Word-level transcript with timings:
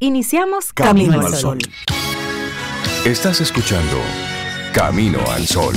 Iniciamos 0.00 0.72
Camino, 0.72 1.20
al 1.20 1.34
Sol. 1.34 1.58
Estás 3.04 3.40
escuchando 3.40 3.96
Camino 4.72 5.18
al 5.32 5.44
Sol. 5.44 5.74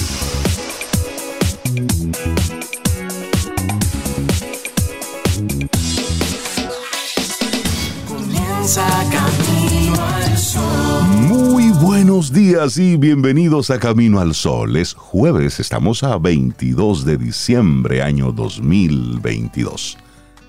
Comienza 8.07 8.85
Camino 9.11 9.95
al 9.99 10.37
Sol. 10.37 11.07
Muy 11.27 11.69
buenos 11.81 12.31
días 12.31 12.77
y 12.77 12.97
bienvenidos 12.97 13.71
a 13.71 13.79
Camino 13.79 14.19
al 14.19 14.35
Sol. 14.35 14.77
Es 14.77 14.93
jueves, 14.93 15.59
estamos 15.59 16.03
a 16.03 16.19
22 16.19 17.05
de 17.05 17.17
diciembre, 17.17 18.03
año 18.03 18.31
2022. 18.31 19.97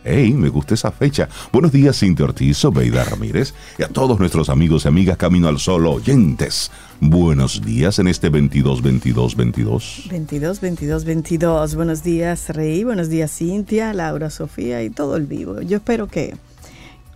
Hey, 0.05 0.33
me 0.33 0.49
gusta 0.49 0.75
esa 0.75 0.91
fecha. 0.91 1.29
Buenos 1.53 1.71
días, 1.71 1.97
Cintia 1.97 2.25
Ortiz, 2.25 2.61
Beida 2.73 3.05
Ramírez 3.05 3.55
y 3.79 3.85
a 3.85 3.89
todos 3.89 4.19
nuestros 4.19 4.49
amigos 4.49 4.85
y 4.85 4.89
amigas 4.89 5.17
Camino 5.17 5.47
al 5.47 5.61
Sol 5.61 5.87
oyentes. 5.87 6.73
Buenos 7.01 7.63
días 7.63 8.01
en 8.01 8.09
este 8.09 8.29
22, 8.29 8.83
22, 8.83 9.37
22. 9.37 10.09
22, 10.11 10.61
22, 10.61 11.05
22. 11.05 11.75
Buenos 11.77 12.03
días, 12.03 12.49
Rey. 12.49 12.83
Buenos 12.83 13.11
días, 13.11 13.31
Cintia, 13.31 13.93
Laura, 13.93 14.31
Sofía 14.31 14.83
y 14.83 14.91
todo 14.91 15.17
el 15.17 15.27
vivo. 15.27 15.61
Yo 15.61 15.77
espero 15.77 16.09
que, 16.09 16.35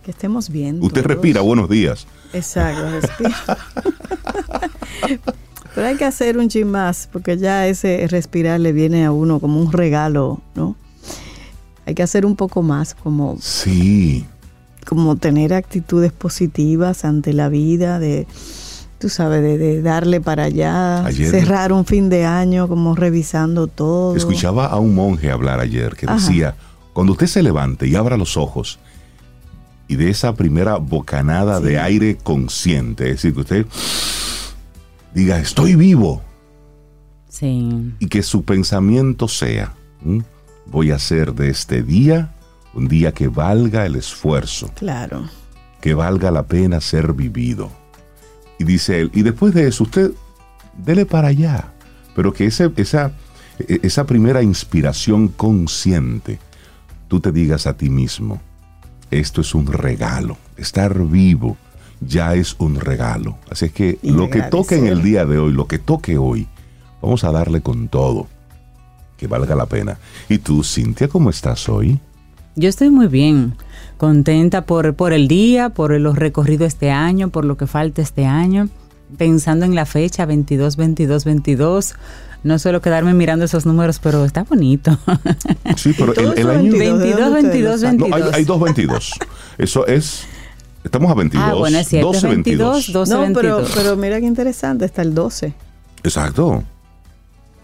que 0.03 0.11
estemos 0.11 0.49
bien. 0.49 0.77
Usted 0.81 1.01
todos. 1.01 1.07
respira, 1.07 1.41
buenos 1.41 1.69
días. 1.69 2.07
Exacto, 2.31 2.89
respira. 2.89 3.57
Pero 5.75 5.87
hay 5.87 5.97
que 5.97 6.05
hacer 6.05 6.37
un 6.37 6.47
chin 6.47 6.71
más, 6.71 7.09
porque 7.11 7.37
ya 7.37 7.67
ese 7.67 8.07
respirar 8.07 8.61
le 8.61 8.71
viene 8.71 9.05
a 9.05 9.11
uno 9.11 9.41
como 9.41 9.59
un 9.61 9.73
regalo, 9.73 10.41
¿no? 10.55 10.75
Hay 11.87 11.95
que 11.95 12.03
hacer 12.03 12.25
un 12.25 12.35
poco 12.35 12.61
más, 12.63 12.93
como, 12.95 13.37
Sí, 13.39 14.25
como 14.85 15.15
tener 15.15 15.53
actitudes 15.53 16.11
positivas 16.11 17.05
ante 17.05 17.31
la 17.31 17.47
vida, 17.47 17.97
de, 17.97 18.27
tú 18.99 19.07
sabes, 19.07 19.41
de, 19.41 19.57
de 19.57 19.81
darle 19.81 20.19
para 20.19 20.43
allá, 20.43 21.05
Ayer- 21.05 21.31
cerrar 21.31 21.71
un 21.71 21.85
fin 21.85 22.09
de 22.09 22.25
año, 22.25 22.67
como 22.67 22.93
revisando 22.93 23.67
todo. 23.67 24.17
escuchaba 24.17 24.65
a 24.67 24.77
un 24.79 24.95
monje 24.95 25.31
hablar 25.31 25.61
ayer 25.61 25.95
que 25.95 26.05
Ajá. 26.07 26.15
decía, 26.15 26.55
cuando 26.91 27.13
usted 27.13 27.27
se 27.27 27.41
levante 27.41 27.87
y 27.87 27.95
abra 27.95 28.17
los 28.17 28.35
ojos 28.35 28.79
y 29.87 29.95
de 29.95 30.09
esa 30.09 30.35
primera 30.35 30.75
bocanada 30.75 31.61
de 31.61 31.79
aire 31.79 32.17
consciente, 32.21 33.05
es 33.05 33.15
decir, 33.21 33.33
que 33.33 33.39
usted 33.39 33.65
diga, 35.13 35.39
estoy 35.39 35.75
vivo, 35.75 36.21
Sí. 37.29 37.93
y 37.99 38.07
que 38.07 38.23
su 38.23 38.43
pensamiento 38.43 39.27
sea, 39.29 39.73
¿m? 40.05 40.23
Voy 40.71 40.91
a 40.91 40.95
hacer 40.95 41.33
de 41.33 41.49
este 41.49 41.83
día 41.83 42.33
un 42.73 42.87
día 42.87 43.13
que 43.13 43.27
valga 43.27 43.85
el 43.85 43.95
esfuerzo, 43.95 44.69
Claro. 44.75 45.27
que 45.81 45.93
valga 45.93 46.29
la 46.31 46.43
pena 46.43 46.79
ser 46.81 47.13
vivido. 47.13 47.71
Y 48.59 48.63
dice 48.65 49.01
él, 49.01 49.11
y 49.13 49.21
después 49.23 49.53
de 49.53 49.67
eso 49.67 49.83
usted 49.83 50.11
dele 50.77 51.05
para 51.05 51.29
allá, 51.29 51.73
pero 52.15 52.33
que 52.33 52.45
ese- 52.45 52.71
esa, 52.75 53.11
e- 53.59 53.79
esa 53.83 54.05
primera 54.05 54.41
inspiración 54.43 55.27
consciente, 55.29 56.39
tú 57.07 57.19
te 57.19 57.31
digas 57.31 57.65
a 57.67 57.75
ti 57.77 57.89
mismo, 57.89 58.41
esto 59.09 59.41
es 59.41 59.55
un 59.55 59.67
regalo, 59.67 60.37
estar 60.57 60.97
vivo 61.05 61.57
ya 62.01 62.35
es 62.35 62.55
un 62.59 62.79
regalo. 62.79 63.37
Así 63.49 63.65
es 63.65 63.71
que 63.71 63.97
Y 64.03 64.11
lo 64.11 64.29
que 64.29 64.43
toque 64.43 64.77
en 64.77 64.85
el 64.87 65.01
día 65.01 65.25
de 65.25 65.39
hoy, 65.39 65.51
lo 65.53 65.65
que 65.67 65.79
toque 65.79 66.17
hoy, 66.19 66.47
vamos 67.01 67.23
a 67.23 67.31
darle 67.31 67.61
con 67.61 67.87
todo, 67.87 68.27
que 69.17 69.27
valga 69.27 69.55
la 69.55 69.65
pena. 69.65 69.97
¿Y 70.29 70.37
tú, 70.37 70.63
Cintia, 70.63 71.07
cómo 71.07 71.29
estás 71.29 71.67
hoy? 71.67 71.99
Yo 72.55 72.69
estoy 72.69 72.89
muy 72.89 73.07
bien, 73.07 73.55
contenta 73.97 74.65
por, 74.65 74.95
por 74.95 75.13
el 75.13 75.27
día, 75.27 75.69
por 75.69 75.91
los 75.99 76.15
recorridos 76.15 76.67
este 76.67 76.91
año, 76.91 77.29
por 77.29 77.45
lo 77.45 77.57
que 77.57 77.67
falta 77.67 78.01
este 78.01 78.25
año, 78.25 78.69
pensando 79.17 79.65
en 79.65 79.75
la 79.75 79.85
fecha 79.85 80.25
22, 80.25 80.75
22, 80.75 81.25
22. 81.25 81.95
No 82.43 82.59
suelo 82.59 82.81
quedarme 82.81 83.13
mirando 83.13 83.45
esos 83.45 83.65
números, 83.65 83.99
pero 83.99 84.23
está 84.25 84.43
bonito. 84.43 84.97
Sí, 85.75 85.93
pero 85.97 86.13
el, 86.15 86.39
el 86.39 86.49
año... 86.49 86.71
22, 86.71 86.79
¿de 86.79 86.79
22, 86.79 87.19
dónde 87.19 87.41
ustedes 87.41 87.43
22, 87.43 87.71
lo 87.71 87.77
sacan? 87.77 87.97
No, 87.97 88.05
hay, 88.05 88.11
22. 88.11 88.33
hay 88.35 88.45
dos 88.45 88.61
22. 88.61 89.11
Eso 89.57 89.87
es... 89.87 90.23
Estamos 90.83 91.11
a 91.11 91.15
22. 91.15 91.47
Ah, 91.47 91.53
bueno, 91.53 91.77
es 91.79 91.87
cierto, 91.89 92.13
12, 92.13 92.27
22, 92.27 92.93
12, 92.93 93.13
No, 93.13 93.19
pero, 93.33 93.55
22. 93.57 93.71
pero 93.75 93.97
mira 93.97 94.19
qué 94.19 94.25
interesante, 94.25 94.85
está 94.85 95.01
el 95.01 95.13
12. 95.13 95.53
Exacto. 96.03 96.63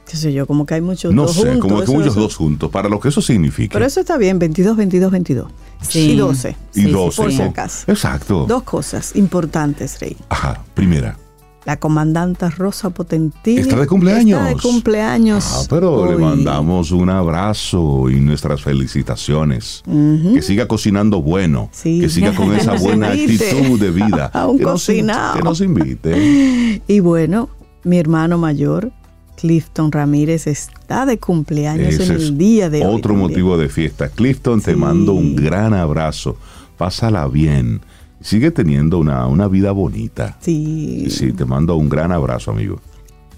Qué 0.09 0.17
sé 0.17 0.33
yo, 0.33 0.45
como 0.45 0.65
que 0.65 0.75
hay 0.75 0.81
muchos 0.81 1.13
No 1.13 1.23
dos 1.23 1.33
sé, 1.35 1.41
juntos. 1.41 1.59
como 1.61 1.81
que 1.81 1.91
muchos 1.91 2.11
eso- 2.11 2.19
dos 2.19 2.35
juntos, 2.35 2.69
para 2.69 2.89
lo 2.89 2.99
que 2.99 3.09
eso 3.09 3.21
significa. 3.21 3.73
Pero 3.73 3.85
eso 3.85 3.99
está 4.01 4.17
bien, 4.17 4.37
22, 4.37 4.75
22, 4.77 5.11
22. 5.11 5.47
Sí. 5.81 6.11
Y 6.11 6.15
12. 6.17 6.49
y 6.73 6.79
sí, 6.81 6.85
sí, 6.87 6.91
12. 6.91 7.21
por 7.21 7.31
si 7.31 7.37
¿no? 7.39 7.43
acaso. 7.45 7.91
Exacto. 7.91 8.45
Dos 8.47 8.63
cosas 8.63 9.15
importantes, 9.15 9.99
Rey. 9.99 10.15
Ajá, 10.29 10.61
primera. 10.73 11.17
La 11.65 11.77
comandanta 11.79 12.49
Rosa 12.49 12.89
Potentini. 12.89 13.59
Está 13.61 13.79
de 13.79 13.87
cumpleaños. 13.87 14.37
Está 14.41 14.49
de 14.53 14.61
cumpleaños. 14.61 15.45
Ah, 15.53 15.61
pero 15.69 16.11
le 16.11 16.17
mandamos 16.17 16.91
un 16.91 17.09
abrazo 17.09 18.09
y 18.09 18.19
nuestras 18.19 18.61
felicitaciones. 18.61 19.81
Que 19.85 20.41
siga 20.41 20.67
cocinando 20.67 21.21
bueno. 21.21 21.69
Sí. 21.71 22.01
Que 22.01 22.09
siga 22.09 22.33
con 22.35 22.53
esa 22.55 22.73
Nos 22.73 22.81
buena 22.81 23.07
actitud 23.11 23.79
de 23.79 23.91
vida. 23.91 24.29
a 24.33 24.47
un 24.47 24.57
que, 24.57 24.63
nos, 24.65 24.89
in- 24.89 24.95
cocinado. 25.07 25.35
que 25.37 25.41
nos 25.43 25.61
invite. 25.61 26.81
Y 26.87 26.99
bueno, 26.99 27.47
mi 27.85 27.97
hermano 27.97 28.37
mayor, 28.37 28.91
Clifton 29.38 29.91
Ramírez, 29.91 30.47
está 30.47 31.05
de 31.05 31.17
cumpleaños 31.17 31.94
Ese 31.95 32.05
en 32.05 32.11
es 32.17 32.23
el 32.29 32.38
día 32.38 32.69
de 32.69 32.85
hoy. 32.85 32.95
Otro 32.95 33.13
motivo 33.16 33.57
de 33.57 33.69
fiesta. 33.69 34.09
Clifton, 34.09 34.61
te 34.61 34.71
Sí. 34.73 34.77
mando 34.77 35.13
un 35.13 35.35
gran 35.35 35.73
abrazo. 35.73 36.38
Pásala 36.77 37.27
bien. 37.27 37.81
Sigue 38.21 38.51
teniendo 38.51 38.99
una, 38.99 39.27
una 39.27 39.47
vida 39.47 39.71
bonita. 39.71 40.38
Sí. 40.39 41.07
Sí, 41.09 41.33
te 41.33 41.44
mando 41.45 41.75
un 41.75 41.89
gran 41.89 42.11
abrazo, 42.13 42.51
amigo. 42.51 42.79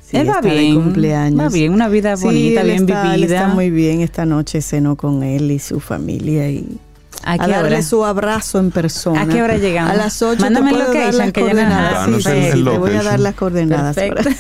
sí, 0.08 0.18
Él 0.18 0.30
va 0.30 0.34
está 0.36 0.48
de 0.50 0.60
bien, 0.60 0.76
cumpleaños. 0.76 1.40
va 1.40 1.50
bien, 1.50 1.74
una 1.74 1.88
vida 1.88 2.16
Sí, 2.18 2.26
bonita, 2.26 2.62
él 2.62 2.68
bien 2.68 2.82
está, 2.84 3.16
él 3.16 3.22
vivida. 3.22 3.36
está 3.42 3.54
muy 3.54 3.72
bien. 3.72 4.02
Esta 4.02 4.26
noche 4.26 4.62
cenó 4.62 4.96
con 4.96 5.24
él 5.24 5.50
y 5.50 5.58
su 5.60 5.80
familia 5.80 6.50
y 6.52 6.78
¿A 7.24 7.34
a 7.34 7.38
darle 7.38 7.76
hora? 7.76 7.82
su 7.82 8.06
abrazo 8.06 8.60
en 8.60 8.72
persona. 8.72 9.22
¿A 9.22 9.28
qué 9.28 9.42
hora 9.42 9.58
llegamos? 9.58 9.92
A 9.92 9.96
las 9.96 10.22
8 10.22 10.42
Mándame 10.42 10.74
te 10.74 11.00
dar 11.00 11.14
las 11.14 11.32
que 11.32 11.42
coordenadas. 11.42 11.94
Danos 11.94 12.24
Sí, 12.24 12.30
sí, 12.30 12.46
el 12.48 12.64
te 12.64 12.78
voy 12.78 12.96
a 12.96 13.04
dar 13.04 13.20
las 13.20 13.36
coordenadas. 13.36 13.96
Perfecto. 13.96 14.30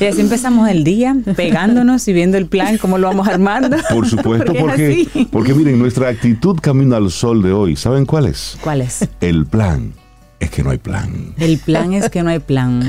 Y 0.00 0.06
así 0.06 0.20
empezamos 0.20 0.68
el 0.68 0.82
día, 0.82 1.16
pegándonos 1.36 2.06
y 2.08 2.12
viendo 2.12 2.36
el 2.36 2.46
plan, 2.46 2.78
cómo 2.78 2.98
lo 2.98 3.06
vamos 3.06 3.28
armando. 3.28 3.76
Por 3.90 4.08
supuesto, 4.08 4.52
Porque 4.52 5.06
porque, 5.08 5.28
porque 5.30 5.54
miren, 5.54 5.78
nuestra 5.78 6.08
actitud 6.08 6.58
camino 6.60 6.96
al 6.96 7.10
sol 7.12 7.42
de 7.42 7.52
hoy, 7.52 7.76
¿saben 7.76 8.04
cuál 8.04 8.26
es? 8.26 8.58
¿Cuál 8.60 8.80
es? 8.80 9.08
El 9.20 9.46
plan 9.46 9.92
es 10.44 10.50
que 10.50 10.62
no 10.62 10.70
hay 10.70 10.78
plan. 10.78 11.34
El 11.38 11.58
plan 11.58 11.92
es 11.92 12.08
que 12.10 12.22
no 12.22 12.30
hay 12.30 12.38
plan. 12.38 12.82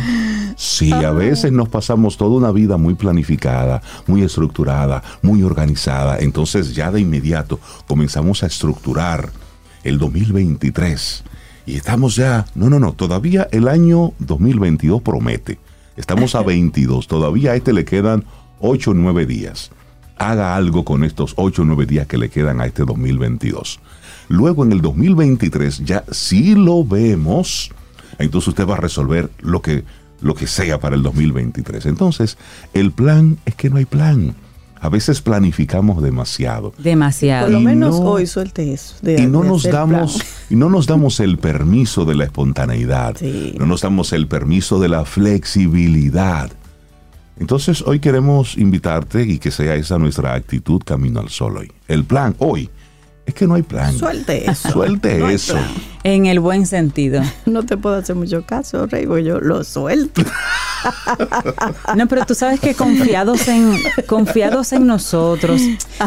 Sí, 0.58 0.92
a 0.92 1.12
veces 1.12 1.52
nos 1.52 1.68
pasamos 1.68 2.18
toda 2.18 2.32
una 2.38 2.52
vida 2.52 2.78
muy 2.78 2.94
planificada, 2.94 3.82
muy 4.08 4.24
estructurada, 4.24 5.04
muy 5.22 5.44
organizada. 5.44 6.18
Entonces 6.20 6.76
ya 6.76 6.92
de 6.92 7.02
inmediato 7.02 7.60
comenzamos 7.88 8.44
a 8.44 8.48
estructurar 8.48 9.32
el 9.84 9.98
2023. 9.98 11.24
Y 11.66 11.76
estamos 11.76 12.16
ya, 12.16 12.46
no, 12.56 12.70
no, 12.70 12.80
no, 12.80 12.94
todavía 12.94 13.48
el 13.52 13.68
año 13.68 14.14
2022 14.20 15.02
promete. 15.02 15.60
Estamos 15.98 16.36
a 16.36 16.44
22, 16.44 17.08
todavía 17.08 17.52
a 17.52 17.56
este 17.56 17.74
le 17.74 17.86
quedan 17.86 18.26
8 18.60 18.92
o 18.92 18.94
9 18.94 19.26
días. 19.26 19.72
Haga 20.18 20.56
algo 20.56 20.86
con 20.86 21.04
estos 21.04 21.34
8 21.38 21.62
o 21.64 21.66
9 21.66 21.86
días 21.86 22.08
que 22.08 22.18
le 22.18 22.30
quedan 22.30 22.62
a 22.62 22.66
este 22.66 22.84
2022. 22.84 23.80
Luego 24.28 24.64
en 24.64 24.72
el 24.72 24.82
2023 24.82 25.84
ya 25.86 26.04
si 26.12 26.56
lo 26.56 26.84
vemos, 26.84 27.72
entonces 28.20 28.48
usted 28.50 28.68
va 28.68 28.76
a 28.76 28.78
resolver 28.80 29.30
lo 29.42 29.62
que, 29.62 29.84
lo 30.22 30.34
que 30.36 30.48
sea 30.48 30.80
para 30.80 30.96
el 30.96 31.04
2023. 31.04 31.86
Entonces, 31.86 32.38
el 32.74 32.92
plan 32.92 33.38
es 33.46 33.56
que 33.56 33.70
no 33.70 33.78
hay 33.78 33.86
plan. 33.86 34.36
A 34.82 34.90
veces 34.90 35.22
planificamos 35.22 36.04
demasiado. 36.04 36.74
Demasiado. 36.78 37.46
Por 37.46 37.54
lo 37.54 37.60
Y 37.62 37.64
menos 37.66 38.00
no- 38.00 38.06
hoy 38.12 38.28
suelte 38.28 38.72
eso. 38.74 38.96
de- 39.02 39.22
y 39.22 39.26
no 39.26 39.42
de 39.42 39.48
nos 39.50 39.62
hacer 39.62 39.74
damos 39.74 40.14
plan. 40.16 40.28
y 40.50 40.56
no 40.56 40.70
nos 40.70 40.86
damos 40.86 41.20
el 41.22 41.38
permiso 41.40 42.06
de 42.06 42.16
la 42.16 42.26
espontaneidad 42.26 43.16
Sí. 43.18 43.56
no 43.58 43.66
nos 43.66 43.82
damos 43.82 44.14
el 44.14 44.28
permiso 44.28 44.80
de 44.80 44.90
la 44.90 45.04
flexibilidad 45.06 46.52
entonces 47.40 47.82
hoy 47.82 48.00
queremos 48.00 48.58
invitarte 48.58 49.24
y 49.24 49.40
que 49.40 49.50
sea 49.52 49.76
esa 49.76 49.98
nuestra 49.98 50.34
actitud 50.36 50.82
camino 50.86 51.20
al 51.20 51.30
sol 51.30 51.58
hoy 51.58 51.72
el 51.88 52.04
plan 52.04 52.36
hoy 52.40 52.70
es 53.26 53.34
que 53.34 53.48
no 53.48 53.56
hay 53.56 53.64
plan 53.64 53.98
Suelte 53.98 54.50
eso. 54.52 54.72
suelte 54.72 55.18
No 55.18 55.30
eso. 55.30 55.58
En 56.04 56.28
el 56.28 56.40
buen 56.40 56.68
sentido. 56.68 57.22
No 57.46 57.64
te 57.64 57.78
puedo 57.78 57.96
hacer 57.96 58.16
mucho 58.16 58.44
caso, 58.44 58.86
Rey, 58.86 59.06
yo 59.24 59.40
lo 59.40 59.64
suelto. 59.64 60.22
No, 61.96 62.08
pero 62.08 62.26
tú 62.26 62.36
sabes 62.36 62.60
que 62.60 62.74
confiados 62.74 63.48
en, 63.48 63.76
confiados 64.08 64.74
en 64.74 64.86
nosotros, 64.86 65.62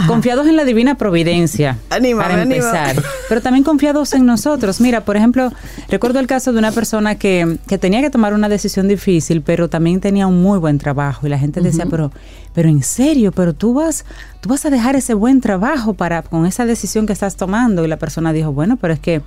confiados 0.06 0.46
en 0.46 0.56
la 0.56 0.64
divina 0.64 0.96
providencia, 0.96 1.78
Anímame, 1.90 2.28
para 2.28 2.42
empezar, 2.42 2.90
anímame. 2.90 3.06
pero 3.28 3.40
también 3.40 3.64
confiados 3.64 4.12
en 4.12 4.26
nosotros. 4.26 4.80
Mira, 4.80 5.04
por 5.04 5.16
ejemplo, 5.16 5.52
recuerdo 5.88 6.18
el 6.20 6.26
caso 6.26 6.52
de 6.52 6.58
una 6.58 6.72
persona 6.72 7.14
que, 7.14 7.58
que 7.66 7.78
tenía 7.78 8.02
que 8.02 8.10
tomar 8.10 8.34
una 8.34 8.48
decisión 8.48 8.88
difícil, 8.88 9.42
pero 9.42 9.68
también 9.68 10.00
tenía 10.00 10.26
un 10.26 10.42
muy 10.42 10.58
buen 10.58 10.78
trabajo 10.78 11.26
y 11.26 11.30
la 11.30 11.38
gente 11.38 11.60
decía, 11.60 11.86
pero, 11.90 12.12
pero 12.54 12.68
en 12.68 12.82
serio, 12.82 13.32
pero 13.32 13.54
tú 13.54 13.74
vas, 13.74 14.04
tú 14.40 14.48
vas 14.48 14.64
a 14.64 14.70
dejar 14.70 14.96
ese 14.96 15.14
buen 15.14 15.40
trabajo 15.40 15.94
para 15.94 16.22
con 16.22 16.46
esa 16.46 16.66
decisión 16.66 17.06
que 17.06 17.12
estás 17.12 17.36
tomando 17.36 17.84
y 17.84 17.88
la 17.88 17.96
persona 17.98 18.32
dijo, 18.32 18.52
bueno, 18.52 18.76
pero 18.76 18.94
es 18.94 19.00
que 19.00 19.22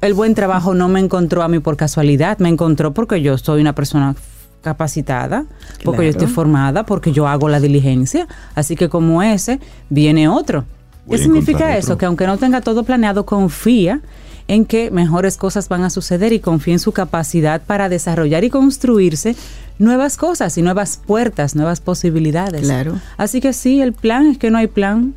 el 0.00 0.14
buen 0.14 0.34
trabajo 0.34 0.74
no 0.74 0.88
me 0.88 1.00
encontró 1.00 1.42
a 1.42 1.48
mí 1.48 1.58
por 1.58 1.76
casualidad, 1.76 2.38
me 2.38 2.48
encontró 2.48 2.92
porque 2.92 3.22
yo 3.22 3.38
soy 3.38 3.60
una 3.60 3.74
persona 3.74 4.14
capacitada, 4.62 5.46
porque 5.84 6.04
yo 6.04 6.10
estoy 6.10 6.26
formada, 6.26 6.84
porque 6.84 7.12
yo 7.12 7.28
hago 7.28 7.48
la 7.48 7.60
diligencia, 7.60 8.26
así 8.54 8.74
que 8.74 8.88
como 8.88 9.22
ese 9.22 9.60
viene 9.90 10.28
otro. 10.28 10.64
Voy 11.06 11.18
¿Qué 11.18 11.22
significa 11.22 11.76
eso? 11.76 11.92
otro. 11.92 11.98
Que 11.98 12.06
aunque 12.06 12.26
no 12.26 12.36
tenga 12.36 12.60
todo 12.60 12.82
planeado, 12.82 13.24
confía 13.24 14.00
en 14.48 14.64
que 14.64 14.90
mejores 14.90 15.36
cosas 15.36 15.68
van 15.68 15.82
a 15.82 15.90
suceder 15.90 16.32
y 16.32 16.40
confía 16.40 16.74
en 16.74 16.78
su 16.78 16.92
capacidad 16.92 17.62
para 17.62 17.88
desarrollar 17.88 18.44
y 18.44 18.50
construirse 18.50 19.36
nuevas 19.78 20.16
cosas 20.16 20.56
y 20.56 20.62
nuevas 20.62 21.00
puertas, 21.04 21.54
nuevas 21.54 21.80
posibilidades. 21.80 22.62
Claro. 22.62 23.00
Así 23.16 23.40
que 23.40 23.52
sí, 23.52 23.80
el 23.80 23.92
plan 23.92 24.26
es 24.26 24.38
que 24.38 24.50
no 24.50 24.58
hay 24.58 24.68
plan, 24.68 25.14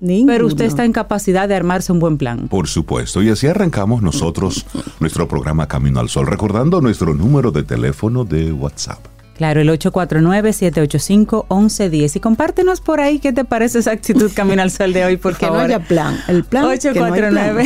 Ninguno. 0.00 0.32
pero 0.32 0.46
usted 0.46 0.64
está 0.64 0.84
en 0.84 0.92
capacidad 0.92 1.48
de 1.48 1.54
armarse 1.54 1.92
un 1.92 2.00
buen 2.00 2.18
plan. 2.18 2.48
Por 2.48 2.68
supuesto, 2.68 3.22
y 3.22 3.30
así 3.30 3.46
arrancamos 3.46 4.02
nosotros 4.02 4.66
nuestro 5.00 5.28
programa 5.28 5.68
Camino 5.68 6.00
al 6.00 6.08
Sol, 6.08 6.26
recordando 6.26 6.80
nuestro 6.80 7.14
número 7.14 7.50
de 7.50 7.62
teléfono 7.62 8.24
de 8.24 8.52
WhatsApp. 8.52 9.15
Claro, 9.36 9.60
el 9.60 9.68
849-785-1110. 9.68 12.16
Y 12.16 12.20
compártenos 12.20 12.80
por 12.80 13.00
ahí 13.00 13.18
qué 13.18 13.32
te 13.32 13.44
parece 13.44 13.80
esa 13.80 13.90
actitud 13.92 14.32
Camino 14.34 14.62
al 14.62 14.70
Sol 14.70 14.92
de 14.92 15.04
hoy, 15.04 15.16
por 15.18 15.36
que 15.38 15.46
no 15.46 15.58
haya 15.58 15.80
plan. 15.80 16.18
El 16.28 16.44
plan 16.44 16.78
que 16.78 16.94
no 16.94 17.04
hay 17.04 17.20
plan. 17.20 17.58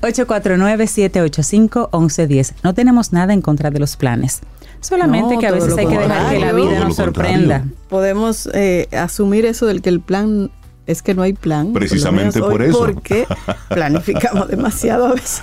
849-785-1110. 0.00 2.54
No 2.62 2.74
tenemos 2.74 3.12
nada 3.12 3.32
en 3.32 3.42
contra 3.42 3.70
de 3.70 3.78
los 3.78 3.96
planes. 3.96 4.40
Solamente 4.80 5.34
No, 5.34 5.40
que 5.40 5.46
a 5.46 5.52
veces 5.52 5.76
hay 5.76 5.86
que 5.86 5.98
dejar 5.98 6.32
que 6.32 6.40
la 6.40 6.52
vida 6.52 6.80
nos 6.80 6.96
sorprenda. 6.96 7.64
Podemos 7.88 8.48
eh, 8.52 8.88
asumir 8.92 9.44
eso 9.44 9.66
del 9.66 9.82
que 9.82 9.90
el 9.90 10.00
plan 10.00 10.50
es 10.86 11.02
que 11.02 11.14
no 11.14 11.22
hay 11.22 11.32
plan. 11.32 11.72
Precisamente 11.72 12.40
por 12.40 12.62
eso. 12.62 12.78
Porque 12.78 13.26
planificamos 13.68 14.48
demasiado 14.48 15.06
a 15.06 15.14
veces. 15.14 15.42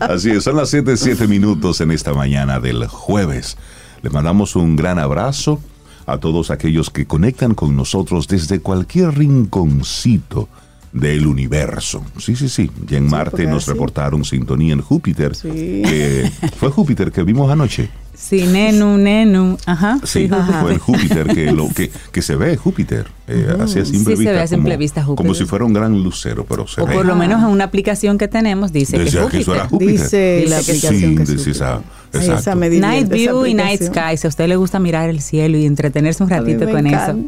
Así 0.00 0.30
es, 0.30 0.44
son 0.44 0.56
las 0.56 0.70
7, 0.70 0.96
7 0.96 1.26
minutos 1.26 1.80
en 1.80 1.90
esta 1.90 2.12
mañana 2.12 2.60
del 2.60 2.86
jueves. 2.86 3.56
Les 4.02 4.12
mandamos 4.12 4.56
un 4.56 4.76
gran 4.76 4.98
abrazo 4.98 5.60
a 6.06 6.18
todos 6.18 6.50
aquellos 6.50 6.90
que 6.90 7.06
conectan 7.06 7.54
con 7.54 7.76
nosotros 7.76 8.26
desde 8.26 8.60
cualquier 8.60 9.16
rinconcito 9.16 10.48
del 10.92 11.26
universo. 11.26 12.04
Sí, 12.18 12.36
sí, 12.36 12.48
sí. 12.48 12.70
Ya 12.86 12.98
en 12.98 13.08
Marte 13.08 13.46
nos 13.46 13.62
así- 13.62 13.70
reportaron 13.72 14.24
sintonía 14.24 14.74
en 14.74 14.82
Júpiter. 14.82 15.34
Sí. 15.34 15.48
que 15.84 16.30
fue 16.58 16.70
Júpiter 16.70 17.10
que 17.12 17.22
vimos 17.22 17.50
anoche. 17.50 17.88
Sí, 18.14 18.42
nenu, 18.46 18.98
nenu. 18.98 19.56
Ajá. 19.64 19.98
Sí, 20.04 20.28
fue 20.60 20.72
en 20.74 20.78
Júpiter 20.78 21.26
que, 21.34 21.50
lo, 21.50 21.68
que, 21.70 21.90
que 22.12 22.20
se 22.22 22.36
ve 22.36 22.56
Júpiter. 22.58 23.06
eh, 23.26 23.56
así 23.60 23.78
a 23.78 23.84
simple 23.86 23.98
Sí, 23.98 24.04
se 24.04 24.14
vista. 24.16 24.32
ve 24.32 24.40
a 24.40 24.46
simple 24.46 24.70
como- 24.72 24.78
vista 24.78 25.02
Júpiter. 25.02 25.24
Como 25.26 25.34
si 25.34 25.44
fuera 25.46 25.64
un 25.64 25.72
gran 25.72 26.02
lucero, 26.02 26.44
pero 26.46 26.66
se 26.66 26.82
O 26.82 26.86
ve. 26.86 26.94
por 26.94 27.06
lo 27.06 27.16
menos 27.16 27.40
en 27.42 27.48
una 27.48 27.64
aplicación 27.64 28.18
que 28.18 28.28
tenemos 28.28 28.70
dice 28.72 28.96
que 28.98 29.04
es 29.04 29.12
Decía 29.12 29.28
que 29.30 29.38
eso 29.38 29.54
era 29.54 29.66
Júpiter. 29.68 29.94
Dice 29.94 30.44
la 30.46 30.58
Dice 30.58 30.72
que 30.72 30.78
aplicación 30.78 31.10
sí, 31.10 31.16
que 31.16 31.22
es 31.22 31.28
dice 31.30 31.44
Júpiter. 31.52 32.01
Exacto. 32.18 32.40
esa 32.40 32.54
me 32.54 32.70
divierte, 32.70 32.88
Night 32.88 33.12
esa 33.12 33.32
View 33.32 33.46
y 33.46 33.54
Night. 33.54 33.82
Sky. 33.82 34.16
Si 34.16 34.26
a 34.26 34.28
usted 34.28 34.48
le 34.48 34.56
gusta 34.56 34.78
mirar 34.78 35.08
el 35.08 35.20
cielo 35.20 35.56
y 35.58 35.66
entretenerse 35.66 36.22
un 36.22 36.30
ratito 36.30 36.68
con 36.70 36.86
eso. 36.86 37.18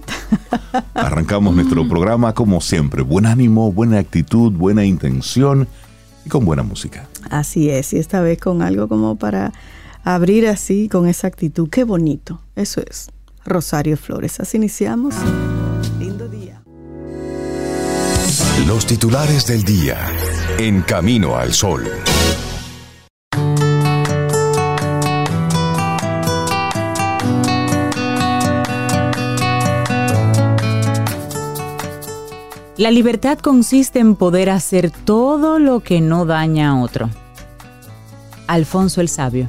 Arrancamos 0.94 1.54
nuestro 1.54 1.88
programa 1.88 2.34
como 2.34 2.60
siempre. 2.60 3.02
Buen 3.02 3.26
ánimo, 3.26 3.72
buena 3.72 3.98
actitud, 3.98 4.52
buena 4.52 4.84
intención 4.84 5.68
y 6.24 6.28
con 6.28 6.44
buena 6.44 6.62
música. 6.62 7.06
Así 7.30 7.70
es, 7.70 7.92
y 7.92 7.98
esta 7.98 8.20
vez 8.20 8.38
con 8.38 8.62
algo 8.62 8.88
como 8.88 9.16
para 9.16 9.52
abrir 10.04 10.46
así, 10.46 10.88
con 10.88 11.08
esa 11.08 11.26
actitud. 11.26 11.68
Qué 11.70 11.84
bonito, 11.84 12.40
eso 12.56 12.82
es. 12.88 13.10
Rosario 13.44 13.96
Flores, 13.96 14.40
así 14.40 14.56
iniciamos. 14.56 15.14
Lindo 15.98 16.28
día. 16.28 16.62
Los 18.66 18.86
titulares 18.86 19.46
del 19.46 19.64
día 19.64 19.98
en 20.58 20.82
Camino 20.82 21.36
al 21.36 21.52
Sol. 21.52 21.84
La 32.76 32.90
libertad 32.90 33.38
consiste 33.38 34.00
en 34.00 34.16
poder 34.16 34.50
hacer 34.50 34.90
todo 34.90 35.60
lo 35.60 35.78
que 35.78 36.00
no 36.00 36.26
daña 36.26 36.70
a 36.70 36.82
otro. 36.82 37.08
Alfonso 38.48 39.00
el 39.00 39.08
Sabio. 39.08 39.48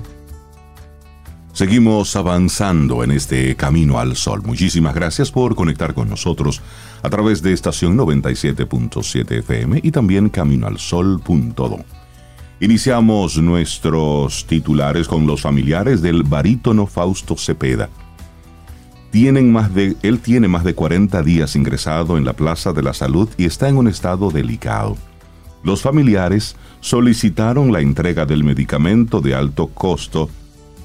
Seguimos 1.51 2.15
avanzando 2.15 3.03
en 3.03 3.09
este 3.09 3.55
camino 3.55 3.97
al 3.97 4.15
sol. 4.15 4.43
Muchísimas 4.45 4.93
gracias 4.93 5.31
por 5.31 5.55
conectar 5.55 5.95
con 5.95 6.07
nosotros 6.07 6.61
a 7.01 7.09
través 7.09 7.41
de 7.41 7.53
estación 7.53 7.97
97.7 7.97 9.39
FM 9.39 9.79
y 9.81 9.89
también 9.89 10.29
caminoalsol.do. 10.29 11.79
Iniciamos 12.59 13.37
nuestros 13.37 14.45
titulares 14.45 15.07
con 15.07 15.25
los 15.25 15.41
familiares 15.41 16.01
del 16.03 16.21
barítono 16.21 16.85
Fausto 16.85 17.35
Cepeda. 17.37 17.89
Tienen 19.11 19.51
más 19.51 19.73
de, 19.73 19.95
él 20.01 20.19
tiene 20.19 20.47
más 20.47 20.63
de 20.63 20.75
40 20.75 21.23
días 21.23 21.55
ingresado 21.55 22.17
en 22.17 22.25
la 22.25 22.33
Plaza 22.33 22.73
de 22.73 22.83
la 22.83 22.93
Salud 22.93 23.29
y 23.37 23.45
está 23.45 23.69
en 23.69 23.77
un 23.77 23.87
estado 23.87 24.29
delicado. 24.31 24.97
Los 25.63 25.81
familiares 25.81 26.55
solicitaron 26.81 27.71
la 27.71 27.79
entrega 27.79 28.25
del 28.25 28.43
medicamento 28.43 29.21
de 29.21 29.33
alto 29.33 29.67
costo 29.67 30.29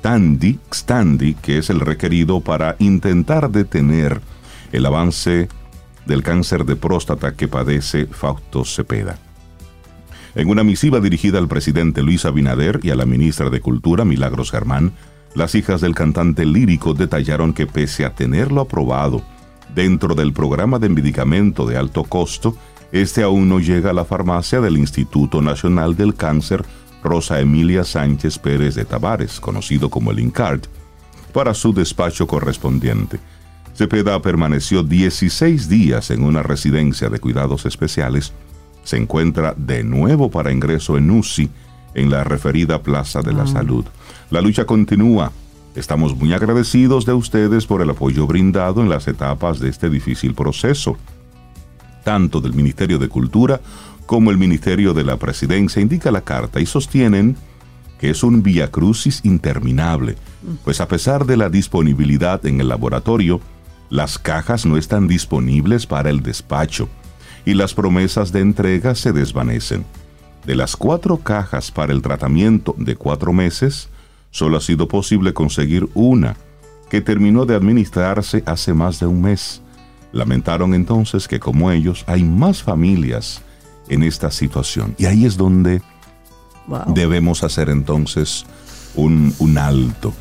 Tandy, 0.00 0.58
Xtandi, 0.70 1.34
que 1.34 1.58
es 1.58 1.70
el 1.70 1.80
requerido 1.80 2.40
para 2.40 2.76
intentar 2.78 3.50
detener 3.50 4.20
el 4.72 4.86
avance 4.86 5.48
del 6.06 6.22
cáncer 6.22 6.64
de 6.64 6.76
próstata 6.76 7.34
que 7.34 7.48
padece 7.48 8.06
Fausto 8.06 8.64
Cepeda. 8.64 9.18
En 10.34 10.48
una 10.48 10.64
misiva 10.64 11.00
dirigida 11.00 11.38
al 11.38 11.48
presidente 11.48 12.02
Luis 12.02 12.24
Abinader 12.24 12.80
y 12.82 12.90
a 12.90 12.96
la 12.96 13.04
ministra 13.04 13.50
de 13.50 13.60
Cultura 13.60 14.04
Milagros 14.04 14.50
Germán, 14.50 14.92
las 15.34 15.54
hijas 15.54 15.80
del 15.80 15.94
cantante 15.94 16.44
lírico 16.44 16.94
detallaron 16.94 17.52
que 17.52 17.66
pese 17.66 18.04
a 18.04 18.14
tenerlo 18.14 18.62
aprobado 18.62 19.22
dentro 19.74 20.14
del 20.14 20.32
programa 20.32 20.78
de 20.78 20.88
medicamento 20.88 21.66
de 21.66 21.76
alto 21.76 22.04
costo, 22.04 22.56
este 22.92 23.22
aún 23.22 23.48
no 23.48 23.60
llega 23.60 23.90
a 23.90 23.94
la 23.94 24.04
farmacia 24.04 24.60
del 24.60 24.76
Instituto 24.76 25.40
Nacional 25.40 25.96
del 25.96 26.14
Cáncer 26.14 26.64
Rosa 27.02 27.40
Emilia 27.40 27.84
Sánchez 27.84 28.38
Pérez 28.38 28.74
de 28.74 28.84
Tavares, 28.84 29.40
conocido 29.40 29.88
como 29.88 30.10
el 30.10 30.18
INCARD, 30.18 30.62
para 31.32 31.54
su 31.54 31.72
despacho 31.72 32.26
correspondiente. 32.26 33.20
Cepeda 33.74 34.20
permaneció 34.20 34.82
16 34.82 35.68
días 35.68 36.10
en 36.10 36.24
una 36.24 36.42
residencia 36.42 37.08
de 37.08 37.20
cuidados 37.20 37.64
especiales. 37.64 38.32
Se 38.82 38.96
encuentra 38.96 39.54
de 39.56 39.84
nuevo 39.84 40.30
para 40.30 40.52
ingreso 40.52 40.98
en 40.98 41.10
UCI 41.10 41.48
en 41.94 42.10
la 42.10 42.24
referida 42.24 42.82
Plaza 42.82 43.22
de 43.22 43.32
la 43.32 43.46
Salud. 43.46 43.84
La 44.30 44.40
lucha 44.40 44.64
continúa. 44.64 45.32
Estamos 45.74 46.16
muy 46.16 46.32
agradecidos 46.32 47.04
de 47.04 47.12
ustedes 47.12 47.66
por 47.66 47.82
el 47.82 47.90
apoyo 47.90 48.26
brindado 48.26 48.80
en 48.80 48.88
las 48.88 49.08
etapas 49.08 49.58
de 49.58 49.68
este 49.68 49.90
difícil 49.90 50.34
proceso 50.34 50.96
tanto 52.04 52.40
del 52.40 52.54
Ministerio 52.54 52.98
de 52.98 53.08
Cultura 53.08 53.60
como 54.06 54.30
el 54.30 54.38
Ministerio 54.38 54.94
de 54.94 55.04
la 55.04 55.16
Presidencia, 55.16 55.82
indica 55.82 56.10
la 56.10 56.22
carta, 56.22 56.60
y 56.60 56.66
sostienen 56.66 57.36
que 57.98 58.10
es 58.10 58.22
un 58.22 58.42
viacrucis 58.42 59.20
interminable, 59.24 60.16
pues 60.64 60.80
a 60.80 60.88
pesar 60.88 61.26
de 61.26 61.36
la 61.36 61.50
disponibilidad 61.50 62.44
en 62.46 62.60
el 62.60 62.68
laboratorio, 62.68 63.40
las 63.90 64.18
cajas 64.18 64.64
no 64.64 64.76
están 64.76 65.06
disponibles 65.06 65.86
para 65.86 66.08
el 66.08 66.22
despacho 66.22 66.88
y 67.44 67.54
las 67.54 67.74
promesas 67.74 68.32
de 68.32 68.40
entrega 68.40 68.94
se 68.94 69.12
desvanecen. 69.12 69.84
De 70.46 70.56
las 70.56 70.76
cuatro 70.76 71.18
cajas 71.18 71.70
para 71.70 71.92
el 71.92 72.00
tratamiento 72.00 72.74
de 72.78 72.96
cuatro 72.96 73.32
meses, 73.34 73.90
solo 74.30 74.56
ha 74.56 74.60
sido 74.60 74.88
posible 74.88 75.32
conseguir 75.34 75.88
una, 75.94 76.36
que 76.88 77.00
terminó 77.00 77.46
de 77.46 77.54
administrarse 77.54 78.42
hace 78.46 78.72
más 78.74 79.00
de 79.00 79.06
un 79.06 79.22
mes. 79.22 79.62
Lamentaron 80.12 80.74
entonces 80.74 81.28
que 81.28 81.38
como 81.38 81.70
ellos 81.70 82.04
hay 82.06 82.24
más 82.24 82.62
familias 82.62 83.42
en 83.88 84.02
esta 84.02 84.30
situación. 84.30 84.94
Y 84.98 85.06
ahí 85.06 85.24
es 85.24 85.36
donde 85.36 85.82
Wow. 86.66 86.94
debemos 86.94 87.42
hacer 87.42 87.68
entonces 87.68 88.44
un, 88.94 89.34
un 89.38 89.58
alto. 89.58 90.12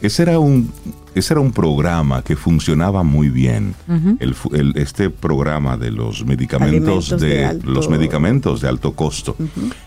Ese 0.00 0.22
era 0.24 0.38
un, 0.40 0.72
ese 1.14 1.34
era 1.34 1.40
un 1.40 1.52
programa 1.52 2.22
que 2.22 2.34
funcionaba 2.36 3.02
muy 3.04 3.28
bien. 3.28 3.74
El- 4.18 4.72
este 4.76 5.08
programa 5.10 5.76
de 5.76 5.90
los 5.92 6.24
medicamentos 6.24 7.10
de 7.20 7.44
alto- 7.46 7.70
los 7.70 7.88
medicamentos 7.88 8.60
de 8.60 8.68
alto 8.68 8.92
costo, 8.94 9.36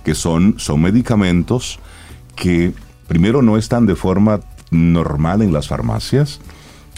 que 0.06 0.16
son, 0.16 0.56
son 0.58 0.82
medicamentos 0.82 1.80
que 2.36 2.74
primero 3.08 3.42
no 3.42 3.58
están 3.58 3.86
de 3.86 3.96
forma 3.96 4.40
normal 4.72 5.42
en 5.42 5.54
las 5.54 5.68
farmacias, 5.68 6.40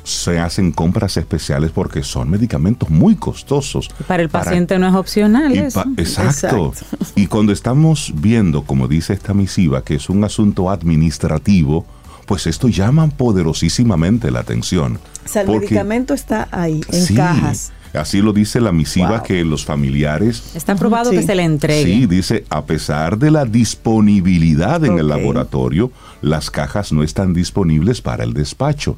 se 0.03 0.39
hacen 0.39 0.71
compras 0.71 1.17
especiales 1.17 1.71
porque 1.71 2.03
son 2.03 2.29
medicamentos 2.29 2.89
muy 2.89 3.15
costosos. 3.15 3.89
Para 4.07 4.23
el 4.23 4.29
paciente 4.29 4.79
no 4.79 4.87
es 4.87 4.95
opcional. 4.95 5.53
Y 5.53 5.59
eso. 5.59 5.83
pa- 5.83 5.89
exacto. 6.01 6.73
Y 7.15 7.27
cuando 7.27 7.51
estamos 7.51 8.13
viendo, 8.15 8.63
como 8.63 8.87
dice 8.87 9.13
esta 9.13 9.33
misiva, 9.33 9.83
que 9.83 9.95
es 9.95 10.09
un 10.09 10.23
asunto 10.23 10.69
administrativo, 10.71 11.85
pues 12.25 12.47
esto 12.47 12.69
llama 12.69 13.07
poderosísimamente 13.09 14.31
la 14.31 14.39
atención. 14.39 14.99
O 15.25 15.27
sea, 15.27 15.41
el 15.41 15.47
Porque- 15.47 15.65
medicamento 15.67 16.13
está 16.13 16.47
ahí, 16.51 16.81
en 16.91 17.05
Sí, 17.05 17.13
cajas. 17.15 17.71
Así 17.93 18.21
lo 18.21 18.33
dice 18.33 18.61
la 18.61 18.71
misiva 18.71 19.09
Wow. 19.17 19.23
que 19.23 19.43
los 19.43 19.65
familiares 19.65 20.51
Está 20.55 20.75
probado 20.75 21.09
Sí. 21.09 21.17
que 21.17 21.23
se 21.23 21.33
le 21.35 21.43
entregue. 21.43 21.91
Sí, 21.91 22.05
dice, 22.05 22.45
a 22.49 22.65
pesar 22.65 23.17
de 23.17 23.31
la 23.31 23.45
disponibilidad 23.45 24.83
en 24.85 24.99
el 24.99 25.07
laboratorio, 25.07 25.91
las 26.21 26.49
cajas 26.51 26.91
no 26.91 27.03
están 27.03 27.33
disponibles 27.33 28.01
para 28.01 28.23
el 28.23 28.33
despacho. 28.33 28.95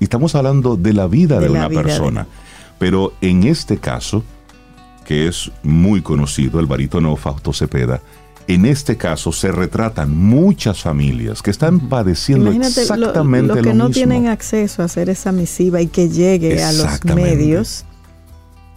Y 0.00 0.04
estamos 0.04 0.34
hablando 0.34 0.76
de 0.76 0.92
la 0.92 1.06
vida 1.06 1.36
de, 1.40 1.48
De 1.48 1.52
la 1.52 1.58
una 1.60 1.68
vida 1.68 1.80
de- 1.82 1.84
persona. 1.88 2.26
Pero 2.78 3.14
en 3.20 3.44
este 3.44 3.78
caso, 3.78 4.22
que 5.06 5.28
es 5.28 5.50
muy 5.62 6.02
conocido, 6.02 6.60
el 6.60 6.66
barítono 6.66 7.14
Fausto 7.16 7.52
Cepeda, 7.52 8.00
en 8.46 8.66
este 8.66 8.96
caso 8.96 9.32
se 9.32 9.50
retratan 9.52 10.14
muchas 10.14 10.82
familias 10.82 11.40
que 11.40 11.50
están 11.50 11.88
padeciendo 11.88 12.46
Imagínate 12.52 12.74
lo- 12.76 12.82
exactamente 12.82 13.48
lo, 13.48 13.54
que 13.54 13.62
lo 13.62 13.74
no 13.74 13.84
mismo. 13.88 13.90
tienen 13.94 14.26
acceso 14.28 14.82
a 14.82 14.84
hacer 14.84 15.08
esa 15.08 15.32
misiva 15.32 15.80
y 15.80 15.86
que 15.86 16.08
llegue 16.10 16.62
a 16.62 16.72
los 16.72 16.84
Exactamente. 16.84 17.36
medios. 17.36 17.84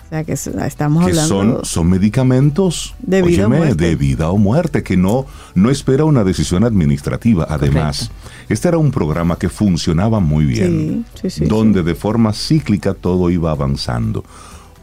O 0.08 0.10
sea, 0.10 0.24
que 0.24 0.32
es- 0.34 0.48
estamos 0.48 1.04
que 1.06 1.12
hablando 1.12 1.28
son, 1.58 1.66
son 1.66 1.90
medicamentos 1.90 2.96
De 3.00 3.22
vida 3.22 3.44
o 3.44 3.48
óyeme, 3.48 3.58
muerte. 3.58 3.86
de 3.86 3.96
vida 3.98 4.30
o 4.30 4.38
muerte, 4.38 4.82
que 4.84 4.96
no, 4.96 5.26
no 5.54 5.70
espera 5.70 6.06
una 6.06 6.24
decisión 6.24 6.64
administrativa. 6.64 7.46
Además, 7.50 8.10
este 8.48 8.70
era 8.70 8.78
un 8.78 8.92
programa 8.92 9.36
que 9.38 9.50
funcionaba 9.50 10.22
muy 10.22 10.46
bien, 10.46 11.06
Sí, 11.16 11.30
sí, 11.30 11.40
sí, 11.42 11.46
donde 11.46 11.84
de 11.84 11.94
forma 11.94 12.32
cíclica 12.32 12.94
todo 12.94 13.30
iba 13.30 13.52
avanzando. 13.52 14.24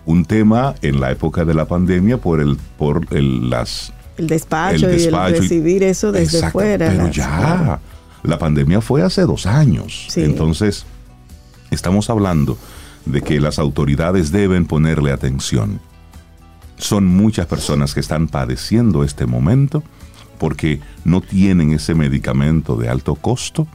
Un 0.04 0.26
tema 0.26 0.74
en 0.82 1.00
la 1.00 1.10
época 1.10 1.46
de 1.46 1.54
la 1.54 1.64
pandemia 1.64 2.18
por 2.18 2.40
el, 2.40 2.58
por 2.76 3.06
el, 3.10 3.48
las 3.48 3.94
el 4.18 4.26
despacho, 4.26 4.86
el 4.88 4.92
y 4.94 4.96
despacho 4.98 5.28
el 5.28 5.34
y- 5.36 5.40
recibir 5.40 5.82
eso 5.84 6.12
desde 6.12 6.36
Exacto, 6.36 6.52
fuera. 6.58 6.90
Pero 6.90 7.04
las- 7.04 7.16
ya, 7.16 7.36
claro. 7.38 7.80
la 8.24 8.38
pandemia 8.38 8.82
fue 8.82 9.00
hace 9.02 9.22
dos 9.22 9.46
años. 9.46 10.04
Sí. 10.10 10.20
Entonces, 10.20 10.84
estamos 11.70 12.10
hablando 12.10 12.58
de 13.06 13.22
que 13.22 13.40
las 13.40 13.58
autoridades 13.58 14.32
deben 14.32 14.66
ponerle 14.66 15.12
atención. 15.12 15.80
Son 16.76 17.06
muchas 17.06 17.46
personas 17.46 17.94
que 17.94 18.00
están 18.00 18.28
padeciendo 18.28 19.04
este 19.04 19.26
momento 19.26 19.82
porque 20.38 20.80
no 21.04 21.20
tienen 21.20 21.72
ese 21.72 21.94
medicamento 21.94 22.76
de 22.76 22.88
alto 22.88 23.14
costo, 23.14 23.66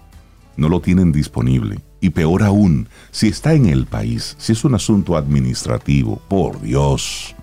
no 0.57 0.69
lo 0.69 0.81
tienen 0.81 1.12
disponible. 1.12 1.79
Y 2.01 2.12
peor 2.12 2.43
aún, 2.43 2.88
si 3.12 3.27
está 3.27 3.53
en 3.53 3.65
el 3.65 3.86
país, 3.86 4.36
si 4.38 4.53
es 4.53 4.63
un 4.63 4.75
asunto 4.75 5.17
administrativo, 5.17 6.21
por 6.27 6.62
Dios, 6.62 7.36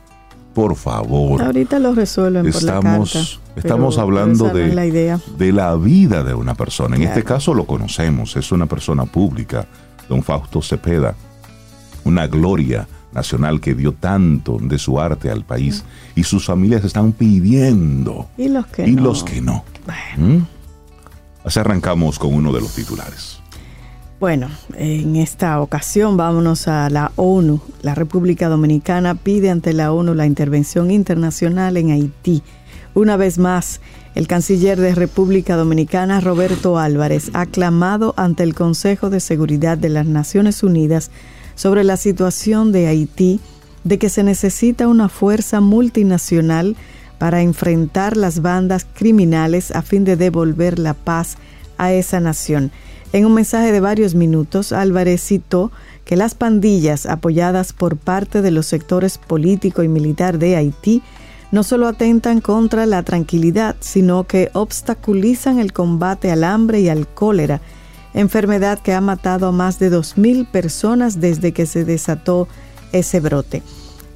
por 0.55 0.75
favor 0.77 1.43
Ahorita 1.43 1.79
lo 1.79 1.95
resuelven 1.95 2.51
por 2.51 2.63
la 2.63 2.77
estamos, 2.79 3.13
carta. 3.13 3.61
estamos 3.61 3.99
hablando 3.99 4.49
de, 4.49 4.73
la 4.73 4.87
idea. 4.87 5.21
de 5.37 5.53
la 5.53 5.77
vida 5.77 6.25
de 6.25 6.33
una 6.33 6.55
persona. 6.55 6.97
En 6.97 7.03
este 7.03 7.25
caso 7.25 7.53
lo 7.53 7.67
conocemos, 7.67 8.37
es 8.37 8.51
una 8.53 8.65
persona 8.65 9.05
pública, 9.05 9.67
don 10.09 10.23
Fausto 10.23 10.63
Cepeda, 10.63 11.15
una 12.07 12.27
gloria 12.27 12.87
nacional 13.13 13.61
que 13.61 13.75
dio 13.75 13.93
tanto 13.93 14.59
de 14.61 14.79
su 14.79 15.01
arte 15.01 15.31
al 15.31 15.45
país 15.45 15.85
y 16.15 16.23
sus 16.25 16.47
familias 16.47 16.85
están 16.85 17.13
pidiendo 17.13 18.29
Y 18.37 18.49
los 18.49 18.67
que 18.67 18.87
y 18.87 18.93
no. 18.93 19.03
los 19.03 19.25
que 19.25 19.41
no. 19.41 19.65
¿Mm? 20.17 20.39
Así 21.45 21.59
arrancamos 21.59 22.19
con 22.19 22.35
uno 22.35 22.53
de 22.53 22.61
los 22.61 22.75
titulares. 22.75 23.41
Bueno, 24.19 24.49
en 24.75 25.17
esta 25.17 25.61
ocasión 25.61 26.17
vámonos 26.17 26.69
a 26.69 26.89
la 26.89 27.13
ONU. 27.17 27.61
La 27.83 27.95
República 27.95 28.49
Dominicana 28.49 29.15
pide 29.15 29.51
ante 29.51 29.73
la 29.75 29.93
ONU 29.93 30.15
la 30.15 30.27
intervención 30.27 30.91
internacional 30.91 31.77
en 31.77 31.91
Haití. 31.91 32.43
Una 32.95 33.19
vez 33.19 33.37
más, 33.39 33.83
el 34.15 34.27
canciller 34.27 34.81
de 34.81 34.95
República 34.95 35.57
Dominicana, 35.57 36.21
Roberto 36.21 36.79
Álvarez, 36.79 37.31
ha 37.35 37.45
clamado 37.45 38.15
ante 38.17 38.43
el 38.43 38.55
Consejo 38.55 39.11
de 39.11 39.21
Seguridad 39.21 39.77
de 39.77 39.91
las 39.91 40.07
Naciones 40.07 40.63
Unidas 40.63 41.11
sobre 41.57 41.83
la 41.83 41.97
situación 41.97 42.71
de 42.71 42.87
Haití, 42.87 43.41
de 43.83 43.99
que 43.99 44.09
se 44.09 44.23
necesita 44.23 44.87
una 44.87 45.09
fuerza 45.09 45.61
multinacional 45.61 46.77
para 47.19 47.43
enfrentar 47.43 48.17
las 48.17 48.43
bandas 48.43 48.87
criminales 48.95 49.71
a 49.73 49.83
fin 49.83 50.05
de 50.05 50.17
devolver 50.17 50.79
la 50.79 50.95
paz 50.95 51.37
a 51.79 51.93
esa 51.93 52.21
nación. 52.21 52.71
En 53.13 53.25
un 53.25 53.35
mensaje 53.35 53.73
de 53.73 53.81
varios 53.81 54.15
minutos, 54.15 54.73
Álvarez 54.73 55.23
citó 55.23 55.73
que 56.05 56.17
las 56.17 56.35
pandillas 56.35 57.07
apoyadas 57.07 57.73
por 57.73 57.97
parte 57.97 58.43
de 58.43 58.51
los 58.51 58.67
sectores 58.67 59.19
político 59.19 59.83
y 59.83 59.89
militar 59.89 60.39
de 60.39 60.57
Haití 60.57 61.03
no 61.53 61.63
solo 61.63 61.87
atentan 61.87 62.41
contra 62.41 62.87
la 62.87 63.03
tranquilidad, 63.03 63.77
sino 63.81 64.25
que 64.25 64.51
obstaculizan 64.53 65.59
el 65.59 65.73
combate 65.73 66.31
al 66.31 66.45
hambre 66.45 66.81
y 66.81 66.89
al 66.89 67.07
cólera, 67.07 67.61
enfermedad 68.17 68.81
que 68.81 68.95
ha 68.95 69.01
matado 69.01 69.47
a 69.47 69.53
más 69.53 69.79
de 69.79 69.93
2.000 69.93 70.47
personas 70.47 71.21
desde 71.21 71.53
que 71.53 71.67
se 71.67 71.85
desató 71.85 72.49
ese 72.93 73.21
brote. 73.21 73.63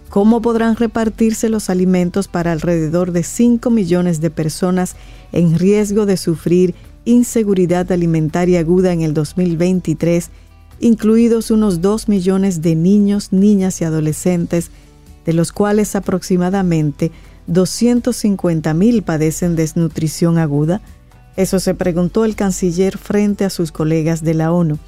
¿Cómo 0.09 0.40
podrán 0.42 0.75
repartirse 0.75 1.50
los 1.50 1.71
alimentos 1.71 2.26
para 2.26 2.50
alrededor 2.50 3.12
de 3.12 3.23
5 3.23 3.71
millones 3.71 4.21
de 4.21 4.30
personas 4.30 4.97
en 5.33 5.57
riesgo 5.59 6.07
de 6.07 6.16
sufrir 6.16 6.75
inseguridad 7.04 7.92
alimentaria 7.92 8.61
aguda 8.61 8.92
en 8.92 9.02
el 9.02 9.14
2023, 9.14 10.30
incluidos 10.80 11.50
unos 11.50 11.80
2 11.83 12.09
millones 12.09 12.62
de 12.62 12.75
niños, 12.75 13.33
niñas 13.33 13.80
y 13.83 13.85
adolescentes, 13.85 14.71
de 15.26 15.35
los 15.35 15.52
cuales 15.52 15.95
aproximadamente 15.95 17.12
250 17.47 18.73
mil 18.75 19.02
padecen 19.02 19.57
desnutrición 19.57 20.38
aguda? 20.38 20.80
Eso 21.37 21.60
se 21.60 21.75
preguntó 21.75 22.25
el 22.25 22.37
canciller 22.37 22.99
frente 22.99 23.44
a 23.44 23.50
sus 23.50 23.72
colegas 23.72 24.22
de 24.22 24.34
la 24.34 24.52
ONU. 24.52 24.78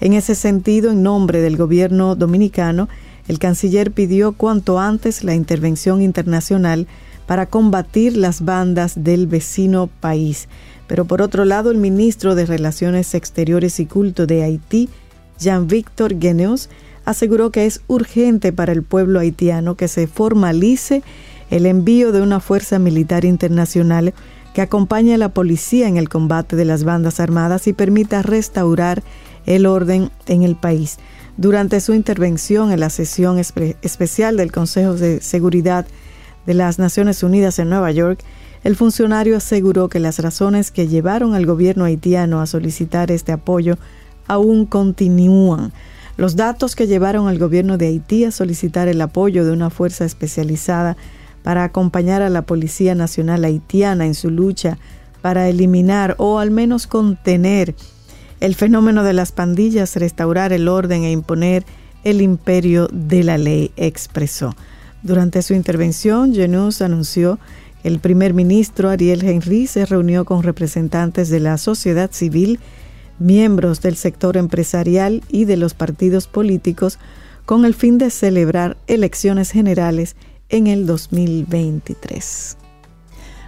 En 0.00 0.12
ese 0.12 0.34
sentido, 0.34 0.90
en 0.90 1.02
nombre 1.02 1.40
del 1.40 1.56
gobierno 1.56 2.16
dominicano, 2.16 2.88
el 3.28 3.38
canciller 3.38 3.90
pidió 3.90 4.32
cuanto 4.32 4.78
antes 4.78 5.24
la 5.24 5.34
intervención 5.34 6.02
internacional 6.02 6.86
para 7.26 7.46
combatir 7.46 8.16
las 8.16 8.44
bandas 8.44 9.02
del 9.02 9.26
vecino 9.26 9.88
país. 10.00 10.48
Pero 10.86 11.06
por 11.06 11.22
otro 11.22 11.44
lado, 11.44 11.70
el 11.70 11.78
ministro 11.78 12.34
de 12.34 12.44
Relaciones 12.44 13.14
Exteriores 13.14 13.80
y 13.80 13.86
Culto 13.86 14.26
de 14.26 14.42
Haití, 14.42 14.90
Jean-Victor 15.38 16.18
Gueneus, 16.18 16.68
aseguró 17.04 17.50
que 17.50 17.66
es 17.66 17.80
urgente 17.86 18.52
para 18.52 18.72
el 18.72 18.82
pueblo 18.82 19.20
haitiano 19.20 19.76
que 19.76 19.88
se 19.88 20.06
formalice 20.06 21.02
el 21.50 21.66
envío 21.66 22.12
de 22.12 22.22
una 22.22 22.40
fuerza 22.40 22.78
militar 22.78 23.24
internacional 23.24 24.14
que 24.54 24.62
acompañe 24.62 25.14
a 25.14 25.18
la 25.18 25.28
policía 25.28 25.88
en 25.88 25.98
el 25.98 26.08
combate 26.08 26.56
de 26.56 26.64
las 26.64 26.84
bandas 26.84 27.20
armadas 27.20 27.66
y 27.66 27.72
permita 27.72 28.22
restaurar 28.22 29.02
el 29.44 29.66
orden 29.66 30.10
en 30.26 30.44
el 30.44 30.54
país. 30.56 30.98
Durante 31.36 31.80
su 31.80 31.92
intervención 31.92 32.70
en 32.70 32.78
la 32.78 32.88
sesión 32.88 33.38
espe 33.38 33.76
especial 33.82 34.36
del 34.36 34.52
Consejo 34.52 34.94
de 34.94 35.20
Seguridad 35.20 35.84
de 36.46 36.54
las 36.54 36.78
Naciones 36.78 37.24
Unidas 37.24 37.58
en 37.58 37.68
Nueva 37.68 37.90
York, 37.90 38.20
el 38.62 38.76
funcionario 38.76 39.36
aseguró 39.36 39.88
que 39.88 39.98
las 39.98 40.20
razones 40.20 40.70
que 40.70 40.86
llevaron 40.86 41.34
al 41.34 41.44
gobierno 41.44 41.84
haitiano 41.84 42.40
a 42.40 42.46
solicitar 42.46 43.10
este 43.10 43.32
apoyo 43.32 43.76
aún 44.28 44.66
continúan. 44.66 45.72
Los 46.16 46.36
datos 46.36 46.76
que 46.76 46.86
llevaron 46.86 47.26
al 47.26 47.38
gobierno 47.38 47.76
de 47.76 47.88
Haití 47.88 48.24
a 48.24 48.30
solicitar 48.30 48.86
el 48.86 49.00
apoyo 49.00 49.44
de 49.44 49.50
una 49.50 49.68
fuerza 49.68 50.04
especializada 50.04 50.96
para 51.44 51.62
acompañar 51.62 52.22
a 52.22 52.30
la 52.30 52.42
Policía 52.42 52.94
Nacional 52.94 53.44
haitiana 53.44 54.06
en 54.06 54.14
su 54.14 54.30
lucha 54.30 54.78
para 55.20 55.46
eliminar 55.46 56.16
o 56.18 56.38
al 56.38 56.50
menos 56.50 56.86
contener 56.86 57.74
el 58.40 58.54
fenómeno 58.54 59.04
de 59.04 59.12
las 59.12 59.30
pandillas, 59.30 59.94
restaurar 59.96 60.54
el 60.54 60.68
orden 60.68 61.04
e 61.04 61.12
imponer 61.12 61.64
el 62.02 62.22
imperio 62.22 62.88
de 62.90 63.24
la 63.24 63.36
ley, 63.36 63.72
expresó. 63.76 64.56
Durante 65.02 65.42
su 65.42 65.52
intervención, 65.52 66.34
Genus 66.34 66.80
anunció 66.80 67.38
que 67.82 67.88
el 67.88 67.98
primer 67.98 68.32
ministro 68.32 68.88
Ariel 68.88 69.22
Henry 69.22 69.66
se 69.66 69.84
reunió 69.84 70.24
con 70.24 70.42
representantes 70.42 71.28
de 71.28 71.40
la 71.40 71.58
sociedad 71.58 72.10
civil, 72.10 72.58
miembros 73.18 73.82
del 73.82 73.96
sector 73.96 74.38
empresarial 74.38 75.22
y 75.28 75.44
de 75.44 75.58
los 75.58 75.74
partidos 75.74 76.26
políticos 76.26 76.98
con 77.44 77.66
el 77.66 77.74
fin 77.74 77.98
de 77.98 78.08
celebrar 78.08 78.78
elecciones 78.86 79.50
generales 79.50 80.16
en 80.48 80.66
el 80.66 80.86
2023. 80.86 82.56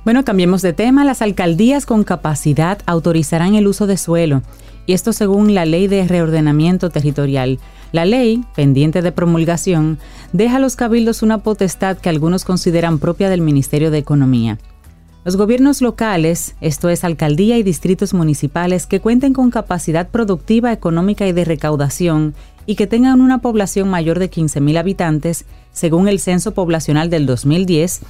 Bueno, 0.05 0.25
cambiemos 0.25 0.63
de 0.63 0.73
tema. 0.73 1.05
Las 1.05 1.23
alcaldías 1.23 1.85
con 1.85 2.05
capacidad 2.05 2.79
autorizarán 2.87 3.55
el 3.55 3.67
uso 3.67 3.87
de 3.87 3.97
suelo, 3.97 4.43
y 4.87 4.93
esto 4.93 5.13
según 5.13 5.55
la 5.55 5.65
Ley 5.65 5.89
de 5.89 6.07
Reordenamiento 6.07 6.91
Territorial. 6.91 7.59
La 7.93 8.05
ley, 8.05 8.45
pendiente 8.55 9.03
de 9.03 9.13
promulgación, 9.13 9.99
deja 10.33 10.57
a 10.57 10.61
los 10.61 10.77
cabildos 10.77 11.23
una 11.23 11.39
potestad 11.39 11.99
que 11.99 12.09
algunos 12.09 12.45
consideran 12.45 12.99
propia 12.99 13.29
del 13.29 13.41
Ministerio 13.41 13.91
de 13.91 13.99
Economía. 13.99 14.59
Los 15.25 15.37
gobiernos 15.37 15.83
locales, 15.83 16.55
esto 16.61 16.89
es 16.89 17.03
alcaldía 17.03 17.59
y 17.59 17.65
distritos 17.65 18.15
municipales, 18.15 18.87
que 18.87 19.01
cuenten 19.01 19.33
con 19.33 19.51
capacidad 19.51 20.09
productiva, 20.09 20.73
económica 20.73 21.27
y 21.27 21.33
de 21.33 21.45
recaudación 21.45 22.35
y 22.67 22.75
que 22.75 22.87
tengan 22.87 23.21
una 23.21 23.39
población 23.39 23.89
mayor 23.89 24.19
de 24.19 24.31
15.000 24.31 24.79
habitantes, 24.79 25.45
según 25.73 26.09
el 26.09 26.21
Censo 26.21 26.53
Poblacional 26.53 27.11
del 27.11 27.27
2010, 27.27 28.01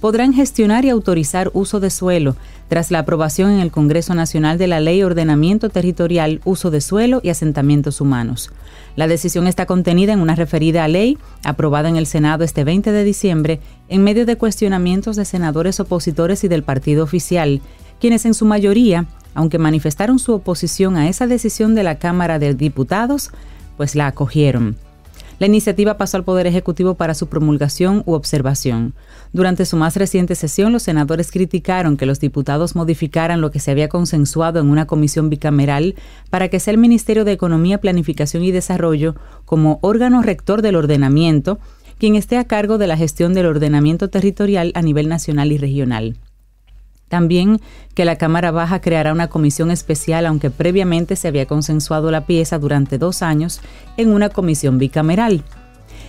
podrán 0.00 0.32
gestionar 0.32 0.84
y 0.84 0.90
autorizar 0.90 1.50
uso 1.54 1.80
de 1.80 1.90
suelo 1.90 2.36
tras 2.68 2.90
la 2.90 3.00
aprobación 3.00 3.50
en 3.50 3.60
el 3.60 3.70
Congreso 3.70 4.14
Nacional 4.14 4.58
de 4.58 4.66
la 4.66 4.80
Ley 4.80 5.02
Ordenamiento 5.02 5.68
Territorial, 5.70 6.40
Uso 6.44 6.70
de 6.70 6.80
Suelo 6.80 7.20
y 7.22 7.30
Asentamientos 7.30 8.00
Humanos. 8.00 8.50
La 8.96 9.06
decisión 9.06 9.46
está 9.46 9.66
contenida 9.66 10.12
en 10.12 10.20
una 10.20 10.34
referida 10.34 10.86
ley 10.88 11.18
aprobada 11.44 11.88
en 11.88 11.96
el 11.96 12.06
Senado 12.06 12.44
este 12.44 12.64
20 12.64 12.92
de 12.92 13.04
diciembre 13.04 13.60
en 13.88 14.02
medio 14.04 14.26
de 14.26 14.36
cuestionamientos 14.36 15.16
de 15.16 15.24
senadores 15.24 15.80
opositores 15.80 16.44
y 16.44 16.48
del 16.48 16.62
partido 16.62 17.04
oficial, 17.04 17.60
quienes 18.00 18.24
en 18.26 18.34
su 18.34 18.44
mayoría, 18.44 19.06
aunque 19.34 19.58
manifestaron 19.58 20.18
su 20.18 20.32
oposición 20.32 20.96
a 20.96 21.08
esa 21.08 21.26
decisión 21.26 21.74
de 21.74 21.82
la 21.82 21.98
Cámara 21.98 22.38
de 22.38 22.54
Diputados, 22.54 23.30
pues 23.76 23.94
la 23.94 24.06
acogieron. 24.06 24.76
La 25.38 25.46
iniciativa 25.46 25.98
pasó 25.98 26.16
al 26.16 26.24
Poder 26.24 26.46
Ejecutivo 26.46 26.94
para 26.94 27.12
su 27.12 27.26
promulgación 27.26 28.02
u 28.06 28.14
observación. 28.14 28.94
Durante 29.34 29.66
su 29.66 29.76
más 29.76 29.94
reciente 29.96 30.34
sesión, 30.34 30.72
los 30.72 30.84
senadores 30.84 31.30
criticaron 31.30 31.98
que 31.98 32.06
los 32.06 32.20
diputados 32.20 32.74
modificaran 32.74 33.42
lo 33.42 33.50
que 33.50 33.60
se 33.60 33.70
había 33.70 33.90
consensuado 33.90 34.60
en 34.60 34.70
una 34.70 34.86
comisión 34.86 35.28
bicameral 35.28 35.94
para 36.30 36.48
que 36.48 36.58
sea 36.58 36.72
el 36.72 36.78
Ministerio 36.78 37.26
de 37.26 37.32
Economía, 37.32 37.82
Planificación 37.82 38.44
y 38.44 38.50
Desarrollo, 38.50 39.14
como 39.44 39.78
órgano 39.82 40.22
rector 40.22 40.62
del 40.62 40.76
ordenamiento, 40.76 41.58
quien 41.98 42.14
esté 42.14 42.38
a 42.38 42.44
cargo 42.44 42.78
de 42.78 42.86
la 42.86 42.96
gestión 42.96 43.34
del 43.34 43.46
ordenamiento 43.46 44.08
territorial 44.08 44.72
a 44.74 44.80
nivel 44.80 45.08
nacional 45.08 45.52
y 45.52 45.58
regional. 45.58 46.16
También 47.08 47.60
que 47.94 48.04
la 48.04 48.16
Cámara 48.16 48.50
Baja 48.50 48.80
creará 48.80 49.12
una 49.12 49.28
comisión 49.28 49.70
especial, 49.70 50.26
aunque 50.26 50.50
previamente 50.50 51.16
se 51.16 51.28
había 51.28 51.46
consensuado 51.46 52.10
la 52.10 52.26
pieza 52.26 52.58
durante 52.58 52.98
dos 52.98 53.22
años 53.22 53.60
en 53.96 54.10
una 54.10 54.28
comisión 54.28 54.78
bicameral. 54.78 55.44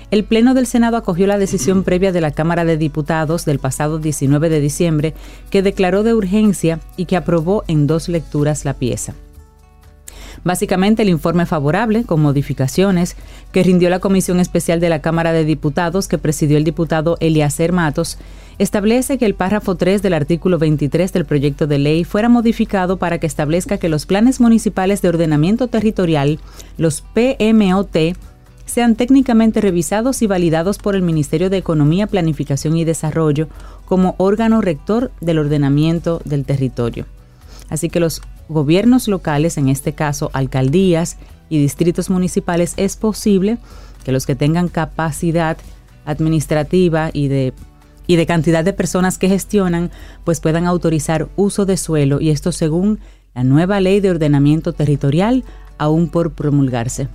El 0.09 0.23
Pleno 0.23 0.53
del 0.53 0.67
Senado 0.67 0.95
acogió 0.95 1.27
la 1.27 1.37
decisión 1.37 1.83
previa 1.83 2.13
de 2.13 2.21
la 2.21 2.31
Cámara 2.31 2.63
de 2.63 2.77
Diputados 2.77 3.43
del 3.43 3.59
pasado 3.59 3.99
19 3.99 4.49
de 4.49 4.61
diciembre, 4.61 5.13
que 5.49 5.61
declaró 5.61 6.03
de 6.03 6.13
urgencia 6.13 6.79
y 6.95 7.05
que 7.05 7.17
aprobó 7.17 7.65
en 7.67 7.87
dos 7.87 8.07
lecturas 8.07 8.63
la 8.63 8.73
pieza. 8.73 9.15
Básicamente 10.45 11.03
el 11.03 11.09
informe 11.09 11.45
favorable, 11.45 12.05
con 12.05 12.21
modificaciones, 12.21 13.17
que 13.51 13.63
rindió 13.63 13.89
la 13.89 13.99
Comisión 13.99 14.39
Especial 14.39 14.79
de 14.79 14.87
la 14.87 15.01
Cámara 15.01 15.33
de 15.33 15.43
Diputados 15.43 16.07
que 16.07 16.17
presidió 16.17 16.57
el 16.57 16.63
diputado 16.63 17.17
Eliezer 17.19 17.73
Matos, 17.73 18.17
establece 18.59 19.17
que 19.17 19.25
el 19.25 19.35
párrafo 19.35 19.75
3 19.75 20.01
del 20.01 20.13
artículo 20.13 20.57
23 20.57 21.13
del 21.13 21.25
proyecto 21.25 21.67
de 21.67 21.77
ley 21.77 22.03
fuera 22.03 22.29
modificado 22.29 22.97
para 22.97 23.19
que 23.19 23.27
establezca 23.27 23.77
que 23.77 23.89
los 23.89 24.05
planes 24.05 24.39
municipales 24.39 25.01
de 25.01 25.09
ordenamiento 25.09 25.67
territorial, 25.67 26.39
los 26.77 27.01
PMOT, 27.01 28.15
sean 28.65 28.95
técnicamente 28.95 29.61
revisados 29.61 30.21
y 30.21 30.27
validados 30.27 30.77
por 30.77 30.95
el 30.95 31.01
Ministerio 31.01 31.49
de 31.49 31.57
Economía, 31.57 32.07
Planificación 32.07 32.75
y 32.75 32.83
Desarrollo 32.83 33.47
como 33.85 34.15
órgano 34.17 34.61
rector 34.61 35.11
del 35.21 35.39
ordenamiento 35.39 36.21
del 36.25 36.43
territorio. 36.43 37.05
Así 37.69 37.89
que 37.89 37.99
los 37.99 38.21
gobiernos 38.49 39.07
locales, 39.07 39.57
en 39.57 39.69
este 39.69 39.93
caso 39.93 40.29
alcaldías 40.33 41.17
y 41.49 41.59
distritos 41.59 42.09
municipales, 42.09 42.73
es 42.75 42.97
posible 42.97 43.57
que 44.03 44.11
los 44.11 44.25
que 44.25 44.35
tengan 44.35 44.67
capacidad 44.67 45.57
administrativa 46.05 47.09
y 47.13 47.27
de 47.27 47.53
y 48.07 48.15
de 48.15 48.25
cantidad 48.25 48.63
de 48.63 48.73
personas 48.73 49.17
que 49.17 49.29
gestionan, 49.29 49.91
pues 50.23 50.39
puedan 50.39 50.65
autorizar 50.65 51.27
uso 51.35 51.65
de 51.65 51.77
suelo 51.77 52.19
y 52.21 52.29
esto 52.29 52.51
según 52.51 52.99
la 53.35 53.43
nueva 53.43 53.79
ley 53.79 53.99
de 53.99 54.09
ordenamiento 54.09 54.73
territorial 54.73 55.43
aún 55.77 56.09
por 56.09 56.31
promulgarse. 56.31 57.07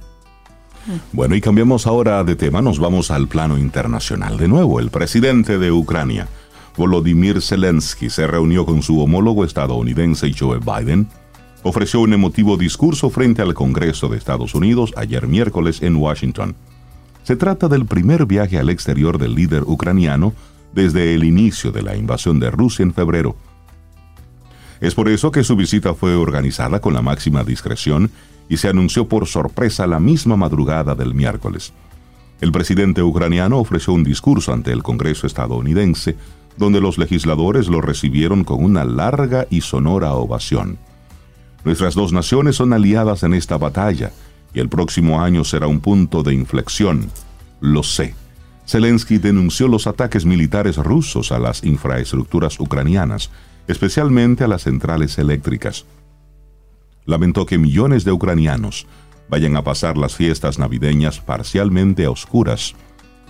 Bueno, 1.12 1.34
y 1.34 1.40
cambiamos 1.40 1.86
ahora 1.86 2.22
de 2.24 2.36
tema, 2.36 2.60
nos 2.60 2.78
vamos 2.78 3.10
al 3.10 3.28
plano 3.28 3.58
internacional. 3.58 4.36
De 4.36 4.48
nuevo, 4.48 4.80
el 4.80 4.90
presidente 4.90 5.58
de 5.58 5.70
Ucrania, 5.70 6.28
Volodymyr 6.76 7.40
Zelensky, 7.40 8.10
se 8.10 8.26
reunió 8.26 8.66
con 8.66 8.82
su 8.82 9.00
homólogo 9.00 9.44
estadounidense 9.44 10.32
Joe 10.36 10.58
Biden, 10.58 11.08
ofreció 11.62 12.00
un 12.00 12.12
emotivo 12.12 12.56
discurso 12.56 13.10
frente 13.10 13.42
al 13.42 13.54
Congreso 13.54 14.08
de 14.08 14.18
Estados 14.18 14.54
Unidos 14.54 14.92
ayer 14.96 15.28
miércoles 15.28 15.82
en 15.82 15.96
Washington. 15.96 16.56
Se 17.22 17.36
trata 17.36 17.68
del 17.68 17.86
primer 17.86 18.26
viaje 18.26 18.58
al 18.58 18.68
exterior 18.68 19.18
del 19.18 19.36
líder 19.36 19.62
ucraniano 19.62 20.32
desde 20.74 21.14
el 21.14 21.24
inicio 21.24 21.72
de 21.72 21.82
la 21.82 21.96
invasión 21.96 22.40
de 22.40 22.50
Rusia 22.50 22.82
en 22.82 22.94
febrero. 22.94 23.36
Es 24.80 24.94
por 24.94 25.08
eso 25.08 25.30
que 25.30 25.44
su 25.44 25.54
visita 25.54 25.94
fue 25.94 26.14
organizada 26.14 26.80
con 26.80 26.94
la 26.94 27.02
máxima 27.02 27.44
discreción 27.44 28.10
y 28.48 28.56
se 28.56 28.68
anunció 28.68 29.08
por 29.08 29.26
sorpresa 29.26 29.86
la 29.86 30.00
misma 30.00 30.36
madrugada 30.36 30.94
del 30.94 31.14
miércoles. 31.14 31.72
El 32.40 32.50
presidente 32.50 33.02
ucraniano 33.02 33.58
ofreció 33.58 33.92
un 33.92 34.02
discurso 34.02 34.52
ante 34.52 34.72
el 34.72 34.82
Congreso 34.82 35.28
estadounidense, 35.28 36.16
donde 36.56 36.80
los 36.80 36.98
legisladores 36.98 37.68
lo 37.68 37.80
recibieron 37.80 38.42
con 38.42 38.62
una 38.64 38.84
larga 38.84 39.46
y 39.48 39.60
sonora 39.60 40.14
ovación. 40.14 40.78
Nuestras 41.64 41.94
dos 41.94 42.12
naciones 42.12 42.56
son 42.56 42.72
aliadas 42.72 43.22
en 43.22 43.34
esta 43.34 43.56
batalla, 43.58 44.10
y 44.52 44.58
el 44.58 44.68
próximo 44.68 45.22
año 45.22 45.44
será 45.44 45.68
un 45.68 45.80
punto 45.80 46.22
de 46.22 46.34
inflexión. 46.34 47.08
Lo 47.60 47.84
sé. 47.84 48.14
Zelensky 48.72 49.18
denunció 49.18 49.68
los 49.68 49.86
ataques 49.86 50.24
militares 50.24 50.78
rusos 50.78 51.30
a 51.30 51.38
las 51.38 51.62
infraestructuras 51.62 52.58
ucranianas, 52.58 53.30
especialmente 53.68 54.44
a 54.44 54.48
las 54.48 54.62
centrales 54.62 55.18
eléctricas. 55.18 55.84
Lamentó 57.04 57.44
que 57.44 57.58
millones 57.58 58.04
de 58.04 58.12
ucranianos 58.12 58.86
vayan 59.28 59.56
a 59.56 59.62
pasar 59.62 59.98
las 59.98 60.14
fiestas 60.14 60.58
navideñas 60.58 61.20
parcialmente 61.20 62.06
a 62.06 62.10
oscuras 62.10 62.74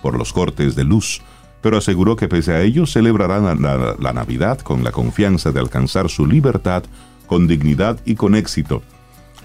por 0.01 0.17
los 0.17 0.31
cortes 0.31 0.77
de 0.77 0.85
luz, 0.85 1.21
pero 1.61 1.75
aseguró 1.75 2.15
que 2.15 2.29
pese 2.29 2.53
a 2.53 2.61
ello 2.61 2.85
celebrarán 2.85 3.61
la, 3.61 3.97
la 3.99 4.13
Navidad 4.13 4.59
con 4.59 4.85
la 4.85 4.93
confianza 4.93 5.51
de 5.51 5.59
alcanzar 5.59 6.07
su 6.07 6.25
libertad 6.25 6.85
con 7.27 7.47
dignidad 7.47 7.99
y 8.05 8.15
con 8.15 8.35
éxito 8.35 8.81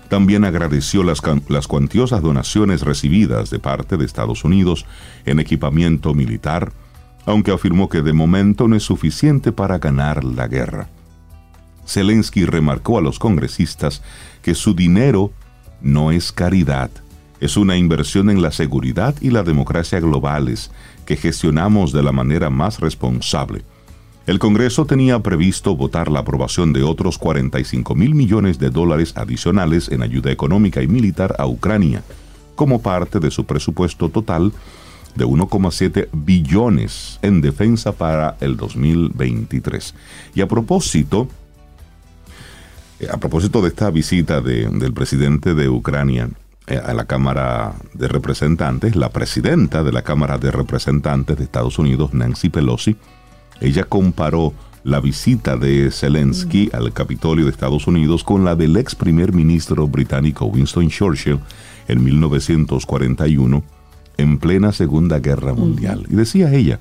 también 0.08 0.44
agradeció 0.44 1.02
las, 1.02 1.20
las 1.48 1.66
cuantiosas 1.66 2.22
donaciones 2.22 2.82
recibidas 2.82 3.50
de 3.50 3.58
parte 3.58 3.96
de 3.96 4.04
Estados 4.04 4.44
Unidos 4.44 4.86
en 5.26 5.38
equipamiento 5.38 6.14
militar, 6.14 6.72
aunque 7.26 7.52
afirmó 7.52 7.88
que 7.88 8.02
de 8.02 8.12
momento 8.12 8.68
no 8.68 8.76
es 8.76 8.82
suficiente 8.82 9.52
para 9.52 9.78
ganar 9.78 10.24
la 10.24 10.48
guerra. 10.48 10.88
Zelensky 11.86 12.44
remarcó 12.44 12.98
a 12.98 13.02
los 13.02 13.18
congresistas 13.18 14.02
que 14.42 14.54
su 14.54 14.74
dinero 14.74 15.32
no 15.80 16.10
es 16.10 16.32
caridad, 16.32 16.90
es 17.40 17.56
una 17.56 17.76
inversión 17.76 18.30
en 18.30 18.42
la 18.42 18.50
seguridad 18.50 19.14
y 19.20 19.30
la 19.30 19.42
democracia 19.42 20.00
globales 20.00 20.70
que 21.06 21.16
gestionamos 21.16 21.92
de 21.92 22.02
la 22.02 22.12
manera 22.12 22.50
más 22.50 22.80
responsable 22.80 23.62
el 24.28 24.38
Congreso 24.38 24.84
tenía 24.84 25.20
previsto 25.20 25.74
votar 25.74 26.10
la 26.10 26.18
aprobación 26.20 26.74
de 26.74 26.82
otros 26.82 27.16
45 27.16 27.94
mil 27.94 28.14
millones 28.14 28.58
de 28.58 28.68
dólares 28.68 29.14
adicionales 29.16 29.88
en 29.88 30.02
ayuda 30.02 30.30
económica 30.30 30.82
y 30.82 30.86
militar 30.86 31.34
a 31.38 31.46
Ucrania, 31.46 32.02
como 32.54 32.82
parte 32.82 33.20
de 33.20 33.30
su 33.30 33.46
presupuesto 33.46 34.10
total 34.10 34.52
de 35.14 35.24
1,7 35.24 36.08
billones 36.12 37.18
en 37.22 37.40
defensa 37.40 37.92
para 37.92 38.36
el 38.42 38.58
2023. 38.58 39.94
Y 40.34 40.42
a 40.42 40.46
propósito, 40.46 41.26
eh, 43.00 43.08
a 43.10 43.16
propósito 43.16 43.62
de 43.62 43.68
esta 43.68 43.88
visita 43.88 44.42
del 44.42 44.92
presidente 44.92 45.54
de 45.54 45.70
Ucrania 45.70 46.28
eh, 46.66 46.76
a 46.76 46.92
la 46.92 47.06
Cámara 47.06 47.76
de 47.94 48.08
Representantes, 48.08 48.94
la 48.94 49.08
presidenta 49.08 49.82
de 49.82 49.92
la 49.92 50.02
Cámara 50.02 50.36
de 50.36 50.50
Representantes 50.50 51.38
de 51.38 51.44
Estados 51.44 51.78
Unidos, 51.78 52.12
Nancy 52.12 52.50
Pelosi, 52.50 52.98
ella 53.60 53.84
comparó 53.84 54.54
la 54.84 55.00
visita 55.00 55.56
de 55.56 55.90
Zelensky 55.90 56.70
al 56.72 56.92
Capitolio 56.92 57.44
de 57.44 57.50
Estados 57.50 57.86
Unidos 57.86 58.24
con 58.24 58.44
la 58.44 58.54
del 58.54 58.76
ex 58.76 58.94
primer 58.94 59.32
ministro 59.32 59.86
británico 59.88 60.46
Winston 60.46 60.88
Churchill 60.88 61.40
en 61.88 62.04
1941, 62.04 63.62
en 64.16 64.38
plena 64.38 64.72
Segunda 64.72 65.18
Guerra 65.18 65.52
Mundial. 65.52 66.06
Y 66.08 66.14
decía 66.14 66.52
ella, 66.52 66.78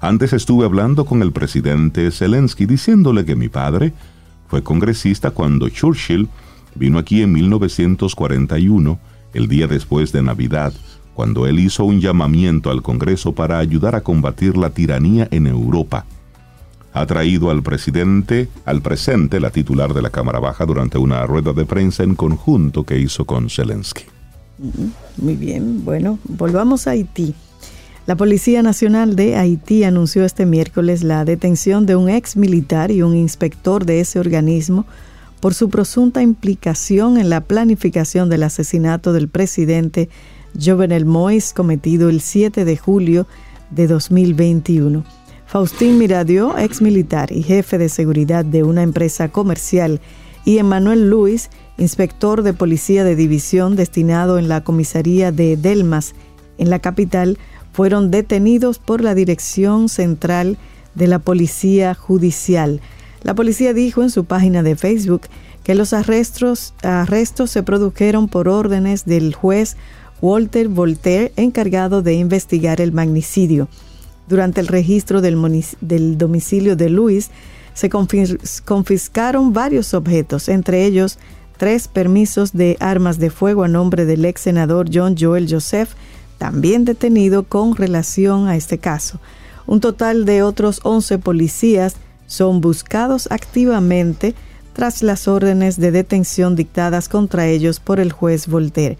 antes 0.00 0.32
estuve 0.32 0.64
hablando 0.64 1.04
con 1.04 1.22
el 1.22 1.32
presidente 1.32 2.10
Zelensky 2.10 2.66
diciéndole 2.66 3.24
que 3.24 3.36
mi 3.36 3.48
padre 3.48 3.92
fue 4.48 4.62
congresista 4.62 5.30
cuando 5.30 5.68
Churchill 5.68 6.28
vino 6.74 6.98
aquí 6.98 7.22
en 7.22 7.32
1941, 7.32 8.98
el 9.32 9.48
día 9.48 9.66
después 9.66 10.12
de 10.12 10.22
Navidad, 10.22 10.72
cuando 11.14 11.46
él 11.46 11.60
hizo 11.60 11.84
un 11.84 12.00
llamamiento 12.00 12.70
al 12.70 12.82
Congreso 12.82 13.32
para 13.32 13.58
ayudar 13.58 13.94
a 13.94 14.02
combatir 14.02 14.56
la 14.56 14.70
tiranía 14.70 15.28
en 15.30 15.46
Europa. 15.46 16.04
Ha 16.92 17.06
traído 17.06 17.50
al 17.50 17.62
presidente, 17.62 18.48
al 18.64 18.82
presente, 18.82 19.40
la 19.40 19.50
titular 19.50 19.94
de 19.94 20.02
la 20.02 20.10
Cámara 20.10 20.38
Baja 20.38 20.64
durante 20.64 20.98
una 20.98 21.24
rueda 21.26 21.52
de 21.52 21.64
prensa 21.64 22.04
en 22.04 22.14
conjunto 22.14 22.84
que 22.84 22.98
hizo 22.98 23.24
con 23.24 23.50
Zelensky. 23.50 24.04
Muy 25.16 25.34
bien, 25.34 25.84
bueno, 25.84 26.18
volvamos 26.24 26.86
a 26.86 26.92
Haití. 26.92 27.34
La 28.06 28.16
Policía 28.16 28.62
Nacional 28.62 29.16
de 29.16 29.36
Haití 29.36 29.82
anunció 29.82 30.24
este 30.24 30.46
miércoles 30.46 31.02
la 31.02 31.24
detención 31.24 31.86
de 31.86 31.96
un 31.96 32.10
ex 32.10 32.36
militar 32.36 32.90
y 32.90 33.02
un 33.02 33.16
inspector 33.16 33.86
de 33.86 34.00
ese 34.00 34.20
organismo 34.20 34.86
por 35.40 35.54
su 35.54 35.68
presunta 35.70 36.22
implicación 36.22 37.18
en 37.18 37.28
la 37.28 37.40
planificación 37.40 38.28
del 38.28 38.44
asesinato 38.44 39.12
del 39.12 39.28
presidente 39.28 40.08
Jovenel 40.60 41.04
Moïse 41.04 41.52
cometido 41.52 42.08
el 42.08 42.20
7 42.20 42.64
de 42.64 42.76
julio 42.76 43.26
de 43.70 43.86
2021. 43.86 45.04
Faustín 45.46 45.98
Miradio, 45.98 46.56
ex 46.58 46.80
militar 46.80 47.30
y 47.32 47.42
jefe 47.42 47.78
de 47.78 47.88
seguridad 47.88 48.44
de 48.44 48.62
una 48.62 48.82
empresa 48.82 49.28
comercial, 49.28 50.00
y 50.44 50.58
Emmanuel 50.58 51.08
Luis, 51.08 51.50
inspector 51.78 52.42
de 52.42 52.52
policía 52.52 53.04
de 53.04 53.16
división 53.16 53.76
destinado 53.76 54.38
en 54.38 54.48
la 54.48 54.62
comisaría 54.62 55.32
de 55.32 55.56
Delmas, 55.56 56.14
en 56.58 56.70
la 56.70 56.78
capital, 56.80 57.38
fueron 57.72 58.10
detenidos 58.10 58.78
por 58.78 59.02
la 59.02 59.14
Dirección 59.14 59.88
Central 59.88 60.58
de 60.94 61.08
la 61.08 61.18
Policía 61.18 61.94
Judicial. 61.94 62.80
La 63.22 63.34
policía 63.34 63.72
dijo 63.72 64.02
en 64.02 64.10
su 64.10 64.26
página 64.26 64.62
de 64.62 64.76
Facebook 64.76 65.22
que 65.64 65.74
los 65.74 65.92
arrestos, 65.92 66.74
arrestos 66.82 67.50
se 67.50 67.62
produjeron 67.62 68.28
por 68.28 68.48
órdenes 68.48 69.06
del 69.06 69.34
juez 69.34 69.76
Walter 70.24 70.68
Voltaire, 70.68 71.34
encargado 71.36 72.00
de 72.00 72.14
investigar 72.14 72.80
el 72.80 72.92
magnicidio. 72.92 73.68
Durante 74.26 74.62
el 74.62 74.68
registro 74.68 75.20
del, 75.20 76.16
domicilio 76.16 76.76
de 76.76 76.88
Luis, 76.88 77.30
se 77.74 77.90
confiscaron 77.90 79.52
varios 79.52 79.92
objetos, 79.92 80.48
entre 80.48 80.86
ellos 80.86 81.18
tres 81.58 81.88
permisos 81.88 82.54
de 82.54 82.78
armas 82.80 83.18
de 83.18 83.28
fuego 83.28 83.64
a 83.64 83.68
nombre 83.68 84.06
del 84.06 84.24
ex 84.24 84.40
senador 84.40 84.88
John 84.90 85.14
Joel 85.20 85.46
Joseph, 85.46 85.90
también 86.38 86.86
detenido 86.86 87.42
con 87.42 87.76
relación 87.76 88.48
a 88.48 88.56
este 88.56 88.78
caso. 88.78 89.20
Un 89.66 89.80
total 89.80 90.24
de 90.24 90.42
otros 90.42 90.80
11 90.84 91.18
policías 91.18 91.96
son 92.26 92.62
buscados 92.62 93.28
activamente 93.30 94.34
tras 94.72 95.02
las 95.02 95.28
órdenes 95.28 95.78
de 95.78 95.90
detención 95.90 96.56
dictadas 96.56 97.10
contra 97.10 97.46
ellos 97.46 97.78
por 97.78 98.00
el 98.00 98.10
juez 98.10 98.46
Voltaire. 98.46 98.96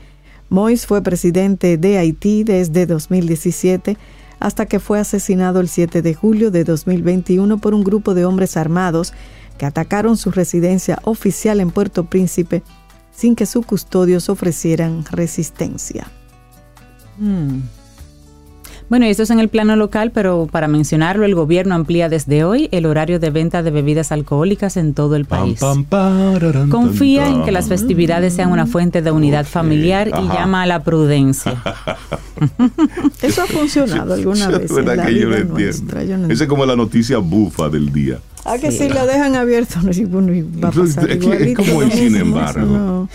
Mois 0.54 0.86
fue 0.86 1.02
presidente 1.02 1.78
de 1.78 1.98
Haití 1.98 2.44
desde 2.44 2.86
2017 2.86 3.98
hasta 4.38 4.66
que 4.66 4.78
fue 4.78 5.00
asesinado 5.00 5.58
el 5.58 5.68
7 5.68 6.00
de 6.00 6.14
julio 6.14 6.52
de 6.52 6.62
2021 6.62 7.58
por 7.58 7.74
un 7.74 7.82
grupo 7.82 8.14
de 8.14 8.24
hombres 8.24 8.56
armados 8.56 9.12
que 9.58 9.66
atacaron 9.66 10.16
su 10.16 10.30
residencia 10.30 11.00
oficial 11.02 11.58
en 11.58 11.72
Puerto 11.72 12.04
Príncipe 12.04 12.62
sin 13.10 13.34
que 13.34 13.46
sus 13.46 13.66
custodios 13.66 14.28
ofrecieran 14.28 15.04
resistencia. 15.10 16.06
Mm. 17.18 17.58
Bueno, 18.88 19.06
y 19.06 19.10
esto 19.10 19.22
es 19.22 19.30
en 19.30 19.40
el 19.40 19.48
plano 19.48 19.76
local, 19.76 20.10
pero 20.12 20.46
para 20.50 20.68
mencionarlo, 20.68 21.24
el 21.24 21.34
gobierno 21.34 21.74
amplía 21.74 22.08
desde 22.08 22.44
hoy 22.44 22.68
el 22.70 22.86
horario 22.86 23.18
de 23.18 23.30
venta 23.30 23.62
de 23.62 23.70
bebidas 23.70 24.12
alcohólicas 24.12 24.76
en 24.76 24.94
todo 24.94 25.16
el 25.16 25.24
país. 25.24 25.60
Confía 26.70 27.28
en 27.28 27.44
que 27.44 27.52
las 27.52 27.68
festividades 27.68 28.34
sean 28.34 28.52
una 28.52 28.66
fuente 28.66 29.02
de 29.02 29.10
unidad 29.10 29.46
familiar 29.46 30.08
y 30.08 30.28
llama 30.28 30.62
a 30.62 30.66
la 30.66 30.82
prudencia. 30.84 31.62
Eso 33.22 33.42
ha 33.42 33.46
funcionado 33.46 34.14
alguna 34.14 34.48
vez. 34.48 34.70
Es 34.70 34.74
verdad 34.74 35.06
que 35.06 35.18
yo 35.18 35.28
lo 35.28 35.36
entiendo. 35.36 36.32
Esa 36.32 36.44
es 36.44 36.48
como 36.48 36.66
la 36.66 36.76
noticia 36.76 37.18
bufa 37.18 37.68
del 37.68 37.92
día. 37.92 38.18
Ah, 38.44 38.58
que 38.58 38.70
si 38.70 38.90
lo 38.90 39.06
dejan 39.06 39.36
abierto, 39.36 39.80
no, 39.80 39.90
va 40.62 40.68
a 40.68 40.72
pasar 40.72 41.10
Es 41.10 41.56
como 41.56 41.82
el 41.82 41.90
sin 41.90 42.16
embargo. 42.16 43.08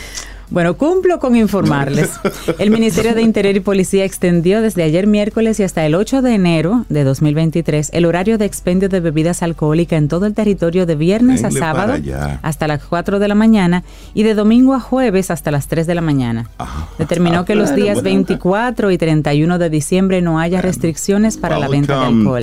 Bueno, 0.52 0.76
cumplo 0.78 1.20
con 1.20 1.36
informarles. 1.36 2.10
El 2.58 2.72
Ministerio 2.72 3.14
de 3.14 3.22
Interior 3.22 3.56
y 3.56 3.60
Policía 3.60 4.04
extendió 4.04 4.62
desde 4.62 4.82
ayer 4.82 5.06
miércoles 5.06 5.60
y 5.60 5.64
hasta 5.64 5.86
el 5.86 5.94
8 5.94 6.24
de 6.24 6.34
enero 6.34 6.86
de 6.90 7.04
2023 7.04 7.92
el 7.94 8.06
horario 8.06 8.38
de 8.38 8.46
expendio 8.46 8.90
de 8.90 9.00
bebidas 9.00 9.44
alcohólicas 9.44 9.98
en 9.98 10.08
todo 10.08 10.26
el 10.26 10.34
territorio 10.34 10.86
de 10.86 10.96
viernes 10.96 11.44
a 11.44 11.52
sábado 11.52 11.94
hasta 12.42 12.68
las 12.68 12.84
4 12.84 13.20
de 13.20 13.28
la 13.28 13.36
mañana 13.36 13.84
y 14.14 14.24
de 14.24 14.34
domingo 14.34 14.74
a 14.74 14.80
jueves 14.80 15.30
hasta 15.30 15.52
las 15.52 15.68
3 15.68 15.86
de 15.86 15.96
la 15.96 16.02
mañana. 16.02 16.50
Determinó 16.98 17.46
que 17.46 17.56
los 17.56 17.76
días 17.76 18.02
24 18.02 18.92
y 18.92 18.98
31 18.98 19.60
de 19.60 19.70
diciembre 19.70 20.22
no 20.22 20.40
haya 20.40 20.62
restricciones 20.62 21.38
para 21.38 21.60
la 21.60 21.68
venta 21.68 22.00
de 22.00 22.06
alcohol. 22.08 22.42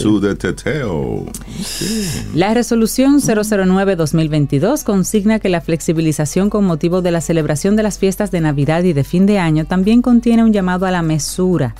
La 2.35 2.55
resolución 2.55 3.17
009-2022 3.21 4.85
consigna 4.85 5.39
que 5.39 5.49
la 5.49 5.61
flexibilización 5.61 6.51
con 6.51 6.65
motivo 6.65 7.03
de 7.03 7.11
la 7.11 7.21
celebración 7.21 7.77
de 7.77 7.83
las 7.83 7.96
fiestas 7.99 8.31
de 8.31 8.41
Navidad 8.41 8.83
y 8.85 8.93
de 8.93 9.05
fin 9.05 9.27
de 9.27 9.39
año 9.39 9.65
también 9.65 10.03
contiene 10.03 10.45
un 10.45 10.53
llamado 10.53 10.87
a 10.87 10.91
la 10.91 11.03
mesura 11.03 11.75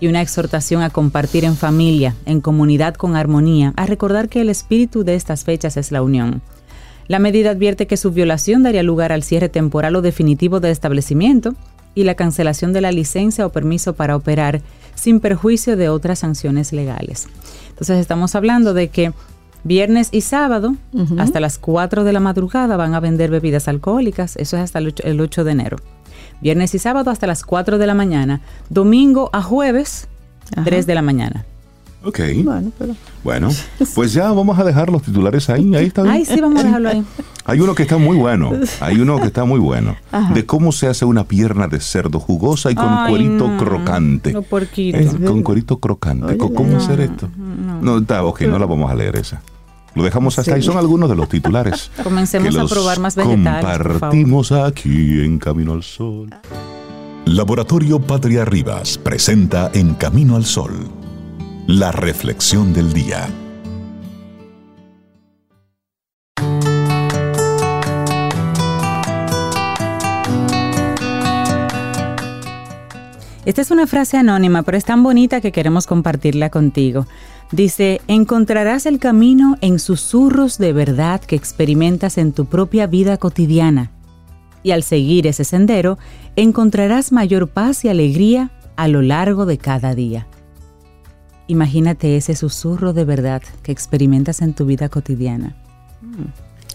y 0.00 0.08
una 0.08 0.20
exhortación 0.20 0.82
a 0.82 0.90
compartir 0.90 1.44
en 1.44 1.56
familia, 1.56 2.14
en 2.26 2.40
comunidad 2.40 2.94
con 2.94 3.16
armonía, 3.16 3.72
a 3.76 3.86
recordar 3.86 4.28
que 4.28 4.40
el 4.40 4.50
espíritu 4.50 5.04
de 5.04 5.14
estas 5.14 5.44
fechas 5.44 5.76
es 5.76 5.92
la 5.92 6.02
unión. 6.02 6.42
La 7.06 7.18
medida 7.18 7.50
advierte 7.50 7.86
que 7.86 7.96
su 7.96 8.12
violación 8.12 8.62
daría 8.62 8.82
lugar 8.82 9.12
al 9.12 9.22
cierre 9.22 9.48
temporal 9.48 9.96
o 9.96 10.02
definitivo 10.02 10.60
del 10.60 10.72
establecimiento 10.72 11.54
y 11.94 12.04
la 12.04 12.14
cancelación 12.14 12.72
de 12.72 12.80
la 12.80 12.92
licencia 12.92 13.46
o 13.46 13.52
permiso 13.52 13.94
para 13.94 14.16
operar 14.16 14.62
sin 14.94 15.20
perjuicio 15.20 15.76
de 15.76 15.88
otras 15.88 16.20
sanciones 16.20 16.72
legales. 16.72 17.28
Entonces 17.70 17.98
estamos 17.98 18.34
hablando 18.34 18.74
de 18.74 18.88
que 18.88 19.12
Viernes 19.64 20.10
y 20.12 20.20
sábado, 20.20 20.76
hasta 21.18 21.40
las 21.40 21.58
4 21.58 22.04
de 22.04 22.12
la 22.12 22.20
madrugada, 22.20 22.76
van 22.76 22.94
a 22.94 23.00
vender 23.00 23.30
bebidas 23.30 23.66
alcohólicas. 23.66 24.36
Eso 24.36 24.56
es 24.58 24.62
hasta 24.62 24.78
el 24.78 25.20
8, 25.20 25.44
de 25.44 25.50
enero. 25.50 25.78
Viernes 26.42 26.74
y 26.74 26.78
sábado 26.78 27.10
hasta 27.10 27.26
las 27.26 27.44
4 27.44 27.78
de 27.78 27.86
la 27.86 27.94
mañana. 27.94 28.42
Domingo 28.68 29.30
a 29.32 29.40
jueves, 29.40 30.06
3 30.64 30.86
de 30.86 30.94
la 30.94 31.00
mañana. 31.00 31.46
Ok. 32.04 32.20
Bueno, 32.44 32.70
pero... 32.78 32.94
bueno, 33.22 33.48
pues 33.94 34.12
ya 34.12 34.30
vamos 34.32 34.58
a 34.58 34.64
dejar 34.64 34.90
los 34.90 35.02
titulares 35.02 35.48
ahí. 35.48 35.74
Ahí 35.74 35.86
está 35.86 36.02
bien. 36.02 36.14
Ahí 36.14 36.24
sí, 36.26 36.38
vamos 36.42 36.60
a 36.60 36.64
dejarlo 36.64 36.90
ahí. 36.90 37.02
Hay 37.46 37.60
uno 37.60 37.74
que 37.74 37.84
está 37.84 37.96
muy 37.96 38.18
bueno. 38.18 38.52
Hay 38.80 39.00
uno 39.00 39.18
que 39.18 39.26
está 39.26 39.44
muy 39.44 39.60
bueno. 39.60 39.96
De 40.32 40.46
cómo 40.46 40.72
se 40.72 40.88
hace 40.88 41.04
una 41.04 41.24
pierna 41.24 41.68
de 41.68 41.80
cerdo 41.80 42.18
jugosa 42.18 42.70
y 42.70 42.74
con 42.74 43.06
cuerito 43.08 43.56
crocante. 43.58 44.32
No, 44.32 44.40
eh, 44.40 45.08
con 45.26 45.42
cuerito 45.42 45.78
crocante. 45.78 46.38
¿Cómo 46.38 46.76
hacer 46.76 47.00
esto? 47.00 47.28
No, 47.82 47.98
está, 47.98 48.24
ok, 48.24 48.42
no 48.42 48.58
la 48.58 48.64
vamos 48.64 48.90
a 48.90 48.94
leer 48.94 49.16
esa. 49.16 49.42
Lo 49.94 50.02
dejamos 50.02 50.38
acá 50.38 50.58
y 50.58 50.62
son 50.62 50.76
algunos 50.76 51.08
de 51.08 51.16
los 51.16 51.28
titulares. 51.28 51.90
Comencemos 52.02 52.56
a 52.56 52.66
probar 52.66 52.98
más 53.00 53.14
vegetales. 53.16 53.78
Compartimos 53.88 54.52
aquí 54.52 55.22
en 55.22 55.38
Camino 55.38 55.72
al 55.72 55.82
Sol. 55.82 56.30
Laboratorio 57.26 58.00
Patria 58.00 58.44
Rivas 58.44 58.98
presenta 58.98 59.70
En 59.72 59.94
Camino 59.94 60.36
al 60.36 60.44
Sol 60.44 61.04
la 61.66 61.92
reflexión 61.92 62.74
del 62.74 62.92
día. 62.92 63.26
Esta 73.46 73.60
es 73.60 73.70
una 73.70 73.86
frase 73.86 74.16
anónima, 74.16 74.62
pero 74.62 74.76
es 74.76 74.84
tan 74.84 75.02
bonita 75.02 75.40
que 75.40 75.52
queremos 75.52 75.86
compartirla 75.86 76.50
contigo. 76.50 77.06
Dice, 77.52 78.00
encontrarás 78.08 78.86
el 78.86 78.98
camino 78.98 79.56
en 79.60 79.78
susurros 79.78 80.58
de 80.58 80.72
verdad 80.72 81.20
que 81.20 81.36
experimentas 81.36 82.18
en 82.18 82.32
tu 82.32 82.46
propia 82.46 82.86
vida 82.86 83.16
cotidiana. 83.16 83.90
Y 84.62 84.70
al 84.70 84.82
seguir 84.82 85.26
ese 85.26 85.44
sendero, 85.44 85.98
encontrarás 86.36 87.12
mayor 87.12 87.48
paz 87.48 87.84
y 87.84 87.88
alegría 87.88 88.50
a 88.76 88.88
lo 88.88 89.02
largo 89.02 89.46
de 89.46 89.58
cada 89.58 89.94
día. 89.94 90.26
Imagínate 91.46 92.16
ese 92.16 92.34
susurro 92.34 92.92
de 92.92 93.04
verdad 93.04 93.42
que 93.62 93.72
experimentas 93.72 94.40
en 94.40 94.54
tu 94.54 94.64
vida 94.64 94.88
cotidiana. 94.88 95.54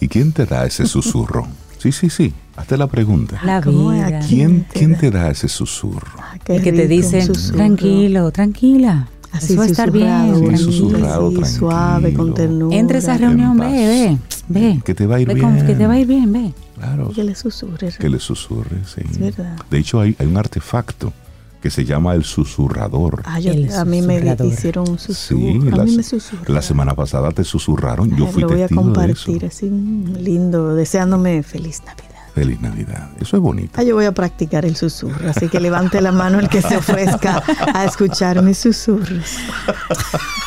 ¿Y 0.00 0.08
quién 0.08 0.32
te 0.32 0.46
da 0.46 0.64
ese 0.64 0.86
susurro? 0.86 1.48
Sí, 1.78 1.92
sí, 1.92 2.08
sí. 2.10 2.32
Hazte 2.56 2.76
la 2.76 2.86
pregunta. 2.86 3.40
La 3.44 3.60
vida. 3.60 4.20
¿Quién, 4.28 4.66
¿quién 4.72 4.96
te 4.96 5.10
da 5.10 5.30
ese 5.30 5.48
susurro? 5.48 6.12
Ah, 6.18 6.36
el 6.46 6.62
que 6.62 6.72
te 6.72 6.86
dice, 6.86 7.26
tranquilo, 7.52 8.30
tranquila. 8.30 9.08
Así 9.32 9.56
va 9.56 9.64
a 9.64 9.66
estar 9.66 9.90
bien. 9.90 10.56
Sí, 10.56 10.64
susurrado, 10.64 11.30
tranquilo. 11.30 11.46
suave, 11.46 12.14
con 12.14 12.34
ternura. 12.34 12.76
Entra 12.76 12.96
a 12.96 12.98
esa 12.98 13.16
reunión, 13.16 13.56
ve, 13.58 13.68
ve, 13.68 14.18
ve. 14.48 14.80
Que 14.84 14.94
te 14.94 15.06
va 15.06 15.16
a 15.16 15.20
ir 15.20 15.32
bien. 15.32 15.66
que 15.66 15.74
te 15.74 15.86
va 15.86 15.94
a 15.94 15.98
ir 15.98 16.06
bien, 16.06 16.32
ve. 16.32 16.52
Claro. 16.76 17.10
Que 17.10 17.24
le 17.24 17.34
susurre. 17.34 17.92
Que 17.98 18.08
le 18.08 18.18
susurre, 18.18 18.78
sí. 18.86 19.02
Es 19.08 19.18
verdad. 19.18 19.56
De 19.70 19.78
hecho, 19.78 20.00
hay, 20.00 20.16
hay 20.18 20.26
un 20.26 20.36
artefacto 20.36 21.12
que 21.60 21.70
se 21.70 21.84
llama 21.84 22.14
el 22.14 22.24
susurrador. 22.24 23.22
Ah, 23.24 23.38
a 23.76 23.84
mí 23.84 24.02
me 24.02 24.36
hicieron 24.44 24.88
un 24.88 24.98
susurro. 24.98 25.40
Sí, 25.40 25.60
a 25.72 25.76
la, 25.76 25.84
mí 25.84 25.96
me 25.96 26.52
La 26.54 26.62
semana 26.62 26.94
pasada 26.94 27.30
te 27.32 27.44
susurraron. 27.44 28.16
Yo 28.16 28.26
fui 28.26 28.42
Lo 28.42 28.48
voy 28.48 28.62
a 28.62 28.68
compartir 28.68 29.44
así 29.44 29.68
lindo, 29.68 30.74
deseándome 30.74 31.42
feliz 31.42 31.82
Navidad. 31.84 32.09
Feliz 32.34 32.60
Navidad. 32.60 33.10
Eso 33.20 33.36
es 33.36 33.42
bonito. 33.42 33.72
Ah, 33.76 33.82
yo 33.82 33.94
voy 33.96 34.04
a 34.04 34.12
practicar 34.12 34.64
el 34.64 34.76
susurro, 34.76 35.28
así 35.28 35.48
que 35.48 35.60
levante 35.60 36.00
la 36.00 36.12
mano 36.12 36.38
el 36.38 36.48
que 36.48 36.62
se 36.62 36.76
ofrezca 36.76 37.42
a 37.74 37.84
escuchar 37.84 38.40
mis 38.42 38.58
susurros. 38.58 39.36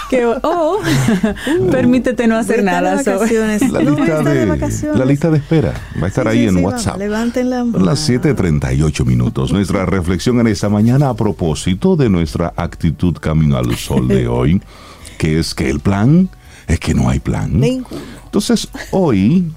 Que, 0.10 0.26
oh, 0.26 0.78
permítete 1.72 2.28
no 2.28 2.38
hacer 2.38 2.64
nada. 2.64 2.96
de 2.98 3.12
vacaciones. 3.14 3.72
La 3.72 3.82
No, 3.82 3.96
lista, 3.96 4.22
de 4.24 4.34
de, 4.40 4.46
vacaciones. 4.46 5.00
la 5.00 5.06
lista 5.06 5.30
de 5.32 5.38
espera 5.38 5.74
va 6.02 6.06
a 6.06 6.08
estar 6.08 6.26
Sí, 6.26 6.30
ahí 6.32 6.40
sí, 6.40 6.48
en 6.50 6.56
sí, 6.58 6.62
WhatsApp. 6.64 6.98
levanten 7.00 7.50
la 7.50 7.64
mano. 7.66 7.84
las 7.86 8.08
7:38 8.10 9.06
minutos. 9.06 9.52
Nuestra 9.52 9.86
reflexión 9.86 10.40
en 10.40 10.48
esta 10.48 10.70
mañana 10.70 11.10
a 11.10 11.14
propósito 11.16 11.96
de 11.96 12.10
nuestra 12.10 12.54
actitud 12.56 13.16
camino 13.18 13.58
al 13.58 13.76
sol 13.76 14.08
de 14.08 14.28
hoy, 14.30 14.62
que 15.18 15.40
es 15.40 15.54
que 15.56 15.70
el 15.70 15.80
plan 15.80 16.30
es 16.68 16.80
que 16.80 16.94
no 16.94 17.10
hay 17.10 17.20
plan. 17.20 17.60
Ninguno. 17.60 18.02
Entonces, 18.26 18.68
hoy, 18.92 19.52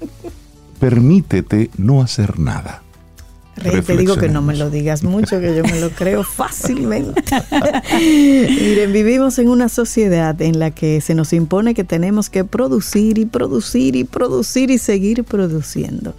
permítete 0.79 1.69
no 1.77 2.01
hacer 2.01 2.39
nada. 2.39 2.83
Rey, 3.57 3.81
te 3.81 3.97
digo 3.97 4.17
que 4.17 4.29
no 4.29 4.43
me 4.43 4.55
lo 4.55 4.69
digas 4.69 5.03
mucho, 5.03 5.39
que 5.39 5.55
yo 5.55 5.63
me 5.63 5.79
lo 5.79 5.89
creo 5.89 6.23
fácilmente. 6.35 7.23
Miren, 7.91 8.93
vivimos 8.93 9.39
en 9.39 9.49
una 9.49 9.67
sociedad 9.67 10.39
en 10.41 10.59
la 10.59 10.71
que 10.71 11.01
se 11.01 11.15
nos 11.15 11.33
impone 11.33 11.73
que 11.73 11.83
tenemos 11.83 12.29
que 12.29 12.43
producir 12.43 13.17
y 13.17 13.25
producir 13.25 13.95
y 13.95 14.03
producir 14.03 14.69
y 14.69 14.77
seguir 14.77 15.23
produciendo. 15.23 16.15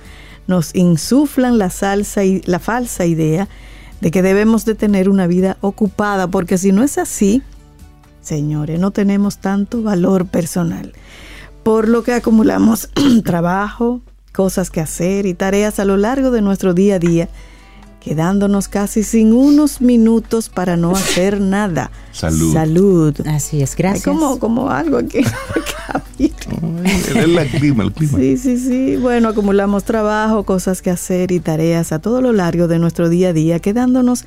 Nos 0.49 0.75
insuflan 0.75 1.59
la 1.59 1.71
salsa 1.71 2.25
y 2.25 2.43
la 2.45 2.59
falsa 2.59 3.07
idea 3.07 3.49
de 4.01 4.11
que 4.11 4.23
debemos 4.23 4.65
de 4.65 4.75
tener 4.75 5.09
una 5.09 5.27
vida 5.27 5.59
ocupada, 5.61 6.29
porque 6.29 6.59
si 6.59 6.73
no 6.73 6.83
es 6.83 6.99
así, 6.99 7.43
señores, 8.21 8.81
no 8.81 8.91
tenemos 8.91 9.39
tanto 9.39 9.83
valor 9.83 10.27
personal. 10.27 10.93
Por 11.63 11.89
lo 11.89 12.03
que 12.03 12.15
acumulamos 12.15 12.89
trabajo, 13.25 14.01
cosas 14.39 14.71
que 14.71 14.81
hacer 14.81 15.27
y 15.27 15.35
tareas 15.35 15.81
a 15.81 15.85
lo 15.85 15.97
largo 15.97 16.31
de 16.31 16.43
nuestro 16.43 16.73
día 16.73 16.95
a 16.95 16.99
día, 17.01 17.29
quedándonos 17.99 18.69
casi 18.69 19.03
sin 19.03 19.33
unos 19.33 19.81
minutos 19.81 20.49
para 20.49 20.77
no 20.77 20.93
hacer 20.93 21.41
nada. 21.57 21.91
Salud. 22.13 22.53
Salud. 22.53 23.17
Así 23.27 23.61
es, 23.61 23.73
Hay 23.73 23.77
gracias. 23.79 24.05
como, 24.05 24.39
como 24.39 24.71
algo 24.71 24.99
aquí. 24.99 25.19
El 26.19 27.49
clima, 27.49 27.83
el 27.83 27.93
clima. 27.93 28.19
Sí, 28.19 28.37
sí, 28.37 28.59
sí. 28.59 28.97
Bueno, 28.97 29.29
acumulamos 29.31 29.83
trabajo, 29.83 30.45
cosas 30.45 30.83
que 30.83 30.91
hacer 30.91 31.33
y 31.33 31.41
tareas 31.41 31.91
a 31.91 31.99
todo 31.99 32.21
lo 32.23 32.33
largo 32.33 32.69
de 32.69 32.79
nuestro 32.79 33.09
día 33.09 33.31
a 33.31 33.33
día, 33.33 33.59
quedándonos 33.59 34.25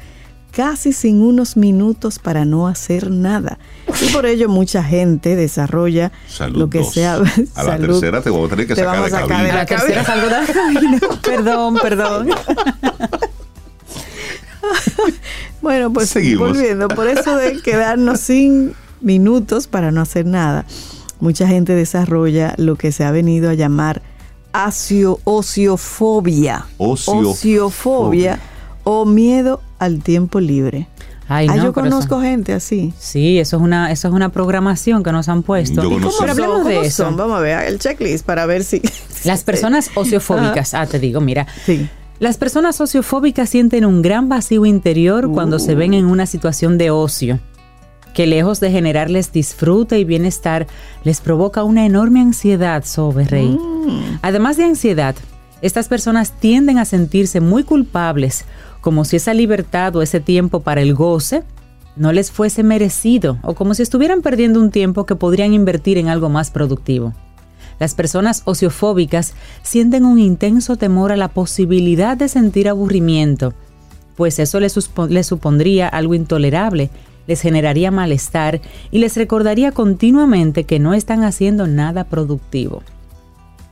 casi 0.51 0.91
sin 0.93 1.21
unos 1.21 1.55
minutos 1.57 2.19
para 2.19 2.43
no 2.45 2.67
hacer 2.67 3.09
nada. 3.09 3.57
Y 4.01 4.11
por 4.11 4.25
ello 4.25 4.49
mucha 4.49 4.83
gente 4.83 5.35
desarrolla 5.35 6.11
Salud 6.27 6.57
lo 6.59 6.69
que 6.69 6.79
dos. 6.79 6.93
sea. 6.93 7.21
A 7.55 7.63
la 7.63 7.77
tercera 7.79 8.21
te 8.21 8.29
voy 8.29 8.45
a 8.45 8.49
tener 8.49 8.67
que 8.67 8.75
Te 8.75 8.81
sacar 8.81 8.95
vamos 8.97 9.11
de 9.11 9.17
a 9.17 9.21
sacar 9.21 9.37
cabina. 9.37 9.47
de 9.47 9.51
A 9.51 9.55
la 9.61 9.65
tercera 9.65 10.03
salgo 10.05 10.25
de 10.27 10.31
la 10.31 10.45
cabina. 10.45 10.99
Perdón, 11.23 11.75
perdón. 11.81 12.29
Bueno, 15.61 15.93
pues 15.93 16.09
Seguimos. 16.09 16.49
volviendo, 16.49 16.87
por 16.87 17.07
eso 17.07 17.35
de 17.35 17.61
quedarnos 17.61 18.19
sin 18.19 18.73
minutos 18.99 19.67
para 19.67 19.91
no 19.91 20.01
hacer 20.01 20.25
nada, 20.25 20.65
mucha 21.19 21.47
gente 21.47 21.75
desarrolla 21.75 22.55
lo 22.57 22.75
que 22.75 22.91
se 22.91 23.03
ha 23.03 23.11
venido 23.11 23.49
a 23.49 23.53
llamar 23.53 24.01
asio- 24.53 25.19
ociofobia. 25.23 26.65
Ociofobia. 26.77 27.29
Ociofobia 27.31 28.39
o 28.83 29.05
miedo 29.05 29.61
al 29.79 30.01
tiempo 30.03 30.39
libre. 30.39 30.87
Ay, 31.27 31.47
ah, 31.49 31.55
no, 31.55 31.57
yo 31.57 31.63
eso- 31.69 31.73
conozco 31.73 32.19
gente 32.21 32.51
así. 32.53 32.93
Sí, 32.99 33.39
eso 33.39 33.55
es 33.57 33.63
una, 33.63 33.91
eso 33.91 34.07
es 34.09 34.13
una 34.13 34.29
programación 34.29 35.01
que 35.01 35.11
nos 35.13 35.29
han 35.29 35.43
puesto. 35.43 35.81
Yo 35.83 35.89
¿Y 35.91 36.01
cómo 36.01 36.11
pero 36.19 36.31
hablemos 36.31 36.65
de 36.65 36.73
¿Cómo 36.75 36.85
eso? 36.85 37.05
son? 37.05 37.15
Vamos 37.15 37.37
a 37.37 37.41
ver 37.41 37.67
el 37.67 37.79
checklist 37.79 38.25
para 38.25 38.45
ver 38.45 38.63
si... 38.63 38.81
Las 39.23 39.43
personas 39.43 39.89
ociofóbicas, 39.95 40.73
ah, 40.73 40.85
te 40.87 40.99
digo, 40.99 41.21
mira. 41.21 41.47
Sí. 41.65 41.87
Las 42.19 42.37
personas 42.37 42.75
sociofóbicas 42.75 43.49
sienten 43.49 43.85
un 43.85 44.01
gran 44.01 44.29
vacío 44.29 44.65
interior 44.65 45.31
cuando 45.31 45.57
se 45.57 45.73
ven 45.73 45.93
en 45.93 46.05
una 46.05 46.25
situación 46.25 46.77
de 46.77 46.91
ocio, 46.91 47.39
que 48.13 48.27
lejos 48.27 48.59
de 48.59 48.69
generarles 48.69 49.31
disfrute 49.31 49.97
y 49.97 50.03
bienestar, 50.03 50.67
les 51.03 51.21
provoca 51.21 51.63
una 51.63 51.85
enorme 51.85 52.19
ansiedad 52.19 52.83
sobre 52.83 53.25
Rey. 53.25 53.57
Además 54.21 54.57
de 54.57 54.65
ansiedad, 54.65 55.15
estas 55.61 55.87
personas 55.87 56.31
tienden 56.39 56.77
a 56.77 56.85
sentirse 56.85 57.39
muy 57.39 57.63
culpables, 57.63 58.45
como 58.81 59.05
si 59.05 59.15
esa 59.15 59.33
libertad 59.33 59.95
o 59.95 60.01
ese 60.01 60.19
tiempo 60.19 60.59
para 60.59 60.81
el 60.81 60.93
goce 60.93 61.43
no 61.95 62.11
les 62.11 62.31
fuese 62.31 62.63
merecido, 62.63 63.37
o 63.43 63.53
como 63.53 63.73
si 63.73 63.83
estuvieran 63.83 64.21
perdiendo 64.21 64.59
un 64.59 64.71
tiempo 64.71 65.05
que 65.05 65.15
podrían 65.15 65.53
invertir 65.53 65.97
en 65.97 66.07
algo 66.07 66.29
más 66.29 66.51
productivo. 66.51 67.13
Las 67.79 67.95
personas 67.95 68.43
ociofóbicas 68.45 69.33
sienten 69.63 70.05
un 70.05 70.19
intenso 70.19 70.77
temor 70.77 71.11
a 71.11 71.17
la 71.17 71.29
posibilidad 71.29 72.15
de 72.15 72.27
sentir 72.27 72.69
aburrimiento, 72.69 73.53
pues 74.15 74.39
eso 74.39 74.59
les, 74.59 74.73
supondría 75.25 75.87
algo 75.87 76.13
intolerable, 76.13 76.89
les 77.27 77.41
generaría 77.41 77.91
malestar 77.91 78.61
y 78.91 78.99
les 78.99 79.17
recordaría 79.17 79.71
continuamente 79.71 80.65
que 80.65 80.79
no 80.79 80.93
están 80.93 81.23
haciendo 81.23 81.65
nada 81.65 82.03
productivo. 82.03 82.83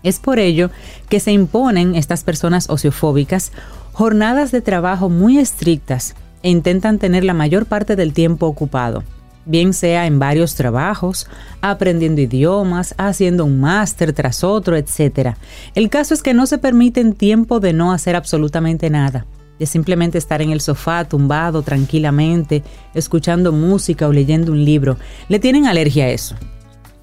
Es 0.02 0.20
por 0.20 0.40
ello 0.40 0.72
que 1.10 1.20
se 1.20 1.32
imponen 1.32 1.94
estas 1.94 2.24
personas 2.24 2.70
ociofóbicas 2.70 3.52
jornadas 4.00 4.54
de 4.54 4.62
trabajo 4.62 5.10
muy 5.10 5.40
estrictas 5.40 6.16
e 6.42 6.50
intentan 6.50 7.00
tener 7.00 7.26
la 7.26 7.34
mayor 7.34 7.66
parte 7.66 7.98
del 7.98 8.14
tiempo 8.14 8.46
ocupado, 8.46 9.04
bien 9.46 9.74
sea 9.74 10.06
en 10.06 10.20
varios 10.20 10.56
trabajos, 10.56 11.28
aprendiendo 11.60 12.22
idiomas, 12.22 12.96
haciendo 12.98 13.44
un 13.44 13.60
máster 13.60 14.14
tras 14.14 14.46
otro, 14.46 14.78
etc. 14.78 15.36
El 15.76 15.90
caso 15.90 16.14
es 16.14 16.24
que 16.24 16.34
no 16.34 16.46
se 16.46 16.60
permiten 16.60 17.12
tiempo 17.12 17.60
de 17.60 17.74
no 17.74 17.92
hacer 17.92 18.16
absolutamente 18.16 18.90
nada, 18.90 19.26
de 19.60 19.66
simplemente 19.66 20.18
estar 20.18 20.42
en 20.42 20.52
el 20.52 20.62
sofá 20.62 21.04
tumbado 21.04 21.62
tranquilamente, 21.62 22.64
escuchando 22.94 23.52
música 23.52 24.08
o 24.08 24.14
leyendo 24.14 24.54
un 24.54 24.64
libro. 24.64 24.96
Le 25.28 25.40
tienen 25.40 25.66
alergia 25.66 26.06
a 26.06 26.10
eso. 26.12 26.38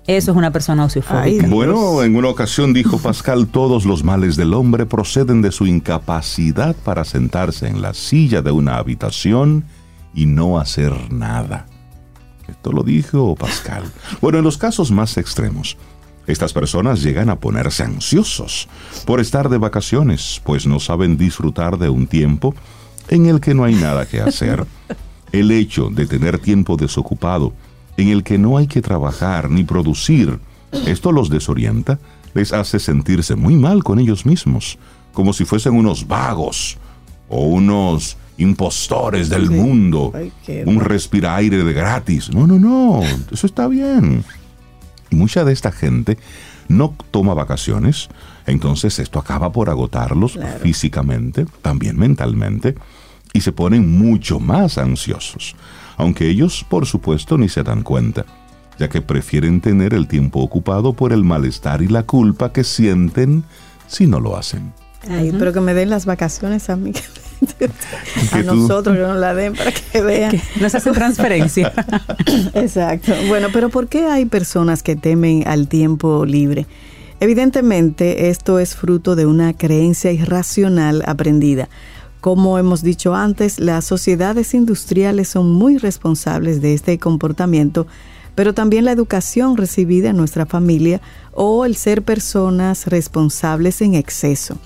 Eso 0.07 0.31
es 0.31 0.37
una 0.37 0.53
persona 0.53 0.85
ociofóbica. 0.85 1.49
Bueno, 1.49 2.03
en 2.03 2.15
una 2.15 2.29
ocasión 2.29 2.73
dijo 2.73 2.99
Pascal, 2.99 3.49
todos 3.49 3.85
los 3.85 4.05
males 4.05 4.37
del 4.37 4.55
hombre 4.55 4.87
proceden 4.87 5.43
de 5.43 5.51
su 5.51 5.67
incapacidad 5.67 6.77
para 6.77 7.05
sentarse 7.05 7.67
en 7.67 7.83
la 7.83 7.93
silla 7.93 8.41
de 8.41 8.53
una 8.53 8.77
habitación 8.77 9.65
y 10.15 10.27
no 10.27 10.61
hacer 10.61 11.13
nada. 11.13 11.67
Esto 12.47 12.71
lo 12.71 12.85
dijo 12.85 13.35
Pascal. 13.35 13.83
Bueno, 14.21 14.39
en 14.39 14.45
los 14.45 14.59
casos 14.59 14.93
más 14.93 15.17
extremos, 15.17 15.77
estas 16.29 16.53
personas 16.53 17.03
llegan 17.03 17.29
a 17.29 17.41
ponerse 17.41 17.83
ansiosos 17.83 18.69
por 19.07 19.21
estar 19.21 19.49
de 19.49 19.59
vacaciones, 19.59 20.41
pues 20.45 20.67
no 20.67 20.79
saben 20.79 21.17
disfrutar 21.17 21.79
de 21.79 21.89
un 21.89 22.07
tiempo 22.07 22.55
en 23.09 23.27
el 23.27 23.41
que 23.41 23.55
no 23.55 23.65
hay 23.65 23.75
nada 23.75 24.07
que 24.07 24.21
hacer. 24.21 24.67
El 25.33 25.51
hecho 25.51 25.89
de 25.91 26.07
tener 26.07 26.39
tiempo 26.39 26.77
desocupado, 26.77 27.53
en 27.97 28.09
el 28.09 28.23
que 28.23 28.39
no 28.39 28.57
hay 28.59 28.67
que 28.67 28.83
trabajar 28.83 29.51
ni 29.51 29.65
producir, 29.65 30.39
esto 30.87 31.13
los 31.13 31.31
desorienta, 31.31 31.99
les 32.35 32.53
hace 32.53 32.79
sentirse 32.79 33.35
muy 33.37 33.57
mal 33.57 33.83
con 33.83 33.99
ellos 33.99 34.27
mismos, 34.27 34.79
como 35.13 35.33
si 35.33 35.45
fuesen 35.45 35.75
unos 35.75 36.07
vagos 36.07 36.77
o 37.29 37.47
unos 37.47 38.17
impostores 38.39 39.31
del 39.31 39.49
Sí. 39.49 39.55
mundo, 39.55 40.13
Ay, 40.15 40.31
un 40.67 40.81
respira 40.81 41.37
aire 41.37 41.65
de 41.65 41.73
gratis. 41.73 42.29
No, 42.35 42.47
no, 42.47 42.59
no, 42.59 43.01
eso 43.33 43.47
está 43.47 43.67
bien. 43.69 44.23
Y 45.11 45.17
mucha 45.17 45.45
de 45.45 45.53
esta 45.55 45.73
gente 45.73 46.19
no 46.69 46.95
toma 47.11 47.33
vacaciones, 47.33 48.09
entonces 48.47 48.99
esto 48.99 49.19
acaba 49.19 49.53
por 49.53 49.71
agotarlos 49.71 50.33
Claro. 50.33 50.59
físicamente, 50.61 51.47
también 51.63 51.97
mentalmente, 51.99 52.75
y 53.33 53.41
se 53.41 53.53
ponen 53.53 53.99
mucho 53.99 54.39
más 54.41 54.77
ansiosos, 54.77 55.55
aunque 55.97 56.29
ellos, 56.29 56.65
por 56.69 56.87
supuesto, 56.87 57.39
ni 57.39 57.49
se 57.49 57.63
dan 57.63 57.83
cuenta, 57.83 58.25
ya 58.79 58.89
que 58.89 59.01
prefieren 59.01 59.61
tener 59.61 59.95
el 59.95 60.07
tiempo 60.07 60.41
ocupado 60.41 60.93
por 60.93 61.13
el 61.13 61.25
malestar 61.25 61.83
y 61.83 61.89
la 61.89 62.03
culpa 62.03 62.53
que 62.53 62.65
sienten 62.65 63.45
si 63.87 64.07
no 64.07 64.21
lo 64.21 64.37
hacen. 64.37 64.73
Ay, 65.09 65.33
pero 65.39 65.53
que 65.53 65.61
me 65.61 65.75
den 65.75 65.91
las 65.91 66.05
vacaciones 66.05 66.69
a 66.69 66.77
mí. 66.77 66.93
a 68.33 68.43
nosotros 68.43 68.97
que 68.97 69.03
nos 69.03 69.17
la 69.17 69.35
den 69.35 69.55
para 69.55 69.73
que 69.73 70.01
vean. 70.01 70.41
Nos 70.61 70.75
hacen 70.75 70.93
transferencia. 70.95 71.73
Exacto. 72.55 73.13
Bueno, 73.29 73.49
pero 73.53 73.69
¿por 73.69 73.89
qué 73.89 74.07
hay 74.07 74.25
personas 74.25 74.83
que 74.83 74.97
temen 74.97 75.47
al 75.47 75.69
tiempo 75.69 76.25
libre? 76.25 76.67
Evidentemente, 77.21 78.29
esto 78.29 78.59
es 78.59 78.75
fruto 78.75 79.17
de 79.17 79.27
una 79.27 79.55
creencia 79.55 80.13
irracional 80.13 81.03
aprendida. 81.07 81.69
Como 82.27 82.59
hemos 82.59 82.83
dicho 82.83 83.15
antes, 83.15 83.61
las 83.61 83.85
sociedades 83.85 84.53
industriales 84.53 85.29
son 85.29 85.53
muy 85.53 85.79
responsables 85.79 86.61
de 86.61 86.75
este 86.75 86.99
comportamiento, 86.99 87.87
pero 88.35 88.53
también 88.53 88.85
la 88.85 88.91
educación 88.91 89.57
recibida 89.57 90.11
en 90.11 90.17
nuestra 90.17 90.45
familia 90.45 91.01
o 91.35 91.65
el 91.65 91.77
ser 91.77 92.03
personas 92.03 92.89
responsables 92.89 93.81
en 93.81 93.95
exceso. 93.95 94.59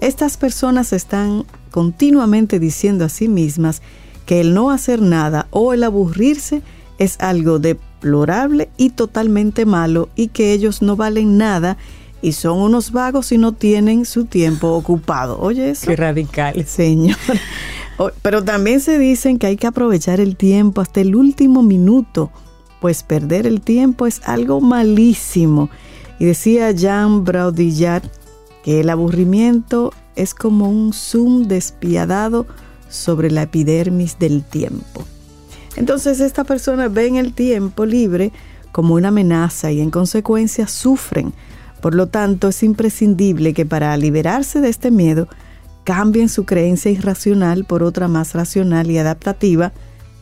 Estas 0.00 0.38
personas 0.38 0.94
están 0.94 1.44
continuamente 1.70 2.58
diciendo 2.58 3.04
a 3.04 3.10
sí 3.10 3.28
mismas 3.28 3.82
que 4.24 4.40
el 4.40 4.54
no 4.54 4.70
hacer 4.70 5.02
nada 5.02 5.46
o 5.50 5.74
el 5.74 5.84
aburrirse 5.84 6.62
es 6.96 7.20
algo 7.20 7.58
deplorable 7.58 8.70
y 8.78 8.88
totalmente 8.88 9.66
malo 9.66 10.08
y 10.16 10.28
que 10.28 10.54
ellos 10.54 10.80
no 10.80 10.96
valen 10.96 11.36
nada 11.36 11.76
y 12.24 12.32
son 12.32 12.58
unos 12.58 12.90
vagos 12.90 13.32
y 13.32 13.38
no 13.38 13.52
tienen 13.52 14.06
su 14.06 14.24
tiempo 14.24 14.68
ocupado. 14.68 15.38
Oye, 15.40 15.68
eso. 15.68 15.86
Qué 15.88 15.94
radical. 15.94 16.64
Señor. 16.64 17.18
Pero 18.22 18.42
también 18.42 18.80
se 18.80 18.98
dicen 18.98 19.38
que 19.38 19.46
hay 19.46 19.56
que 19.58 19.66
aprovechar 19.66 20.20
el 20.20 20.34
tiempo 20.34 20.80
hasta 20.80 21.02
el 21.02 21.16
último 21.16 21.62
minuto, 21.62 22.30
pues 22.80 23.02
perder 23.02 23.46
el 23.46 23.60
tiempo 23.60 24.06
es 24.06 24.22
algo 24.24 24.62
malísimo. 24.62 25.68
Y 26.18 26.24
decía 26.24 26.70
Jean 26.70 27.24
Baudrillard 27.24 28.04
que 28.64 28.80
el 28.80 28.88
aburrimiento 28.88 29.92
es 30.16 30.32
como 30.32 30.70
un 30.70 30.94
zoom 30.94 31.46
despiadado 31.46 32.46
sobre 32.88 33.30
la 33.30 33.42
epidermis 33.42 34.18
del 34.18 34.42
tiempo. 34.42 35.04
Entonces 35.76 36.20
esta 36.20 36.44
persona 36.44 36.88
ven 36.88 37.16
el 37.16 37.34
tiempo 37.34 37.84
libre 37.84 38.32
como 38.72 38.94
una 38.94 39.08
amenaza 39.08 39.70
y 39.70 39.82
en 39.82 39.90
consecuencia 39.90 40.66
sufren. 40.68 41.34
Por 41.84 41.94
lo 41.94 42.06
tanto, 42.06 42.48
es 42.48 42.62
imprescindible 42.62 43.52
que 43.52 43.66
para 43.66 43.94
liberarse 43.98 44.62
de 44.62 44.70
este 44.70 44.90
miedo 44.90 45.28
cambien 45.84 46.30
su 46.30 46.46
creencia 46.46 46.90
irracional 46.90 47.66
por 47.66 47.82
otra 47.82 48.08
más 48.08 48.32
racional 48.32 48.90
y 48.90 48.96
adaptativa 48.96 49.70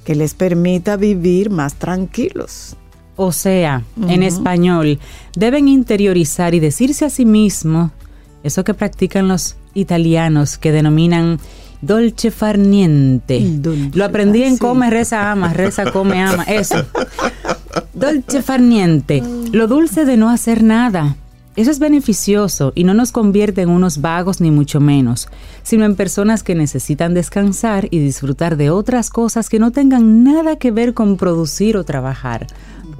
que 0.04 0.16
les 0.16 0.34
permita 0.34 0.96
vivir 0.96 1.50
más 1.50 1.74
tranquilos. 1.74 2.74
O 3.14 3.30
sea, 3.30 3.84
en 4.08 4.24
español, 4.24 4.98
deben 5.36 5.68
interiorizar 5.68 6.52
y 6.56 6.58
decirse 6.58 7.04
a 7.04 7.10
sí 7.10 7.24
mismo 7.24 7.92
eso 8.42 8.64
que 8.64 8.74
practican 8.74 9.28
los 9.28 9.54
italianos 9.72 10.58
que 10.58 10.72
denominan 10.72 11.38
dolce 11.80 12.32
far 12.32 12.58
niente. 12.58 13.38
Dolce, 13.40 13.96
Lo 13.96 14.04
aprendí 14.04 14.42
en 14.42 14.54
sí. 14.54 14.58
come, 14.58 14.90
reza, 14.90 15.30
ama, 15.30 15.52
reza, 15.52 15.92
come, 15.92 16.20
ama. 16.20 16.42
Eso. 16.42 16.84
Dolce 17.94 18.42
far 18.42 18.60
niente. 18.60 19.22
Lo 19.52 19.68
dulce 19.68 20.04
de 20.04 20.16
no 20.16 20.28
hacer 20.28 20.64
nada. 20.64 21.18
Eso 21.54 21.70
es 21.70 21.78
beneficioso 21.78 22.72
y 22.74 22.84
no 22.84 22.94
nos 22.94 23.12
convierte 23.12 23.60
en 23.60 23.68
unos 23.68 24.00
vagos 24.00 24.40
ni 24.40 24.50
mucho 24.50 24.80
menos, 24.80 25.28
sino 25.62 25.84
en 25.84 25.96
personas 25.96 26.42
que 26.42 26.54
necesitan 26.54 27.12
descansar 27.12 27.88
y 27.90 27.98
disfrutar 27.98 28.56
de 28.56 28.70
otras 28.70 29.10
cosas 29.10 29.50
que 29.50 29.58
no 29.58 29.70
tengan 29.70 30.24
nada 30.24 30.56
que 30.56 30.70
ver 30.70 30.94
con 30.94 31.18
producir 31.18 31.76
o 31.76 31.84
trabajar. 31.84 32.46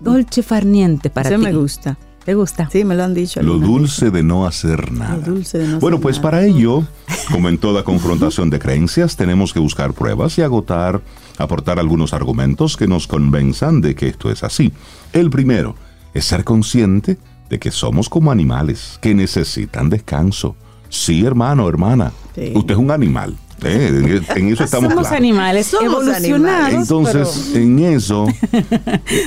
Dolce 0.03 0.43
far 0.43 0.67
niente 0.67 1.09
para 1.09 1.31
Eso 1.31 1.39
ti. 1.39 1.45
me 1.45 1.53
gusta. 1.55 1.97
¿Te 2.27 2.35
gusta? 2.35 2.69
Sí, 2.71 2.85
me 2.85 2.95
lo 2.95 3.03
han 3.03 3.15
dicho. 3.15 3.43
Lo 3.43 3.59
dulce 3.59 4.11
de 4.11 4.23
no 4.23 4.47
hacer 4.47 4.93
nada. 4.93 5.17
Lo 5.17 5.35
dulce 5.35 5.59
de 5.59 5.67
no 5.67 5.81
bueno, 5.81 5.97
hacer 5.97 6.03
pues 6.03 6.17
nada. 6.19 6.23
para 6.31 6.45
ello, 6.45 6.85
como 7.31 7.49
en 7.49 7.59
toda 7.59 7.83
confrontación 7.83 8.49
de 8.51 8.59
creencias, 8.61 9.17
tenemos 9.17 9.53
que 9.53 9.59
buscar 9.59 9.93
pruebas 9.93 10.39
y 10.39 10.43
agotar, 10.43 11.01
aportar 11.39 11.81
algunos 11.81 12.13
argumentos 12.13 12.77
que 12.77 12.87
nos 12.87 13.07
convenzan 13.09 13.81
de 13.81 13.95
que 13.97 14.09
esto 14.09 14.31
es 14.31 14.45
así. 14.45 14.73
El 15.13 15.31
primero 15.31 15.75
es 16.15 16.27
ser 16.27 16.45
consciente 16.45 17.17
de 17.53 17.59
que 17.59 17.71
somos 17.71 18.09
como 18.09 18.33
animales 18.33 18.99
que 19.03 19.15
necesitan 19.15 19.91
descanso. 19.91 20.57
Sí, 20.89 21.25
hermano, 21.27 21.69
hermana, 21.69 22.11
Sí. 22.35 22.51
usted 22.55 22.73
es 22.73 22.79
un 22.81 22.91
animal. 22.91 23.37
¿eh? 23.63 23.89
En, 23.93 24.39
en 24.39 24.49
eso 24.55 24.65
estamos 24.65 24.89
Somos 24.91 25.07
claros. 25.07 25.13
animales 25.19 25.67
Somos 25.67 25.85
evolucionados. 26.03 26.73
Entonces, 26.75 27.53
en 27.55 27.79
eso, 27.81 28.27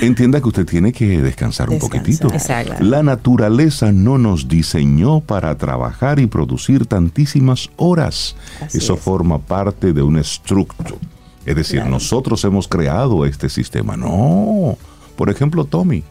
entienda 0.02 0.42
que 0.42 0.48
usted 0.48 0.66
tiene 0.66 0.92
que 0.92 1.22
descansar 1.22 1.70
un 1.70 1.78
poquitito. 1.78 2.28
Exacto. 2.34 2.84
La 2.84 3.04
naturaleza 3.04 3.92
no 3.92 4.18
nos 4.18 4.48
diseñó 4.48 5.22
para 5.22 5.56
trabajar 5.56 6.20
y 6.20 6.26
producir 6.26 6.88
tantísimas 6.88 7.70
horas. 7.78 8.36
Así 8.60 8.80
eso 8.80 8.96
es. 8.96 9.00
forma 9.00 9.38
parte 9.38 9.94
de 9.94 10.02
un 10.02 10.18
estructo. 10.18 10.98
Es 11.46 11.56
decir, 11.56 11.76
Claro. 11.82 11.92
nosotros 11.92 12.44
hemos 12.44 12.68
creado 12.68 13.24
este 13.24 13.50
sistema. 13.50 13.96
No. 13.96 14.78
Por 15.16 15.30
ejemplo, 15.30 15.64
Tommy. 15.66 16.04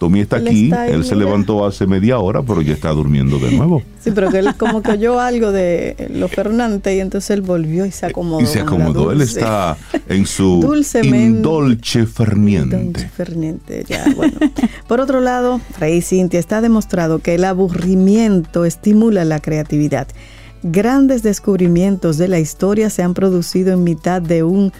Tommy 0.00 0.20
está 0.20 0.36
aquí, 0.38 0.64
está 0.64 0.82
ahí, 0.82 0.92
él 0.94 1.04
se 1.04 1.14
mira. 1.14 1.26
levantó 1.26 1.66
hace 1.66 1.86
media 1.86 2.18
hora, 2.18 2.42
pero 2.42 2.62
ya 2.62 2.72
está 2.72 2.88
durmiendo 2.88 3.38
de 3.38 3.52
nuevo. 3.52 3.82
Sí, 4.02 4.10
pero 4.14 4.30
que 4.30 4.38
él 4.38 4.54
como 4.56 4.82
que 4.82 4.92
oyó 4.92 5.20
algo 5.20 5.52
de 5.52 6.08
lo 6.14 6.26
Fernante 6.26 6.96
y 6.96 7.00
entonces 7.00 7.28
él 7.30 7.42
volvió 7.42 7.84
y 7.84 7.90
se 7.92 8.06
acomodó. 8.06 8.40
y 8.40 8.46
se 8.46 8.60
acomodó, 8.60 9.12
él 9.12 9.20
está 9.20 9.76
en 10.08 10.24
su 10.24 10.60
Dulcemente- 10.62 11.22
indolce 11.22 12.06
ferniente. 12.06 12.82
Dolce 12.82 13.08
Ferniente, 13.10 13.84
ya, 13.86 14.06
bueno. 14.16 14.38
Por 14.88 15.00
otro 15.00 15.20
lado, 15.20 15.60
Rey 15.78 16.00
Cintia 16.00 16.40
está 16.40 16.62
demostrado 16.62 17.18
que 17.18 17.34
el 17.34 17.44
aburrimiento 17.44 18.64
estimula 18.64 19.26
la 19.26 19.38
creatividad. 19.40 20.08
Grandes 20.62 21.22
descubrimientos 21.22 22.16
de 22.16 22.28
la 22.28 22.38
historia 22.38 22.88
se 22.88 23.02
han 23.02 23.12
producido 23.12 23.74
en 23.74 23.84
mitad 23.84 24.22
de 24.22 24.44
un 24.44 24.72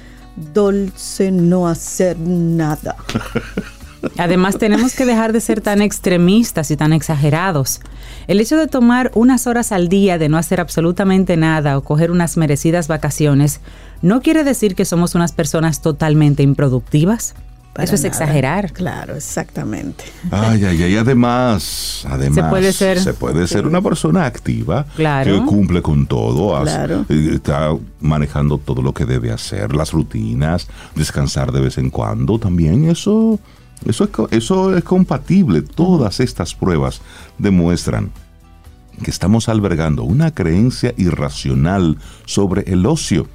dulce 0.54 1.30
no 1.30 1.68
hacer 1.68 2.18
nada. 2.18 2.96
Además, 4.18 4.58
tenemos 4.58 4.94
que 4.94 5.04
dejar 5.06 5.32
de 5.32 5.40
ser 5.40 5.60
tan 5.60 5.82
extremistas 5.82 6.70
y 6.70 6.76
tan 6.76 6.92
exagerados. 6.92 7.80
El 8.26 8.40
hecho 8.40 8.56
de 8.56 8.66
tomar 8.66 9.10
unas 9.14 9.46
horas 9.46 9.72
al 9.72 9.88
día 9.88 10.18
de 10.18 10.28
no 10.28 10.38
hacer 10.38 10.60
absolutamente 10.60 11.36
nada 11.36 11.76
o 11.76 11.82
coger 11.82 12.10
unas 12.10 12.36
merecidas 12.36 12.88
vacaciones 12.88 13.60
no 14.02 14.20
quiere 14.22 14.44
decir 14.44 14.74
que 14.74 14.84
somos 14.84 15.14
unas 15.14 15.32
personas 15.32 15.82
totalmente 15.82 16.42
improductivas. 16.42 17.34
Para 17.72 17.84
Eso 17.84 17.94
es 17.94 18.00
nada. 18.02 18.08
exagerar. 18.08 18.72
Claro, 18.72 19.14
exactamente. 19.14 20.02
Ay, 20.32 20.64
ay, 20.64 20.82
ay, 20.82 20.96
además, 20.96 22.04
además, 22.08 22.34
Se 22.44 22.50
puede 22.50 22.72
ser. 22.72 23.00
se 23.00 23.14
puede 23.14 23.46
ser 23.46 23.64
una 23.66 23.80
persona 23.80 24.24
activa 24.26 24.86
Claro. 24.96 25.32
que 25.40 25.46
cumple 25.46 25.80
con 25.80 26.06
todo, 26.06 26.60
Claro. 26.62 27.04
eh, 27.08 27.30
está 27.34 27.70
manejando 28.00 28.58
todo 28.58 28.82
lo 28.82 28.92
que 28.92 29.04
debe 29.04 29.30
hacer, 29.30 29.74
las 29.76 29.92
rutinas, 29.92 30.66
descansar 30.96 31.52
de 31.52 31.60
vez 31.60 31.78
en 31.78 31.90
cuando, 31.90 32.40
también 32.40 32.90
eso, 32.90 33.38
eso 33.86 34.04
es, 34.04 34.10
eso 34.30 34.76
es 34.76 34.84
compatible. 34.84 35.62
Todas 35.62 36.20
estas 36.20 36.54
pruebas 36.54 37.00
demuestran 37.38 38.10
que 39.02 39.10
estamos 39.10 39.48
albergando 39.48 40.04
una 40.04 40.34
creencia 40.34 40.94
irracional 40.96 41.98
sobre 42.26 42.62
el 42.72 42.84
ocio 42.86 43.28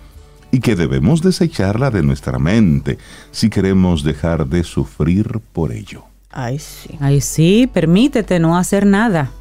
y 0.52 0.60
que 0.60 0.76
debemos 0.76 1.22
desecharla 1.22 1.92
de 1.92 2.04
nuestra 2.04 2.40
mente 2.40 2.98
si 3.32 3.50
queremos 3.50 4.04
dejar 4.04 4.48
de 4.48 4.64
sufrir 4.64 5.42
por 5.52 5.72
ello. 5.72 6.04
Ay, 6.32 6.60
sí. 6.60 6.98
Ay, 7.00 7.22
sí, 7.22 7.70
permítete 7.72 8.40
no 8.40 8.58
hacer 8.58 8.86
nada. 8.86 9.32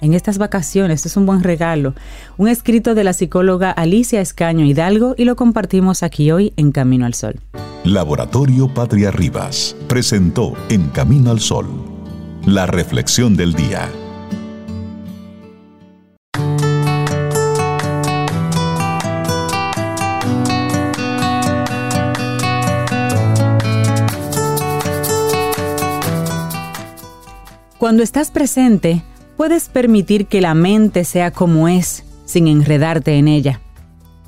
En 0.00 0.14
estas 0.14 0.38
vacaciones 0.38 1.06
es 1.06 1.16
un 1.16 1.26
buen 1.26 1.42
regalo. 1.42 1.94
Un 2.36 2.48
escrito 2.48 2.94
de 2.94 3.04
la 3.04 3.12
psicóloga 3.12 3.70
Alicia 3.70 4.20
Escaño 4.20 4.64
Hidalgo 4.64 5.14
y 5.16 5.24
lo 5.24 5.34
compartimos 5.34 6.02
aquí 6.02 6.30
hoy 6.30 6.52
en 6.56 6.70
Camino 6.70 7.04
al 7.04 7.14
Sol. 7.14 7.40
Laboratorio 7.84 8.72
Patria 8.72 9.10
Rivas 9.10 9.74
presentó 9.88 10.54
En 10.68 10.88
Camino 10.90 11.30
al 11.30 11.40
Sol, 11.40 11.66
la 12.44 12.66
reflexión 12.66 13.36
del 13.36 13.54
día. 13.54 13.88
Cuando 27.78 28.02
estás 28.02 28.32
presente, 28.32 29.04
puedes 29.38 29.68
permitir 29.68 30.26
que 30.26 30.40
la 30.40 30.52
mente 30.52 31.04
sea 31.04 31.30
como 31.30 31.68
es, 31.68 32.04
sin 32.26 32.48
enredarte 32.48 33.14
en 33.14 33.28
ella. 33.28 33.60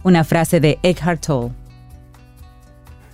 Una 0.05 0.23
frase 0.25 0.61
de 0.61 0.79
Eckhart 0.85 1.27
Tolle. 1.27 1.53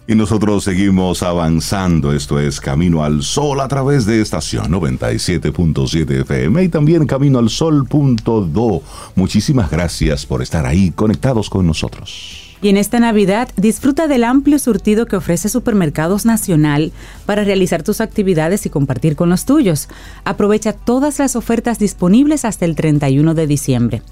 Y 0.07 0.15
nosotros 0.15 0.63
seguimos 0.63 1.25
avanzando. 1.25 2.13
Esto 2.13 2.39
es 2.39 2.61
Camino 2.61 3.03
al 3.03 3.25
Sol 3.25 3.61
a 3.61 3.67
través 3.67 4.05
de 4.05 4.21
estación 4.21 4.71
97.7 4.71 6.21
FM 6.21 6.63
y 6.63 6.69
también 6.69 7.07
Camino 7.07 7.41
al 7.41 7.49
Sol.do. 7.49 8.83
Muchísimas 9.17 9.69
gracias 9.69 10.27
por 10.27 10.43
estar 10.43 10.65
ahí 10.65 10.93
conectados 10.93 11.51
con 11.51 11.67
nosotros. 11.67 12.46
Y 12.63 12.69
en 12.71 12.77
esta 12.79 12.99
Navidad 13.01 13.49
disfruta 13.57 14.09
del 14.09 14.25
amplio 14.25 14.59
surtido 14.59 15.07
que 15.07 15.17
ofrece 15.17 15.49
Supermercados 15.49 16.25
Nacional 16.25 16.91
para 17.27 17.45
realizar 17.45 17.83
tus 17.83 18.01
actividades 18.01 18.65
y 18.67 18.71
compartir 18.71 19.15
con 19.15 19.29
los 19.29 19.45
tuyos. 19.45 19.89
Aprovecha 20.25 20.73
todas 20.73 21.19
las 21.19 21.37
ofertas 21.37 21.79
disponibles 21.79 22.45
hasta 22.45 22.65
el 22.65 22.75
31 22.75 23.35
de 23.35 23.47
diciembre. 23.47 24.03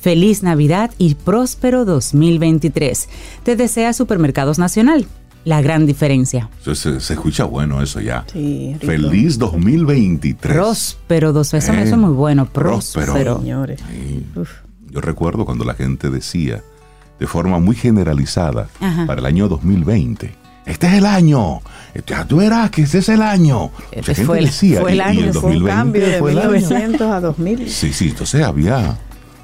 Feliz 0.00 0.42
Navidad 0.42 0.92
y 0.98 1.14
próspero 1.14 1.84
2023. 1.84 3.08
Te 3.42 3.56
desea 3.56 3.92
Supermercados 3.92 4.58
Nacional. 4.58 5.06
La 5.44 5.62
gran 5.62 5.86
diferencia. 5.86 6.50
Se, 6.62 6.74
se- 6.74 7.00
se 7.00 7.14
escucha 7.14 7.44
bueno 7.44 7.82
eso 7.82 8.00
ya. 8.00 8.24
Sí, 8.32 8.74
rico. 8.80 8.86
Feliz 8.86 9.38
2023. 9.38 10.54
Próspero, 10.54 11.32
dos 11.32 11.52
eso, 11.54 11.72
Eh, 11.72 11.82
eso 11.82 11.94
es 11.94 11.98
muy 12.00 12.12
bueno. 12.12 12.46
próspero. 12.46 13.06
Próspero. 13.06 13.38
Señores. 13.40 13.80
Sí. 13.90 14.24
Yo 14.90 15.00
recuerdo 15.00 15.44
cuando 15.46 15.64
la 15.64 15.74
gente 15.74 16.10
decía 16.10 16.62
de 17.20 17.26
forma 17.26 17.58
muy 17.60 17.76
generalizada 17.76 18.68
Ajá. 18.80 19.06
para 19.06 19.20
el 19.20 19.26
año 19.26 19.46
2020. 19.48 20.34
Este 20.66 20.86
es 20.88 20.92
el 20.94 21.06
año. 21.06 21.60
Ya 22.06 22.24
tú 22.24 22.36
verás 22.38 22.70
que 22.70 22.82
este 22.82 22.98
es 22.98 23.08
el 23.08 23.22
año. 23.22 23.70
Este 23.92 23.98
Mucha 24.00 24.14
gente 24.14 24.26
fue 24.26 24.38
el- 24.38 24.44
decía, 24.46 24.80
fue 24.80 24.92
el 24.92 24.96
y- 24.96 25.00
y 25.00 25.02
año, 25.02 25.20
el 25.26 25.32
Fue 25.34 25.50
un 25.50 25.64
2020 25.64 25.70
cambio 25.76 26.06
de 26.06 26.18
fue 26.18 26.32
el 26.32 26.38
año. 26.38 26.50
1900 26.50 27.00
a 27.12 27.20
2000. 27.20 27.68
Sí, 27.70 27.92
sí, 27.92 28.08
entonces 28.10 28.42
había 28.44 28.96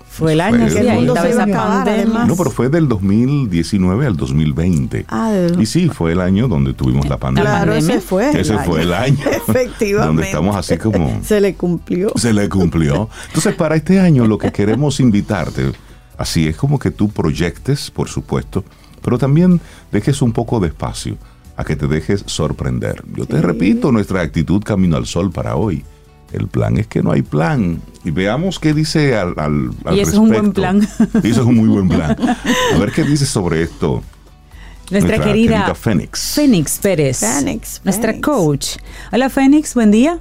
Fue 0.08 0.32
el 0.32 0.40
año, 0.40 0.56
el 0.66 0.78
año. 0.78 0.78
ahí 0.78 0.86
El 0.88 0.94
mundo 0.94 1.14
se 1.16 1.20
esa 1.20 1.30
iba 1.30 1.42
a 1.42 1.46
acabar, 1.46 1.88
además. 1.88 2.28
No, 2.28 2.36
pero 2.36 2.50
fue 2.50 2.68
del 2.70 2.88
2019 2.88 4.06
al 4.06 4.16
2020. 4.16 5.04
Ah, 5.08 5.30
de- 5.30 5.60
Y 5.62 5.66
sí, 5.66 5.88
fue 5.88 6.12
el 6.12 6.20
año 6.20 6.48
donde 6.48 6.72
tuvimos 6.74 7.06
la 7.08 7.18
pandemia. 7.18 7.50
Claro, 7.50 7.74
ese 7.74 8.00
fue. 8.00 8.30
Ese 8.38 8.56
fue 8.60 8.82
el 8.82 8.94
año. 8.94 9.18
Efectivamente. 9.30 9.94
Donde 10.06 10.22
estamos 10.24 10.56
así 10.56 10.78
como... 10.78 11.20
Se 11.22 11.40
le 11.40 11.54
cumplió. 11.54 12.12
Se 12.16 12.32
le 12.32 12.48
cumplió. 12.48 13.08
Entonces, 13.26 13.54
para 13.56 13.76
este 13.76 14.00
año 14.00 14.26
lo 14.26 14.38
que 14.38 14.52
queremos 14.52 15.00
invitarte, 15.00 15.72
así 16.18 16.46
es 16.46 16.56
como 16.56 16.78
que 16.78 16.90
tú 16.90 17.08
proyectes, 17.08 17.90
por 17.90 18.08
supuesto, 18.08 18.64
pero 19.02 19.18
también 19.18 19.60
dejes 19.92 20.22
un 20.22 20.32
poco 20.32 20.60
de 20.60 20.68
espacio 20.68 21.16
a 21.56 21.64
que 21.64 21.76
te 21.76 21.86
dejes 21.86 22.22
sorprender. 22.26 23.02
Yo 23.14 23.26
te 23.26 23.40
repito 23.40 23.92
nuestra 23.92 24.20
actitud 24.20 24.62
Camino 24.62 24.96
al 24.96 25.06
Sol 25.06 25.30
para 25.30 25.56
hoy. 25.56 25.84
El 26.32 26.48
plan 26.48 26.76
es 26.76 26.86
que 26.86 27.02
no 27.02 27.12
hay 27.12 27.22
plan. 27.22 27.80
Y 28.04 28.10
veamos 28.10 28.58
qué 28.58 28.74
dice 28.74 29.16
al, 29.16 29.34
al, 29.38 29.70
al 29.84 29.96
Y 29.96 30.00
eso 30.00 30.12
es 30.12 30.18
un 30.18 30.28
buen 30.28 30.52
plan. 30.52 30.86
Y 31.22 31.30
eso 31.30 31.40
es 31.42 31.46
un 31.46 31.54
muy 31.54 31.68
buen 31.68 31.88
plan. 31.88 32.16
A 32.74 32.78
ver 32.78 32.92
qué 32.92 33.04
dice 33.04 33.24
sobre 33.26 33.62
esto. 33.62 34.02
Nuestra, 34.90 35.18
querida, 35.18 35.74
Fénix. 35.74 36.34
Fénix 36.34 36.78
Pérez. 36.78 37.18
Fénix, 37.18 37.80
Nuestra 37.84 38.20
coach. 38.20 38.76
Hola 39.12 39.28
Fénix, 39.28 39.74
buen 39.74 39.90
día. 39.90 40.20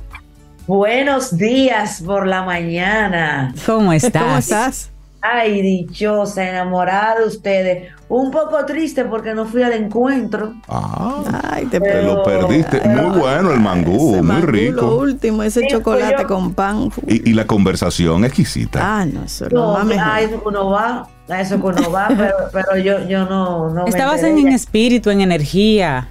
Buenos 0.65 1.37
días 1.37 2.01
por 2.03 2.25
la 2.25 2.43
mañana. 2.43 3.53
¿Cómo 3.65 3.93
estás? 3.93 4.23
¿Cómo 4.23 4.37
estás? 4.37 4.89
Ay, 5.33 5.61
dichosa, 5.61 6.47
enamorada 6.49 7.19
de 7.19 7.25
ustedes. 7.27 7.91
Un 8.07 8.29
poco 8.29 8.63
triste 8.65 9.05
porque 9.05 9.33
no 9.33 9.45
fui 9.45 9.63
al 9.63 9.73
encuentro. 9.73 10.53
Ah, 10.67 11.41
Ay, 11.51 11.65
te 11.65 11.79
te 11.79 12.03
lo 12.03 12.21
perdiste. 12.23 12.81
Muy 12.87 13.19
bueno 13.19 13.51
el 13.51 13.59
mangú, 13.59 14.11
Ese 14.13 14.21
muy 14.21 14.27
mangú, 14.27 14.45
Lo 14.45 14.51
rico. 14.51 14.95
último, 14.97 15.41
ese 15.43 15.61
Sí, 15.61 15.67
chocolate 15.69 16.13
pues 16.13 16.21
yo- 16.21 16.27
con 16.27 16.53
pan. 16.53 16.89
Y, 17.07 17.31
y 17.31 17.33
la 17.33 17.47
conversación 17.47 18.23
exquisita. 18.25 18.79
Ah, 18.81 19.05
no, 19.05 19.23
eso 19.23 19.45
es 19.47 19.51
lo 19.51 19.77
No, 19.79 19.85
mejor. 19.85 20.07
a 20.07 20.21
eso 20.21 20.41
que 20.41 20.47
uno 20.47 20.69
va, 20.69 21.07
a 21.29 21.41
eso 21.41 21.55
que 21.59 21.67
uno 21.67 21.91
va, 21.91 22.07
pero, 22.15 22.35
pero 22.51 22.77
yo, 22.77 23.07
yo 23.07 23.25
no, 23.25 23.69
no 23.71 23.85
Estabas 23.87 24.21
en 24.21 24.47
espíritu, 24.49 25.09
en 25.09 25.21
energía. 25.21 26.07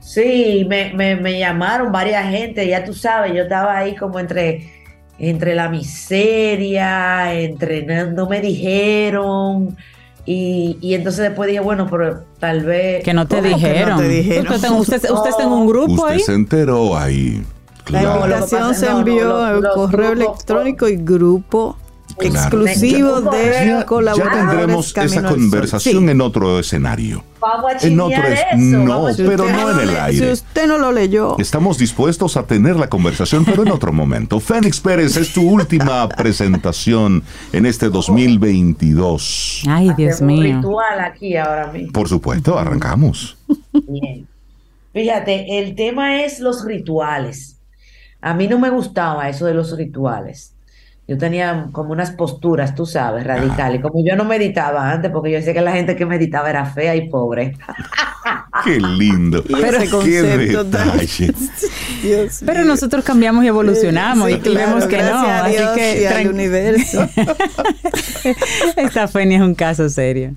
Sí, 0.00 0.64
me, 0.68 0.92
me, 0.94 1.16
me 1.16 1.38
llamaron 1.38 1.92
varias 1.92 2.28
gente, 2.30 2.66
ya 2.66 2.82
tú 2.84 2.94
sabes, 2.94 3.32
yo 3.34 3.42
estaba 3.42 3.76
ahí 3.76 3.94
como 3.94 4.18
entre, 4.18 4.77
entre 5.18 5.54
la 5.54 5.68
miseria, 5.68 7.34
entre 7.34 7.84
no, 7.84 8.10
no 8.12 8.28
me 8.28 8.40
dijeron. 8.40 9.76
Y, 10.24 10.76
y 10.82 10.94
entonces 10.94 11.22
después 11.22 11.48
dije, 11.48 11.60
bueno, 11.60 11.86
pero 11.90 12.22
tal 12.38 12.62
vez... 12.64 13.02
Que 13.02 13.14
no 13.14 13.26
te 13.26 13.36
¿Cómo 13.36 13.42
que 13.46 13.50
no 13.50 13.56
dijeron. 13.56 13.98
te 13.98 14.08
dijeron? 14.08 14.52
Usted, 14.54 14.70
usted- 14.70 15.10
usted 15.10 15.30
está 15.30 15.42
en 15.44 15.48
un 15.48 15.66
grupo 15.66 15.92
Usted 16.02 16.08
ahí. 16.14 16.20
se 16.20 16.34
enteró 16.34 16.96
ahí. 16.98 17.42
La 17.88 18.02
invitación 18.02 18.74
se 18.74 18.86
no, 18.86 18.92
no, 18.92 18.98
envió 18.98 19.36
al 19.42 19.60
los 19.62 19.74
correo 19.74 20.10
grupos- 20.10 20.34
electrónico 20.36 20.88
y 20.88 20.96
grupo 20.96 21.78
Claro. 22.16 22.64
exclusivo 22.66 23.22
Ya- 23.24 23.30
de 23.38 23.44
Ya, 23.52 23.64
ya 23.80 23.86
colaboradores. 23.86 24.48
tendremos 24.48 24.92
Camino 24.92 25.12
esa 25.20 25.28
conversación 25.28 26.04
Sí. 26.04 26.10
en 26.10 26.20
otro 26.20 26.58
escenario. 26.58 27.22
Vamos 27.40 27.72
a 27.80 27.86
En 27.86 28.00
otro 28.00 28.16
chismear 28.16 28.32
es- 28.32 28.38
eso. 28.40 28.56
no, 28.56 28.84
vamos 28.88 29.16
pero 29.16 29.44
usted 29.44 29.52
no 29.54 29.70
en 29.70 29.88
el 29.88 29.96
aire. 29.96 30.26
Si 30.26 30.32
usted 30.32 30.66
no 30.66 30.78
lo 30.78 30.90
leyó, 30.92 31.36
Estamos 31.38 31.78
dispuestos 31.78 32.36
a 32.36 32.42
tener 32.44 32.74
la 32.76 32.88
conversación, 32.88 33.44
pero 33.44 33.62
en 33.62 33.70
otro 33.70 33.92
momento. 33.92 34.40
Fénix 34.40 34.80
Pérez, 34.80 35.16
es 35.16 35.32
tu 35.32 35.48
última 35.48 36.08
presentación 36.16 37.22
en 37.52 37.66
este 37.66 37.88
2022. 37.88 39.62
Ay, 39.68 39.90
Dios 39.96 40.20
mío. 40.20 40.42
ritual 40.56 41.00
aquí 41.00 41.36
ahora 41.36 41.70
mismo. 41.72 41.92
Por 41.92 42.08
supuesto, 42.08 42.58
arrancamos. 42.58 43.36
Bien. 43.72 44.26
Fíjate, 44.92 45.58
el 45.60 45.74
tema 45.76 46.22
es 46.24 46.40
los 46.40 46.64
rituales. 46.64 47.56
A 48.20 48.34
mí 48.34 48.48
no 48.48 48.58
me 48.58 48.70
gustaba 48.70 49.28
eso 49.28 49.46
de 49.46 49.54
los 49.54 49.76
rituales. 49.76 50.54
Yo 51.08 51.16
tenía 51.16 51.68
como 51.72 51.92
unas 51.92 52.10
posturas, 52.10 52.74
tú 52.74 52.84
sabes, 52.84 53.24
radicales. 53.26 53.80
Como 53.80 54.04
yo 54.04 54.14
no 54.14 54.24
meditaba 54.24 54.90
antes, 54.90 55.10
porque 55.10 55.30
yo 55.30 55.38
decía 55.38 55.54
que 55.54 55.62
la 55.62 55.72
gente 55.72 55.96
que 55.96 56.04
meditaba 56.04 56.50
era 56.50 56.66
fea 56.66 56.94
y 56.96 57.08
pobre. 57.08 57.56
Qué 58.64 58.78
lindo. 58.78 59.42
Y 59.48 59.54
ese 59.54 59.78
Qué 59.84 59.88
concepto. 59.90 60.64
Dios 62.02 62.42
Pero 62.44 62.60
mío. 62.60 62.68
nosotros 62.68 63.04
cambiamos 63.04 63.42
y 63.44 63.46
evolucionamos 63.48 64.28
Sí, 64.28 64.34
y 64.34 64.38
claro, 64.40 64.58
vemos 64.74 64.86
que 64.86 64.98
no. 64.98 65.14
a 65.16 65.44
Así 65.44 65.56
Dios 65.56 65.70
que 65.70 66.02
y 66.02 66.06
al 66.06 66.28
universo. 66.28 67.08
Esta 68.76 69.08
Fénix 69.08 69.40
es 69.40 69.46
un 69.46 69.54
caso 69.54 69.88
serio. 69.88 70.34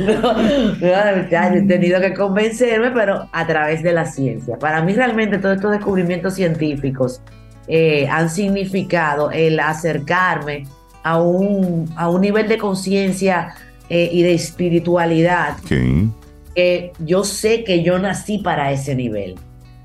No, 0.00 0.32
no, 0.34 1.30
ya, 1.30 1.52
yo 1.54 1.60
he 1.60 1.62
tenido 1.62 2.00
que 2.00 2.12
convencerme, 2.14 2.90
pero 2.90 3.28
a 3.32 3.46
través 3.46 3.82
de 3.82 3.92
la 3.92 4.04
ciencia. 4.04 4.58
Para 4.58 4.82
mí 4.82 4.92
realmente 4.92 5.38
todos 5.38 5.56
estos 5.56 5.70
descubrimientos 5.72 6.34
científicos 6.34 7.22
eh, 7.68 8.06
han 8.08 8.30
significado 8.30 9.30
el 9.30 9.58
acercarme 9.60 10.66
a 11.02 11.20
un, 11.20 11.92
a 11.96 12.08
un 12.08 12.20
nivel 12.20 12.48
de 12.48 12.58
conciencia 12.58 13.54
eh, 13.88 14.08
y 14.12 14.22
de 14.22 14.34
espiritualidad 14.34 15.56
Ok. 15.64 16.10
que 16.54 16.92
yo 17.00 17.24
sé 17.24 17.64
que 17.64 17.82
yo 17.82 17.98
nací 17.98 18.38
para 18.38 18.72
ese 18.72 18.94
nivel. 18.94 19.36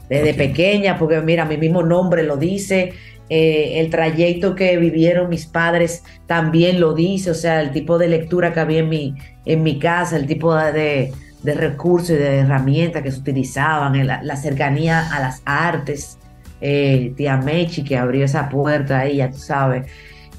Desde 0.09 0.33
pequeña, 0.33 0.97
porque 0.99 1.21
mira, 1.21 1.45
mi 1.45 1.55
mismo 1.55 1.83
nombre 1.83 2.23
lo 2.23 2.35
dice, 2.35 2.91
eh, 3.29 3.79
el 3.79 3.89
trayecto 3.89 4.55
que 4.55 4.75
vivieron 4.75 5.29
mis 5.29 5.45
padres 5.45 6.03
también 6.27 6.81
lo 6.81 6.93
dice, 6.93 7.31
o 7.31 7.33
sea, 7.33 7.61
el 7.61 7.71
tipo 7.71 7.97
de 7.97 8.09
lectura 8.09 8.51
que 8.51 8.59
había 8.59 8.79
en 8.79 8.89
mi, 8.89 9.15
en 9.45 9.63
mi 9.63 9.79
casa, 9.79 10.17
el 10.17 10.27
tipo 10.27 10.53
de, 10.53 11.13
de- 11.43 11.53
recursos 11.53 12.09
y 12.09 12.15
de 12.15 12.39
herramientas 12.39 13.03
que 13.03 13.11
se 13.11 13.19
utilizaban, 13.19 14.05
la, 14.05 14.35
cercanía 14.35 15.15
a 15.15 15.21
las 15.21 15.41
artes, 15.45 16.17
eh, 16.61 17.13
tía 17.17 17.37
Mechi 17.37 17.83
que 17.83 17.97
abrió 17.97 18.25
esa 18.25 18.49
puerta 18.49 18.99
ahí, 18.99 19.17
ya 19.17 19.31
tú 19.31 19.37
sabes. 19.37 19.91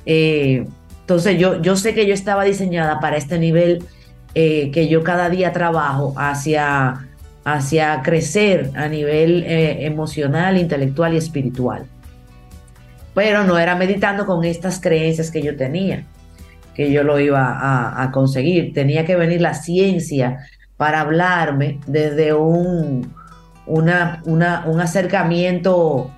Eh, 0.06 0.64
entonces 1.00 1.38
yo, 1.38 1.60
yo 1.60 1.76
sé 1.76 1.94
que 1.94 2.06
yo 2.06 2.14
estaba 2.14 2.44
diseñada 2.44 3.00
para 3.00 3.16
este 3.16 3.38
nivel 3.38 3.84
eh, 4.34 4.70
que 4.70 4.88
yo 4.88 5.02
cada 5.02 5.28
día 5.28 5.52
trabajo 5.52 6.14
hacia, 6.16 7.08
hacia 7.44 8.02
crecer 8.02 8.70
a 8.74 8.88
nivel 8.88 9.44
emocional, 9.46 10.56
intelectual 10.56 11.14
y 11.14 11.18
espiritual. 11.18 11.84
Pero 13.14 13.44
no 13.44 13.58
era 13.58 13.74
meditando 13.76 14.24
con 14.24 14.44
estas 14.44 14.80
creencias 14.80 15.30
que 15.30 15.42
yo 15.42 15.56
tenía, 15.56 16.04
que 16.74 16.90
yo 16.90 17.02
lo 17.02 17.20
iba 17.20 18.02
a 18.02 18.10
conseguir. 18.10 18.72
Tenía 18.72 19.04
que 19.04 19.16
venir 19.16 19.42
la 19.42 19.52
ciencia 19.52 20.38
para 20.82 21.02
hablarme 21.02 21.78
desde 21.86 22.32
un, 22.32 23.12
una, 23.66 24.22
una- 24.24 24.64
un 24.66 24.80
acercamiento 24.80 26.10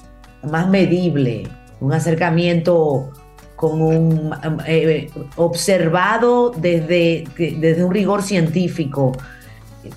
más 0.42 0.68
medible, 0.68 1.48
un 1.80 1.92
acercamiento 1.92 3.10
con 3.56 3.80
un 3.80 4.34
eh, 4.66 5.10
observado 5.36 6.50
desde, 6.56 7.24
desde 7.36 7.84
un 7.84 7.92
rigor 7.92 8.22
científico. 8.22 9.12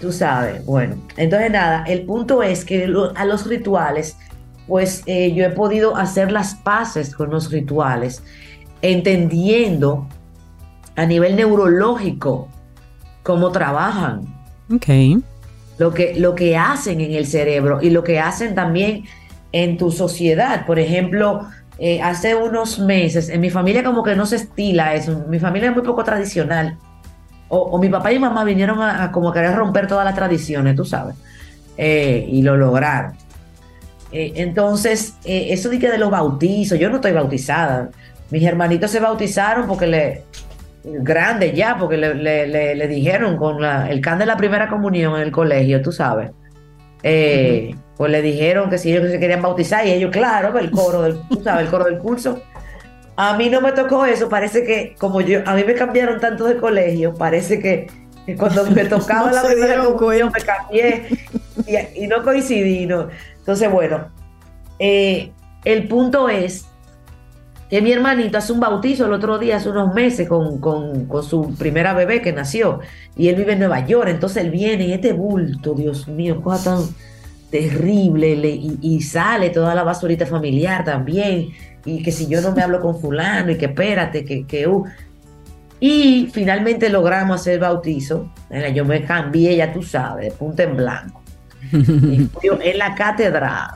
Tú 0.02 0.12
sabes, 0.12 0.66
bueno, 0.66 0.96
entonces 1.16 1.50
nada, 1.52 1.84
el 1.86 2.04
punto 2.06 2.44
es 2.44 2.66
que 2.66 2.94
a 3.16 3.26
los 3.26 3.48
rituales, 3.48 4.18
pues 4.68 5.02
eh, 5.06 5.34
yo 5.34 5.46
he 5.46 5.50
podido 5.50 5.96
hacer 5.96 6.32
las 6.32 6.56
paces 6.56 7.16
con 7.16 7.30
los 7.30 7.52
rituales, 7.52 8.22
entendiendo 8.82 10.08
a 10.96 11.06
nivel 11.06 11.36
neurológico 11.36 12.48
cómo 13.24 13.52
trabajan, 13.52 14.22
Ok. 14.74 14.88
Lo 15.78 15.94
que, 15.94 16.16
lo 16.16 16.36
que 16.36 16.58
hacen 16.58 17.02
en 17.02 17.14
el 17.14 17.28
cerebro 17.28 17.80
y 17.82 17.90
lo 17.90 18.04
que 18.04 18.20
hacen 18.20 18.56
también 18.56 19.06
en 19.52 19.78
tu 19.78 19.92
sociedad. 19.92 20.66
Por 20.66 20.80
ejemplo, 20.80 21.48
eh, 21.80 22.02
hace 22.02 22.36
unos 22.36 22.80
meses, 22.80 23.30
en 23.30 23.42
mi 23.42 23.50
familia 23.50 23.84
como 23.84 24.04
que 24.04 24.16
no 24.16 24.26
se 24.26 24.38
estila 24.38 24.96
eso, 24.96 25.26
mi 25.28 25.40
familia 25.40 25.70
es 25.70 25.76
muy 25.76 25.84
poco 25.84 26.04
tradicional. 26.04 26.78
O, 27.50 27.80
mi 27.80 27.88
papá 27.88 28.12
y 28.12 28.20
mamá 28.20 28.44
vinieron 28.44 28.82
a, 28.82 29.06
a 29.06 29.12
como 29.12 29.32
querer 29.32 29.56
romper 29.56 29.88
todas 29.88 30.04
las 30.04 30.16
tradiciones, 30.16 30.76
tú 30.76 30.84
sabes, 30.84 31.16
eh, 31.78 32.28
y 32.30 32.42
lo 32.42 32.58
lograron. 32.58 33.14
Eh, 34.12 34.34
entonces, 34.36 35.14
eso 35.24 35.70
de 35.70 35.80
que 35.80 35.90
de 35.90 35.98
los 35.98 36.12
bautizos, 36.12 36.78
yo 36.78 36.90
no 36.90 36.98
estoy 36.98 37.14
bautizada. 37.14 37.90
Mis 38.32 38.44
hermanitos 38.44 38.92
se 38.92 39.00
bautizaron 39.00 39.66
porque 39.66 39.88
le, 39.88 40.24
grande 41.02 41.52
ya, 41.54 41.78
porque 41.78 41.98
le, 41.98 42.14
le- 42.16 42.48
le- 42.48 42.76
le 42.76 42.88
dijeron 42.88 43.38
con 43.38 43.62
la- 43.62 43.90
el 43.90 44.02
can 44.02 44.20
de 44.20 44.26
la 44.26 44.38
primera 44.38 44.68
comunión 44.70 45.16
en 45.16 45.22
el 45.22 45.32
colegio, 45.32 45.82
tú 45.82 45.92
sabes. 45.92 46.32
Eh, 47.04 47.76
Pues 47.98 48.12
le 48.12 48.22
dijeron 48.22 48.70
que 48.70 48.78
si 48.78 48.92
ellos 48.96 49.10
se 49.10 49.20
querían 49.20 49.42
bautizar 49.42 49.86
y 49.88 49.92
ellos, 49.92 50.12
claro, 50.12 50.56
el 50.60 50.70
coro 50.70 51.02
del, 51.02 51.18
tú 51.30 51.42
sabes, 51.44 51.66
el 51.66 51.72
coro 51.72 51.86
del 51.86 51.98
curso. 51.98 52.40
A 53.16 53.36
mí 53.36 53.50
no 53.50 53.60
me 53.60 53.72
tocó 53.72 54.06
eso, 54.06 54.30
parece 54.30 54.64
que 54.64 54.94
como 55.00 55.20
yo, 55.22 55.40
a 55.48 55.56
mí 55.56 55.64
me 55.66 55.74
cambiaron 55.74 56.20
tanto 56.20 56.46
de 56.46 56.58
colegio, 56.58 57.16
parece 57.16 57.60
que, 57.60 57.88
que 58.28 58.36
cuando 58.36 58.66
me 58.70 58.86
tocaba 58.96 59.32
No 59.32 59.36
la 59.36 59.44
primera 59.44 59.84
comunión 59.84 60.32
me 60.32 60.42
cambié 60.42 61.08
y, 61.96 62.04
y 62.04 62.08
no 62.08 62.22
coincidí. 62.24 62.86
no. 62.86 63.08
Entonces, 63.40 63.72
bueno, 63.72 64.10
eh, 64.78 65.32
el 65.66 65.88
punto 65.88 66.30
es 66.30 66.68
que 67.70 67.82
mi 67.82 67.92
hermanito 67.92 68.38
hace 68.38 68.54
un 68.54 68.60
bautizo 68.60 69.06
el 69.06 69.14
otro 69.14 69.38
día, 69.40 69.58
hace 69.58 69.70
unos 69.70 69.94
meses, 69.94 70.28
con, 70.28 70.60
con- 70.60 71.06
con 71.06 71.24
su 71.24 71.54
primera 71.56 71.94
bebé 71.94 72.22
que 72.22 72.32
nació. 72.34 72.80
Y 73.16 73.28
él 73.30 73.36
vive 73.36 73.54
en 73.54 73.60
Nueva 73.60 73.86
York, 73.86 74.08
entonces 74.10 74.44
él 74.44 74.52
viene 74.52 74.88
y 74.88 74.94
este 74.94 75.14
bulto, 75.14 75.74
Dios 75.74 76.08
mío, 76.08 76.42
cosa 76.42 76.76
tan 76.76 76.84
terrible, 77.52 78.36
le- 78.36 78.50
y, 78.56 78.78
y 78.82 79.02
sale 79.02 79.50
toda 79.50 79.76
la 79.76 79.84
basurita 79.84 80.26
familiar 80.26 80.84
también. 80.84 81.50
Y 81.86 82.04
que 82.04 82.12
si 82.12 82.28
yo 82.28 82.42
no 82.42 82.52
me 82.54 82.62
hablo 82.62 82.82
con 82.82 83.00
fulano 83.00 83.52
y 83.52 83.58
que 83.58 83.66
espérate, 83.66 84.26
que, 84.26 84.46
que 84.46 84.68
uh. 84.68 84.86
Y 85.80 86.30
finalmente 86.34 86.90
logramos 86.90 87.40
hacer 87.42 87.56
el 87.56 87.60
bautizo. 87.60 88.32
Mira, 88.50 88.70
Yo 88.70 88.84
me 88.84 89.04
cambié, 89.04 89.56
ya 89.56 89.72
tú 89.72 89.84
sabes, 89.84 90.26
de 90.26 90.32
punta 90.32 90.64
en 90.64 90.76
blanco. 90.78 91.22
Y 91.72 92.28
fui 92.34 92.50
en 92.62 92.78
la 92.78 92.96
catedral. 92.96 93.72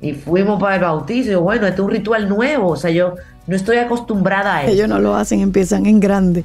Y 0.00 0.12
fuimos 0.14 0.60
para 0.60 0.76
el 0.76 0.80
bautizo. 0.82 1.28
Y 1.30 1.32
yo, 1.32 1.40
bueno, 1.42 1.66
este 1.66 1.80
es 1.80 1.84
un 1.84 1.90
ritual 1.90 2.28
nuevo. 2.28 2.68
O 2.70 2.76
sea, 2.76 2.90
yo 2.90 3.14
no 3.46 3.56
estoy 3.56 3.78
acostumbrada 3.78 4.56
a 4.58 4.62
eso. 4.64 4.72
Ellos 4.72 4.88
no 4.88 4.98
lo 5.00 5.14
hacen, 5.14 5.40
empiezan 5.40 5.86
en 5.86 5.98
grande. 6.00 6.44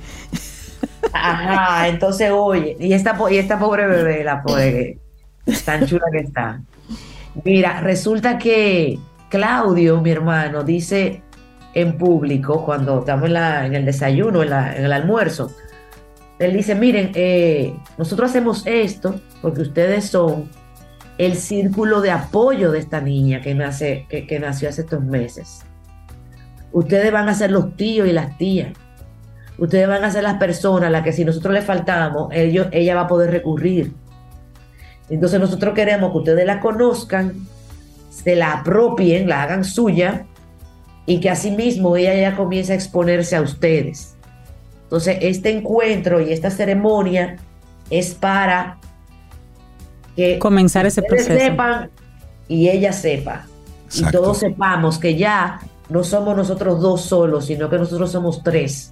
Ajá, 1.12 1.88
entonces, 1.88 2.32
oye, 2.32 2.76
y 2.80 2.94
esta, 2.94 3.18
y 3.30 3.38
esta 3.38 3.60
pobre 3.60 3.86
bebé, 3.88 4.24
la 4.24 4.42
pobre, 4.42 4.98
tan 5.66 5.86
chula 5.86 6.06
que 6.12 6.20
está. 6.20 6.62
Mira, 7.44 7.82
resulta 7.82 8.38
que 8.38 9.00
Claudio, 9.30 10.02
mi 10.02 10.12
hermano, 10.12 10.64
dice 10.64 11.22
en 11.74 11.98
público, 11.98 12.64
cuando 12.66 13.00
estamos 13.00 13.26
en, 13.26 13.34
la- 13.34 13.66
en 13.66 13.76
el 13.76 13.86
desayuno, 13.86 14.44
en, 14.44 14.50
la- 14.50 14.76
en 14.76 14.86
el 14.86 14.94
almuerzo, 14.94 15.52
él 16.40 16.54
dice, 16.54 16.76
miren, 16.76 17.12
eh, 17.16 17.74
nosotros 17.98 18.30
hacemos 18.32 18.64
esto 18.66 19.16
porque 19.42 19.62
ustedes 19.62 20.06
son 20.10 20.50
el 21.26 21.36
círculo 21.36 22.02
de 22.02 22.12
apoyo 22.12 22.72
de 22.72 22.80
esta 22.80 23.02
niña 23.02 23.42
que, 23.42 23.54
nace, 23.54 24.06
que, 24.10 24.40
nació 24.40 24.70
hace 24.70 24.82
estos 24.82 25.04
meses. 25.04 25.62
Ustedes 26.72 27.12
van 27.12 27.30
a 27.30 27.36
ser 27.36 27.52
los 27.52 27.76
tíos 27.76 28.08
y 28.08 28.14
las 28.14 28.38
tías. 28.38 28.74
Ustedes 29.58 29.88
van 29.88 30.04
a 30.04 30.12
ser 30.12 30.24
las 30.24 30.38
personas 30.38 30.88
a 30.88 30.90
las 30.90 31.04
que 31.04 31.14
si 31.14 31.24
nosotros 31.24 31.54
le 31.54 31.62
faltamos, 31.62 32.30
ellos, 32.32 32.68
ella 32.72 32.96
va 32.96 33.02
a 33.02 33.08
poder 33.08 33.32
recurrir. 33.32 33.94
Entonces 35.10 35.40
nosotros 35.40 35.74
queremos 35.76 36.12
que 36.12 36.18
ustedes 36.18 36.46
la 36.46 36.60
conozcan, 36.60 37.34
se 38.10 38.36
la 38.36 38.54
apropien, 38.54 39.28
la 39.28 39.44
hagan 39.44 39.64
suya 39.64 40.26
y 41.06 41.20
que 41.20 41.30
asimismo 41.30 41.96
ella 41.96 42.16
ya 42.16 42.36
comience 42.36 42.74
a 42.74 42.76
exponerse 42.76 43.36
a 43.36 43.42
ustedes. 43.42 44.16
Entonces 44.84 45.18
este 45.22 45.52
encuentro 45.52 46.22
y 46.22 46.34
esta 46.34 46.50
ceremonia 46.50 47.38
es 47.90 48.14
para 48.16 48.80
que 50.16 50.40
Comenzar 50.40 50.86
ese 50.86 51.02
ustedes 51.02 51.26
proceso. 51.28 51.46
sepan 51.52 51.90
y 52.48 52.70
ella 52.70 52.94
sepa. 52.94 53.46
Y 53.94 54.04
todos 54.12 54.40
sepamos 54.40 54.98
que 54.98 55.16
ya 55.18 55.60
no 55.90 56.04
somos 56.04 56.36
nosotros 56.36 56.82
dos 56.82 57.02
solos, 57.02 57.46
sino 57.46 57.70
que 57.70 57.78
nosotros 57.78 58.12
somos 58.12 58.42
tres. 58.44 58.92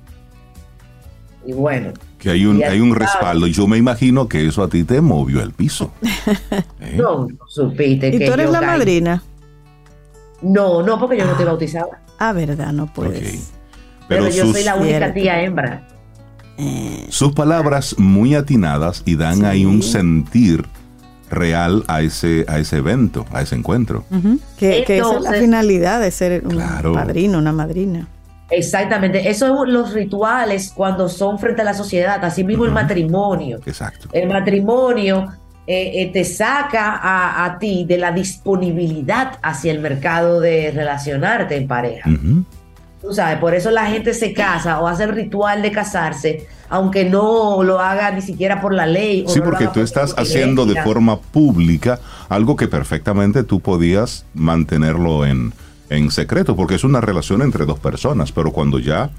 Y 1.46 1.54
bueno, 1.54 1.92
Que 2.20 2.30
hay 2.30 2.46
un, 2.46 2.64
hay 2.64 2.80
un 2.80 2.94
respaldo. 2.94 3.48
Y 3.48 3.52
yo 3.54 3.66
me 3.66 3.78
imagino 3.78 4.28
que 4.28 4.48
eso 4.48 4.62
a 4.64 4.68
ti 4.70 4.84
te 4.84 5.02
movió 5.02 5.42
el 5.42 5.52
piso. 5.54 5.92
¿Eh? 6.80 6.94
no, 6.98 7.28
no 7.28 7.48
supiste 7.48 8.10
¿Y 8.10 8.20
que 8.20 8.28
tú 8.28 8.34
eres 8.34 8.46
yo 8.46 8.52
la 8.52 8.60
caí. 8.60 8.68
madrina? 8.78 9.24
No, 10.44 10.84
no, 10.84 11.00
porque 11.00 11.18
yo 11.18 11.26
no 11.26 11.32
estoy 11.32 11.46
bautizada. 11.46 12.02
Ah, 12.20 12.32
verdad, 12.34 12.72
no 12.74 12.86
puedes. 12.94 13.52
Pero, 14.08 14.26
Pero, 14.26 14.30
yo 14.36 14.44
sus, 14.46 14.54
soy 14.54 14.64
la 14.64 14.76
única 14.76 14.98
Cierto. 14.98 15.14
tía 15.16 15.42
hembra. 15.44 15.88
sus 17.10 17.34
palabras 17.34 17.96
muy 17.98 18.36
atinadas 18.36 19.02
y 19.06 19.16
dan 19.16 19.38
Sí. 19.38 19.46
ahí 19.46 19.66
un 19.66 19.82
sentir 19.82 20.66
real 21.32 21.84
a 21.88 22.02
ese, 22.02 22.46
a 22.48 22.60
ese 22.60 22.78
evento, 22.78 23.26
a 23.34 23.42
ese 23.42 23.56
encuentro. 23.56 24.04
Que, 24.58 24.84
que 24.86 24.98
esa 25.00 25.16
es 25.16 25.22
la 25.22 25.32
finalidad 25.34 26.00
de 26.02 26.12
ser 26.12 26.44
un 26.44 26.52
Claro. 26.52 26.94
padrino, 26.94 27.40
una 27.40 27.52
madrina. 27.52 28.08
Exactamente. 28.50 29.30
Eso 29.30 29.64
es 29.64 29.72
los 29.72 29.94
rituales 29.94 30.72
cuando 30.76 31.08
son 31.10 31.40
frente 31.40 31.62
a 31.62 31.66
la 31.66 31.74
sociedad. 31.74 32.24
Así 32.24 32.44
mismo 32.44 32.66
el 32.66 32.72
matrimonio. 32.72 33.60
Exacto. 33.66 34.10
El 34.12 34.28
matrimonio 34.28 35.32
eh, 35.66 36.02
eh, 36.02 36.10
te 36.12 36.26
saca 36.26 36.98
a, 36.98 37.46
a 37.46 37.58
ti 37.60 37.86
de 37.88 37.98
la 37.98 38.12
disponibilidad 38.12 39.40
hacia 39.42 39.72
el 39.72 39.80
mercado 39.80 40.42
de 40.42 40.72
relacionarte 40.72 41.56
en 41.56 41.68
pareja. 41.68 42.10
Tú 43.02 43.14
sabes, 43.14 43.40
por 43.40 43.56
eso 43.56 43.72
la 43.72 43.88
gente 43.88 44.14
se 44.14 44.32
casa 44.32 44.80
o 44.80 44.88
hace 44.88 45.06
el 45.06 45.12
ritual 45.12 45.64
de 45.64 45.72
casarse, 45.72 46.48
aunque 46.70 47.04
no 47.04 47.64
lo 47.64 47.80
haga 47.80 48.12
ni 48.12 48.22
siquiera 48.22 48.62
por 48.62 48.74
la 48.74 48.86
ley. 48.86 49.26
o 49.28 49.30
Sí, 49.30 49.40
no 49.40 49.46
porque 49.46 49.66
tú 49.66 49.74
por 49.74 49.84
estás 49.84 50.14
haciendo 50.18 50.68
de 50.68 50.82
forma 50.84 51.20
pública 51.20 52.00
algo 52.30 52.56
que 52.56 52.68
perfectamente 52.68 53.44
tú 53.44 53.60
podías 53.60 54.26
mantenerlo 54.36 55.26
en, 55.26 55.52
en 55.90 56.12
secreto, 56.12 56.56
porque 56.56 56.76
es 56.76 56.84
una 56.84 57.02
relación 57.02 57.42
entre 57.42 57.66
dos 57.66 57.80
personas, 57.80 58.32
pero 58.32 58.52
cuando 58.52 58.78
ya 58.78 59.10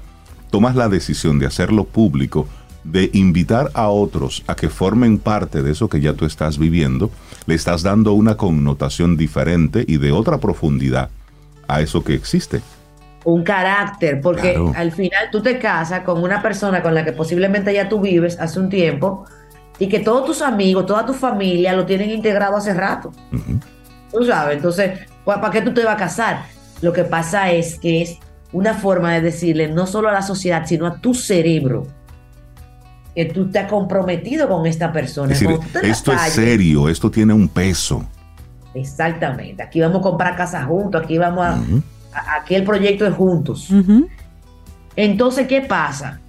tomas 0.49 0.75
la 0.75 0.87
decisión 0.87 1.37
de 1.37 1.47
hacerlo 1.47 1.83
público, 1.83 2.47
de 2.83 3.09
invitar 3.13 3.69
a 3.73 3.89
otros 3.89 4.43
a 4.47 4.55
que 4.55 4.69
formen 4.69 5.17
parte 5.17 5.61
de 5.61 5.71
eso 5.71 5.89
que 5.89 6.01
ya 6.01 6.13
tú 6.13 6.25
estás 6.25 6.57
viviendo, 6.57 7.11
le 7.45 7.55
estás 7.55 7.83
dando 7.83 8.13
una 8.13 8.37
connotación 8.37 9.17
diferente 9.17 9.83
y 9.87 9.97
de 9.97 10.11
otra 10.11 10.39
profundidad 10.39 11.09
a 11.67 11.81
eso 11.81 12.03
que 12.03 12.13
existe. 12.13 12.61
Un 13.25 13.43
carácter, 13.43 14.19
porque 14.21 14.53
Claro. 14.53 14.73
al 14.75 14.91
final 14.91 15.29
tú 15.31 15.41
te 15.41 15.57
casas 15.59 16.01
con 16.01 16.21
una 16.21 16.41
persona 16.41 16.81
con 16.81 16.93
la 16.93 17.05
que 17.05 17.13
posiblemente 17.13 17.73
ya 17.73 17.87
tú 17.87 18.01
vives 18.01 18.37
hace 18.39 18.59
un 18.59 18.69
tiempo 18.69 19.25
y 19.79 19.87
que 19.87 19.99
todos 19.99 20.25
tus 20.25 20.41
amigos, 20.41 20.85
toda 20.85 21.05
tu 21.05 21.13
familia 21.13 21.73
lo 21.73 21.85
tienen 21.85 22.09
integrado 22.09 22.57
hace 22.57 22.73
rato. 22.73 23.11
Tú 24.11 24.25
sabes, 24.25 24.57
entonces, 24.57 24.99
¿para 25.25 25.49
qué 25.51 25.61
tú 25.61 25.73
te 25.73 25.83
vas 25.83 25.95
a 25.95 25.97
casar? 25.97 26.41
Lo 26.81 26.91
que 26.93 27.03
pasa 27.05 27.49
es 27.51 27.79
que 27.79 28.01
es 28.01 28.17
una 28.51 28.73
forma 28.73 29.13
de 29.13 29.21
decirle 29.21 29.67
no 29.69 29.87
solo 29.87 30.09
a 30.09 30.11
la 30.11 30.21
sociedad, 30.21 30.63
sino 30.65 30.85
a 30.85 30.99
tu 30.99 31.13
cerebro 31.13 31.87
que 33.15 33.25
tú 33.25 33.45
estás 33.45 33.67
comprometido 33.69 34.47
con 34.49 34.65
esta 34.65 34.91
persona. 34.91 35.31
Es 35.33 35.39
decir, 35.39 35.57
te 35.71 35.89
esto 35.89 36.11
es 36.13 36.21
serio, 36.33 36.89
esto 36.89 37.09
tiene 37.09 37.31
un 37.33 37.47
peso. 37.47 38.03
Exactamente. 38.73 39.61
Aquí 39.63 39.79
vamos 39.81 39.99
a 39.99 40.01
comprar 40.01 40.35
casa 40.35 40.63
juntos, 40.65 41.03
aquí 41.03 41.17
vamos 41.17 41.45
a- 41.45 41.57
aquí 42.37 42.55
el 42.55 42.63
proyecto 42.63 43.05
es 43.05 43.13
juntos. 43.13 43.69
Entonces, 44.95 45.47
¿qué 45.47 45.61
pasa? 45.61 46.19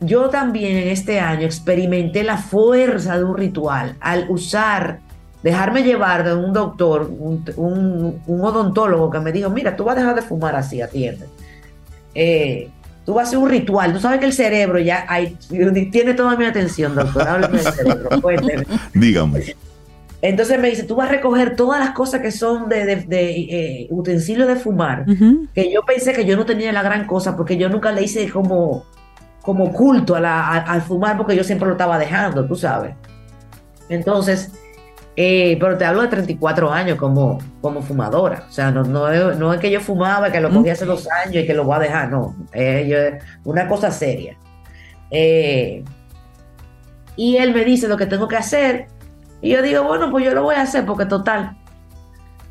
Yo 0.00 0.28
también 0.30 0.76
en 0.78 0.88
este 0.88 1.20
año 1.20 1.44
experimenté 1.44 2.24
la 2.24 2.38
fuerza 2.38 3.18
de 3.18 3.24
un 3.24 3.36
ritual 3.36 3.96
al 4.00 4.26
usar, 4.30 5.00
dejarme 5.42 5.82
llevar 5.82 6.24
de 6.24 6.34
un 6.34 6.52
doctor, 6.52 7.02
un, 7.18 7.44
un- 7.56 8.20
un 8.26 8.40
odontólogo 8.44 9.10
que 9.10 9.20
me 9.20 9.30
dijo, 9.32 9.50
mira, 9.50 9.76
tú 9.76 9.84
vas 9.84 9.96
a 9.96 10.00
dejar 10.00 10.14
de 10.16 10.22
fumar 10.22 10.56
así, 10.56 10.80
atiende. 10.80 11.26
Eh, 12.14 12.70
tú 13.04 13.14
vas 13.14 13.26
a 13.26 13.28
hacer 13.28 13.38
un 13.38 13.48
ritual. 13.50 13.92
Tú 13.92 14.00
sabes 14.00 14.20
que 14.20 14.26
el 14.26 14.32
cerebro 14.32 14.78
ya 14.78 15.04
hay- 15.08 15.36
tiene 15.92 16.14
toda 16.14 16.34
mi 16.36 16.46
atención, 16.46 16.94
doctor. 16.94 17.28
Háblame 17.28 17.58
del 17.62 17.72
cerebro. 17.72 18.20
cuénteme. 18.22 18.66
Dígame. 18.94 19.54
Entonces 20.22 20.58
me 20.60 20.68
dice, 20.68 20.82
tú 20.84 20.96
vas 20.96 21.08
a 21.08 21.12
recoger 21.12 21.56
todas 21.56 21.80
las 21.80 21.90
cosas 21.92 22.20
que 22.20 22.30
son 22.30 22.68
de, 22.68 22.84
de- 22.84 22.96
de, 23.06 23.30
eh, 23.30 23.86
utensilios 23.90 24.46
de 24.48 24.56
fumar 24.56 25.04
que 25.54 25.72
yo 25.72 25.82
pensé 25.82 26.12
que 26.12 26.26
yo 26.26 26.36
no 26.36 26.44
tenía 26.44 26.72
la 26.72 26.82
gran 26.82 27.06
cosa 27.06 27.36
porque 27.36 27.56
yo 27.56 27.68
nunca 27.70 27.90
le 27.90 28.02
hice 28.02 28.28
como, 28.30 28.84
como 29.40 29.72
culto 29.72 30.14
a 30.16 30.20
la- 30.20 30.46
a- 30.48 30.72
al 30.72 30.82
fumar 30.82 31.16
porque 31.16 31.34
yo 31.34 31.42
siempre 31.42 31.66
lo 31.66 31.72
estaba 31.72 31.98
dejando, 31.98 32.44
tú 32.46 32.54
sabes. 32.54 32.94
Entonces, 33.88 34.52
eh, 35.16 35.56
pero 35.58 35.76
te 35.78 35.84
hablo 35.86 36.02
de 36.02 36.08
34 36.08 36.70
años 36.70 36.98
como, 36.98 37.38
como 37.62 37.80
fumadora. 37.82 38.44
O 38.48 38.52
sea, 38.52 38.70
no, 38.70 38.84
no, 38.84 39.08
es, 39.10 39.38
no 39.38 39.52
es 39.54 39.60
que 39.60 39.70
yo 39.70 39.80
fumaba, 39.80 40.30
que 40.30 40.40
lo 40.40 40.50
cogí 40.50 40.68
hace 40.70 40.84
dos 40.84 41.08
años 41.24 41.42
y 41.42 41.46
que 41.46 41.54
lo 41.54 41.64
voy 41.64 41.76
a 41.76 41.80
dejar, 41.80 42.10
no. 42.10 42.36
Eh, 42.52 42.86
yo- 42.88 43.18
una 43.50 43.66
cosa 43.66 43.90
seria. 43.90 44.36
Y 47.16 47.36
él 47.36 47.52
me 47.52 47.64
dice 47.64 47.88
lo 47.88 47.96
que 47.96 48.06
tengo 48.06 48.28
que 48.28 48.36
hacer. 48.36 48.86
Y 49.42 49.50
yo 49.50 49.62
digo, 49.62 49.84
bueno, 49.84 50.10
pues 50.10 50.24
yo 50.24 50.34
lo 50.34 50.42
voy 50.42 50.54
a 50.56 50.62
hacer 50.62 50.84
porque 50.84 51.06
total, 51.06 51.56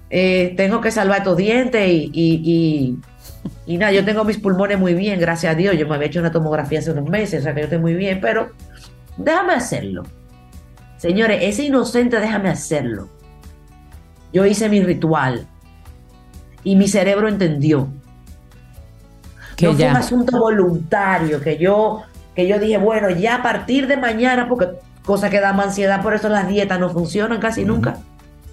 eh, 0.10 0.54
tengo 0.58 0.82
que 0.82 0.92
salvar 0.92 1.20
estos 1.20 1.38
dientes 1.38 1.88
y, 1.88 2.10
y, 2.14 2.42
y- 2.44 2.98
y 3.66 3.78
nada, 3.78 3.92
yo 3.92 4.04
tengo 4.04 4.24
mis 4.26 4.38
pulmones 4.40 4.80
muy 4.80 4.94
bien, 4.96 5.20
gracias 5.20 5.54
a 5.54 5.56
Dios. 5.56 5.78
Yo 5.78 5.88
me 5.88 5.96
había 5.96 6.08
hecho 6.08 6.20
una 6.20 6.32
tomografía 6.32 6.80
hace 6.80 6.92
unos 6.92 7.08
meses, 7.10 7.42
o 7.42 7.44
sea 7.44 7.54
que 7.54 7.62
yo 7.62 7.66
estoy 7.66 7.80
muy 7.80 7.94
bien, 7.94 8.20
pero 8.20 8.52
déjame 9.18 9.54
hacerlo. 9.54 10.04
Señores, 10.98 11.40
ese 11.44 11.64
inocente, 11.66 12.20
déjame 12.20 12.50
hacerlo. 12.50 13.10
Yo 14.34 14.46
hice 14.46 14.68
mi 14.70 14.82
ritual 14.82 15.48
y 16.64 16.76
mi 16.76 16.88
cerebro 16.88 17.28
entendió. 17.30 17.88
Que 19.56 19.68
no 19.68 19.74
fue 19.76 19.88
un 19.88 19.94
ya. 19.94 20.00
asunto 20.00 20.40
voluntario 20.40 21.40
que 21.42 21.58
yo, 21.58 22.04
que 22.36 22.48
yo 22.48 22.60
dije, 22.60 22.78
bueno, 22.78 23.10
ya 23.10 23.36
a 23.36 23.44
partir 23.44 23.88
de 23.88 23.98
mañana, 23.98 24.48
porque 24.48 24.68
cosa 25.10 25.32
que 25.32 25.40
da 25.40 25.54
más 25.54 25.70
ansiedad, 25.70 26.04
por 26.04 26.14
eso 26.14 26.30
las 26.30 26.48
dietas 26.48 26.80
no 26.80 26.92
funcionan 26.92 27.40
casi 27.40 27.66
nunca. 27.66 27.98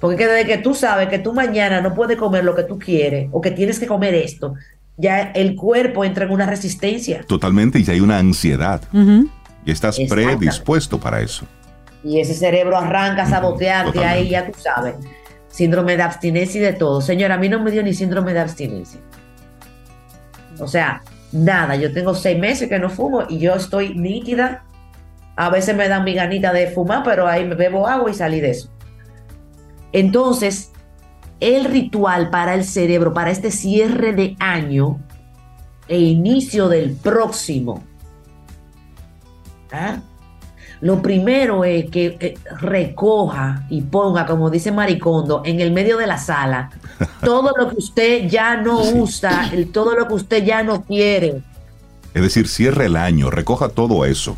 Porque 0.01 0.17
que 0.17 0.27
desde 0.27 0.47
que 0.47 0.57
tú 0.57 0.73
sabes 0.73 1.09
que 1.09 1.19
tú 1.19 1.35
mañana 1.35 1.83
no 1.83 1.93
puedes 1.93 2.17
comer 2.17 2.45
lo 2.45 2.55
que 2.55 2.63
tú 2.63 2.79
quieres 2.79 3.29
o 3.31 3.43
que 3.43 3.51
tienes 3.51 3.79
que 3.79 3.87
comer 3.87 4.15
esto, 4.15 4.55
ya 4.97 5.21
el 5.21 5.55
cuerpo 5.55 6.03
entra 6.03 6.25
en 6.25 6.31
una 6.31 6.47
resistencia. 6.47 7.27
Totalmente, 7.29 7.79
y 7.79 7.85
ya 7.85 7.93
hay 7.93 8.01
una 8.01 8.17
ansiedad. 8.17 8.81
Y 9.67 9.71
estás 9.71 9.99
predispuesto 10.09 10.99
para 10.99 11.21
eso. 11.21 11.45
Y 12.03 12.21
ese 12.21 12.33
cerebro 12.33 12.79
arranca 12.79 13.25
a 13.25 13.29
sabotearte 13.29 14.03
ahí, 14.03 14.31
ya 14.31 14.47
tú 14.47 14.59
sabes. 14.59 14.95
Síndrome 15.49 15.99
de 15.99 16.05
abstinencia 16.05 16.59
y 16.59 16.65
de 16.65 16.73
todo. 16.73 17.03
Señora, 17.03 17.35
a 17.35 17.39
mí 17.39 17.51
no 17.51 17.63
me 17.63 17.71
dio 17.71 17.83
ni 17.83 17.93
síndrome 17.93 18.33
de 18.33 18.41
abstinencia. 18.41 19.01
O 20.59 20.67
sea, 20.67 21.03
nada. 21.33 21.77
Yo 21.77 21.93
tengo 21.93 22.15
seis 22.15 22.39
meses 22.39 22.67
que 22.67 22.79
no 22.79 22.89
fumo 22.89 23.25
y 23.29 23.41
yo 23.41 23.55
estoy 23.57 23.95
nítida. 23.95 24.63
A 25.37 25.51
veces 25.51 25.77
me 25.77 25.87
dan 25.89 26.05
mi 26.05 26.15
ganita 26.15 26.53
de 26.53 26.69
fumar, 26.69 27.03
pero 27.05 27.29
ahí 27.29 27.45
me 27.45 27.55
bebo 27.55 27.87
agua 27.87 28.11
y 28.11 28.15
salí 28.15 28.41
de 28.41 28.51
eso. 28.51 28.71
Entonces, 29.93 30.73
el 31.41 31.67
ritual 31.67 32.31
para 32.31 32.55
el 32.55 32.65
cerebro, 32.65 33.13
para 33.13 33.31
este 33.31 33.51
cierre 33.51 34.13
de 34.15 34.37
año 34.41 34.99
e 35.89 35.99
inicio 35.99 36.69
del 36.69 36.93
próximo, 36.93 37.85
¿ah? 39.73 39.99
Lo 40.83 41.01
primero 41.01 41.65
es 41.65 41.91
que 41.91 42.17
eh, 42.21 42.35
recoja 42.61 43.65
y 43.71 43.81
ponga, 43.83 44.27
como 44.27 44.51
dice 44.51 44.73
Maricondo, 44.73 45.41
en 45.45 45.61
el 45.61 45.73
medio 45.73 45.97
de 45.97 46.07
la 46.07 46.19
sala 46.19 46.71
todo 47.25 47.53
lo 47.57 47.71
que 47.71 47.77
usted 47.77 48.29
ya 48.29 48.57
no 48.57 48.83
Sí. 48.85 48.93
usa, 48.95 49.51
el- 49.53 49.71
todo 49.73 49.95
lo 49.95 50.07
que 50.07 50.15
usted 50.15 50.45
ya 50.45 50.63
no 50.63 50.83
quiere. 50.85 51.43
Es 52.13 52.23
decir, 52.23 52.47
cierre 52.49 52.87
el 52.87 52.97
año, 52.97 53.31
recoja 53.31 53.69
todo 53.71 54.05
eso. 54.05 54.37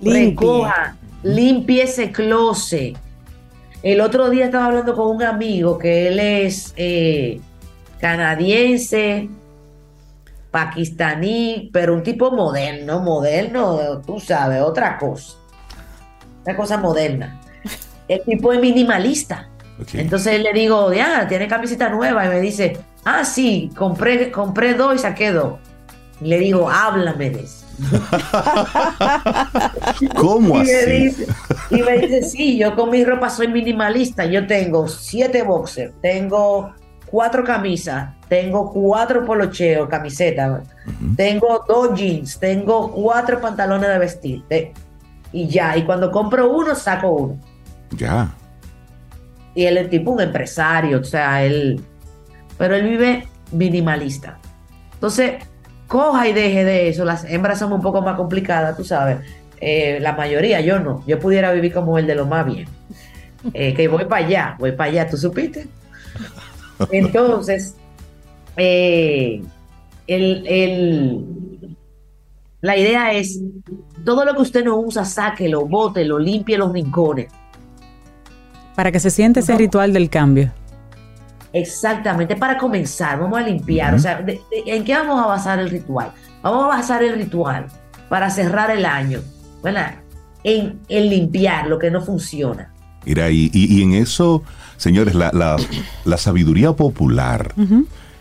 Limpie. 0.00 0.30
recoja, 0.30 0.96
limpie 1.22 1.82
ese 1.82 2.10
closet. 2.10 2.96
El 3.82 4.00
otro 4.00 4.28
día 4.28 4.46
estaba 4.46 4.66
hablando 4.66 4.94
con 4.94 5.16
un 5.16 5.22
amigo 5.22 5.78
que 5.78 6.08
él 6.08 6.18
es 6.18 6.74
eh, 6.76 7.40
canadiense, 7.98 9.28
pakistaní, 10.50 11.70
pero 11.72 11.94
un 11.94 12.02
tipo 12.02 12.30
moderno, 12.30 13.00
moderno, 13.00 14.02
tú 14.04 14.20
sabes, 14.20 14.60
otra 14.60 14.98
cosa. 14.98 15.36
Una 16.44 16.56
cosa 16.56 16.76
moderna. 16.78 17.40
El 18.08 18.22
tipo 18.22 18.52
es 18.52 18.60
minimalista. 18.60 19.48
Entonces 19.94 20.42
le 20.42 20.52
digo, 20.52 20.92
ya, 20.92 21.26
tiene 21.28 21.48
camiseta 21.48 21.88
nueva. 21.88 22.26
Y 22.26 22.28
me 22.28 22.40
dice, 22.40 22.78
ah, 23.04 23.24
sí, 23.24 23.70
compré, 23.76 24.30
compré 24.30 24.74
dos 24.74 24.96
y 24.96 24.98
saqué 24.98 25.32
dos. 25.32 25.58
Y 26.20 26.26
le 26.26 26.38
digo, 26.38 26.68
háblame 26.68 27.30
de 27.30 27.42
eso. 27.42 27.66
¿Cómo 30.16 30.60
Y 30.60 30.64
me, 30.64 30.74
así? 30.74 30.90
dice, 30.90 31.26
y 31.70 31.82
me 31.82 31.98
dice, 31.98 32.22
sí, 32.22 32.58
yo 32.58 32.74
con 32.74 32.90
mi 32.90 33.04
ropa 33.04 33.30
soy 33.30 33.48
minimalista. 33.48 34.24
Yo 34.26 34.46
tengo 34.46 34.88
siete 34.88 35.42
boxers, 35.42 35.92
tengo 36.00 36.72
cuatro 37.06 37.44
camisas, 37.44 38.10
tengo 38.28 38.72
cuatro 38.72 39.24
polocheos, 39.24 39.88
camisetas, 39.88 40.62
tengo 41.16 41.64
dos 41.68 41.94
jeans, 41.94 42.38
tengo 42.38 42.90
cuatro 42.92 43.40
pantalones 43.40 43.88
de 43.88 43.98
vestir. 43.98 44.44
te- 44.48 44.72
y 45.32 45.46
ya, 45.48 45.76
y 45.76 45.84
cuando 45.84 46.10
compro 46.10 46.50
uno, 46.52 46.74
saco 46.74 47.10
uno. 47.12 47.38
Ya. 47.96 48.32
Y 49.54 49.64
él 49.64 49.78
es 49.78 49.90
tipo 49.90 50.10
un 50.12 50.20
empresario, 50.20 51.00
o 51.00 51.04
sea, 51.04 51.44
él... 51.44 51.80
Pero 52.58 52.74
él 52.74 52.88
vive 52.88 53.28
minimalista. 53.52 54.38
Entonces, 54.94 55.34
coja 55.90 56.28
y 56.28 56.32
deje 56.32 56.64
de 56.64 56.88
eso. 56.88 57.04
Las 57.04 57.24
hembras 57.24 57.58
son 57.58 57.72
un 57.72 57.82
poco 57.82 58.00
más 58.00 58.14
complicadas, 58.16 58.76
tú 58.76 58.84
sabes. 58.84 59.18
Eh, 59.60 59.98
la 60.00 60.12
mayoría, 60.14 60.60
yo 60.60 60.78
no. 60.78 61.02
Yo 61.06 61.18
pudiera 61.18 61.52
vivir 61.52 61.72
como 61.74 61.98
el 61.98 62.06
de 62.06 62.14
lo 62.14 62.26
más 62.26 62.46
bien. 62.46 62.66
Eh, 63.52 63.74
que 63.74 63.88
voy 63.88 64.04
para 64.04 64.24
allá, 64.24 64.56
voy 64.58 64.72
para 64.72 64.90
allá, 64.90 65.10
¿tú 65.10 65.16
supiste? 65.16 65.66
Entonces, 66.92 67.74
eh, 68.56 69.42
el, 70.06 70.46
el- 70.46 71.76
la 72.62 72.76
idea 72.76 73.12
es, 73.12 73.40
todo 74.04 74.24
lo 74.24 74.34
que 74.34 74.42
usted 74.42 74.64
no 74.64 74.76
usa, 74.78 75.04
sáquelo, 75.04 75.66
bótelo, 75.66 76.18
limpie 76.18 76.56
los 76.58 76.72
rincones. 76.72 77.28
Para 78.76 78.92
que 78.92 79.00
se 79.00 79.10
siente 79.10 79.40
ese 79.40 79.56
ritual 79.56 79.92
del 79.92 80.08
cambio. 80.10 80.52
Exactamente, 81.52 82.36
para 82.36 82.56
comenzar, 82.58 83.18
vamos 83.18 83.38
a 83.38 83.42
limpiar. 83.42 83.94
O 83.94 83.98
sea, 83.98 84.22
de- 84.22 84.40
de- 84.50 84.62
¿en 84.76 84.84
qué 84.84 84.94
vamos 84.94 85.22
a 85.22 85.26
basar 85.26 85.58
el 85.58 85.68
ritual? 85.70 86.12
Vamos 86.42 86.64
a 86.64 86.68
basar 86.68 87.02
el 87.02 87.14
ritual 87.14 87.66
para 88.08 88.30
cerrar 88.30 88.70
el 88.70 88.84
año, 88.86 89.20
¿verdad? 89.62 89.96
En, 90.44 90.78
en 90.88 91.10
limpiar 91.10 91.66
lo 91.66 91.78
que 91.78 91.90
no 91.90 92.00
funciona. 92.02 92.72
Mira, 93.04 93.30
y, 93.30 93.50
y- 93.52 93.78
y 93.78 93.82
en 93.82 93.94
eso, 93.94 94.42
señores, 94.76 95.14
la, 95.14 95.30
la- 95.32 95.56
la 96.04 96.16
sabiduría 96.16 96.72
popular, 96.72 97.52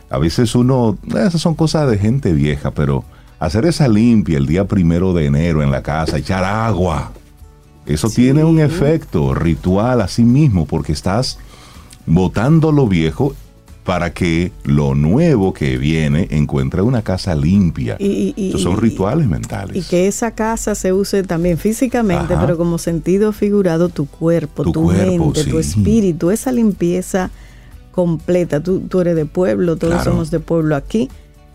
a 0.09 0.17
veces 0.17 0.55
uno, 0.55 0.97
esas 1.09 1.39
son 1.41 1.53
cosas 1.53 1.89
de 1.89 1.97
gente 1.97 2.33
vieja, 2.33 2.71
pero 2.71 3.03
hacer 3.39 3.65
esa 3.65 3.87
limpia 3.87 4.37
el 4.37 4.47
día 4.47 4.65
primero 4.67 5.13
de 5.13 5.25
enero 5.27 5.61
en 5.61 5.69
la 5.71 5.83
casa, 5.83 6.17
echar 6.17 6.43
agua, 6.43 7.11
eso 7.85 8.09
tiene 8.09 8.43
un 8.43 8.59
efecto 8.59 9.33
ritual 9.33 10.01
a 10.01 10.07
sí 10.07 10.23
mismo, 10.23 10.65
porque 10.65 10.91
estás 10.91 11.39
botando 12.09 12.71
lo 12.73 12.87
viejo 12.87 13.33
para 13.85 14.13
que 14.13 14.51
lo 14.65 14.93
nuevo 14.93 15.51
que 15.53 15.77
viene 15.77 16.27
encuentre 16.31 16.81
una 16.81 17.01
casa 17.01 17.33
limpia. 17.33 17.95
Y- 17.97 18.33
y- 18.35 18.49
Esos 18.49 18.61
son 18.61 18.73
y- 18.73 18.81
rituales 18.81 19.27
mentales. 19.27 19.75
Y 19.77 19.81
que 19.89 20.07
esa 20.07 20.31
casa 20.31 20.75
se 20.75 20.93
use 20.93 21.23
también 21.23 21.57
físicamente, 21.57 22.33
Ajá. 22.35 22.45
pero 22.45 22.57
como 22.57 22.77
sentido 22.77 23.31
figurado, 23.31 23.89
tu 23.89 24.05
cuerpo, 24.05 24.63
Tu 24.63 24.71
tu, 24.73 24.83
cuerpo, 24.83 25.25
mente, 25.25 25.43
sí. 25.43 25.49
tu 25.49 25.57
espíritu, 25.57 26.29
esa 26.29 26.51
limpieza 26.51 27.31
completa. 27.91 28.61
Tú, 28.61 28.81
tú 28.81 29.01
eres 29.01 29.15
de 29.15 29.25
pueblo, 29.25 29.75
todos 29.77 29.95
Claro. 29.95 30.11
somos 30.11 30.29
de 30.31 30.39
pueblo 30.39 30.75
aquí. 30.75 31.09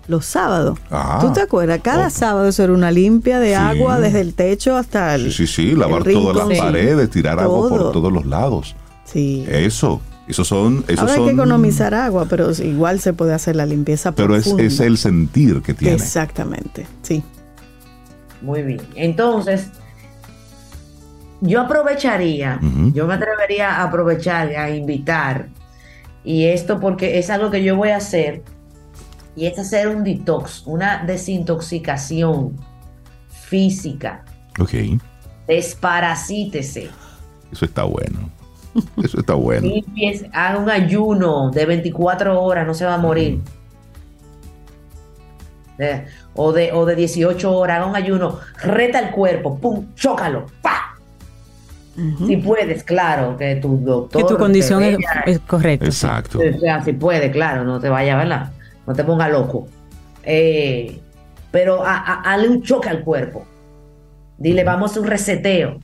Los 0.08 0.26
sábados. 0.26 0.78
Ah. 0.90 1.18
¿Tú 1.20 1.32
te 1.32 1.40
acuerdas? 1.40 1.80
Cada 1.82 2.08
Oh. 2.08 2.10
sábado 2.10 2.48
eso 2.48 2.62
era 2.64 2.72
una 2.74 2.90
limpia 2.90 3.38
de 3.38 3.50
Sí. 3.50 3.54
agua 3.54 4.00
desde 4.00 4.20
el 4.20 4.34
techo 4.34 4.76
hasta 4.76 5.14
el. 5.14 5.32
Sí, 5.32 5.46
sí, 5.46 5.46
sí, 5.46 5.74
lavar 5.74 6.06
el 6.06 6.14
todas 6.14 6.46
las 6.48 6.58
paredes, 6.58 7.08
tirar 7.10 7.38
agua 7.40 7.68
por 7.70 7.78
Todo. 7.78 7.92
todos 7.92 8.12
los 8.12 8.26
lados. 8.26 8.74
Sí. 9.06 9.46
Eso, 9.48 10.00
esos 10.28 10.48
son, 10.48 10.84
esos 10.88 11.00
Ahora 11.00 11.12
hay 11.12 11.18
son. 11.18 11.26
que 11.28 11.32
economizar 11.34 11.94
agua, 11.94 12.26
pero 12.28 12.50
igual 12.52 13.00
se 13.00 13.12
puede 13.12 13.34
hacer 13.34 13.56
la 13.56 13.66
limpieza 13.66 14.12
Pero 14.12 14.34
es, 14.36 14.44
profunda. 14.44 14.64
es 14.64 14.80
el 14.80 14.96
sentir 14.98 15.60
que 15.62 15.74
tiene. 15.74 15.94
Exactamente, 15.94 16.86
sí. 17.02 17.22
Muy 18.40 18.62
bien. 18.62 18.80
Entonces, 18.94 19.68
yo 21.40 21.60
aprovecharía, 21.62 22.58
yo 22.94 23.06
me 23.06 23.14
atrevería 23.14 23.76
a 23.76 23.84
aprovechar, 23.84 24.48
a 24.56 24.70
invitar, 24.74 25.48
y 26.24 26.44
esto 26.46 26.80
porque 26.80 27.18
es 27.18 27.28
algo 27.28 27.50
que 27.50 27.62
yo 27.62 27.76
voy 27.76 27.90
a 27.90 27.96
hacer, 27.98 28.42
y 29.36 29.46
es 29.46 29.58
hacer 29.58 29.88
un 29.88 30.04
detox, 30.04 30.62
una 30.66 31.04
desintoxicación 31.04 32.56
física. 33.48 34.24
Ok, 34.58 34.72
Desparasítese. 35.46 36.88
eso 37.52 37.64
está 37.64 37.82
bueno. 37.84 38.30
Eso 39.02 39.20
está 39.20 39.34
bueno. 39.34 39.66
Limpies, 39.68 40.24
haga 40.32 40.58
un 40.58 40.68
ayuno 40.70 41.50
de 41.50 41.64
24 41.66 42.42
horas, 42.42 42.66
no 42.66 42.74
se 42.74 42.84
va 42.84 42.94
a 42.94 42.98
morir. 42.98 43.40
Eh, 45.78 46.04
o, 46.34 46.52
de, 46.52 46.72
o 46.72 46.84
de 46.86 46.94
18 46.94 47.52
horas, 47.52 47.78
haga 47.78 47.86
un 47.86 47.96
ayuno, 47.96 48.38
reta 48.62 49.00
el 49.00 49.10
cuerpo, 49.10 49.58
pum, 49.58 49.86
chócalo, 49.94 50.46
pa. 50.62 50.96
Si 52.26 52.36
puedes, 52.38 52.82
claro, 52.82 53.36
que 53.36 53.54
tu 53.56 53.76
doctor. 53.78 54.20
Que 54.22 54.26
tu 54.28 54.36
condición 54.36 54.82
es, 54.82 54.98
vea, 54.98 55.22
es 55.26 55.38
correcta. 55.40 55.84
sí. 55.86 55.90
Exacto. 55.92 56.40
o 56.40 56.58
sea, 56.60 56.82
si 56.82 56.92
puede, 56.92 57.30
claro, 57.30 57.62
no 57.64 57.78
te 57.78 57.88
vaya, 57.88 58.16
¿verdad? 58.16 58.50
No 58.84 58.94
te 58.94 59.04
ponga 59.04 59.28
loco. 59.28 59.68
Eh, 60.24 60.98
pero 61.52 61.84
a- 61.86 61.98
a- 61.98 62.32
hazle 62.34 62.48
un 62.48 62.62
choque 62.62 62.88
al 62.88 63.02
cuerpo. 63.04 63.44
Dile, 64.38 64.64
vamos 64.64 64.90
a 64.90 64.92
hacer 64.92 65.02
un 65.02 65.08
reseteo. 65.08 65.78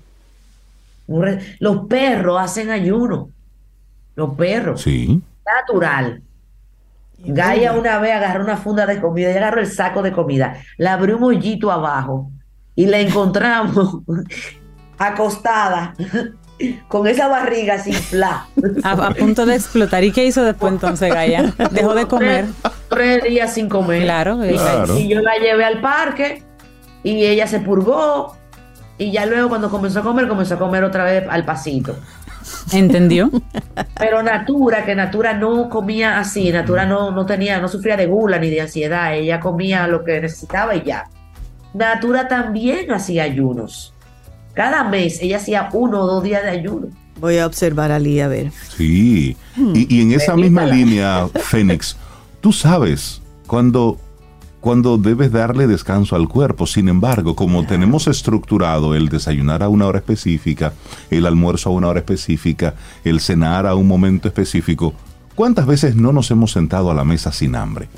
Los 1.58 1.86
perros 1.86 2.40
hacen 2.40 2.70
ayuno. 2.70 3.30
Los 4.14 4.34
perros. 4.34 4.82
Sí. 4.82 5.20
Natural. 5.44 6.22
Gaia 7.22 7.72
una 7.72 7.98
vez 7.98 8.12
agarró 8.12 8.44
una 8.44 8.56
funda 8.56 8.86
de 8.86 9.00
comida 9.00 9.30
y 9.30 9.36
agarró 9.36 9.60
el 9.60 9.66
saco 9.66 10.02
de 10.02 10.12
comida. 10.12 10.56
Le 10.78 10.88
abrió 10.88 11.16
un 11.18 11.24
hoyito 11.24 11.70
abajo 11.70 12.30
y 12.74 12.86
la 12.86 12.98
encontramos 13.00 13.98
acostada 14.98 15.94
con 16.88 17.06
esa 17.06 17.28
barriga 17.28 17.78
sin 17.78 17.94
inflar. 17.94 18.40
A, 18.84 18.92
a 18.92 19.10
punto 19.14 19.44
de 19.46 19.54
explotar. 19.56 20.04
¿Y 20.04 20.12
qué 20.12 20.24
hizo 20.26 20.44
después 20.44 20.72
entonces, 20.72 21.12
Gaia? 21.12 21.52
Dejó 21.70 21.94
de 21.94 22.06
comer. 22.06 22.46
Tres, 22.62 22.72
tres 22.88 23.24
días 23.24 23.52
sin 23.54 23.68
comer. 23.68 24.02
Claro, 24.02 24.44
Y, 24.44 24.50
Claro. 24.52 24.98
y 24.98 25.08
yo 25.08 25.20
la 25.20 25.36
llevé 25.38 25.64
al 25.64 25.80
parque 25.80 26.42
y 27.02 27.24
ella 27.24 27.46
se 27.46 27.60
purgó. 27.60 28.36
Y 29.00 29.12
ya 29.12 29.24
luego 29.24 29.48
cuando 29.48 29.70
comenzó 29.70 30.00
a 30.00 30.02
comer, 30.02 30.28
comenzó 30.28 30.56
a 30.56 30.58
comer 30.58 30.84
otra 30.84 31.04
vez 31.04 31.24
al 31.30 31.46
pasito. 31.46 31.96
¿Entendió? 32.70 33.30
Pero 33.98 34.22
Natura, 34.22 34.84
que 34.84 34.94
Natura 34.94 35.32
no 35.32 35.70
comía 35.70 36.18
así, 36.18 36.52
Natura 36.52 36.84
no, 36.84 37.10
no 37.10 37.24
tenía, 37.24 37.58
no 37.62 37.68
sufría 37.68 37.96
de 37.96 38.04
gula 38.04 38.38
ni 38.38 38.50
de 38.50 38.60
ansiedad, 38.60 39.14
ella 39.14 39.40
comía 39.40 39.86
lo 39.86 40.04
que 40.04 40.20
necesitaba 40.20 40.76
y 40.76 40.82
ya. 40.82 41.08
Natura 41.72 42.28
también 42.28 42.92
hacía 42.92 43.22
ayunos. 43.22 43.94
Cada 44.52 44.84
mes 44.84 45.22
ella 45.22 45.38
hacía 45.38 45.70
uno 45.72 46.00
o 46.00 46.06
dos 46.06 46.22
días 46.22 46.42
de 46.42 46.50
ayuno. 46.50 46.88
Voy 47.18 47.38
a 47.38 47.46
observar 47.46 47.92
a 47.92 47.98
Lee 47.98 48.20
a 48.20 48.28
ver. 48.28 48.52
Sí. 48.76 49.34
Y, 49.56 49.96
y 49.96 50.02
en 50.02 50.12
esa 50.12 50.36
misma 50.36 50.66
línea, 50.66 51.26
Fénix, 51.36 51.96
tú 52.42 52.52
sabes 52.52 53.22
cuando, 53.46 53.98
cuando 54.60 54.98
debes 54.98 55.32
darle 55.32 55.66
descanso 55.66 56.16
al 56.16 56.28
cuerpo. 56.28 56.66
Sin 56.66 56.88
embargo, 56.88 57.34
como 57.34 57.66
tenemos 57.66 58.06
estructurado 58.06 58.94
el 58.94 59.08
desayunar 59.08 59.62
a 59.62 59.68
una 59.68 59.86
hora 59.86 59.98
específica, 59.98 60.72
el 61.10 61.26
almuerzo 61.26 61.70
a 61.70 61.72
una 61.72 61.88
hora 61.88 62.00
específica, 62.00 62.74
el 63.04 63.20
cenar 63.20 63.66
a 63.66 63.74
un 63.74 63.88
momento 63.88 64.28
específico, 64.28 64.94
¿cuántas 65.34 65.66
veces 65.66 65.96
no 65.96 66.12
nos 66.12 66.30
hemos 66.30 66.52
sentado 66.52 66.90
a 66.90 66.94
la 66.94 67.04
mesa 67.04 67.32
sin 67.32 67.56
hambre? 67.56 67.88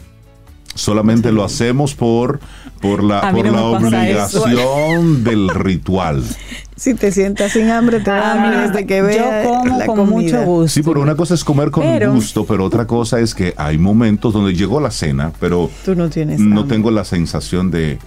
Solamente 0.75 1.33
lo 1.33 1.45
hacemos 1.45 1.95
por, 1.95 2.41
por 2.81 3.03
la, 3.05 3.31
por 3.31 3.45
no 3.47 3.53
la 3.53 3.63
obligación 3.65 5.25
del 5.25 5.49
ritual. 5.51 6.23
Si 6.75 6.95
te 6.95 7.13
sientas 7.13 7.53
sin 7.53 7.71
hambre, 7.71 8.01
te 8.01 8.11
da 8.11 8.33
hambre 8.33 8.61
desde 8.67 8.87
que 8.87 9.03
veas 9.03 9.45
Yo 9.45 9.51
como 9.51 9.79
la 9.79 9.87
con 9.87 9.97
comida. 9.99 10.39
mucho 10.39 10.43
gusto. 10.45 10.69
Sí, 10.69 10.83
pero 10.83 11.01
una 11.01 11.15
cosa 11.15 11.35
es 11.35 11.45
comer 11.45 11.71
con 11.71 11.85
Pero- 11.85 12.13
gusto, 12.13 12.45
pero 12.45 12.65
otra 12.65 12.89
cosa 12.89 13.21
es 13.21 13.37
que 13.37 13.55
hay 13.57 13.79
momentos 13.79 14.33
donde 14.33 14.53
llegó 14.55 14.81
la 14.81 14.91
cena, 14.91 15.31
pero 15.39 15.71
Tú 15.85 15.95
no 15.95 16.11
tienes 16.11 16.41
no 16.41 16.63
hambre. 16.63 16.75
tengo 16.75 16.91
la 16.91 17.05
sensación 17.05 17.71
de, 17.71 17.99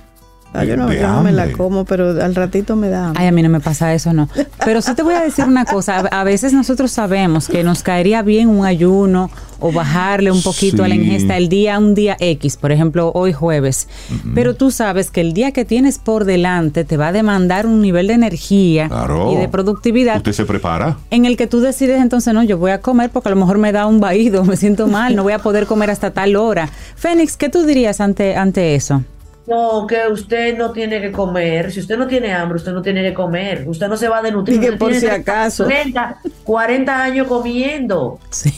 Ah, 0.58 0.64
yo 0.64 0.78
no, 0.78 0.92
yo 0.94 1.08
no 1.08 1.22
me 1.24 1.32
la 1.32 1.52
como, 1.52 1.86
pero 1.86 2.22
al 2.24 2.36
ratito 2.36 2.76
me 2.76 2.90
da 2.90 3.08
hambre. 3.08 3.22
Ay, 3.24 3.28
a 3.30 3.32
mí 3.32 3.42
no 3.44 3.50
me 3.50 3.60
pasa 3.60 3.94
eso, 3.94 4.14
no. 4.14 4.30
Pero 4.64 4.82
sí 4.82 4.94
te 4.96 5.04
voy 5.04 5.14
a 5.16 5.22
decir 5.22 5.46
una 5.46 5.66
cosa. 5.66 5.98
A, 6.12 6.22
a 6.22 6.24
veces 6.24 6.54
nosotros 6.54 6.92
sabemos 6.92 7.48
que 7.48 7.64
nos 7.64 7.84
caería 7.84 8.22
bien 8.22 8.50
un 8.50 8.66
ayuno 8.66 9.30
o 9.60 9.72
bajarle 9.72 10.32
un 10.32 10.42
poquito 10.44 10.84
a 10.84 10.88
la 10.90 10.96
ingesta 10.96 11.38
el 11.38 11.48
día, 11.50 11.80
un 11.80 11.96
día 11.96 12.18
X, 12.20 12.58
por 12.58 12.72
ejemplo, 12.74 13.12
hoy 13.16 13.32
jueves. 13.34 13.88
Pero 14.34 14.54
tú 14.56 14.70
sabes 14.70 15.10
que 15.12 15.22
el 15.22 15.34
día 15.34 15.52
que 15.54 15.64
tienes 15.66 15.98
por 15.98 16.26
delante 16.26 16.84
te 16.84 16.98
va 16.98 17.08
a 17.08 17.12
demandar 17.14 17.66
un 17.66 17.82
nivel 17.82 18.08
de 18.08 18.14
energía 18.14 18.90
Claro. 18.90 19.32
y 19.32 19.38
de 19.38 19.48
productividad. 19.48 20.18
Usted 20.18 20.34
se 20.34 20.46
prepara. 20.46 20.98
En 21.10 21.26
el 21.26 21.38
que 21.38 21.48
tú 21.48 21.62
decides 21.62 22.02
entonces, 22.02 22.34
no, 22.34 22.44
yo 22.44 22.58
voy 22.58 22.72
a 22.72 22.82
comer 22.82 23.10
porque 23.12 23.30
a 23.30 23.32
lo 23.32 23.38
mejor 23.38 23.58
me 23.58 23.72
da 23.72 23.86
un 23.88 24.00
vaído, 24.02 24.44
me 24.46 24.58
siento 24.58 24.88
mal, 24.88 25.16
no 25.16 25.24
voy 25.24 25.34
a 25.34 25.40
poder 25.40 25.66
comer 25.68 25.90
hasta 25.90 26.12
tal 26.12 26.36
hora. 26.36 26.70
Fénix, 26.96 27.38
¿qué 27.38 27.48
tú 27.50 27.64
dirías 27.66 28.02
ante, 28.02 28.36
ante 28.36 28.76
eso? 28.76 29.04
No, 29.48 29.86
que 29.86 30.08
usted 30.08 30.58
no 30.58 30.72
tiene 30.72 31.00
que 31.00 31.12
comer. 31.12 31.72
Si 31.72 31.80
usted 31.80 31.98
no 31.98 32.08
tiene 32.08 32.34
hambre, 32.34 32.58
usted 32.58 32.72
no 32.72 32.82
tiene 32.82 33.04
que 33.04 33.14
comer. 33.14 33.64
Usted 33.68 33.88
no 33.88 33.96
se 33.96 34.08
va 34.08 34.18
a 34.18 34.22
denutrir. 34.24 34.58
Y 34.58 34.60
que 34.60 34.72
por 34.74 34.94
si 34.94 35.08
acaso. 35.08 35.66
40, 35.66 36.22
40 36.44 37.04
años 37.04 37.28
comiendo. 37.28 38.20
Sí. 38.32 38.52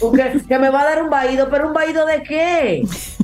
Porque, 0.00 0.40
que 0.48 0.58
me 0.58 0.70
va 0.70 0.80
a 0.82 0.84
dar 0.84 1.02
un 1.02 1.10
vaído, 1.10 1.48
pero 1.50 1.68
¿un 1.68 1.74
vaído 1.74 2.06
de 2.06 2.22
qué? 2.22 2.82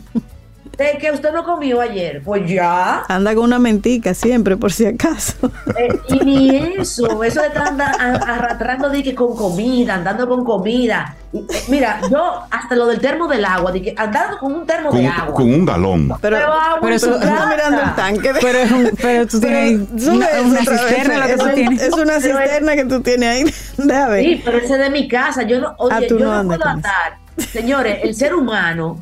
De 0.81 0.97
que 0.99 1.13
usted 1.13 1.31
no 1.33 1.45
comió 1.45 1.79
ayer. 1.83 2.23
Pues 2.25 2.49
ya. 2.51 3.03
Anda 3.07 3.35
con 3.35 3.45
una 3.45 3.59
mentica 3.59 4.15
siempre, 4.15 4.57
por 4.57 4.73
si 4.73 4.87
acaso. 4.87 5.35
Eh, 5.77 5.89
y 6.09 6.21
ni 6.25 6.57
eso, 6.79 7.23
eso 7.23 7.43
de 7.43 7.49
estar 7.49 7.69
anda- 7.69 7.95
a- 7.99 8.35
arrastrando 8.37 8.89
de 8.89 9.03
que 9.03 9.15
con 9.15 9.37
comida, 9.37 9.97
andando 9.97 10.27
con 10.27 10.43
comida. 10.43 11.15
Eh, 11.35 11.39
mira, 11.69 12.01
yo 12.11 12.43
hasta 12.51 12.75
lo 12.77 12.87
del 12.87 12.99
termo 12.99 13.29
del 13.29 13.45
agua, 13.45 13.71
de 13.73 13.83
que 13.83 13.95
andando 13.95 14.39
con 14.39 14.55
un 14.55 14.67
termo 14.67 14.89
Con, 14.89 15.01
de 15.01 15.07
agua. 15.09 15.35
con 15.35 15.53
un 15.53 15.67
galón. 15.67 16.13
Pero, 16.21 16.37
agua 16.39 16.79
pero 16.81 16.87
en 16.89 16.93
eso- 16.95 17.21
casa. 17.21 17.47
mirando 17.51 17.83
el 17.83 17.95
tanque. 17.95 18.33
de- 18.33 18.41
Pero, 18.41 18.59
es 18.59 18.73
un- 18.73 18.91
pero 19.03 19.27
tú 19.27 19.39
tienes 19.41 20.07
una, 20.09 20.27
una 20.43 20.61
cisterna 20.61 21.19
lo 21.19 21.27
que 21.27 21.37
tú 21.37 21.49
tienes. 21.55 21.83
es 21.83 21.93
una 21.93 22.05
Pero 22.05 22.21
cisterna 22.21 22.75
que 22.75 22.85
tú 22.87 23.01
tienes 23.03 23.29
ahí. 23.29 23.55
Déjame 23.77 24.11
ver. 24.13 24.25
Sí, 24.25 24.43
pero 24.45 24.57
ese 24.59 24.79
de 24.79 24.89
mi 24.89 25.07
casa. 25.09 25.43
Yo 25.43 25.61
no, 25.61 25.75
oye, 25.77 25.95
Ah, 25.95 26.01
tú 26.09 26.19
yo 26.19 26.25
no 26.25 26.43
no, 26.43 26.49
puedo 26.49 26.65
andar. 26.65 27.19
Señores, 27.53 27.99
el 28.03 28.15
ser 28.15 28.35
humano 28.35 28.99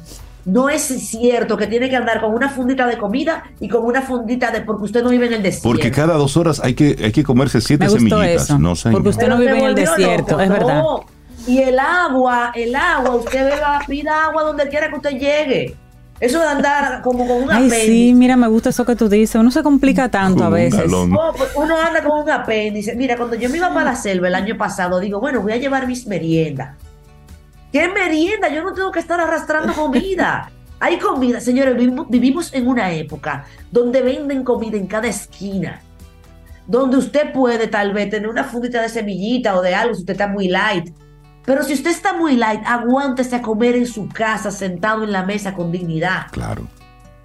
no 0.49 0.69
es 0.69 0.83
cierto 0.83 1.57
que 1.57 1.67
tiene 1.67 1.89
que 1.91 1.97
andar 1.97 2.21
con 2.21 2.35
una 2.35 2.49
fundita 2.49 2.87
de 2.87 2.97
comida 2.99 3.45
y 3.61 3.69
con 3.69 3.85
una 3.85 4.03
fundita 4.03 4.51
de 4.51 4.63
porque 4.63 4.85
usted 4.85 5.03
no 5.03 5.11
vive 5.11 5.27
en 5.27 5.35
el 5.35 5.43
desierto. 5.43 5.69
Porque 5.69 5.91
cada 5.91 6.15
dos 6.15 6.37
horas 6.37 6.61
hay 6.65 6.75
que, 6.75 6.97
hay 7.03 7.13
que 7.13 7.23
comerse 7.23 7.61
siete 7.61 7.85
Me 7.85 7.91
gustó 7.91 8.17
semillitas. 8.19 8.45
eso, 8.45 8.59
No, 8.59 8.75
señor. 8.75 8.95
porque 8.97 9.09
usted 9.11 9.25
Pero 9.27 9.35
no 9.37 9.41
vive 9.41 9.59
en 9.59 9.65
el 9.67 9.75
desierto, 9.75 10.31
loco. 10.33 10.43
es 10.43 10.49
verdad. 10.49 10.79
No. 10.83 11.01
Y 11.47 11.59
el 11.59 11.79
agua, 11.79 12.53
el 12.55 12.75
agua, 12.77 13.15
usted 13.17 13.45
beba, 13.45 13.81
pida 13.87 14.25
agua 14.27 14.43
donde 14.43 14.69
quiera 14.69 14.89
que 14.89 14.97
usted 14.97 15.11
llegue. 15.13 15.77
Eso 16.21 16.41
de 16.41 16.47
andar 16.49 17.01
como 17.03 17.27
con 17.29 17.45
un 17.45 17.51
Ay, 17.51 17.57
apéndice. 17.69 17.87
sí, 17.87 18.13
mira, 18.15 18.37
me 18.37 18.49
gusta 18.49 18.71
eso 18.71 18.85
que 18.85 18.97
tú 18.97 19.09
dices. 19.09 19.37
Uno 19.37 19.51
se 19.53 19.63
complica 19.63 20.09
tanto 20.11 20.43
a 20.43 20.49
veces. 20.49 20.83
pues 20.91 21.51
uno 21.55 21.77
anda 21.81 22.03
con 22.03 22.23
un 22.23 22.29
apéndice. 22.31 22.97
Mira, 22.97 23.17
cuando 23.17 23.37
yo 23.37 23.49
me 23.49 23.59
iba 23.59 23.69
para 23.73 23.93
la 23.93 23.97
selva 23.97 24.27
el 24.27 24.35
año 24.35 24.57
pasado, 24.59 24.99
digo, 24.99 25.21
bueno, 25.21 25.41
voy 25.43 25.53
a 25.53 25.57
llevar 25.59 25.87
mis 25.87 26.07
meriendas. 26.09 26.77
¿Qué 27.73 27.89
merienda? 27.89 28.49
Yo 28.49 28.63
no 28.63 28.73
tengo 28.73 28.91
que 28.91 29.01
estar 29.01 29.21
arrastrando 29.21 29.73
comida. 29.75 30.51
Hay 30.81 30.99
comida, 30.99 31.41
señores, 31.41 31.77
vivimos, 32.09 32.55
en 32.55 32.69
una 32.69 32.93
época 32.93 33.45
donde 33.71 34.01
venden 34.01 34.45
comida 34.45 34.77
en 34.77 34.87
cada 34.87 35.09
esquina. 35.09 35.83
Donde 36.67 36.99
usted 36.99 37.33
puede 37.33 37.67
tal 37.67 37.93
vez 37.93 38.11
tener 38.11 38.29
una 38.29 38.45
fundita 38.45 38.81
de 38.83 38.89
semillita 38.89 39.57
o 39.57 39.63
de 39.63 39.75
algo 39.75 39.95
si 39.95 40.01
usted 40.01 40.13
está 40.13 40.29
muy 40.29 40.49
light. 40.49 40.95
Pero 41.45 41.65
si 41.65 41.73
usted 41.73 41.91
está 41.91 42.13
muy 42.13 42.37
light, 42.37 42.61
aguántese 42.65 43.37
a 43.37 43.43
comer 43.43 43.75
en 43.75 43.87
su 43.87 44.09
casa, 44.09 44.51
sentado 44.51 45.03
en 45.03 45.13
la 45.13 45.25
mesa 45.25 45.55
con 45.55 45.73
dignidad. 45.73 46.27
Claro. 46.31 46.69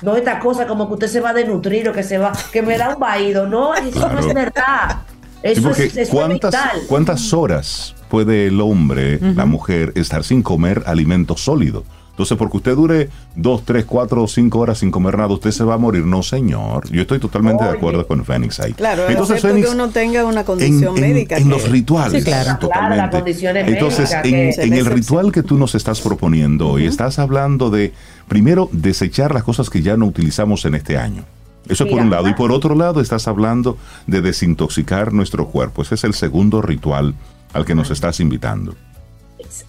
No 0.01 0.15
esta 0.15 0.39
cosa 0.39 0.65
como 0.65 0.87
que 0.87 0.93
usted 0.93 1.07
se 1.07 1.19
va 1.19 1.29
a 1.29 1.33
denutrir 1.33 1.87
o 1.89 1.93
que 1.93 2.03
se 2.03 2.17
va, 2.17 2.31
que 2.51 2.61
me 2.61 2.77
da 2.77 2.95
un 2.95 2.99
vaído. 2.99 3.47
No, 3.47 3.75
eso 3.75 4.09
no 4.09 4.19
es 4.19 4.33
verdad. 4.33 5.01
Eso 5.43 5.69
es, 5.71 5.79
eso 5.79 5.99
es 5.99 6.09
¿cuántas, 6.09 6.51
vital. 6.51 6.81
¿cuántas 6.87 7.33
horas 7.33 7.93
puede 8.13 8.45
el 8.45 8.61
hombre, 8.61 9.17
la 9.19 9.47
mujer, 9.47 9.91
estar 9.95 10.23
sin 10.23 10.43
comer 10.43 10.83
alimento 10.85 11.35
sólido? 11.35 11.83
Entonces, 12.11 12.37
porque 12.37 12.57
usted 12.57 12.75
dure 12.75 13.09
dos, 13.35 13.65
tres, 13.65 13.85
cuatro 13.85 14.21
o 14.21 14.27
cinco 14.27 14.59
horas 14.59 14.77
sin 14.77 14.91
comer 14.91 15.17
nada, 15.17 15.33
usted 15.33 15.49
se 15.49 15.63
va 15.63 15.73
a 15.73 15.77
morir. 15.79 16.05
No, 16.05 16.21
señor. 16.21 16.87
Yo 16.91 17.01
estoy 17.01 17.17
totalmente 17.17 17.63
de 17.63 17.71
acuerdo 17.71 18.05
con 18.05 18.23
Fénix 18.23 18.59
ahí. 18.59 18.73
Claro, 18.73 19.09
Entonces, 19.09 19.41
Fénix, 19.41 19.65
que 19.65 19.73
uno 19.73 19.89
tenga 19.89 20.23
una 20.25 20.43
condición 20.43 20.95
en- 20.95 21.01
médica. 21.01 21.37
en 21.37 21.45
que- 21.45 21.49
los 21.49 21.67
rituales. 21.71 22.21
Sí, 22.23 22.29
claro. 22.29 22.43
Claro, 22.43 22.59
Totalmente. 22.59 22.97
las 22.97 23.09
condiciones 23.09 23.67
Entonces, 23.67 24.11
médicas 24.23 24.57
en, 24.59 24.73
el 24.73 24.85
ritual 24.85 25.31
que 25.31 25.41
tú 25.41 25.57
nos 25.57 25.73
estás 25.73 26.01
proponiendo 26.01 26.67
hoy, 26.69 26.85
estás 26.85 27.17
hablando 27.17 27.71
de, 27.71 27.93
primero, 28.27 28.69
desechar 28.71 29.33
las 29.33 29.41
cosas 29.43 29.71
que 29.71 29.81
ya 29.81 29.97
no 29.97 30.05
utilizamos 30.05 30.65
en 30.65 30.75
este 30.75 30.99
año. 30.99 31.23
Eso 31.67 31.85
por 31.85 31.93
Mira, 31.93 32.03
un 32.03 32.09
lado. 32.11 32.27
Y 32.29 32.33
por 32.35 32.51
otro 32.51 32.75
lado, 32.75 33.01
estás 33.01 33.27
hablando 33.27 33.75
de 34.05 34.21
desintoxicar 34.21 35.13
nuestro 35.13 35.47
cuerpo. 35.47 35.81
Ese 35.81 35.95
es 35.95 36.03
el 36.03 36.13
segundo 36.13 36.61
ritual 36.61 37.15
al 37.53 37.65
que 37.65 37.75
nos 37.75 37.89
estás 37.91 38.19
invitando. 38.19 38.75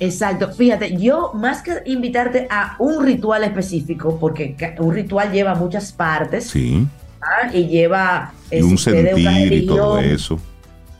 Exacto. 0.00 0.50
Fíjate, 0.52 0.96
yo 0.96 1.32
más 1.34 1.62
que 1.62 1.82
invitarte 1.86 2.46
a 2.50 2.76
un 2.78 3.04
ritual 3.04 3.44
específico, 3.44 4.18
porque 4.18 4.56
un 4.78 4.94
ritual 4.94 5.32
lleva 5.32 5.54
muchas 5.54 5.92
partes 5.92 6.48
Sí. 6.48 6.86
¿ah? 7.20 7.50
y 7.52 7.66
lleva 7.66 8.32
Y 8.50 8.62
un 8.62 8.78
si 8.78 8.90
una 8.90 9.10
sentir 9.10 9.52
y 9.52 9.66
todo 9.66 9.98
eso. 9.98 10.38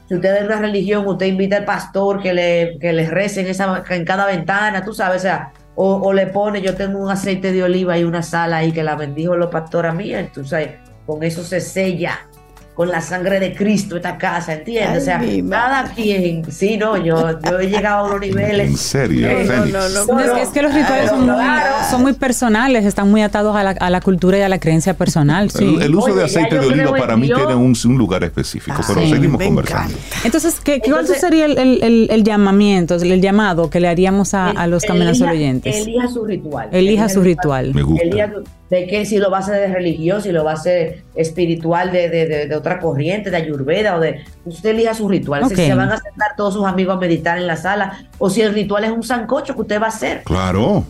Si 0.09 0.14
usted 0.14 0.35
es 0.35 0.41
de 0.41 0.47
una 0.47 0.57
religión, 0.57 1.07
usted 1.07 1.26
invita 1.26 1.57
al 1.57 1.64
pastor 1.64 2.20
que 2.20 2.35
le, 2.35 2.78
que 2.78 2.93
le 2.93 3.09
rece 3.09 3.41
en, 3.41 3.47
esa, 3.47 3.82
en 3.89 4.05
cada 4.05 4.26
ventana, 4.26 4.85
tú 4.85 4.93
sabes, 4.93 5.18
o 5.18 5.22
sea, 5.22 5.53
o, 5.76 5.95
o 5.95 6.12
le 6.12 6.26
pone, 6.26 6.61
yo 6.61 6.74
tengo 6.74 6.99
un 6.99 7.11
aceite 7.11 7.53
de 7.53 7.62
oliva 7.62 7.99
y 7.99 8.05
una 8.05 8.22
sal 8.22 8.53
ahí 8.53 8.70
que 8.70 8.82
la 8.82 8.97
bendijo 8.97 9.35
los 9.35 9.51
pastores 9.51 9.95
míos, 9.95 10.28
tú 10.35 10.45
sabes, 10.45 10.72
con 11.07 11.22
eso 11.22 11.43
se 11.43 11.61
sella 11.61 12.28
con 12.74 12.88
la 12.88 13.00
sangre 13.00 13.38
de 13.38 13.54
Cristo 13.54 13.94
esta 13.96 14.18
casa, 14.18 14.54
¿entiendes? 14.54 15.06
Ay, 15.08 15.40
o 15.42 15.48
sea, 15.48 15.50
cada 15.50 15.84
quien, 15.94 16.50
sí, 16.50 16.76
no, 16.76 16.96
yo, 16.96 17.38
yo 17.40 17.60
he 17.60 17.68
llegado 17.68 18.04
a 18.04 18.08
unos 18.08 18.20
niveles. 18.20 18.68
En 18.68 18.76
serio, 18.76 19.28
Eh, 19.28 19.44
no, 19.48 19.88
no, 19.88 20.04
No, 20.06 20.20
es, 20.20 20.42
es 20.42 20.48
que 20.48 20.60
los 20.62 20.74
rituales 20.74 21.08
son 21.10 21.20
muy, 21.26 21.34
Claro. 21.36 21.74
son 21.88 22.02
muy 22.02 22.12
personales, 22.14 22.84
están 22.84 23.08
muy 23.10 23.22
atados 23.22 23.54
a 23.54 23.62
la, 23.62 23.70
a 23.70 23.90
la 23.90 24.00
cultura 24.00 24.38
y 24.38 24.40
a 24.42 24.48
la 24.48 24.58
creencia 24.58 24.94
personal. 24.94 25.50
Sí. 25.50 25.76
El, 25.76 25.82
el 25.82 25.94
uso 25.94 26.06
Oye, 26.06 26.16
de 26.16 26.24
aceite 26.24 26.58
de 26.58 26.66
oliva 26.66 26.92
para 26.96 27.16
mí 27.16 27.28
tiene 27.28 27.54
un, 27.54 27.74
un 27.84 27.96
lugar 27.98 28.24
específico, 28.24 28.80
pero 28.86 29.00
sí, 29.02 29.10
seguimos 29.10 29.40
conversando. 29.40 29.96
Entonces, 30.24 30.56
¿qué, 30.62 30.80
qué- 30.80 30.90
¿cuál 30.90 31.02
Entonces- 31.02 31.20
sería 31.20 31.44
el, 31.46 31.56
el- 31.58 31.82
el- 31.82 32.08
el 32.10 32.24
llamamiento, 32.24 32.96
el 32.96 33.20
llamado 33.20 33.70
que 33.70 33.78
le 33.78 33.86
haríamos 33.88 34.34
a, 34.34 34.50
a 34.50 34.66
los 34.66 34.82
caminos 34.82 35.18
Elija- 35.20 35.30
oyentes? 35.30 35.76
Elija 35.76 36.08
su 36.08 36.24
ritual. 36.24 36.68
Elija 36.72 37.08
su 37.08 37.20
ritual. 37.22 37.72
Me 37.72 37.82
gusta. 37.82 38.02
Elija 38.04 38.30
su- 38.32 38.44
de 38.74 38.86
que 38.88 39.06
si 39.06 39.18
lo 39.18 39.30
va 39.30 39.36
a 39.38 39.40
hacer 39.40 39.54
de 39.54 39.68
religión, 39.72 40.20
si 40.20 40.32
lo 40.32 40.42
va 40.44 40.50
a 40.50 40.54
hacer 40.54 41.04
espiritual 41.14 41.92
de, 41.92 42.08
de- 42.08 42.26
de- 42.26 42.46
de 42.48 42.56
otra 42.56 42.80
corriente, 42.80 43.30
de 43.30 43.36
ayurveda 43.36 43.96
o 43.96 44.00
de... 44.00 44.24
Usted 44.44 44.70
elija 44.70 44.94
su 44.94 45.08
ritual. 45.08 45.48
Si 45.48 45.54
se 45.54 45.74
van 45.74 45.90
a 45.92 45.96
sentar 45.98 46.34
todos 46.36 46.54
sus 46.54 46.66
amigos 46.66 46.96
a 46.96 47.00
meditar 47.00 47.38
en 47.38 47.46
la 47.46 47.56
sala 47.56 48.06
o 48.18 48.28
si 48.28 48.40
el 48.42 48.52
ritual 48.52 48.84
es 48.84 48.90
un 48.90 49.02
sancocho 49.02 49.54
que 49.54 49.60
usted 49.62 49.80
va 49.80 49.86
a 49.86 49.88
hacer. 49.90 50.22
Claro. 50.24 50.84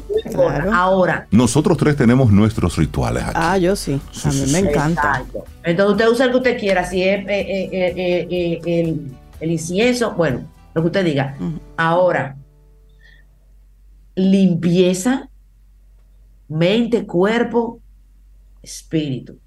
Ahora. 0.73 1.27
Nosotros 1.31 1.77
tres 1.77 1.97
tenemos 1.97 2.31
nuestros 2.33 2.77
rituales 2.77 3.23
aquí. 3.25 3.33
Ah, 3.35 3.59
yo 3.59 3.77
sí. 3.77 4.01
Sí, 4.13 4.29
A 4.29 4.31
mí 4.33 4.39
sí, 4.47 4.53
me 4.53 4.61
sí. 4.63 4.69
encanta. 4.69 5.03
Exacto. 5.03 5.45
Entonces 5.63 5.93
usted 5.93 6.09
usa 6.09 6.25
el 6.27 6.31
que 6.33 6.37
usted 6.39 6.59
quiera. 6.59 6.85
Si 6.85 7.03
es 7.03 7.21
eh, 7.21 7.25
eh, 7.29 7.69
eh, 7.73 7.95
eh, 7.97 8.61
eh, 8.65 8.81
el, 8.81 9.11
el 9.41 9.51
incienso, 9.51 10.13
bueno, 10.13 10.41
lo 10.75 10.81
que 10.83 10.87
usted 10.87 11.05
diga. 11.05 11.37
Ahora, 11.77 12.37
limpieza, 14.17 15.29
mente, 16.55 17.05
cuerpo, 17.07 17.81
espíritu. 18.63 19.39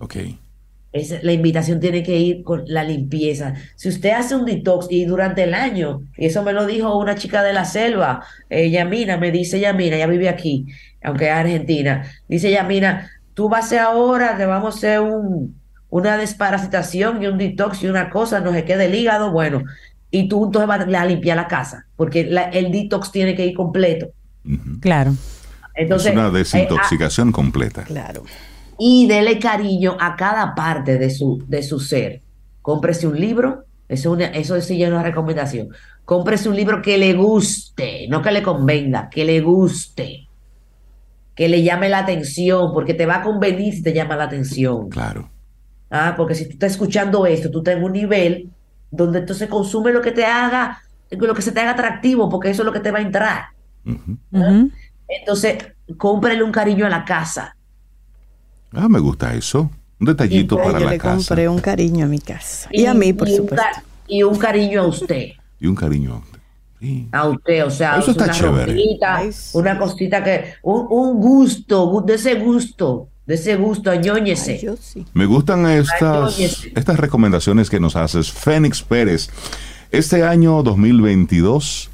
Ok. 0.00 0.16
Es- 0.92 1.22
la 1.22 1.32
invitación 1.32 1.78
tiene 1.80 2.02
que 2.02 2.16
ir 2.18 2.42
con 2.42 2.64
la 2.66 2.82
limpieza. 2.82 3.54
Si 3.76 3.88
usted 3.88 4.10
hace 4.10 4.34
un 4.34 4.44
detox 4.46 4.86
y 4.90 5.04
durante 5.04 5.42
el 5.44 5.54
año, 5.54 6.02
y 6.16 6.26
eso 6.26 6.42
me 6.42 6.52
lo 6.52 6.64
dijo 6.66 6.96
una 6.98 7.14
chica 7.16 7.42
de 7.42 7.52
la 7.52 7.64
selva, 7.64 8.24
eh, 8.48 8.70
Yamina, 8.70 9.16
me 9.18 9.30
dice 9.30 9.60
Yamina, 9.60 9.96
ella 9.96 10.06
vive 10.06 10.28
aquí, 10.28 10.66
aunque 11.02 11.26
es 11.26 11.32
argentina, 11.32 12.04
dice 12.28 12.50
Yamina, 12.50 13.10
tú 13.34 13.48
vas 13.48 13.64
a 13.64 13.66
hacer 13.66 13.78
ahora, 13.80 14.36
te 14.36 14.46
vamos 14.46 14.74
a 14.74 14.78
hacer 14.78 15.00
un, 15.00 15.60
una 15.90 16.16
desparasitación 16.16 17.22
y 17.22 17.26
un 17.26 17.36
detox 17.38 17.82
y 17.82 17.88
una 17.88 18.08
cosa, 18.10 18.40
no 18.40 18.52
se 18.52 18.64
quede 18.64 18.86
el 18.86 18.94
hígado, 18.94 19.32
bueno, 19.32 19.62
y 20.10 20.28
tú 20.28 20.46
entonces 20.46 20.66
vas 20.68 20.80
a 20.80 21.04
limpiar 21.06 21.36
la 21.36 21.46
casa, 21.48 21.86
porque 21.96 22.24
la- 22.24 22.48
el 22.50 22.72
detox 22.72 23.12
tiene 23.12 23.34
que 23.34 23.44
ir 23.46 23.54
completo. 23.54 24.08
Claro. 24.80 25.12
Entonces, 25.76 26.08
es 26.08 26.12
una 26.14 26.26
eh, 26.26 26.28
ah, 26.28 26.38
desintoxicación 26.38 27.32
completa. 27.32 27.84
Claro. 27.84 28.22
y 28.78 29.06
dele 29.06 29.38
cariño 29.38 29.96
a 29.98 30.16
cada 30.16 30.54
parte 30.54 30.98
de 30.98 31.10
su, 31.10 31.42
de 31.46 31.62
su 31.62 31.80
ser. 31.80 32.22
Cómprese 32.62 33.06
un 33.06 33.18
libro, 33.18 33.64
eso, 33.88 34.10
es 34.10 34.16
una- 34.16 34.26
eso 34.36 34.60
sí 34.60 34.76
ya 34.78 34.86
es 34.88 34.92
una 34.92 35.02
recomendación. 35.02 35.68
Cómprese 36.04 36.48
un 36.48 36.56
libro 36.56 36.82
que 36.82 36.98
le 36.98 37.14
guste, 37.14 38.06
no 38.08 38.20
que 38.22 38.30
le 38.32 38.42
convenga, 38.42 39.08
que 39.08 39.24
le 39.24 39.40
guste, 39.40 40.28
que 41.34 41.48
le 41.48 41.62
llame 41.62 41.88
la 41.88 41.98
atención, 42.00 42.72
porque 42.72 42.94
te 42.94 43.06
va 43.06 43.16
a 43.16 43.22
convenir 43.22 43.74
si 43.74 43.82
te 43.82 43.92
llama 43.92 44.16
la 44.16 44.24
atención. 44.24 44.88
Claro. 44.88 45.30
Ah, 45.90 46.14
porque 46.16 46.34
si 46.34 46.44
tú 46.46 46.52
estás 46.52 46.72
escuchando 46.72 47.26
esto, 47.26 47.50
tú 47.50 47.58
estás 47.58 47.76
en 47.76 47.84
un 47.84 47.92
nivel 47.92 48.50
donde 48.90 49.20
entonces 49.20 49.48
consume 49.48 49.92
lo 49.92 50.00
que 50.00 50.12
te 50.12 50.24
haga, 50.24 50.82
lo 51.10 51.34
que 51.34 51.42
se 51.42 51.52
te 51.52 51.60
haga 51.60 51.72
atractivo, 51.72 52.28
porque 52.28 52.50
eso 52.50 52.62
es 52.62 52.66
lo 52.66 52.72
que 52.72 52.80
te 52.80 52.90
va 52.90 52.98
a 52.98 53.02
entrar. 53.02 53.44
Ujú. 53.84 54.70
Entonces, 55.08 55.58
cómprele 55.96 56.42
un 56.42 56.52
cariño 56.52 56.86
a 56.86 56.88
la 56.88 57.04
casa. 57.04 57.56
Ah, 58.72 58.88
me 58.88 58.98
gusta 58.98 59.34
eso. 59.34 59.70
Un 59.98 60.06
detallito 60.06 60.56
Y 60.56 60.58
para 60.66 60.78
Yo 60.78 60.84
la 60.86 60.90
le 60.92 60.98
casa. 60.98 61.16
compré 61.16 61.48
un 61.48 61.58
cariño 61.60 62.04
a 62.04 62.08
mi 62.08 62.18
casa. 62.18 62.68
Y, 62.72 62.84
a 62.86 62.92
mí, 62.94 63.12
por 63.12 63.28
supuesto. 63.30 63.64
Y 64.06 64.22
un 64.22 64.36
cariño 64.36 64.82
a 64.82 64.86
usted. 64.86 65.28
Y 65.60 65.66
un 65.68 65.74
cariño. 65.74 66.22
Sí. 66.78 67.08
A 67.12 67.26
usted, 67.28 67.64
o 67.64 67.70
sea, 67.70 67.96
Eso 67.96 68.10
está 68.10 68.24
una 68.24 68.32
chévere. 68.34 68.66
ropita, 68.72 69.16
Ay, 69.16 69.32
sí. 69.32 69.56
una 69.56 69.78
cosita 69.78 70.22
que, 70.22 70.52
un, 70.62 70.86
un 70.90 71.18
gusto, 71.18 71.90
gu- 71.90 72.04
de 72.04 72.14
ese 72.16 72.34
gusto, 72.34 73.08
de 73.24 73.34
ese 73.36 73.56
gusto, 73.56 73.90
añóñese. 73.90 74.52
Ay, 74.52 74.60
yo 74.62 74.76
sí. 74.76 75.06
Me 75.14 75.24
gustan 75.24 75.64
estas, 75.70 76.38
estas 76.38 76.98
recomendaciones 77.00 77.70
que 77.70 77.80
nos 77.80 77.96
haces. 77.96 78.30
Fénix 78.30 78.82
Pérez, 78.82 79.30
este 79.90 80.22
año 80.24 80.62
2022, 80.62 81.88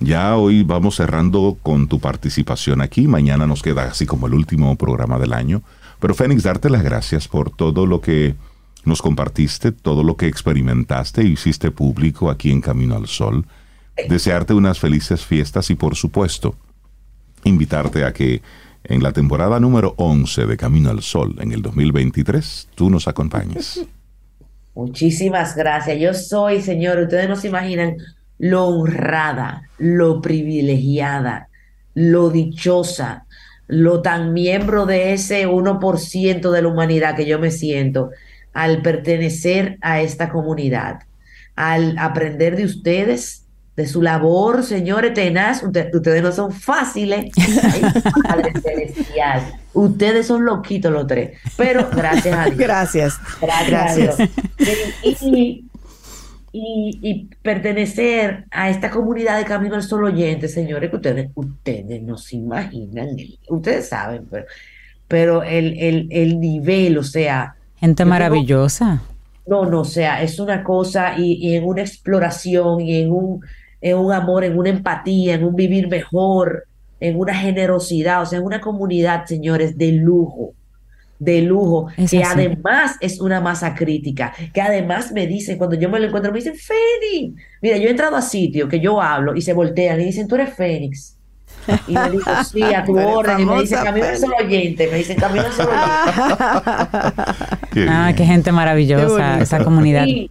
ya 0.00 0.36
hoy 0.36 0.62
vamos 0.62 0.96
cerrando 0.96 1.58
con 1.62 1.88
tu 1.88 1.98
participación 1.98 2.80
aquí. 2.80 3.08
Mañana 3.08 3.46
nos 3.46 3.62
queda 3.62 3.84
así 3.84 4.06
como 4.06 4.26
el 4.26 4.34
último 4.34 4.76
programa 4.76 5.18
del 5.18 5.32
año. 5.32 5.62
Pero 6.00 6.14
Fénix, 6.14 6.44
darte 6.44 6.70
las 6.70 6.82
gracias 6.82 7.26
por 7.26 7.50
todo 7.50 7.86
lo 7.86 8.00
que 8.00 8.36
nos 8.84 9.02
compartiste, 9.02 9.72
todo 9.72 10.04
lo 10.04 10.16
que 10.16 10.28
experimentaste 10.28 11.24
y 11.24 11.32
hiciste 11.32 11.70
público 11.70 12.30
aquí 12.30 12.50
en 12.50 12.60
Camino 12.60 12.96
al 12.96 13.08
Sol. 13.08 13.44
Desearte 14.08 14.54
unas 14.54 14.78
felices 14.78 15.24
fiestas 15.24 15.70
y 15.70 15.74
por 15.74 15.96
supuesto 15.96 16.54
invitarte 17.44 18.04
a 18.04 18.12
que 18.12 18.40
en 18.84 19.02
la 19.02 19.12
temporada 19.12 19.58
número 19.58 19.94
11 19.96 20.46
de 20.46 20.56
Camino 20.56 20.90
al 20.90 21.02
Sol 21.02 21.34
en 21.40 21.50
el 21.50 21.62
2023 21.62 22.68
tú 22.76 22.88
nos 22.90 23.08
acompañes. 23.08 23.84
Muchísimas 24.74 25.56
gracias. 25.56 25.98
Yo 25.98 26.14
soy, 26.14 26.62
señor, 26.62 26.98
ustedes 26.98 27.28
no 27.28 27.34
se 27.34 27.48
imaginan 27.48 27.96
lo 28.38 28.66
honrada, 28.66 29.62
lo 29.78 30.20
privilegiada, 30.20 31.48
lo 31.94 32.30
dichosa, 32.30 33.24
lo 33.66 34.00
tan 34.02 34.32
miembro 34.32 34.86
de 34.86 35.12
ese 35.12 35.46
1% 35.48 36.50
de 36.50 36.62
la 36.62 36.68
humanidad 36.68 37.16
que 37.16 37.26
yo 37.26 37.38
me 37.38 37.50
siento 37.50 38.10
al 38.54 38.82
pertenecer 38.82 39.78
a 39.82 40.00
esta 40.00 40.30
comunidad, 40.30 41.00
al 41.56 41.96
aprender 41.98 42.56
de 42.56 42.64
ustedes, 42.64 43.44
de 43.76 43.86
su 43.86 44.02
labor, 44.02 44.64
señores, 44.64 45.14
tenaz. 45.14 45.62
Usted- 45.62 45.94
ustedes 45.94 46.20
no 46.22 46.32
son 46.32 46.50
fáciles. 46.50 47.26
Padre 48.28 48.52
Celestial. 48.60 49.42
Ustedes 49.72 50.26
son 50.26 50.44
loquitos 50.44 50.90
los 50.90 51.06
tres. 51.06 51.38
Pero 51.56 51.88
gracias 51.94 52.36
a 52.36 52.44
Dios. 52.46 52.56
Gracias. 52.58 53.14
Gracias. 53.40 53.92
a 53.92 53.94
Dios. 53.94 54.30
Y, 55.04 55.26
y- 55.38 55.67
y 57.02 57.28
pertenecer 57.42 58.44
a 58.50 58.70
esta 58.70 58.90
comunidad 58.90 59.38
de 59.38 59.44
Camino 59.44 59.74
al 59.76 59.82
Sol 59.82 60.04
oyente, 60.04 60.48
señores, 60.48 60.90
que 60.90 60.96
ustedes, 60.96 61.30
ustedes 61.34 62.02
no 62.02 62.16
se 62.18 62.36
imaginan, 62.36 63.08
ustedes 63.48 63.88
saben, 63.88 64.26
pero, 64.30 64.46
pero 65.08 65.42
el, 65.42 65.78
el, 65.78 66.08
el 66.10 66.40
nivel, 66.40 66.98
o 66.98 67.02
sea, 67.02 67.54
Gente 67.76 68.04
tengo- 68.04 68.10
maravillosa. 68.10 69.02
no, 69.46 69.64
no, 69.66 69.80
o 69.80 69.84
sea, 69.84 70.22
es 70.22 70.38
una 70.40 70.62
cosa 70.64 71.18
y, 71.18 71.34
y 71.34 71.56
en 71.56 71.64
una 71.64 71.82
exploración 71.82 72.80
y 72.80 72.96
en 73.00 73.12
un, 73.12 73.40
en 73.80 73.96
un 73.96 74.12
amor, 74.12 74.44
en 74.44 74.58
una 74.58 74.70
empatía, 74.70 75.34
en 75.34 75.44
un 75.44 75.54
vivir 75.56 75.88
mejor, 75.88 76.64
en 77.00 77.18
una 77.18 77.34
generosidad, 77.34 78.22
o 78.22 78.26
sea, 78.26 78.38
en 78.40 78.44
una 78.44 78.60
comunidad, 78.60 79.24
señores, 79.26 79.78
de 79.78 79.92
lujo, 79.92 80.54
de 81.18 81.42
lujo, 81.42 81.88
Es 81.96 82.10
que 82.12 82.22
así. 82.22 82.32
además 82.32 82.96
es 83.00 83.20
una 83.20 83.40
masa 83.40 83.74
crítica, 83.74 84.32
que 84.54 84.60
además 84.60 85.10
me 85.12 85.26
dicen, 85.26 85.58
cuando 85.58 85.76
yo 85.76 85.88
me 85.88 85.98
lo 86.00 86.06
encuentro, 86.06 86.32
me 86.32 86.38
dicen, 86.38 86.54
Fénix, 86.56 87.34
mira, 87.60 87.76
yo 87.76 87.88
he 87.88 87.90
entrado 87.90 88.16
a 88.16 88.22
sitios 88.22 88.68
que 88.68 88.78
yo 88.80 89.00
hablo 89.02 89.34
y 89.34 89.42
se 89.42 89.52
voltean 89.52 90.00
y 90.00 90.04
dicen, 90.04 90.28
tú 90.28 90.36
eres 90.36 90.54
Fénix. 90.54 91.16
Y 91.88 91.92
me 91.92 92.10
digo, 92.10 92.22
sí, 92.50 92.62
a 92.62 92.84
tu 92.84 92.96
orden. 92.98 93.40
Y 93.40 93.44
me 93.44 93.60
dicen, 93.60 93.82
camino 93.82 94.06
Fénix. 94.06 94.20
solo 94.20 94.36
oyente. 94.36 94.88
Me 94.90 94.98
dicen, 94.98 95.16
camino 95.18 95.44
solo 95.52 95.70
oyente. 95.70 97.88
Ah, 97.88 98.12
qué 98.16 98.24
gente 98.24 98.52
maravillosa, 98.52 99.40
esa 99.40 99.62
comunidad. 99.64 100.06
Y, 100.06 100.30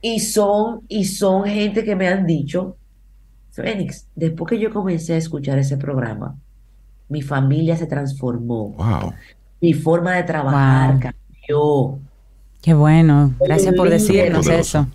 y 0.00 0.20
son, 0.20 0.82
y 0.88 1.04
son 1.04 1.44
gente 1.44 1.84
que 1.84 1.96
me 1.96 2.08
han 2.08 2.26
dicho, 2.26 2.76
Fénix, 3.52 4.06
después 4.14 4.48
que 4.50 4.58
yo 4.58 4.70
comencé 4.72 5.14
a 5.14 5.16
escuchar 5.16 5.58
ese 5.58 5.76
programa, 5.76 6.36
mi 7.08 7.22
familia 7.22 7.76
se 7.76 7.86
transformó, 7.86 8.70
Wow. 8.70 9.14
Mi 9.60 9.72
forma 9.74 10.14
de 10.16 10.22
trabajar 10.24 10.92
Wow. 10.92 11.00
cambió. 11.00 11.98
Qué 12.62 12.74
bueno. 12.74 13.34
Gracias 13.40 13.74
por 13.74 13.88
decirnos 13.90 14.46
eso. 14.48 14.86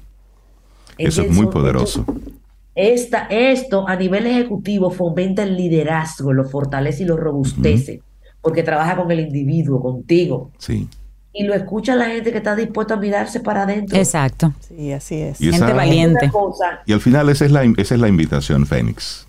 Eso 0.98 1.22
es 1.24 1.32
muy 1.32 1.48
poderoso. 1.48 2.06
Esta, 2.76 3.28
esto 3.30 3.88
a 3.88 3.96
nivel 3.96 4.26
ejecutivo 4.28 4.90
fomenta 4.90 5.44
el 5.44 5.56
liderazgo, 5.56 6.34
lo 6.34 6.44
fortalece 6.46 7.04
y 7.04 7.06
lo 7.06 7.18
robustece, 7.18 8.02
porque 8.42 8.64
trabaja 8.64 8.96
con 8.96 9.12
el 9.12 9.20
individuo, 9.20 9.80
contigo, 9.82 10.52
Sí. 10.58 10.88
y 11.34 11.44
lo 11.44 11.54
escucha 11.54 11.96
la 11.96 12.06
gente 12.06 12.32
que 12.32 12.38
está 12.40 12.56
dispuesta 12.56 12.96
a 12.96 12.98
mirarse 12.98 13.40
para 13.42 13.64
adentro. 13.64 13.96
Exacto. 13.98 14.54
Sí, 14.60 14.92
así 14.92 15.16
es. 15.22 15.40
Y 15.40 15.46
Gente 15.52 15.58
esa- 15.66 15.74
valiente. 15.74 16.30
Cosa, 16.32 16.82
Y 16.86 16.94
al 16.94 17.02
final 17.02 17.30
esa 17.30 17.46
es 17.46 17.52
la, 17.52 17.64
esa 17.64 17.94
es 17.96 18.02
la 18.02 18.08
invitación, 18.08 18.66
Fénix. 18.66 19.28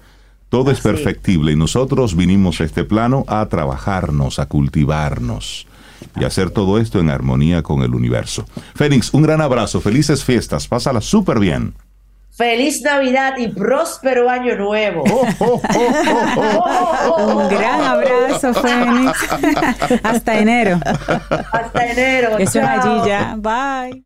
Todo 0.54 0.70
es 0.70 0.80
perfectible 0.80 1.50
y 1.50 1.56
nosotros 1.56 2.14
vinimos 2.14 2.60
a 2.60 2.64
este 2.64 2.84
plano 2.84 3.24
a 3.26 3.44
trabajarnos, 3.46 4.38
a 4.38 4.46
cultivarnos 4.46 5.66
y 6.16 6.22
hacer 6.22 6.50
todo 6.50 6.78
esto 6.78 7.00
en 7.00 7.10
armonía 7.10 7.62
con 7.62 7.82
el 7.82 7.92
universo. 7.92 8.46
Fénix, 8.76 9.12
un 9.12 9.22
gran 9.22 9.40
abrazo, 9.40 9.80
felices 9.80 10.22
fiestas, 10.22 10.68
pásala 10.68 11.00
súper 11.00 11.40
bien. 11.40 11.74
Feliz 12.30 12.82
Navidad 12.82 13.34
y 13.36 13.48
próspero 13.48 14.30
año 14.30 14.54
nuevo. 14.54 15.02
Un 17.18 17.48
gran 17.48 17.80
abrazo, 17.82 18.54
Fénix. 18.54 19.18
Hasta 20.04 20.38
enero. 20.38 20.78
Hasta 21.50 21.86
enero. 21.86 22.38
Eso 22.38 22.60
es 22.60 22.64
allí 22.64 23.08
ya. 23.08 23.36
Bye. 23.36 24.04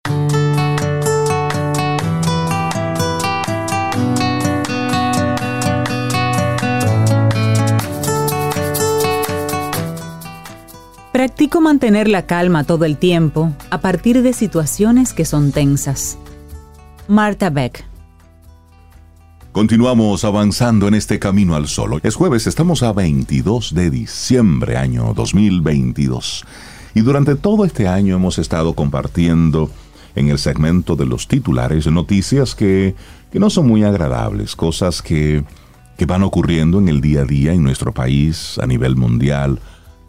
Practico 11.19 11.61
mantener 11.61 12.07
la 12.07 12.27
calma 12.27 12.63
todo 12.63 12.85
el 12.85 12.97
tiempo 12.97 13.53
a 13.71 13.81
partir 13.81 14.23
de 14.23 14.33
situaciones 14.33 15.13
que 15.13 15.25
son 15.25 15.51
tensas. 15.51 16.17
Marta 17.09 17.51
Beck. 17.51 17.85
Continuamos 19.51 20.25
avanzando 20.25 20.87
en 20.87 20.95
este 20.95 21.19
camino 21.19 21.57
al 21.57 21.67
sol. 21.67 21.99
Es 22.05 22.15
jueves, 22.15 22.47
estamos 22.47 22.85
a 22.85 22.93
22 22.93 23.75
de 23.75 23.91
diciembre, 23.91 24.77
año 24.77 25.13
2022. 25.13 26.45
Y 26.95 27.01
durante 27.01 27.35
todo 27.35 27.65
este 27.65 27.89
año 27.89 28.15
hemos 28.15 28.39
estado 28.39 28.75
compartiendo 28.75 29.73
en 30.15 30.29
el 30.29 30.39
segmento 30.39 30.95
de 30.95 31.07
los 31.07 31.27
titulares 31.27 31.89
noticias 31.89 32.55
que, 32.55 32.95
que 33.33 33.41
no 33.41 33.51
son 33.51 33.67
muy 33.67 33.83
agradables, 33.83 34.55
cosas 34.55 35.03
que, 35.03 35.43
que 35.97 36.07
van 36.07 36.23
ocurriendo 36.23 36.79
en 36.79 36.87
el 36.87 37.01
día 37.01 37.23
a 37.23 37.25
día 37.25 37.55
en 37.55 37.65
nuestro 37.65 37.93
país, 37.93 38.57
a 38.63 38.69
nivel 38.69 38.95
mundial, 38.95 39.59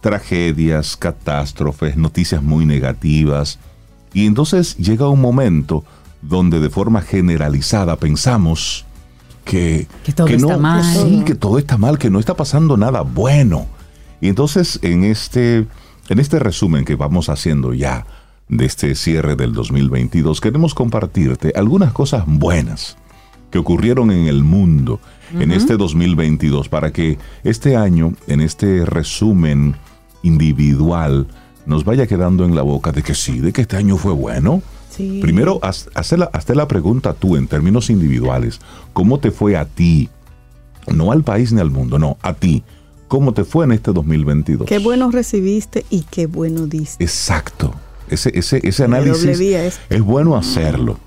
tragedias, 0.02 0.96
catástrofes, 0.98 1.98
noticias 1.98 2.42
muy 2.42 2.66
negativas. 2.66 3.60
Y 4.14 4.26
entonces 4.26 4.78
llega 4.78 5.10
un 5.10 5.22
momento 5.22 5.84
donde 6.22 6.60
de 6.60 6.70
forma 6.70 7.02
generalizada 7.02 7.96
pensamos 7.96 8.86
que, 9.46 9.88
Que 10.04 10.14
todo 10.14 10.28
está 10.28 10.58
mal. 10.58 10.84
Sí, 10.84 11.24
que 11.26 11.36
todo 11.36 11.58
está 11.58 11.78
mal, 11.78 11.98
que 11.98 12.10
no 12.10 12.20
está 12.20 12.36
pasando 12.36 12.78
nada 12.78 13.02
bueno. 13.02 13.68
Y 14.22 14.28
entonces 14.28 14.80
en 14.82 15.04
este, 15.04 15.66
en 16.10 16.20
este 16.20 16.40
resumen 16.40 16.86
que 16.86 16.96
vamos 16.96 17.30
haciendo 17.30 17.74
ya 17.74 18.06
de 18.48 18.66
este 18.66 18.96
cierre 18.96 19.36
del 19.36 19.54
2022, 19.54 20.42
queremos 20.42 20.74
compartirte 20.74 21.54
algunas 21.56 21.94
cosas 21.94 22.24
buenas 22.26 22.98
que 23.52 23.60
ocurrieron 23.60 24.12
en 24.12 24.28
el 24.28 24.44
mundo 24.44 25.00
en 25.34 25.52
este 25.52 25.78
2022 25.78 26.70
para 26.70 26.92
que 26.92 27.18
este 27.44 27.76
año, 27.76 28.14
en 28.28 28.42
este 28.42 28.86
resumen 28.86 29.76
individual, 30.24 31.28
nos 31.66 31.84
vaya 31.86 32.08
quedando 32.08 32.46
en 32.46 32.56
la 32.56 32.62
boca 32.62 32.92
de 32.92 33.04
que 33.04 33.14
sí, 33.14 33.40
de 33.40 33.54
que 33.54 33.62
este 33.62 33.78
año 33.78 33.98
fue 33.98 34.14
bueno. 34.14 34.62
Sí. 34.90 35.20
Primero, 35.22 35.60
haz, 35.62 35.90
hazte 35.94 36.18
la, 36.18 36.26
hazte 36.34 36.56
la 36.56 36.68
pregunta 36.68 37.14
tú 37.14 37.36
en 37.36 37.48
términos 37.48 37.90
individuales. 37.90 38.60
¿Cómo 38.94 39.20
te 39.20 39.32
fue 39.32 39.56
a 39.56 39.66
ti? 39.66 40.10
No 40.88 41.12
al 41.12 41.24
país 41.24 41.54
ni 41.54 41.62
al 41.62 41.70
mundo, 41.70 42.00
no, 42.00 42.18
a 42.22 42.34
ti. 42.34 42.64
¿Cómo 43.08 43.34
te 43.34 43.44
fue 43.44 43.66
en 43.66 43.72
este 43.72 43.92
2022? 43.92 44.68
Qué 44.68 44.80
bueno 44.80 45.10
recibiste 45.12 45.86
y 45.90 46.04
qué 46.04 46.28
bueno 46.28 46.68
diste. 46.68 47.04
Exacto. 47.04 47.74
Ese, 48.10 48.32
ese, 48.38 48.60
ese 48.64 48.84
análisis 48.84 49.40
es 49.90 50.02
bueno 50.02 50.36
hacerlo. 50.36 50.98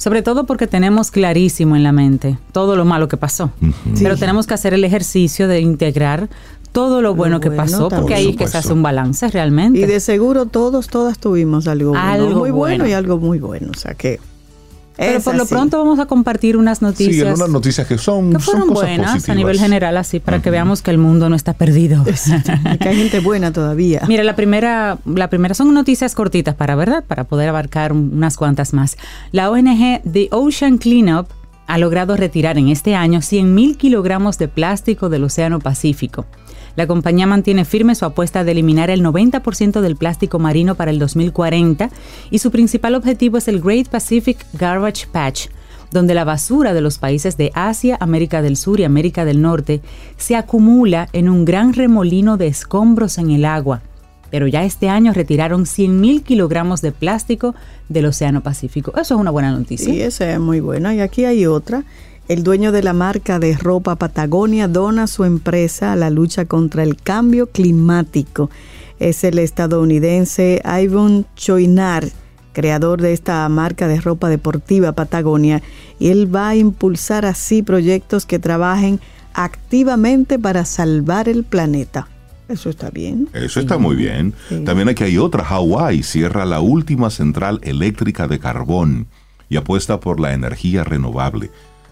Sobre 0.00 0.22
todo 0.22 0.46
porque 0.46 0.66
tenemos 0.66 1.10
clarísimo 1.10 1.76
en 1.76 1.82
la 1.82 1.92
mente 1.92 2.38
todo 2.52 2.74
lo 2.74 2.86
malo 2.86 3.06
que 3.06 3.18
pasó. 3.18 3.50
Pero 3.98 4.16
tenemos 4.16 4.46
que 4.46 4.54
hacer 4.54 4.72
el 4.72 4.82
ejercicio 4.82 5.46
de 5.46 5.60
integrar 5.60 6.30
todo 6.72 7.02
lo 7.02 7.14
bueno 7.14 7.40
que 7.40 7.48
bueno 7.48 7.62
pasó, 7.64 7.88
porque 7.88 7.96
también. 7.96 8.18
ahí 8.18 8.24
Por 8.26 8.32
es 8.32 8.38
que 8.38 8.48
se 8.48 8.58
hace 8.58 8.72
un 8.72 8.82
balance 8.82 9.28
realmente. 9.28 9.78
Y 9.80 9.86
de 9.86 10.00
seguro 10.00 10.46
todos, 10.46 10.88
todas 10.88 11.18
tuvimos 11.18 11.66
algo, 11.68 11.90
bueno, 11.90 12.04
Algo 12.08 12.26
muy 12.40 12.50
bueno. 12.50 12.54
bueno. 12.84 12.86
y 12.86 12.92
algo 12.92 13.18
muy 13.18 13.38
bueno. 13.38 13.68
O 13.74 13.78
sea 13.78 13.94
que 13.94 14.18
Pero 14.96 15.18
Es 15.18 15.24
por 15.24 15.34
lo 15.34 15.46
pronto 15.46 15.78
vamos 15.78 15.98
a 15.98 16.06
compartir 16.06 16.56
unas 16.58 16.82
noticias 16.82 17.26
Sí, 17.36 17.42
unas 17.42 17.48
noticias 17.48 17.86
que 17.86 17.96
son, 17.96 18.32
que 18.32 18.38
fueron 18.38 18.62
son 18.66 18.74
cosas 18.74 18.88
buenas 18.96 19.28
a 19.28 19.34
nivel 19.34 19.58
general, 19.58 19.96
así 19.96 20.20
para 20.20 20.42
que 20.42 20.50
veamos 20.50 20.82
que 20.82 20.90
el 20.90 20.98
mundo 20.98 21.28
no 21.30 21.36
está 21.36 21.54
perdido. 21.54 22.04
Y 22.74 22.78
que 22.78 22.88
hay 22.90 22.96
gente 22.98 23.20
buena 23.20 23.50
todavía. 23.52 24.02
Mira, 24.08 24.24
la 24.24 24.36
primera, 24.36 24.98
la 25.06 25.30
primera 25.30 25.54
son 25.54 25.72
noticias 25.72 26.14
cortitas 26.14 26.54
para, 26.54 26.74
¿verdad? 26.76 27.02
Para 27.06 27.24
poder 27.24 27.48
abarcar 27.48 27.92
un- 27.92 28.10
unas 28.14 28.36
cuantas 28.36 28.74
más. 28.74 28.96
La 29.32 29.50
ONG 29.50 30.02
The 30.10 30.28
Ocean 30.32 30.76
Cleanup 30.78 31.28
ha 31.66 31.78
logrado 31.78 32.16
retirar 32.16 32.58
en 32.58 32.68
este 32.68 32.94
año 32.96 33.20
100.000 33.20 33.76
kilogramos 33.76 34.36
de 34.38 34.48
plástico 34.48 35.08
del 35.08 35.24
Océano 35.24 35.60
Pacífico. 35.60 36.26
La 36.76 36.86
compañía 36.86 37.26
mantiene 37.26 37.64
firme 37.64 37.94
su 37.94 38.04
apuesta 38.04 38.44
de 38.44 38.52
eliminar 38.52 38.90
el 38.90 39.02
90% 39.02 39.80
del 39.80 39.96
plástico 39.96 40.38
marino 40.38 40.74
para 40.74 40.90
el 40.90 40.98
2040 40.98 41.90
y 42.30 42.38
su 42.38 42.50
principal 42.50 42.94
objetivo 42.94 43.38
es 43.38 43.48
el 43.48 43.60
Great 43.60 43.88
Pacific 43.88 44.38
Garbage 44.54 45.06
Patch, 45.10 45.48
donde 45.90 46.14
la 46.14 46.24
basura 46.24 46.72
de 46.72 46.80
los 46.80 46.98
países 46.98 47.36
de 47.36 47.50
Asia, 47.54 47.96
América 48.00 48.42
del 48.42 48.56
Sur 48.56 48.80
y 48.80 48.84
América 48.84 49.24
del 49.24 49.42
Norte 49.42 49.80
se 50.16 50.36
acumula 50.36 51.08
en 51.12 51.28
un 51.28 51.44
gran 51.44 51.72
remolino 51.72 52.36
de 52.36 52.46
escombros 52.46 53.18
en 53.18 53.30
el 53.30 53.44
agua. 53.44 53.82
Pero 54.30 54.46
ya 54.46 54.62
este 54.62 54.88
año 54.88 55.12
retiraron 55.12 55.64
100.000 55.64 56.22
kilogramos 56.22 56.82
de 56.82 56.92
plástico 56.92 57.56
del 57.88 58.06
Océano 58.06 58.42
Pacífico. 58.42 58.92
Eso 58.92 59.14
es 59.14 59.20
una 59.20 59.32
buena 59.32 59.50
noticia. 59.50 59.92
Sí, 59.92 60.00
esa 60.00 60.32
es 60.32 60.38
muy 60.38 60.60
buena. 60.60 60.94
Y 60.94 61.00
aquí 61.00 61.24
hay 61.24 61.46
otra. 61.46 61.82
El 62.30 62.44
dueño 62.44 62.70
de 62.70 62.84
la 62.84 62.92
marca 62.92 63.40
de 63.40 63.56
ropa 63.56 63.96
Patagonia 63.96 64.68
dona 64.68 65.08
su 65.08 65.24
empresa 65.24 65.92
a 65.92 65.96
la 65.96 66.10
lucha 66.10 66.44
contra 66.44 66.84
el 66.84 66.94
cambio 66.94 67.48
climático. 67.48 68.50
Es 69.00 69.24
el 69.24 69.40
estadounidense 69.40 70.62
Ivan 70.64 71.26
Choinar, 71.34 72.06
creador 72.52 73.02
de 73.02 73.14
esta 73.14 73.48
marca 73.48 73.88
de 73.88 74.00
ropa 74.00 74.28
deportiva 74.28 74.92
Patagonia, 74.92 75.60
y 75.98 76.10
él 76.10 76.32
va 76.32 76.50
a 76.50 76.54
impulsar 76.54 77.26
así 77.26 77.64
proyectos 77.64 78.26
que 78.26 78.38
trabajen 78.38 79.00
activamente 79.34 80.38
para 80.38 80.64
salvar 80.64 81.28
el 81.28 81.42
planeta. 81.42 82.06
Eso 82.48 82.70
está 82.70 82.90
bien. 82.90 83.28
Eso 83.32 83.58
está 83.58 83.76
muy 83.76 83.96
bien. 83.96 84.34
Sí. 84.48 84.62
También 84.62 84.88
aquí 84.88 85.02
hay 85.02 85.18
otra. 85.18 85.42
Hawái 85.42 86.04
cierra 86.04 86.44
la 86.44 86.60
última 86.60 87.10
central 87.10 87.58
eléctrica 87.64 88.28
de 88.28 88.38
carbón 88.38 89.08
y 89.48 89.56
apuesta 89.56 89.98
por 89.98 90.20
la 90.20 90.32
energía 90.32 90.84
renovable. 90.84 91.50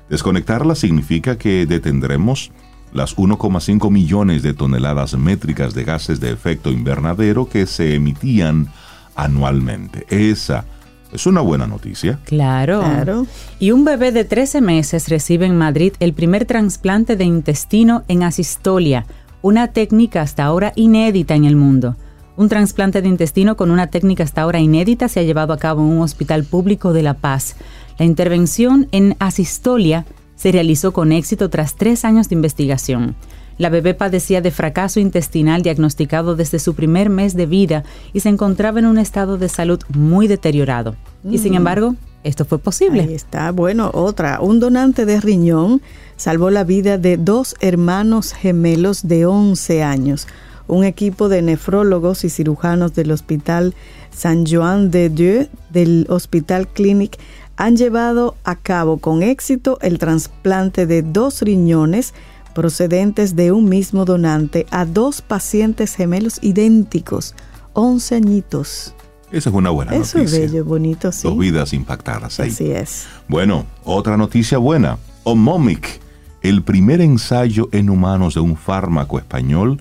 Desconectarla 0.08 0.74
significa 0.74 1.36
que 1.36 1.66
detendremos 1.66 2.50
las 2.92 3.16
1,5 3.16 3.90
millones 3.90 4.42
de 4.42 4.54
toneladas 4.54 5.16
métricas 5.16 5.74
de 5.74 5.84
gases 5.84 6.20
de 6.20 6.30
efecto 6.30 6.70
invernadero 6.70 7.48
que 7.48 7.66
se 7.66 7.94
emitían 7.94 8.68
anualmente. 9.14 10.06
Esa 10.08 10.64
es 11.12 11.26
una 11.26 11.40
buena 11.40 11.66
noticia. 11.66 12.18
Claro. 12.24 12.80
Claro. 12.80 13.26
Y 13.58 13.72
un 13.72 13.84
bebé 13.84 14.12
de 14.12 14.24
13 14.24 14.60
meses 14.60 15.08
recibe 15.08 15.46
en 15.46 15.56
Madrid 15.56 15.92
el 16.00 16.12
primer 16.12 16.44
trasplante 16.44 17.16
de 17.16 17.24
intestino 17.24 18.04
en 18.08 18.22
asistolia, 18.22 19.06
una 19.42 19.68
técnica 19.68 20.22
hasta 20.22 20.44
ahora 20.44 20.72
inédita 20.76 21.34
en 21.34 21.44
el 21.44 21.56
mundo. 21.56 21.96
Un 22.36 22.48
trasplante 22.48 23.02
de 23.02 23.08
intestino 23.08 23.56
con 23.56 23.70
una 23.70 23.88
técnica 23.88 24.22
hasta 24.22 24.42
ahora 24.42 24.60
inédita 24.60 25.08
se 25.08 25.18
ha 25.20 25.24
llevado 25.24 25.52
a 25.52 25.58
cabo 25.58 25.80
en 25.82 25.88
un 25.88 26.02
hospital 26.02 26.44
público 26.44 26.92
de 26.92 27.02
La 27.02 27.14
Paz. 27.14 27.56
La 27.98 28.04
intervención 28.04 28.88
en 28.92 29.16
asistolia 29.18 30.06
se 30.36 30.52
realizó 30.52 30.92
con 30.92 31.10
éxito 31.10 31.50
tras 31.50 31.74
tres 31.74 32.04
años 32.04 32.28
de 32.28 32.36
investigación. 32.36 33.16
La 33.58 33.70
bebé 33.70 33.92
padecía 33.92 34.40
de 34.40 34.52
fracaso 34.52 35.00
intestinal 35.00 35.62
diagnosticado 35.62 36.36
desde 36.36 36.60
su 36.60 36.74
primer 36.74 37.10
mes 37.10 37.34
de 37.34 37.46
vida 37.46 37.82
y 38.12 38.20
se 38.20 38.28
encontraba 38.28 38.78
en 38.78 38.86
un 38.86 38.98
estado 38.98 39.36
de 39.36 39.48
salud 39.48 39.80
muy 39.88 40.28
deteriorado. 40.28 40.94
Y 41.28 41.38
sin 41.38 41.54
embargo, 41.54 41.96
esto 42.22 42.44
fue 42.44 42.60
posible. 42.60 43.02
Ahí 43.02 43.14
está. 43.14 43.50
Bueno, 43.50 43.90
otra. 43.92 44.40
Un 44.40 44.60
donante 44.60 45.04
de 45.04 45.20
riñón 45.20 45.82
salvó 46.16 46.50
la 46.50 46.62
vida 46.62 46.98
de 46.98 47.16
dos 47.16 47.56
hermanos 47.60 48.32
gemelos 48.32 49.08
de 49.08 49.26
11 49.26 49.82
años. 49.82 50.28
Un 50.68 50.84
equipo 50.84 51.28
de 51.28 51.42
nefrólogos 51.42 52.24
y 52.24 52.30
cirujanos 52.30 52.94
del 52.94 53.10
Hospital 53.10 53.74
San 54.10 54.46
Joan 54.46 54.92
de 54.92 55.08
Dieu 55.08 55.48
del 55.70 56.06
Hospital 56.10 56.68
Clinic 56.68 57.18
han 57.58 57.76
llevado 57.76 58.36
a 58.44 58.54
cabo 58.54 58.98
con 58.98 59.24
éxito 59.24 59.78
el 59.82 59.98
trasplante 59.98 60.86
de 60.86 61.02
dos 61.02 61.42
riñones 61.42 62.14
procedentes 62.54 63.34
de 63.34 63.50
un 63.50 63.68
mismo 63.68 64.04
donante 64.04 64.64
a 64.70 64.84
dos 64.84 65.22
pacientes 65.22 65.96
gemelos 65.96 66.38
idénticos, 66.40 67.34
11 67.72 68.14
añitos. 68.14 68.94
Esa 69.32 69.50
es 69.50 69.54
una 69.54 69.70
buena 69.70 69.92
Eso 69.92 70.18
es 70.18 70.30
noticia. 70.32 70.38
bello, 70.38 70.64
bonito, 70.64 71.10
sí. 71.10 71.26
Dos 71.26 71.36
vidas 71.36 71.72
impactadas 71.72 72.38
ahí. 72.38 72.50
Así 72.50 72.70
es. 72.70 73.06
Bueno, 73.26 73.66
otra 73.84 74.16
noticia 74.16 74.58
buena. 74.58 74.96
Omomic, 75.24 76.00
el 76.42 76.62
primer 76.62 77.00
ensayo 77.00 77.68
en 77.72 77.90
humanos 77.90 78.34
de 78.34 78.40
un 78.40 78.56
fármaco 78.56 79.18
español 79.18 79.80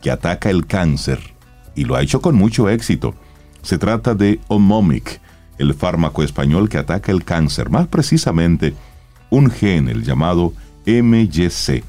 que 0.00 0.12
ataca 0.12 0.50
el 0.50 0.66
cáncer 0.66 1.18
y 1.74 1.84
lo 1.84 1.96
ha 1.96 2.02
hecho 2.02 2.20
con 2.20 2.36
mucho 2.36 2.68
éxito. 2.68 3.14
Se 3.62 3.76
trata 3.76 4.14
de 4.14 4.40
Omomic, 4.46 5.20
el 5.58 5.74
fármaco 5.74 6.22
español 6.22 6.68
que 6.68 6.78
ataca 6.78 7.12
el 7.12 7.24
cáncer, 7.24 7.70
más 7.70 7.86
precisamente 7.88 8.74
un 9.30 9.50
gen, 9.50 9.88
el 9.88 10.04
llamado 10.04 10.52
MYC, 10.86 11.84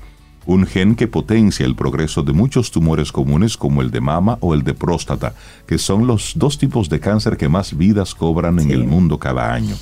un 0.46 0.66
gen 0.66 0.96
que 0.96 1.08
potencia 1.08 1.66
el 1.66 1.76
progreso 1.76 2.24
de 2.24 2.34
muchos 2.34 2.72
tumores 2.72 3.12
comunes 3.12 3.56
como 3.56 3.82
el 3.82 3.92
de 3.92 4.02
mama 4.02 4.38
o 4.42 4.54
el 4.54 4.64
de 4.64 4.74
próstata, 4.74 5.34
que 5.68 5.78
son 5.78 6.08
los 6.08 6.34
dos 6.36 6.58
tipos 6.58 6.90
de 6.90 7.00
cáncer 7.00 7.38
que 7.38 7.48
más 7.50 7.78
vidas 7.78 8.16
cobran 8.16 8.58
en 8.60 8.68
Sí. 8.68 8.74
el 8.74 8.84
mundo 8.86 9.20
cada 9.20 9.54
año. 9.54 9.76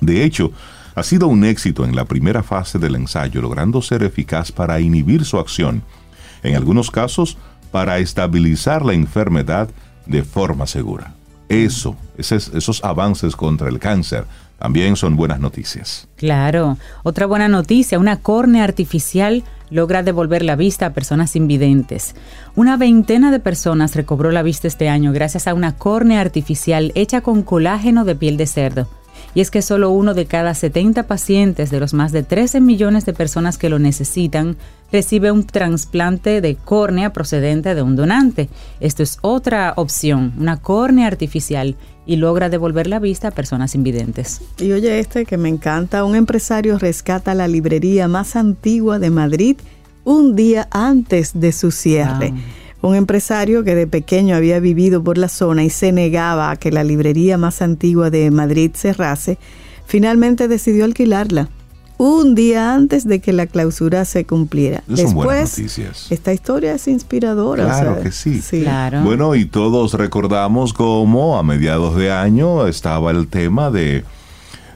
De 0.00 0.22
hecho, 0.24 0.52
ha 0.94 1.02
sido 1.02 1.28
un 1.28 1.44
éxito 1.44 1.84
en 1.84 1.96
la 1.96 2.04
primera 2.04 2.42
fase 2.42 2.78
del 2.78 2.94
ensayo, 2.96 3.40
logrando 3.40 3.80
ser 3.80 4.02
eficaz 4.02 4.52
para 4.52 4.80
inhibir 4.80 5.24
su 5.24 5.38
acción, 5.38 5.82
en 6.42 6.56
algunos 6.56 6.90
casos 6.90 7.38
para 7.70 7.98
estabilizar 7.98 8.84
la 8.84 8.92
enfermedad 8.94 9.70
de 10.06 10.22
forma 10.24 10.66
segura. 10.66 11.14
Eso, 11.50 11.96
esos, 12.16 12.84
avances 12.84 13.34
contra 13.34 13.68
el 13.68 13.80
cáncer, 13.80 14.24
también 14.56 14.94
son 14.94 15.16
buenas 15.16 15.40
noticias. 15.40 16.06
Claro. 16.14 16.78
Otra 17.02 17.26
buena 17.26 17.48
noticia, 17.48 17.98
una 17.98 18.18
córnea 18.18 18.62
artificial 18.62 19.42
logra 19.68 20.04
devolver 20.04 20.44
la 20.44 20.54
vista 20.54 20.86
a 20.86 20.92
personas 20.92 21.34
invidentes. 21.34 22.14
Una 22.54 22.76
veintena 22.76 23.32
de 23.32 23.40
personas 23.40 23.96
recobró 23.96 24.30
la 24.30 24.42
vista 24.42 24.68
este 24.68 24.88
año 24.88 25.12
gracias 25.12 25.48
a 25.48 25.54
una 25.54 25.76
córnea 25.76 26.20
artificial 26.20 26.92
hecha 26.94 27.20
con 27.20 27.42
colágeno 27.42 28.04
de 28.04 28.14
piel 28.14 28.36
de 28.36 28.46
cerdo. 28.46 28.88
Y 29.34 29.40
es 29.40 29.50
que 29.50 29.60
solo 29.60 29.90
uno 29.90 30.14
de 30.14 30.26
cada 30.26 30.54
70 30.54 31.08
pacientes 31.08 31.70
de 31.70 31.80
los 31.80 31.94
más 31.94 32.12
de 32.12 32.22
13 32.22 32.60
millones 32.60 33.06
de 33.06 33.12
personas 33.12 33.58
que 33.58 33.68
lo 33.68 33.80
necesitan 33.80 34.56
recibe 34.92 35.30
un 35.32 35.44
trasplante 35.44 36.40
de 36.40 36.56
córnea 36.56 37.12
procedente 37.12 37.74
de 37.74 37.82
un 37.82 37.96
donante. 37.96 38.48
Esto 38.80 39.02
es 39.02 39.18
otra 39.22 39.74
opción, 39.76 40.32
una 40.38 40.56
córnea 40.56 41.06
artificial 41.06 41.76
y 42.06 42.16
logra 42.16 42.48
devolver 42.48 42.86
la 42.86 42.98
vista 42.98 43.28
a 43.28 43.30
personas 43.30 43.74
invidentes. 43.74 44.40
Y 44.58 44.72
oye 44.72 44.98
este 44.98 45.24
que 45.24 45.36
me 45.36 45.48
encanta, 45.48 46.04
un 46.04 46.16
empresario 46.16 46.78
rescata 46.78 47.34
la 47.34 47.48
librería 47.48 48.08
más 48.08 48.36
antigua 48.36 48.98
de 48.98 49.10
Madrid 49.10 49.56
un 50.04 50.34
día 50.34 50.68
antes 50.70 51.32
de 51.34 51.52
su 51.52 51.70
cierre. 51.70 52.32
Un 52.82 52.94
empresario 52.94 53.62
que 53.62 53.74
de 53.74 53.86
pequeño 53.86 54.34
había 54.34 54.58
vivido 54.58 55.04
por 55.04 55.18
la 55.18 55.28
zona 55.28 55.62
y 55.62 55.70
se 55.70 55.92
negaba 55.92 56.50
a 56.50 56.56
que 56.56 56.72
la 56.72 56.82
librería 56.82 57.36
más 57.36 57.60
antigua 57.60 58.08
de 58.08 58.30
Madrid 58.30 58.70
cerrase, 58.74 59.38
finalmente 59.86 60.48
decidió 60.48 60.86
alquilarla 60.86 61.50
un 62.02 62.34
día 62.34 62.72
antes 62.72 63.06
de 63.06 63.20
que 63.20 63.34
la 63.34 63.46
clausura 63.46 64.06
se 64.06 64.24
cumpliera. 64.24 64.82
Esas 64.88 65.10
son 65.10 65.14
buenas 65.16 65.56
Después, 65.56 65.58
noticias. 65.80 66.06
esta 66.10 66.32
historia 66.32 66.72
es 66.74 66.88
inspiradora. 66.88 67.64
o 67.64 67.66
Claro 67.68 67.94
sea, 67.96 68.02
que 68.02 68.10
sí. 68.10 68.40
Claro. 68.62 69.02
Bueno, 69.02 69.34
y 69.34 69.44
todos 69.44 69.92
recordamos 69.92 70.72
cómo 70.72 71.38
a 71.38 71.42
mediados 71.42 71.96
de 71.96 72.10
año 72.10 72.66
estaba 72.66 73.10
el 73.10 73.28
tema 73.28 73.70
de, 73.70 74.02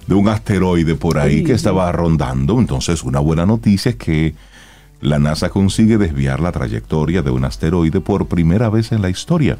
de 0.07 0.15
un 0.15 0.29
asteroide 0.29 0.97
por 0.97 1.17
ahí 1.17 1.45
que 1.45 1.53
estaba 1.55 1.91
rondando. 1.93 2.59
Entonces, 2.61 3.03
una 3.03 3.21
buena 3.21 3.47
noticia 3.47 3.89
es 3.93 3.97
que 3.97 4.35
la 5.01 5.19
NASA 5.19 5.49
consigue 5.49 5.97
desviar 5.97 6.41
la 6.41 6.53
trayectoria 6.53 7.23
de 7.23 7.31
un 7.31 7.47
asteroide 7.47 8.03
por 8.03 8.27
primera 8.27 8.69
vez 8.69 8.93
en 8.93 9.01
la 9.01 9.09
historia. 9.09 9.57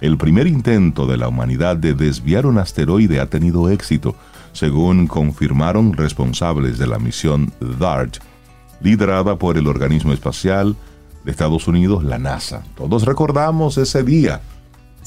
El 0.00 0.18
primer 0.18 0.46
intento 0.46 1.08
de 1.08 1.16
la 1.16 1.26
humanidad 1.26 1.76
de 1.76 1.94
desviar 1.94 2.46
un 2.46 2.58
asteroide 2.58 3.18
ha 3.18 3.26
tenido 3.26 3.68
éxito, 3.70 4.14
según 4.58 5.06
confirmaron 5.06 5.92
responsables 5.92 6.78
de 6.78 6.88
la 6.88 6.98
misión 6.98 7.52
DART, 7.60 8.16
liderada 8.80 9.36
por 9.36 9.56
el 9.56 9.68
organismo 9.68 10.12
espacial 10.12 10.74
de 11.24 11.30
Estados 11.30 11.68
Unidos, 11.68 12.02
la 12.02 12.18
NASA. 12.18 12.64
Todos 12.76 13.04
recordamos 13.04 13.78
ese 13.78 14.02
día 14.02 14.40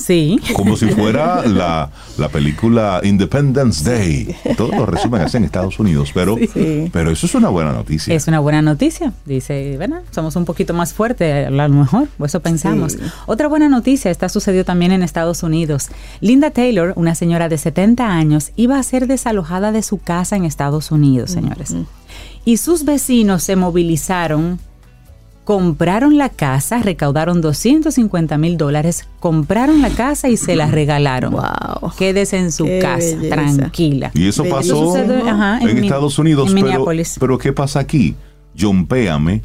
Sí. 0.01 0.39
Como 0.55 0.75
si 0.77 0.87
fuera 0.87 1.45
la, 1.45 1.89
la 2.17 2.29
película 2.29 3.01
Independence 3.03 3.83
Day. 3.89 4.35
Todos 4.57 4.75
lo 4.75 4.85
resumen 4.85 5.21
así 5.21 5.37
en 5.37 5.43
Estados 5.45 5.79
Unidos, 5.79 6.11
pero, 6.13 6.37
Sí. 6.37 6.89
pero 6.91 7.11
eso 7.11 7.25
es 7.25 7.35
una 7.35 7.49
buena 7.49 7.71
noticia. 7.73 8.13
Es 8.13 8.27
una 8.27 8.39
buena 8.39 8.61
noticia. 8.61 9.13
Dice, 9.25 9.77
¿verdad? 9.77 10.01
Somos 10.11 10.35
un 10.35 10.45
poquito 10.45 10.73
más 10.73 10.93
fuertes, 10.93 11.47
a 11.47 11.49
lo 11.51 11.69
mejor, 11.69 12.07
o 12.19 12.25
eso 12.25 12.39
pensamos. 12.39 12.93
Sí. 12.93 12.99
Otra 13.27 13.47
buena 13.47 13.69
noticia, 13.69 14.11
esta 14.11 14.29
sucedió 14.29 14.65
también 14.65 14.91
en 14.91 15.03
Estados 15.03 15.43
Unidos. 15.43 15.89
Linda 16.19 16.51
Taylor, 16.51 16.93
una 16.95 17.15
señora 17.15 17.49
de 17.49 17.57
70 17.57 18.07
años, 18.07 18.51
iba 18.55 18.77
a 18.79 18.83
ser 18.83 19.07
desalojada 19.07 19.71
de 19.71 19.81
su 19.83 19.97
casa 19.99 20.35
en 20.35 20.45
Estados 20.45 20.91
Unidos, 20.91 21.31
señores. 21.31 21.75
Y 22.43 22.57
sus 22.57 22.85
vecinos 22.85 23.43
se 23.43 23.55
movilizaron, 23.55 24.59
compraron 25.43 26.17
la 26.17 26.29
casa, 26.29 26.79
recaudaron 26.79 27.41
250 27.41 28.37
mil 28.37 28.57
dólares, 28.57 29.07
compraron 29.19 29.81
la 29.81 29.89
casa 29.89 30.29
y 30.29 30.37
se 30.37 30.55
la 30.55 30.67
regalaron. 30.67 31.33
Wow. 31.33 31.91
Quédese 31.97 32.37
en 32.37 32.51
su 32.51 32.65
Qué 32.65 32.79
casa, 32.79 33.15
belleza. 33.17 33.35
tranquila. 33.35 34.11
Y 34.13 34.27
eso 34.27 34.43
pasó 34.45 34.95
ajá, 34.95 35.59
en, 35.61 35.69
en 35.69 35.79
Mi- 35.81 35.87
Estados 35.87 36.17
Unidos. 36.19 36.49
en 36.49 36.55
pero, 36.55 36.65
Minneapolis. 36.67 37.17
pero 37.19 37.37
¿qué 37.37 37.51
pasa 37.53 37.79
aquí? 37.79 38.15
John 38.59 38.85
Péame 38.85 39.41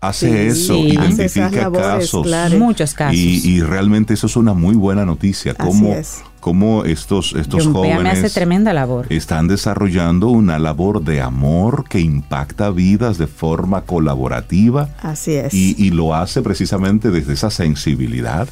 hace 0.00 0.28
Sí, 0.52 0.60
eso, 0.60 0.74
sí. 0.74 0.96
Hace 0.96 1.24
esas 1.24 1.36
identifica 1.36 1.62
labores, 1.62 1.86
casos. 1.86 2.26
claro. 2.26 2.58
Muchos 2.58 2.94
casos. 2.94 3.16
Y, 3.16 3.48
y 3.48 3.60
realmente 3.62 4.14
eso 4.14 4.26
es 4.26 4.36
una 4.36 4.54
muy 4.54 4.74
buena 4.74 5.04
noticia. 5.04 5.52
Así 5.58 5.68
Cómo, 5.68 5.92
es. 5.94 6.22
cómo 6.40 6.84
estos, 6.84 7.34
estos 7.34 7.66
jóvenes 7.66 8.18
hace 8.24 8.30
tremenda 8.30 8.72
labor. 8.72 9.06
están 9.10 9.46
desarrollando 9.48 10.28
una 10.28 10.58
labor 10.58 11.02
de 11.04 11.20
amor 11.20 11.84
que 11.88 12.00
impacta 12.00 12.70
vidas 12.70 13.18
de 13.18 13.26
forma 13.26 13.82
colaborativa 13.82 14.88
Así 15.02 15.34
es. 15.34 15.52
y, 15.52 15.74
y 15.78 15.90
lo 15.90 16.14
hace 16.14 16.40
precisamente 16.42 17.10
desde 17.10 17.34
esa 17.34 17.50
sensibilidad. 17.50 18.48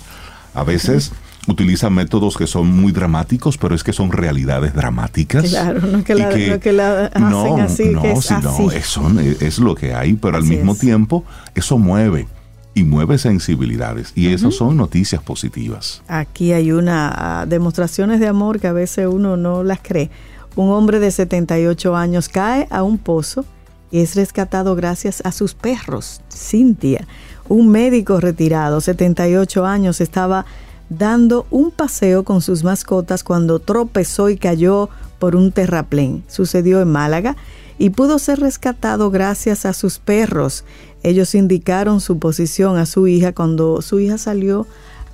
A 0.54 0.64
veces 0.64 1.12
utilizan 1.48 1.94
métodos 1.94 2.36
que 2.36 2.46
son 2.46 2.68
muy 2.68 2.92
dramáticos, 2.92 3.56
pero 3.58 3.74
es 3.74 3.82
que 3.82 3.92
son 3.92 4.12
realidades 4.12 4.74
dramáticas. 4.74 5.48
Claro, 5.48 5.80
no 5.80 6.04
que 6.04 6.14
la- 6.14 6.28
no 6.30 6.60
que 6.60 6.72
la 6.72 7.06
hacen 7.06 7.60
así, 7.60 7.82
que 8.00 8.12
es 8.12 8.24
sí, 8.24 8.34
no, 8.42 8.50
así. 8.50 8.68
es, 8.76 9.42
es 9.42 9.58
lo 9.58 9.74
que 9.74 9.94
hay, 9.94 10.12
pero 10.14 10.36
al 10.36 10.42
Así 10.44 10.54
mismo 10.56 10.72
es. 10.72 10.78
tiempo 10.78 11.24
eso 11.54 11.78
mueve 11.78 12.28
y 12.74 12.84
mueve 12.84 13.18
sensibilidades 13.18 14.12
y 14.14 14.28
eso 14.32 14.50
son 14.52 14.76
noticias 14.76 15.22
positivas. 15.22 16.02
Aquí 16.06 16.52
hay 16.52 16.70
una 16.70 17.40
ah, 17.40 17.46
demostraciones 17.46 18.20
de 18.20 18.28
amor 18.28 18.60
que 18.60 18.68
a 18.68 18.72
veces 18.72 19.08
uno 19.10 19.36
no 19.36 19.64
las 19.64 19.80
cree. 19.82 20.10
Un 20.54 20.70
hombre 20.70 20.98
de 21.00 21.10
78 21.10 21.96
años 21.96 22.28
cae 22.28 22.68
a 22.70 22.82
un 22.82 22.98
pozo 22.98 23.44
y 23.90 24.00
es 24.00 24.14
rescatado 24.16 24.76
gracias 24.76 25.22
a 25.24 25.32
sus 25.32 25.54
perros. 25.54 26.20
Cintia, 26.30 27.06
un 27.48 27.70
médico 27.70 28.20
retirado, 28.20 28.80
78 28.80 29.64
años, 29.64 30.00
estaba 30.00 30.44
dando 30.88 31.46
un 31.50 31.70
paseo 31.70 32.24
con 32.24 32.40
sus 32.40 32.64
mascotas 32.64 33.22
cuando 33.24 33.58
tropezó 33.58 34.28
y 34.30 34.36
cayó 34.36 34.88
por 35.18 35.36
un 35.36 35.52
terraplén. 35.52 36.22
Sucedió 36.28 36.80
en 36.80 36.88
Málaga 36.90 37.36
y 37.78 37.90
pudo 37.90 38.18
ser 38.18 38.40
rescatado 38.40 39.10
gracias 39.10 39.66
a 39.66 39.72
sus 39.72 39.98
perros. 39.98 40.64
Ellos 41.02 41.34
indicaron 41.34 42.00
su 42.00 42.18
posición 42.18 42.76
a 42.78 42.86
su 42.86 43.06
hija 43.06 43.32
cuando 43.32 43.82
su 43.82 44.00
hija 44.00 44.18
salió 44.18 44.66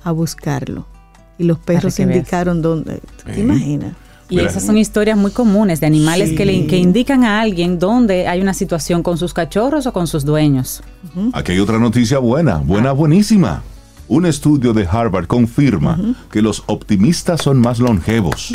a 0.03 0.11
buscarlo. 0.11 0.85
Y 1.37 1.43
los 1.43 1.59
perros 1.59 1.97
veas. 1.97 1.99
indicaron 2.09 2.61
dónde. 2.61 3.01
¿Tú 3.17 3.25
te 3.25 3.33
Eh. 3.39 3.41
imaginas? 3.41 3.93
Y 4.27 4.39
esas 4.39 4.63
son 4.65 4.75
historias 4.79 5.17
muy 5.17 5.29
comunes 5.29 5.79
de 5.81 5.85
animales 5.85 6.29
Sí. 6.29 6.35
que, 6.35 6.45
le, 6.45 6.65
que 6.65 6.77
indican 6.77 7.23
a 7.25 7.41
alguien 7.41 7.77
dónde 7.77 8.27
hay 8.27 8.41
una 8.41 8.55
situación 8.55 9.03
con 9.03 9.19
sus 9.19 9.35
cachorros 9.35 9.85
o 9.85 9.93
con 9.93 10.07
sus 10.07 10.25
dueños. 10.25 10.81
Aquí 11.33 11.51
hay 11.51 11.59
otra 11.59 11.77
noticia 11.77 12.17
buena, 12.17 12.57
buena, 12.57 12.91
buenísima. 12.91 13.61
Un 14.07 14.25
estudio 14.25 14.73
de 14.73 14.85
Harvard 14.85 15.25
confirma 15.25 15.99
que 16.31 16.41
los 16.41 16.63
optimistas 16.67 17.41
son 17.41 17.59
más 17.59 17.79
longevos. 17.79 18.51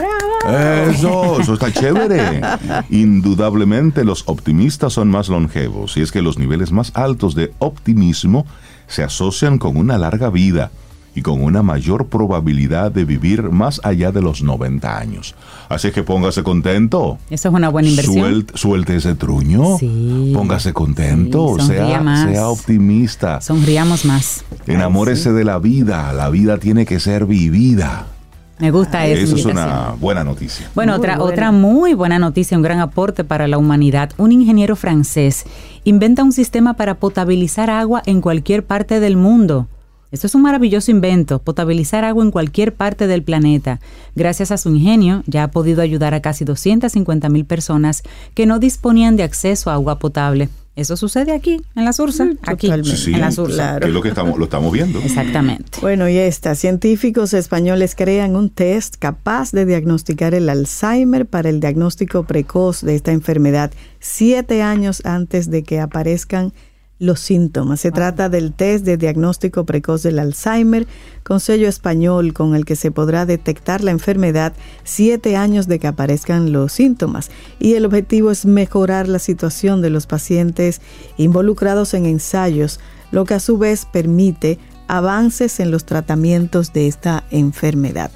Eso, 0.46 1.40
eso 1.40 1.54
está 1.54 1.72
chévere. 1.72 2.40
Indudablemente 2.88 4.04
los 4.04 4.24
optimistas 4.26 4.92
son 4.92 5.10
más 5.10 5.28
longevos 5.28 5.96
y 5.96 6.02
es 6.02 6.12
que 6.12 6.22
los 6.22 6.38
niveles 6.38 6.70
más 6.70 6.92
altos 6.94 7.34
de 7.34 7.52
optimismo 7.58 8.46
se 8.86 9.02
asocian 9.02 9.58
con 9.58 9.76
una 9.76 9.98
larga 9.98 10.30
vida 10.30 10.70
y 11.14 11.22
con 11.22 11.42
una 11.42 11.62
mayor 11.62 12.06
probabilidad 12.06 12.92
de 12.92 13.04
vivir 13.04 13.50
más 13.50 13.80
allá 13.84 14.12
de 14.12 14.22
los 14.22 14.42
90 14.42 14.98
años. 14.98 15.34
Así 15.68 15.90
que 15.90 16.02
póngase 16.02 16.42
contento. 16.42 17.18
Eso 17.30 17.48
es 17.48 17.54
una 17.54 17.68
buena 17.68 17.88
inversión. 17.88 18.16
Suelte, 18.18 18.52
suelte 18.56 18.96
ese 18.96 19.14
truño. 19.14 19.78
Sí. 19.78 20.32
Póngase 20.34 20.72
contento. 20.72 21.56
Sí, 21.58 21.66
sea, 21.66 22.00
más. 22.00 22.30
sea 22.30 22.48
optimista. 22.48 23.40
Sonriamos 23.40 24.04
más. 24.04 24.44
Enamórese 24.66 25.32
de 25.32 25.44
la 25.44 25.58
vida. 25.58 26.12
La 26.12 26.28
vida 26.30 26.58
tiene 26.58 26.86
que 26.86 27.00
ser 27.00 27.26
vivida. 27.26 28.06
Me 28.60 28.70
gusta 28.70 29.06
esa 29.06 29.22
Eso 29.22 29.36
es 29.36 29.46
una 29.46 29.94
buena 29.98 30.22
noticia. 30.22 30.70
Bueno, 30.74 30.92
Muy 30.92 30.98
otra, 30.98 31.16
buena. 31.16 31.32
otra 31.32 31.52
muy 31.52 31.94
buena 31.94 32.18
noticia, 32.18 32.58
un 32.58 32.62
gran 32.62 32.78
aporte 32.78 33.24
para 33.24 33.48
la 33.48 33.56
humanidad. 33.56 34.10
Un 34.18 34.32
ingeniero 34.32 34.76
francés 34.76 35.46
inventa 35.84 36.22
un 36.22 36.32
sistema 36.32 36.74
para 36.74 36.96
potabilizar 36.96 37.70
agua 37.70 38.02
en 38.04 38.20
cualquier 38.20 38.64
parte 38.66 39.00
del 39.00 39.16
mundo. 39.16 39.66
Esto 40.10 40.26
es 40.26 40.34
un 40.34 40.42
maravilloso 40.42 40.90
invento, 40.90 41.40
potabilizar 41.40 42.04
agua 42.04 42.24
en 42.24 42.32
cualquier 42.32 42.74
parte 42.74 43.06
del 43.06 43.22
planeta. 43.22 43.80
Gracias 44.16 44.50
a 44.50 44.58
su 44.58 44.74
ingenio, 44.74 45.22
ya 45.26 45.44
ha 45.44 45.50
podido 45.50 45.82
ayudar 45.82 46.14
a 46.14 46.20
casi 46.20 46.44
250 46.44 47.28
mil 47.28 47.44
personas 47.44 48.02
que 48.34 48.46
no 48.46 48.58
disponían 48.58 49.16
de 49.16 49.22
acceso 49.22 49.70
a 49.70 49.74
agua 49.74 49.98
potable. 49.98 50.48
Eso 50.76 50.96
sucede 50.96 51.32
aquí, 51.32 51.60
en 51.74 51.84
la 51.84 51.92
Sursa, 51.92 52.30
aquí. 52.42 52.70
Sí, 52.84 52.96
sí, 52.96 53.12
en 53.12 53.20
la 53.20 53.32
Sursa. 53.32 53.54
claro. 53.54 53.80
que 53.80 53.88
es 53.88 53.92
lo 53.92 54.02
que 54.02 54.08
estamos, 54.08 54.38
lo 54.38 54.44
estamos 54.44 54.72
viendo. 54.72 55.00
Exactamente. 55.00 55.78
Bueno, 55.80 56.08
y 56.08 56.16
esta, 56.16 56.54
científicos 56.54 57.34
españoles 57.34 57.94
crean 57.94 58.34
un 58.34 58.50
test 58.50 58.94
capaz 58.98 59.52
de 59.52 59.66
diagnosticar 59.66 60.32
el 60.32 60.48
Alzheimer 60.48 61.26
para 61.26 61.50
el 61.50 61.60
diagnóstico 61.60 62.22
precoz 62.24 62.82
de 62.82 62.94
esta 62.94 63.12
enfermedad 63.12 63.72
siete 63.98 64.62
años 64.62 65.02
antes 65.04 65.50
de 65.50 65.64
que 65.64 65.80
aparezcan 65.80 66.52
los 67.00 67.18
síntomas. 67.18 67.80
Se 67.80 67.90
trata 67.90 68.28
del 68.28 68.52
test 68.52 68.84
de 68.84 68.96
diagnóstico 68.96 69.64
precoz 69.64 70.04
del 70.04 70.20
Alzheimer 70.20 70.86
con 71.24 71.40
sello 71.40 71.66
español 71.66 72.32
con 72.32 72.54
el 72.54 72.64
que 72.64 72.76
se 72.76 72.92
podrá 72.92 73.26
detectar 73.26 73.82
la 73.82 73.90
enfermedad 73.90 74.52
siete 74.84 75.34
años 75.34 75.66
de 75.66 75.80
que 75.80 75.88
aparezcan 75.88 76.52
los 76.52 76.72
síntomas. 76.72 77.30
Y 77.58 77.74
el 77.74 77.86
objetivo 77.86 78.30
es 78.30 78.46
mejorar 78.46 79.08
la 79.08 79.18
situación 79.18 79.82
de 79.82 79.90
los 79.90 80.06
pacientes 80.06 80.80
involucrados 81.16 81.94
en 81.94 82.06
ensayos, 82.06 82.78
lo 83.10 83.24
que 83.24 83.34
a 83.34 83.40
su 83.40 83.58
vez 83.58 83.86
permite 83.86 84.58
avances 84.86 85.58
en 85.58 85.70
los 85.70 85.86
tratamientos 85.86 86.72
de 86.72 86.86
esta 86.86 87.24
enfermedad. 87.30 88.10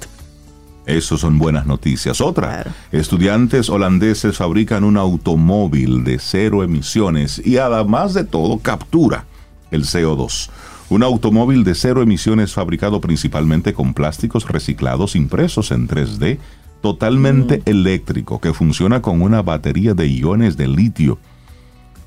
Eso 0.85 1.17
son 1.17 1.39
buenas 1.39 1.65
noticias. 1.65 2.21
Otra, 2.21 2.47
Claro. 2.49 2.71
estudiantes 2.91 3.69
holandeses 3.69 4.37
fabrican 4.37 4.83
un 4.83 4.97
automóvil 4.97 6.03
de 6.03 6.19
cero 6.19 6.63
emisiones 6.63 7.41
y 7.43 7.57
además 7.57 8.13
de 8.13 8.23
todo 8.23 8.59
captura 8.59 9.25
el 9.71 9.83
CO2. 9.83 10.49
Un 10.89 11.01
automóvil 11.01 11.63
de 11.63 11.73
cero 11.73 12.03
emisiones 12.03 12.53
fabricado 12.53 13.01
principalmente 13.01 13.73
con 13.73 13.95
plásticos 13.95 14.47
reciclados 14.47 15.15
impresos 15.15 15.71
en 15.71 15.87
3D, 15.87 16.37
totalmente 16.81 17.63
eléctrico, 17.65 18.39
que 18.39 18.53
funciona 18.53 19.01
con 19.01 19.23
una 19.23 19.41
batería 19.41 19.95
de 19.95 20.07
iones 20.07 20.55
de 20.55 20.67
litio. 20.67 21.17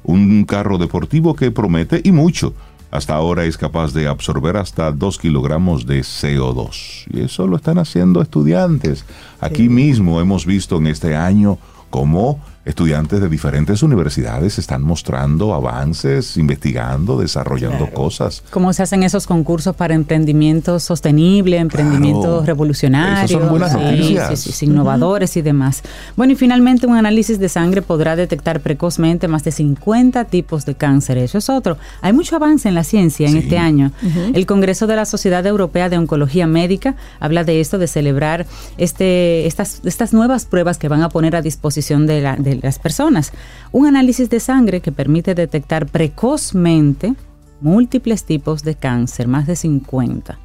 Un 0.05 0.45
carro 0.45 0.79
deportivo 0.79 1.35
que 1.35 1.51
promete 1.51 2.01
y 2.05 2.13
mucho. 2.13 2.55
Hasta 2.91 3.15
ahora 3.15 3.45
es 3.45 3.59
capaz 3.59 3.93
de 3.93 4.09
absorber 4.09 4.57
hasta 4.57 4.91
2 4.93 5.19
kilogramos 5.19 5.87
de 5.87 6.01
CO2. 6.01 7.05
Y 7.13 7.21
eso 7.21 7.47
lo 7.47 7.57
están 7.57 7.79
haciendo 7.79 8.23
estudiantes. 8.23 9.05
Aquí 9.41 9.69
mismo 9.69 10.21
hemos 10.21 10.47
visto 10.47 10.79
en 10.79 10.87
este 10.87 11.15
año 11.15 11.59
cómo 11.91 12.41
estudiantes 12.69 13.21
de 13.21 13.29
diferentes 13.29 13.83
universidades 13.83 14.59
están 14.59 14.83
mostrando 14.83 15.55
avances, 15.55 16.37
investigando, 16.37 17.19
desarrollando 17.19 17.91
cosas. 17.91 18.43
¿Cómo 18.51 18.73
se 18.73 18.83
hacen 18.83 19.03
esos 19.03 19.27
concursos 19.27 19.75
para 19.75 19.95
emprendimiento 19.95 20.79
sostenible, 20.79 21.57
emprendimientos 21.59 22.25
Claro. 22.25 22.45
revolucionarios? 22.47 23.31
Esas 23.31 23.41
son 23.41 23.49
buenas 23.51 23.73
Sí, 23.73 23.79
noticias. 23.79 24.29
sí, 24.29 24.37
sí, 24.37 24.53
sí, 24.53 24.67
innovadores 24.67 25.37
y 25.37 25.43
demás. 25.43 25.83
Bueno, 26.17 26.35
y 26.35 26.37
finalmente 26.37 26.87
un 26.87 26.97
análisis 26.97 27.39
de 27.39 27.49
sangre 27.49 27.83
podrá 27.83 28.17
detectar 28.17 28.61
precozmente 28.61 29.29
más 29.29 29.45
de 29.45 29.53
50 29.53 30.25
tipos 30.27 30.67
de 30.67 30.75
cáncer. 30.75 31.19
Eso 31.19 31.39
es 31.39 31.49
otro. 31.49 31.79
Hay 32.03 32.13
mucho 32.13 32.37
avance 32.37 32.69
en 32.69 32.75
la 32.75 32.85
ciencia 32.85 33.29
en 33.29 33.37
este 33.39 33.57
año. 33.59 33.93
El 34.35 34.45
Congreso 34.47 34.87
de 34.87 34.97
la 34.97 35.05
Sociedad 35.07 35.45
Europea 35.47 35.89
de 35.89 35.97
Oncología 35.99 36.47
Médica 36.47 36.95
habla 37.21 37.45
de 37.45 37.61
esto, 37.61 37.79
de 37.79 37.87
celebrar 37.87 38.47
este, 38.77 39.47
estas, 39.47 39.81
estas 39.85 40.13
nuevas 40.13 40.45
pruebas 40.45 40.79
que 40.79 40.89
van 40.89 41.03
a 41.03 41.09
poner 41.09 41.35
a 41.37 41.43
disposición 41.43 42.07
de, 42.07 42.21
la- 42.21 42.37
de 42.37 42.58
las 42.63 42.79
personas. 42.79 43.33
Un 43.73 43.87
análisis 43.87 44.29
de 44.31 44.41
sangre 44.41 44.81
que 44.81 44.93
permite 44.93 45.35
detectar 45.35 45.87
precozmente 45.87 47.15
múltiples 47.61 48.25
tipos 48.25 48.63
de 48.63 48.75
cáncer, 48.75 49.29
más 49.29 49.47
de 49.47 49.57
50. 49.57 50.39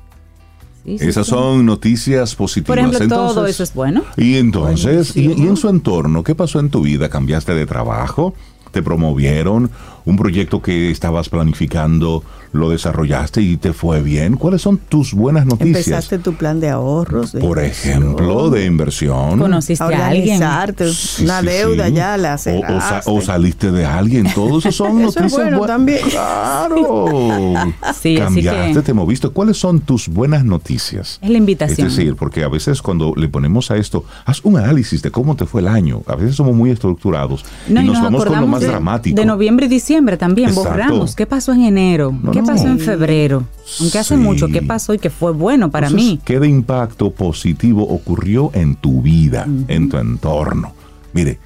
Sí, 0.85 0.97
sí, 0.97 1.05
Esas 1.07 1.25
sí. 1.27 1.31
son 1.31 1.65
noticias 1.65 2.35
positivas. 2.35 2.67
Por 2.67 2.79
ejemplo, 2.79 2.99
todo 3.07 3.29
Entonces- 3.29 3.55
eso 3.55 3.63
es 3.63 3.73
bueno. 3.73 4.03
Y 4.17 4.35
entonces, 4.35 5.15
y, 5.15 5.31
y 5.31 5.47
en 5.47 5.55
su 5.55 5.69
entorno, 5.69 6.23
qué 6.23 6.35
pasó 6.35 6.59
en 6.59 6.69
tu 6.69 6.81
vida? 6.81 7.09
¿Cambiaste 7.09 7.53
de 7.53 7.65
trabajo? 7.65 8.33
te 8.71 8.81
promovieron, 8.81 9.69
un 10.05 10.17
proyecto 10.17 10.61
que 10.61 10.91
estabas 10.91 11.29
planificando, 11.29 12.23
lo 12.51 12.69
desarrollaste 12.69 13.41
y 13.41 13.57
te 13.57 13.73
fue 13.73 14.01
bien. 14.01 14.35
¿Cuáles 14.35 14.61
son 14.61 14.77
tus 14.77 15.13
buenas 15.13 15.45
noticias? 15.45 15.87
Empezaste 15.87 16.19
tu 16.19 16.33
plan 16.35 16.59
de 16.59 16.69
ahorros. 16.69 17.31
de 17.31 17.39
Por 17.39 17.57
ejemplo, 17.59 18.49
de 18.51 18.65
inversión. 18.65 19.39
Conociste 19.39 19.83
a 19.83 19.87
alguien. 19.87 20.35
organizarte, 20.43 20.91
Sí, 20.93 21.23
una 21.23 21.39
sí, 21.41 21.47
deuda 21.47 21.87
sí. 21.87 21.93
ya 21.93 22.17
la 22.17 22.31
o, 22.31 22.35
o, 22.35 22.37
sa- 22.37 22.43
cerraste. 22.43 23.11
o 23.11 23.21
saliste 23.21 23.71
de 23.71 23.85
alguien. 23.85 24.27
Todo 24.35 24.59
eso 24.59 24.71
son 24.71 24.99
Eso 25.01 25.09
es 25.09 25.15
noticias 25.15 25.31
bueno 25.31 25.57
buen- 25.59 25.67
también. 25.67 25.99
Claro. 26.11 27.07
Sí, 27.07 27.55
así 27.81 28.15
Cambiaste, 28.17 28.73
que- 28.73 28.81
te 28.81 28.93
moviste. 28.93 29.29
¿Cuáles 29.29 29.57
son 29.57 29.79
tus 29.79 30.07
buenas 30.09 30.43
noticias? 30.45 31.19
Es 31.21 31.29
la 31.29 31.37
invitación. 31.37 31.87
Es 31.87 31.95
decir, 31.95 32.15
porque 32.15 32.43
a 32.43 32.49
veces 32.49 32.81
cuando 32.81 33.13
le 33.15 33.29
ponemos 33.29 33.71
a 33.71 33.77
esto, 33.77 34.05
haz 34.25 34.41
un 34.43 34.57
análisis 34.57 35.01
de 35.01 35.11
cómo 35.11 35.35
te 35.35 35.45
fue 35.45 35.61
el 35.61 35.67
año. 35.67 36.01
A 36.07 36.15
veces 36.15 36.35
somos 36.35 36.53
muy 36.55 36.69
estructurados 36.71 37.45
No, 37.67 37.81
y 37.81 37.85
nos, 37.85 38.01
vamos 38.01 38.25
con 38.25 38.39
lo 38.41 38.47
más 38.47 38.61
de, 38.61 38.67
dramático. 38.67 39.15
de 39.19 39.25
noviembre 39.25 39.65
y 39.65 39.69
diciembre 39.69 39.92
también, 40.17 40.49
Exacto. 40.49 40.69
borramos. 40.69 41.15
¿Qué 41.15 41.25
pasó 41.25 41.53
en 41.53 41.61
enero? 41.63 42.11
No, 42.21 42.31
¿Qué 42.31 42.41
no. 42.41 42.47
pasó 42.47 42.67
en 42.67 42.79
febrero? 42.79 43.43
Aunque 43.79 43.99
hace 43.99 44.15
Sí. 44.15 44.21
mucho, 44.21 44.47
¿qué 44.47 44.61
pasó 44.61 44.93
y 44.93 44.99
qué 44.99 45.09
fue 45.09 45.31
bueno 45.31 45.69
para 45.71 45.87
Entonces, 45.87 46.09
mí? 46.11 46.19
¿Qué 46.23 46.39
de 46.39 46.47
impacto 46.47 47.11
positivo 47.11 47.83
ocurrió 47.83 48.51
en 48.53 48.75
tu 48.75 49.01
vida, 49.01 49.45
en 49.67 49.89
tu 49.89 49.97
entorno? 49.97 50.73
Mire, 51.13 51.39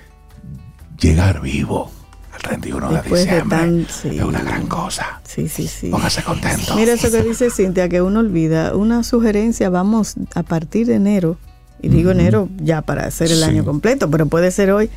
llegar 0.99 1.41
vivo 1.41 1.91
al 2.33 2.41
31 2.41 2.89
de 2.89 2.95
Después 2.95 3.25
de 3.25 3.31
diciembre 3.31 3.57
tan- 3.57 3.87
sí. 3.89 4.17
es 4.17 4.23
una 4.23 4.41
gran 4.41 4.67
cosa. 4.67 5.21
Sí, 5.23 5.47
sí, 5.47 5.67
sí. 5.67 5.89
Póngase 5.89 6.23
contento. 6.23 6.75
Mira 6.75 6.93
eso 6.93 7.11
que 7.11 7.21
dice 7.23 7.49
Cintia, 7.49 7.89
que 7.89 8.01
uno 8.01 8.19
olvida. 8.19 8.75
Una 8.75 9.03
sugerencia, 9.03 9.69
vamos 9.69 10.15
a 10.35 10.43
partir 10.43 10.87
de 10.87 10.95
enero, 10.95 11.37
y 11.81 11.89
digo 11.89 12.11
enero 12.11 12.49
ya 12.57 12.81
para 12.81 13.05
hacer 13.05 13.31
el 13.31 13.37
Sí. 13.39 13.43
año 13.43 13.63
completo, 13.65 14.09
pero 14.09 14.25
puede 14.25 14.51
ser 14.51 14.71
hoy, 14.71 14.89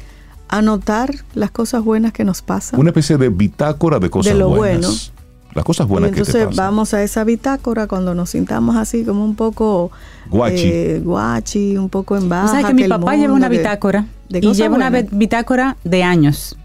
anotar 0.50 1.14
las 1.34 1.50
cosas 1.50 1.82
buenas 1.84 2.12
que 2.12 2.24
nos 2.24 2.42
pasan. 2.42 2.78
Una 2.78 2.90
especie 2.90 3.16
de 3.16 3.28
bitácora 3.30 3.98
de 3.98 4.10
cosas 4.10 4.32
De 4.34 4.38
lo 4.38 4.48
buenas. 4.50 4.80
bueno. 4.80 5.20
Las 5.52 5.64
cosas 5.64 5.86
y 5.86 5.90
buenas 5.90 6.10
que 6.10 6.14
te 6.16 6.20
entonces 6.20 6.46
pasan. 6.46 6.64
vamos 6.64 6.94
a 6.94 7.02
esa 7.02 7.24
bitácora 7.24 7.86
cuando 7.88 8.14
nos 8.14 8.30
sintamos 8.30 8.76
así 8.76 9.04
como 9.04 9.24
un 9.24 9.34
poco 9.34 9.90
Guachi. 10.30 10.70
eh, 10.72 11.00
guachi, 11.04 11.76
un 11.76 11.88
poco 11.88 12.16
en 12.16 12.26
O 12.26 12.28
baja. 12.28 12.48
sea, 12.60 12.68
que 12.68 12.74
mi 12.74 12.82
el 12.84 12.88
papá 12.88 13.16
lleva 13.16 13.32
una 13.34 13.48
que- 13.50 13.56
bitácora 13.58 14.06
de 14.28 14.38
y 14.38 14.42
cosas 14.42 14.56
lleva 14.58 14.76
una 14.76 14.90
buenas. 14.90 15.10
bi- 15.10 15.16
bitácora 15.18 15.76
de 15.82 16.02
años. 16.04 16.56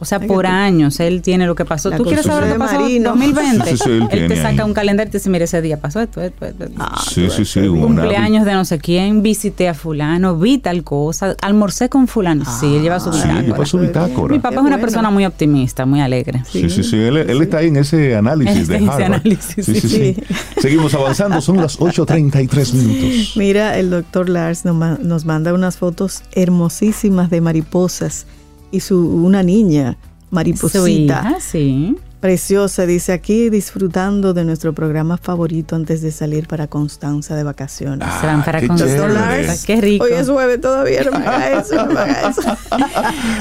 O 0.00 0.04
sea, 0.04 0.20
por 0.20 0.44
tú- 0.44 0.50
años 0.52 1.00
él 1.00 1.22
tiene 1.22 1.46
lo 1.46 1.54
que 1.54 1.64
pasó. 1.64 1.90
La 1.90 1.96
¿Tú 1.96 2.04
quieres 2.04 2.24
saber 2.24 2.46
lo 2.48 2.52
que 2.54 2.58
pasó 2.60 2.78
de 2.78 2.96
en 2.96 3.02
Marino. 3.02 3.10
2020? 3.10 3.70
Sí, 3.70 3.76
sí, 3.76 3.82
sí, 3.84 3.90
él 4.10 4.28
te 4.28 4.36
saca 4.36 4.62
ahí. 4.62 4.68
un 4.68 4.72
calendario 4.74 5.08
y 5.08 5.12
te 5.12 5.18
dice, 5.18 5.28
mira, 5.30 5.44
ese 5.44 5.60
día 5.60 5.80
pasó 5.80 6.00
esto, 6.00 6.22
esto, 6.22 6.46
esto. 6.46 6.64
esto. 6.64 6.76
Ah, 6.78 7.00
sí, 7.08 7.28
sí, 7.30 7.44
sí. 7.44 7.66
Cumpleaños 7.66 8.44
de 8.44 8.52
no 8.52 8.64
sé 8.64 8.78
quién, 8.78 9.22
visité 9.22 9.68
a 9.68 9.74
fulano, 9.74 10.38
vi 10.38 10.58
tal 10.58 10.84
cosa, 10.84 11.34
almorcé 11.42 11.88
con 11.88 12.06
fulano. 12.06 12.44
sí, 12.60 12.76
él 12.76 12.82
lleva 12.82 13.00
su 13.00 13.12
Sí, 13.12 13.18
bitácora. 13.22 13.42
lleva 13.42 13.66
su 13.66 13.78
bitácora. 13.78 14.32
Mi 14.34 14.38
papá 14.38 14.48
Qué 14.50 14.54
es 14.54 14.60
una 14.60 14.70
bueno. 14.70 14.80
persona 14.80 15.10
muy 15.10 15.24
optimista, 15.26 15.84
muy 15.84 16.00
alegre. 16.00 16.42
Sí, 16.50 16.70
sí, 16.70 16.84
sí. 16.84 16.96
Él, 16.96 17.16
él 17.16 17.42
está 17.42 17.58
ahí 17.58 17.68
en 17.68 17.76
ese 17.78 18.14
análisis 18.16 18.68
Él 18.68 18.74
está 18.76 18.96
de 18.96 19.02
ese 19.02 19.04
análisis, 19.04 19.64
sí, 19.66 19.74
sí, 19.74 19.80
sí. 19.80 19.88
sí. 19.88 20.16
Seguimos 20.60 20.94
avanzando. 20.94 21.40
Son 21.40 21.56
las 21.56 21.78
8.33 21.80 22.72
minutos. 22.74 23.32
Mira, 23.36 23.76
el 23.78 23.90
doctor 23.90 24.28
Lars 24.28 24.64
nos 24.64 25.24
manda 25.24 25.52
unas 25.52 25.76
fotos 25.76 26.22
hermosísimas 26.32 27.30
de 27.30 27.40
mariposas 27.40 28.26
y 28.70 28.80
su 28.80 28.98
una 28.98 29.42
niña 29.42 29.96
Su 30.28 30.34
mariposita 30.34 30.88
hija, 31.26 31.36
sí. 31.40 31.96
preciosa, 32.20 32.84
dice 32.86 33.12
aquí 33.12 33.48
disfrutando 33.48 34.34
de 34.34 34.44
nuestro 34.44 34.72
programa 34.74 35.16
favorito 35.16 35.76
antes 35.76 36.02
de 36.02 36.10
salir 36.10 36.46
para 36.48 36.66
Constanza 36.66 37.34
de 37.36 37.44
vacaciones. 37.44 38.08
Se 38.20 38.26
van 38.26 38.44
para 38.44 38.60
qué 38.60 38.68
Constanza. 38.68 38.96
chévere. 39.08 39.58
Qué 39.66 39.80
rico. 39.80 40.04
Hoy 40.04 40.12
es 40.12 40.28
jueves 40.28 40.60
todavía, 40.60 41.04
no 41.04 41.12
me 41.12 41.26
haga 41.26 41.60
eso, 41.60 41.74
no 41.76 41.86
me 41.86 42.00
haga 42.00 42.30
eso. 42.30 42.42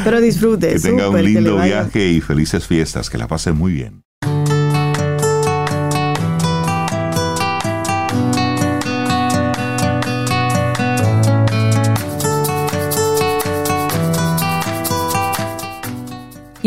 Pero 0.04 0.22
disfrute, 0.22 0.74
Que 0.74 0.80
tenga 0.80 1.10
un 1.10 1.16
que 1.16 1.24
lindo 1.24 1.56
viaje 1.62 2.08
y 2.12 2.22
felices 2.22 2.66
fiestas. 2.68 3.10
Que 3.10 3.18
la 3.18 3.28
pasen 3.28 3.58
muy 3.58 3.74
bien. 3.74 4.04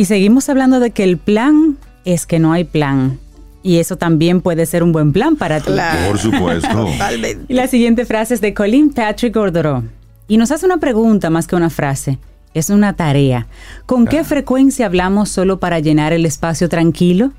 Y 0.01 0.06
seguimos 0.06 0.48
hablando 0.48 0.81
de 0.81 0.93
que 0.93 1.05
el 1.05 1.18
plan 1.18 1.77
es 2.06 2.24
que 2.24 2.39
no 2.39 2.55
hay 2.55 2.64
plan. 2.64 3.18
Y 3.62 3.81
eso 3.81 3.97
también 3.97 4.40
puede 4.40 4.64
ser 4.64 4.82
un 4.82 4.93
buen 4.93 5.12
plan 5.12 5.36
para 5.36 5.60
ti. 5.60 5.72
Claro. 5.72 6.09
Por 6.09 6.18
supuesto. 6.18 6.86
Totalmente. 6.93 7.44
Y 7.48 7.52
la 7.52 7.66
siguiente 7.66 8.06
frase 8.06 8.32
es 8.32 8.40
de 8.40 8.55
Colin 8.55 8.94
Patrick 8.94 9.35
Gordoro. 9.35 9.85
Y 10.27 10.39
nos 10.39 10.52
hace 10.52 10.64
una 10.64 10.78
pregunta 10.78 11.28
más 11.28 11.47
que 11.47 11.55
una 11.55 11.68
frase. 11.68 12.18
Es 12.55 12.70
una 12.70 12.94
tarea. 12.94 13.47
¿Con 13.85 14.06
qué 14.06 14.24
frecuencia 14.24 14.86
hablamos 14.86 15.28
solo 15.28 15.60
para 15.60 15.81
llenar 15.81 16.14
el 16.14 16.24
espacio 16.24 16.70
tranquilo? 16.70 17.32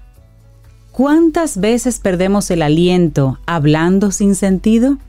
¿Cuántas 0.91 1.59
veces 1.59 1.97
perdemos 1.97 2.51
el 2.51 2.61
aliento 2.61 3.39
hablando 3.47 4.11
sin 4.11 4.35
sentido? 4.35 4.99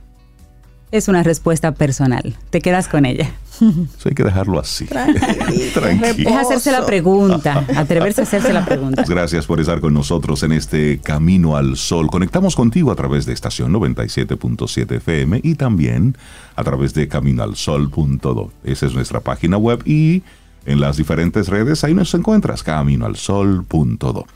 Es 0.90 1.06
una 1.06 1.22
respuesta 1.22 1.72
personal. 1.72 2.34
Te 2.48 2.62
quedas 2.62 2.88
con 2.88 3.04
ella. 3.04 3.30
Eso 3.62 4.08
hay 4.08 4.14
que 4.14 4.24
dejarlo 4.24 4.58
así. 4.58 4.86
Tranquilo. 5.74 6.30
Es 6.30 6.36
hacerse 6.36 6.72
la 6.72 6.84
pregunta, 6.84 7.64
atreverse 7.76 8.22
a 8.22 8.24
hacerse 8.24 8.52
la 8.52 8.64
pregunta. 8.64 9.04
Gracias 9.06 9.46
por 9.46 9.60
estar 9.60 9.80
con 9.80 9.94
nosotros 9.94 10.42
en 10.42 10.52
este 10.52 10.98
Camino 10.98 11.56
al 11.56 11.76
Sol. 11.76 12.08
Conectamos 12.08 12.56
contigo 12.56 12.90
a 12.90 12.96
través 12.96 13.26
de 13.26 13.32
estación 13.32 13.72
97.7 13.72 14.96
FM 14.96 15.40
y 15.42 15.54
también 15.54 16.16
a 16.56 16.64
través 16.64 16.94
de 16.94 17.08
caminoalsol.do. 17.08 18.52
Esa 18.64 18.86
es 18.86 18.94
nuestra 18.94 19.20
página 19.20 19.56
web 19.56 19.82
y 19.86 20.22
en 20.66 20.80
las 20.80 20.96
diferentes 20.96 21.48
redes 21.48 21.84
ahí 21.84 21.94
nos 21.94 22.14
encuentras 22.14 22.62
caminoalsol.do. 22.62 24.26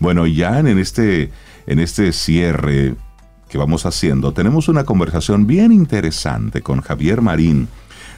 Bueno, 0.00 0.26
ya 0.26 0.58
en 0.58 0.78
este, 0.78 1.30
en 1.66 1.78
este 1.78 2.12
cierre 2.12 2.94
que 3.48 3.58
vamos 3.58 3.86
haciendo, 3.86 4.32
tenemos 4.32 4.68
una 4.68 4.84
conversación 4.84 5.46
bien 5.46 5.72
interesante 5.72 6.62
con 6.62 6.80
Javier 6.80 7.22
Marín, 7.22 7.68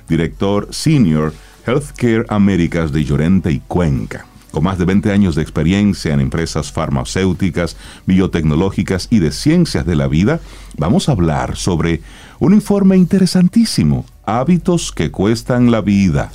director 0.08 0.68
senior 0.70 1.32
Healthcare 1.66 2.24
Américas 2.28 2.92
de 2.92 3.04
Llorente 3.04 3.50
y 3.50 3.60
Cuenca. 3.60 4.26
Con 4.52 4.64
más 4.64 4.78
de 4.78 4.86
20 4.86 5.12
años 5.12 5.34
de 5.34 5.42
experiencia 5.42 6.14
en 6.14 6.20
empresas 6.20 6.72
farmacéuticas, 6.72 7.76
biotecnológicas 8.06 9.08
y 9.10 9.18
de 9.18 9.30
ciencias 9.32 9.84
de 9.84 9.96
la 9.96 10.08
vida, 10.08 10.40
vamos 10.78 11.08
a 11.08 11.12
hablar 11.12 11.56
sobre 11.56 12.00
un 12.38 12.54
informe 12.54 12.96
interesantísimo, 12.96 14.06
hábitos 14.24 14.92
que 14.92 15.10
cuestan 15.10 15.70
la 15.70 15.82
vida. 15.82 16.32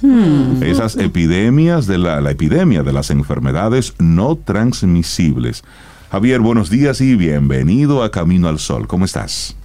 Esas 0.62 0.98
epidemias 0.98 1.88
de 1.88 1.98
la, 1.98 2.22
la 2.22 2.32
epidemia 2.32 2.84
de 2.84 2.94
las 2.94 3.10
enfermedades 3.10 3.96
no 3.98 4.36
transmisibles. 4.36 5.64
Javier, 6.12 6.42
buenos 6.42 6.70
días 6.70 7.02
y 7.02 7.16
bienvenido 7.16 8.04
a 8.04 8.12
Camino 8.12 8.50
al 8.50 8.60
Sol. 8.60 8.86
¿Cómo 8.88 9.06
estás? 9.06 9.56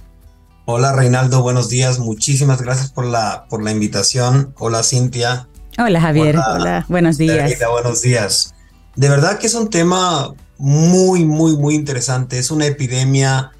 Hola 0.69 0.91
Reinaldo, 0.91 1.41
buenos 1.41 1.69
días. 1.69 1.97
Muchísimas 1.97 2.61
gracias 2.61 2.91
por 2.91 3.05
la, 3.05 3.45
por 3.49 3.63
la 3.63 3.71
invitación. 3.71 4.53
Hola 4.57 4.83
Cintia. 4.83 5.47
Hola 5.77 6.01
Javier. 6.01 6.35
Hola. 6.35 6.53
Hola. 6.55 6.85
Buenos 6.89 7.17
días. 7.17 7.53
Buenos 7.71 8.01
días. 8.01 8.53
De 8.97 9.07
verdad 9.07 9.39
que 9.39 9.47
es 9.47 9.53
un 9.53 9.69
tema 9.69 10.33
muy, 10.57 11.23
muy, 11.23 11.55
muy 11.55 11.73
interesante. 11.73 12.37
Es 12.37 12.51
una 12.51 12.65
epidemia 12.65 13.51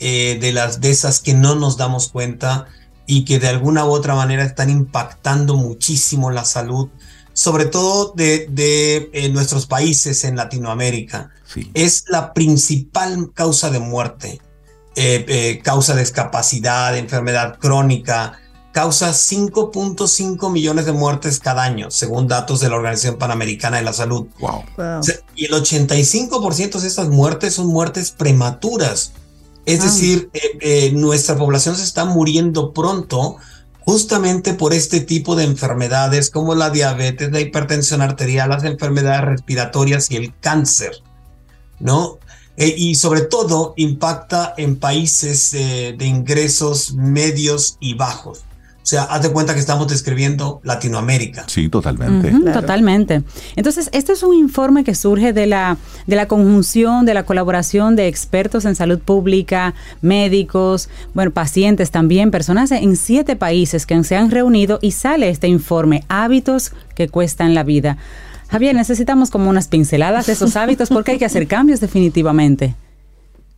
eh, 0.00 0.38
de 0.40 0.52
las 0.52 0.80
de 0.80 0.90
esas 0.90 1.20
que 1.20 1.34
no 1.34 1.54
nos 1.54 1.76
damos 1.76 2.08
cuenta 2.08 2.66
y 3.06 3.24
que 3.24 3.38
de 3.38 3.46
alguna 3.46 3.84
u 3.84 3.90
otra 3.90 4.16
manera 4.16 4.42
están 4.42 4.68
impactando 4.68 5.54
muchísimo 5.54 6.32
la 6.32 6.44
salud, 6.44 6.88
sobre 7.32 7.66
todo 7.66 8.12
de, 8.16 8.48
de 8.50 9.08
eh, 9.12 9.28
nuestros 9.28 9.66
países 9.66 10.24
en 10.24 10.34
Latinoamérica. 10.34 11.30
Sí. 11.46 11.70
es 11.74 12.06
la 12.08 12.34
principal 12.34 13.30
causa 13.32 13.70
de 13.70 13.78
muerte, 13.78 14.40
eh, 14.96 15.24
eh, 15.28 15.60
causa 15.62 15.94
de 15.94 16.00
discapacidad, 16.00 16.92
de 16.92 16.98
enfermedad 16.98 17.58
crónica, 17.58 18.38
causa 18.72 19.12
5.5 19.14 20.50
millones 20.50 20.84
de 20.84 20.92
muertes 20.92 21.38
cada 21.38 21.62
año, 21.62 21.90
según 21.90 22.28
datos 22.28 22.60
de 22.60 22.68
la 22.68 22.76
Organización 22.76 23.16
Panamericana 23.16 23.78
de 23.78 23.84
la 23.84 23.92
Salud. 23.94 24.26
Wow. 24.38 24.64
Y 25.34 25.46
el 25.46 25.52
85% 25.52 26.80
de 26.80 26.86
estas 26.88 27.08
muertes 27.08 27.54
son 27.54 27.68
muertes 27.68 28.10
prematuras. 28.10 29.12
Es 29.64 29.80
Ah. 29.80 29.84
decir, 29.84 30.30
eh, 30.34 30.40
eh, 30.60 30.92
nuestra 30.92 31.36
población 31.36 31.74
se 31.76 31.84
está 31.84 32.04
muriendo 32.04 32.72
pronto 32.72 33.36
justamente 33.80 34.52
por 34.52 34.74
este 34.74 35.00
tipo 35.00 35.36
de 35.36 35.44
enfermedades 35.44 36.30
como 36.30 36.54
la 36.54 36.70
diabetes, 36.70 37.32
la 37.32 37.40
hipertensión 37.40 38.02
arterial, 38.02 38.50
las 38.50 38.64
enfermedades 38.64 39.22
respiratorias 39.22 40.10
y 40.10 40.16
el 40.16 40.34
cáncer, 40.38 40.92
¿no? 41.80 42.18
Eh, 42.56 42.74
y 42.76 42.94
sobre 42.94 43.22
todo 43.22 43.74
impacta 43.76 44.54
en 44.56 44.76
países 44.76 45.52
eh, 45.54 45.94
de 45.96 46.06
ingresos 46.06 46.94
medios 46.94 47.76
y 47.80 47.94
bajos. 47.94 48.46
O 48.86 48.88
sea, 48.88 49.02
haz 49.02 49.20
de 49.20 49.32
cuenta 49.32 49.52
que 49.52 49.58
estamos 49.58 49.88
describiendo 49.88 50.60
Latinoamérica. 50.62 51.42
Sí, 51.48 51.68
totalmente. 51.68 52.30
Claro. 52.30 52.60
Totalmente. 52.60 53.24
Entonces, 53.56 53.90
este 53.92 54.12
es 54.12 54.22
un 54.22 54.32
informe 54.32 54.84
que 54.84 54.94
surge 54.94 55.32
de 55.32 55.48
la, 55.48 55.76
de 56.06 56.14
la 56.14 56.28
conjunción, 56.28 57.04
de 57.04 57.12
la 57.12 57.24
colaboración 57.24 57.96
de 57.96 58.06
expertos 58.06 58.64
en 58.64 58.76
salud 58.76 59.00
pública, 59.00 59.74
médicos, 60.02 60.88
bueno, 61.14 61.32
pacientes 61.32 61.90
también, 61.90 62.30
personas 62.30 62.70
en 62.70 62.94
siete 62.94 63.34
países 63.34 63.86
que 63.86 64.04
se 64.04 64.14
han 64.14 64.30
reunido 64.30 64.78
y 64.80 64.92
sale 64.92 65.30
este 65.30 65.48
informe, 65.48 66.04
hábitos 66.06 66.70
que 66.94 67.08
cuestan 67.08 67.54
la 67.54 67.64
vida. 67.64 67.98
Javier, 68.48 68.74
necesitamos 68.74 69.30
como 69.30 69.50
unas 69.50 69.68
pinceladas 69.68 70.26
de 70.26 70.32
esos 70.32 70.56
hábitos 70.56 70.88
porque 70.88 71.12
hay 71.12 71.18
que 71.18 71.24
hacer 71.24 71.46
cambios 71.46 71.80
definitivamente. 71.80 72.74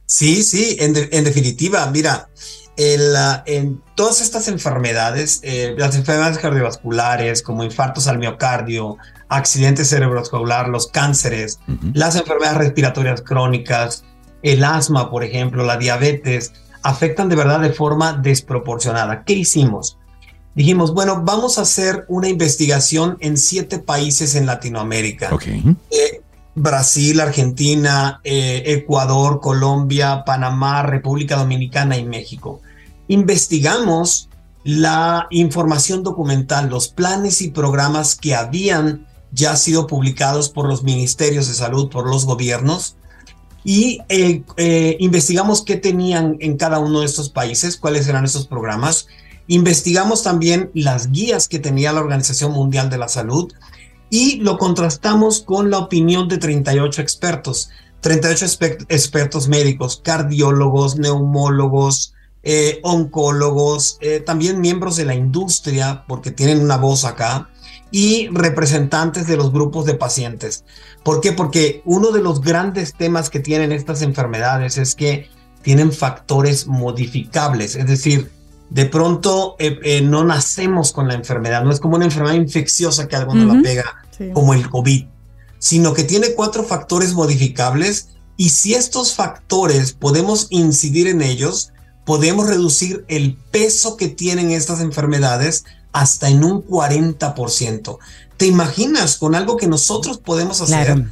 Sí, 0.07 0.43
sí, 0.43 0.79
en, 0.81 0.95
definitiva, 0.95 1.91
mira, 1.91 2.31
en 2.77 3.83
todas 3.95 4.23
estas 4.23 4.49
enfermedades, 4.49 5.41
eh, 5.43 5.75
las 5.77 5.97
enfermedades 5.97 6.39
cardiovasculares 6.39 7.43
como 7.43 7.63
infartos 7.63 8.09
al 8.09 8.19
miocardio, 8.19 8.97
accidentes 9.29 9.91
cerebrovascular, 9.91 10.69
los 10.69 10.87
cánceres, 10.87 11.61
las 11.93 12.17
enfermedades 12.17 12.57
respiratorias 12.57 13.21
crónicas, 13.21 14.05
el 14.43 14.65
asma, 14.65 15.11
por 15.11 15.25
ejemplo, 15.25 15.65
la 15.65 15.77
diabetes, 15.77 16.53
afectan 16.83 17.29
de 17.29 17.37
verdad 17.37 17.61
de 17.61 17.75
forma 17.75 18.15
desproporcionada. 18.15 19.25
¿Qué 19.25 19.35
hicimos? 19.35 19.98
Dijimos, 20.59 20.93
bueno, 20.93 21.23
vamos 21.25 21.57
a 21.57 21.63
hacer 21.63 22.05
una 22.09 22.29
investigación 22.29 23.17
en 23.21 23.37
siete 23.37 23.79
países 23.79 24.35
en 24.35 24.45
Latinoamérica. 24.45 25.31
Eh, 25.47 26.21
Brasil, 26.57 27.21
Argentina, 27.21 28.21
eh, 28.25 28.65
Ecuador, 28.67 29.39
Colombia, 29.39 30.25
Panamá, 30.27 30.83
República 30.83 31.37
Dominicana 31.37 31.97
y 31.97 32.05
México. 32.05 32.61
Investigamos 33.07 34.31
la 34.65 35.29
información 35.31 36.03
documental, 36.03 36.69
los 36.69 36.89
planes 36.89 37.41
y 37.41 37.53
programas 37.53 38.17
que 38.17 38.35
habían 38.35 39.07
ya 39.31 39.55
sido 39.55 39.87
publicados 39.87 40.49
por 40.49 40.67
los 40.67 40.83
ministerios 40.83 41.47
de 41.47 41.55
salud, 41.55 41.89
por 41.89 42.11
los 42.11 42.25
gobiernos, 42.25 42.97
y 43.63 44.01
eh, 44.09 44.43
eh, 44.57 44.97
investigamos 44.99 45.63
qué 45.63 45.77
tenían 45.77 46.37
en 46.41 46.57
cada 46.57 46.81
uno 46.81 46.99
de 46.99 47.07
estos 47.07 47.29
países, 47.29 47.77
cuáles 47.77 48.09
eran 48.09 48.25
esos 48.25 48.49
programas. 48.49 49.07
Investigamos 49.49 50.23
también 50.23 50.71
las 50.75 51.11
guías 51.11 51.49
que 51.49 51.59
tenía 51.59 51.93
la 51.93 52.01
Organización 52.01 52.53
Mundial 52.53 52.91
de 52.91 52.99
la 52.99 53.09
Salud 53.09 53.53
y 54.11 54.37
lo 54.37 54.59
contrastamos 54.59 55.41
con 55.41 55.71
la 55.71 55.79
opinión 55.79 56.29
de 56.29 56.39
38 56.39 57.01
expertos, 57.01 57.71
38 58.01 58.47
expertos 58.89 59.49
médicos, 59.49 60.01
cardiólogos, 60.05 60.99
neumólogos, 60.99 62.15
eh, 62.43 62.79
oncólogos, 62.83 63.99
eh, 64.01 64.21
también 64.21 64.61
miembros 64.61 64.97
de 64.97 65.07
la 65.07 65.15
industria, 65.15 66.05
porque 66.07 66.31
tienen 66.31 66.61
una 66.61 66.77
voz 66.77 67.05
acá, 67.05 67.51
y 67.91 68.29
representantes 68.29 69.27
de 69.27 69.37
los 69.37 69.51
grupos 69.51 69.87
de 69.87 69.95
pacientes. 69.95 70.65
¿Por 71.03 71.21
qué? 71.21 71.33
Porque 71.33 71.83
uno 71.85 72.11
de 72.11 72.23
los 72.23 72.43
grandes 72.43 72.95
temas 72.95 73.31
que 73.31 73.41
tienen 73.41 73.73
estas 73.73 74.03
enfermedades 74.03 74.79
es 74.79 74.95
que 74.95 75.29
tienen 75.63 75.91
factores 75.91 76.67
modificables, 76.67 77.77
es 77.77 77.87
decir, 77.87 78.31
de 78.71 78.87
pronto 78.87 79.57
eh, 79.59 79.79
eh, 79.83 80.01
no 80.03 80.25
nacemos 80.25 80.93
con 80.93 81.09
la 81.09 81.15
enfermedad, 81.15 81.65
no 81.65 81.73
es 81.73 81.81
como 81.81 81.97
una 81.97 82.05
enfermedad 82.05 82.35
infecciosa 82.35 83.09
que 83.09 83.17
algo 83.17 83.35
nos 83.35 83.57
la 83.57 83.63
pega, 83.63 84.05
como 84.35 84.55
el 84.55 84.69
COVID, 84.69 85.05
sino 85.59 85.95
que 85.95 86.05
tiene 86.05 86.35
cuatro 86.35 86.65
factores 86.65 87.15
modificables. 87.15 88.09
Y 88.37 88.51
si 88.51 88.75
estos 88.75 89.15
factores 89.15 89.93
podemos 89.93 90.47
incidir 90.51 91.09
en 91.09 91.23
ellos, 91.23 91.73
podemos 92.05 92.47
reducir 92.47 93.05
el 93.09 93.37
peso 93.51 93.97
que 93.97 94.09
tienen 94.09 94.51
estas 94.51 94.81
enfermedades 94.81 95.65
hasta 95.93 96.29
en 96.29 96.45
un 96.45 96.65
40%. 96.65 97.99
¿Te 98.37 98.47
imaginas 98.47 99.17
con 99.17 99.35
algo 99.35 99.57
que 99.57 99.67
nosotros 99.67 100.19
podemos 100.19 100.61
hacer? 100.61 101.07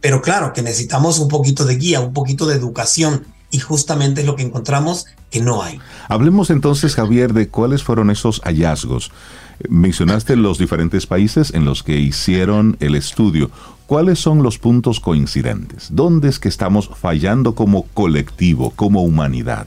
Pero 0.00 0.22
claro, 0.22 0.52
que 0.52 0.62
necesitamos 0.62 1.18
un 1.18 1.28
poquito 1.28 1.64
de 1.64 1.76
guía, 1.76 2.00
un 2.00 2.12
poquito 2.12 2.46
de 2.46 2.54
educación 2.54 3.26
y 3.50 3.58
justamente 3.58 4.20
es 4.20 4.26
lo 4.26 4.36
que 4.36 4.42
encontramos 4.42 5.06
que 5.30 5.40
no 5.40 5.62
hay. 5.62 5.80
Hablemos 6.08 6.50
entonces, 6.50 6.94
Javier, 6.94 7.32
de 7.32 7.48
cuáles 7.48 7.82
fueron 7.82 8.10
esos 8.10 8.40
hallazgos. 8.44 9.10
Mencionaste 9.68 10.36
los 10.36 10.58
diferentes 10.58 11.06
países 11.06 11.52
en 11.52 11.64
los 11.64 11.82
que 11.82 11.98
hicieron 11.98 12.76
el 12.80 12.94
estudio. 12.94 13.50
¿Cuáles 13.86 14.18
son 14.18 14.42
los 14.42 14.58
puntos 14.58 15.00
coincidentes? 15.00 15.88
¿Dónde 15.90 16.28
es 16.28 16.38
que 16.38 16.48
estamos 16.48 16.90
fallando 16.94 17.54
como 17.54 17.84
colectivo, 17.94 18.70
como 18.76 19.02
humanidad? 19.02 19.66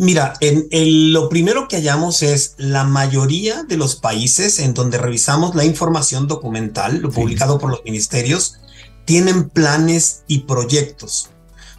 Mira, 0.00 0.34
en, 0.40 1.12
lo 1.12 1.28
primero 1.28 1.66
que 1.66 1.76
hallamos 1.76 2.22
es 2.22 2.54
la 2.56 2.84
mayoría 2.84 3.64
de 3.64 3.76
los 3.76 3.96
países 3.96 4.60
en 4.60 4.72
donde 4.72 4.96
revisamos 4.96 5.56
la 5.56 5.64
información 5.64 6.28
documental, 6.28 6.98
lo 6.98 7.10
publicado 7.10 7.58
por 7.58 7.70
los 7.70 7.82
ministerios, 7.84 8.60
tienen 9.04 9.48
planes 9.48 10.22
y 10.28 10.40
proyectos. 10.40 11.30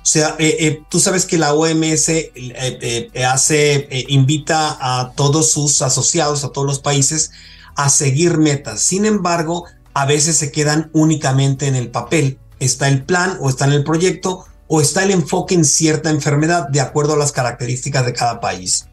O 0.02 0.06
sea, 0.12 0.36
eh, 0.40 0.58
eh, 0.60 0.84
tú 0.90 1.00
sabes 1.00 1.26
que 1.26 1.38
la 1.38 1.54
OMS 1.54 2.10
eh, 2.10 3.12
hace, 3.28 3.88
invita 4.08 4.78
a 4.80 5.12
todos 5.12 5.52
sus 5.52 5.82
asociados, 5.82 6.44
a 6.44 6.50
todos 6.50 6.66
los 6.66 6.80
países, 6.80 7.32
a 7.76 7.90
seguir 7.90 8.38
metas. 8.38 8.82
Sin 8.82 9.06
embargo, 9.06 9.66
a 9.94 10.06
veces 10.06 10.38
se 10.38 10.52
quedan 10.52 10.90
únicamente 10.94 11.68
en 11.68 11.76
el 11.76 11.92
papel. 11.92 12.40
Está 12.60 12.88
el 12.88 13.04
plan 13.04 13.38
o 13.42 13.50
está 13.50 13.66
en 13.66 13.74
el 13.74 13.84
proyecto, 13.84 14.46
o 14.68 14.82
está 14.82 15.04
el 15.04 15.12
enfoque 15.12 15.56
en 15.56 15.66
cierta 15.66 16.10
enfermedad 16.10 16.70
de 16.70 16.80
acuerdo 16.80 17.14
a 17.14 17.18
las 17.18 17.32
características 17.32 18.06
de 18.06 18.14
cada 18.14 18.40
país. 18.40 18.88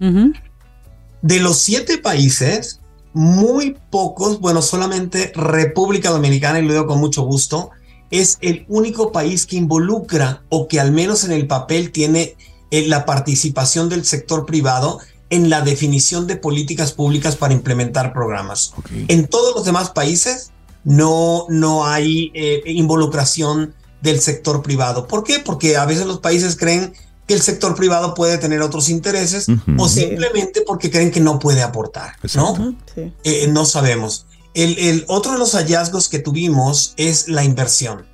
De 1.21 1.41
los 1.41 1.59
siete 1.59 1.99
países, 1.99 2.81
muy 3.13 3.77
pocos, 3.91 4.41
bueno, 4.41 4.63
solamente 4.63 5.33
República 5.35 6.11
Dominicana, 6.11 6.61
y 6.61 6.63
lo 6.63 6.73
digo 6.73 6.87
con 6.87 6.99
mucho 6.99 7.23
gusto, 7.23 7.71
es 8.11 8.39
el 8.41 8.65
único 8.69 9.13
país 9.13 9.47
que 9.47 9.57
involucra 9.57 10.43
o 10.49 10.69
que 10.69 10.81
al 10.81 10.93
menos 10.93 11.25
en 11.25 11.33
el 11.33 11.47
papel 11.47 11.91
tiene 11.93 12.37
eh, 12.71 12.87
la 12.87 13.05
participación 13.05 13.89
del 13.89 14.05
sector 14.05 14.47
privado 14.47 14.99
en 15.31 15.51
la 15.51 15.61
definición 15.61 16.27
de 16.27 16.37
políticas 16.37 16.93
públicas 16.93 17.37
para 17.37 17.55
implementar 17.55 18.13
programas. 18.13 18.73
En 19.09 19.27
todos 19.27 19.55
los 19.55 19.65
demás 19.65 19.91
países 19.91 20.53
no, 20.85 21.47
no 21.49 21.87
hay 21.87 22.31
eh, 22.35 22.63
involucración 22.67 23.75
del 24.03 24.21
sector 24.21 24.63
privado. 24.63 25.09
¿Por 25.09 25.25
qué? 25.25 25.41
Porque 25.41 25.77
a 25.77 25.85
veces 25.85 26.07
los 26.07 26.21
países 26.21 26.57
creen 26.57 26.93
que 27.27 27.35
el 27.35 27.43
sector 27.43 27.75
privado 27.75 28.15
puede 28.15 28.39
tener 28.39 28.63
otros 28.63 28.89
intereses 28.89 29.47
o 29.79 29.89
simplemente 29.89 30.63
porque 30.65 30.91
creen 30.91 31.11
que 31.11 31.21
no 31.21 31.41
puede 31.41 31.63
aportar, 31.63 32.13
¿no? 32.37 32.77
Eh, 33.25 33.49
no 33.49 33.65
sabemos. 33.65 34.27
El, 34.57 35.05
otro 35.09 35.33
de 35.33 35.39
los 35.39 35.55
hallazgos 35.55 36.09
que 36.09 36.19
tuvimos 36.19 36.95
es 36.97 37.29
la 37.29 37.45
inversión. 37.45 38.07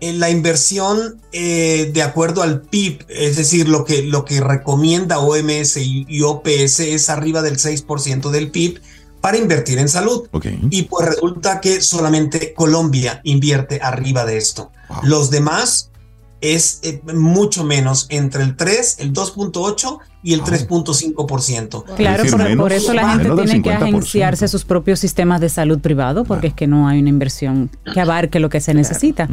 En 0.00 0.20
la 0.20 0.30
inversión, 0.30 1.20
eh, 1.32 1.90
de 1.92 2.02
acuerdo 2.02 2.42
al 2.42 2.60
PIB, 2.62 3.04
es 3.08 3.36
decir, 3.36 3.68
lo 3.68 3.84
que, 3.84 4.02
lo 4.02 4.24
que 4.24 4.40
recomienda 4.40 5.18
OMS 5.18 5.76
y, 5.78 6.06
y 6.08 6.22
OPS 6.22 6.80
es 6.80 7.10
arriba 7.10 7.42
del 7.42 7.58
6% 7.58 8.30
del 8.30 8.52
PIB, 8.52 8.80
para 9.20 9.36
invertir 9.36 9.78
en 9.78 9.88
salud. 9.88 10.28
Y 10.70 10.82
pues 10.82 11.06
resulta 11.08 11.60
que 11.60 11.80
solamente 11.80 12.54
Colombia 12.54 13.20
invierte 13.24 13.80
arriba 13.82 14.24
de 14.24 14.36
esto. 14.36 14.70
Los 15.02 15.30
demás 15.30 15.90
es 16.40 16.80
eh, 16.82 17.00
mucho 17.14 17.64
menos, 17.64 18.06
entre 18.10 18.42
el 18.42 18.56
3, 18.56 18.96
el 19.00 19.12
2.8 19.12 19.98
y 20.22 20.34
el 20.34 20.42
3.5%. 20.42 21.84
Claro, 21.96 22.24
por, 22.56 22.72
eso 22.72 22.92
la 22.92 23.10
gente 23.10 23.30
tiene 23.42 23.62
que 23.62 23.72
agenciarse 23.72 24.48
sus 24.48 24.64
propios 24.64 25.00
sistemas 25.00 25.40
de 25.40 25.48
salud 25.48 25.80
privado, 25.80 26.24
porque 26.24 26.48
es 26.48 26.54
que 26.54 26.66
no 26.66 26.88
hay 26.88 27.00
una 27.00 27.08
inversión 27.08 27.70
que 27.92 28.00
abarque 28.00 28.40
lo 28.40 28.48
que 28.48 28.60
se 28.60 28.74
necesita. 28.74 29.28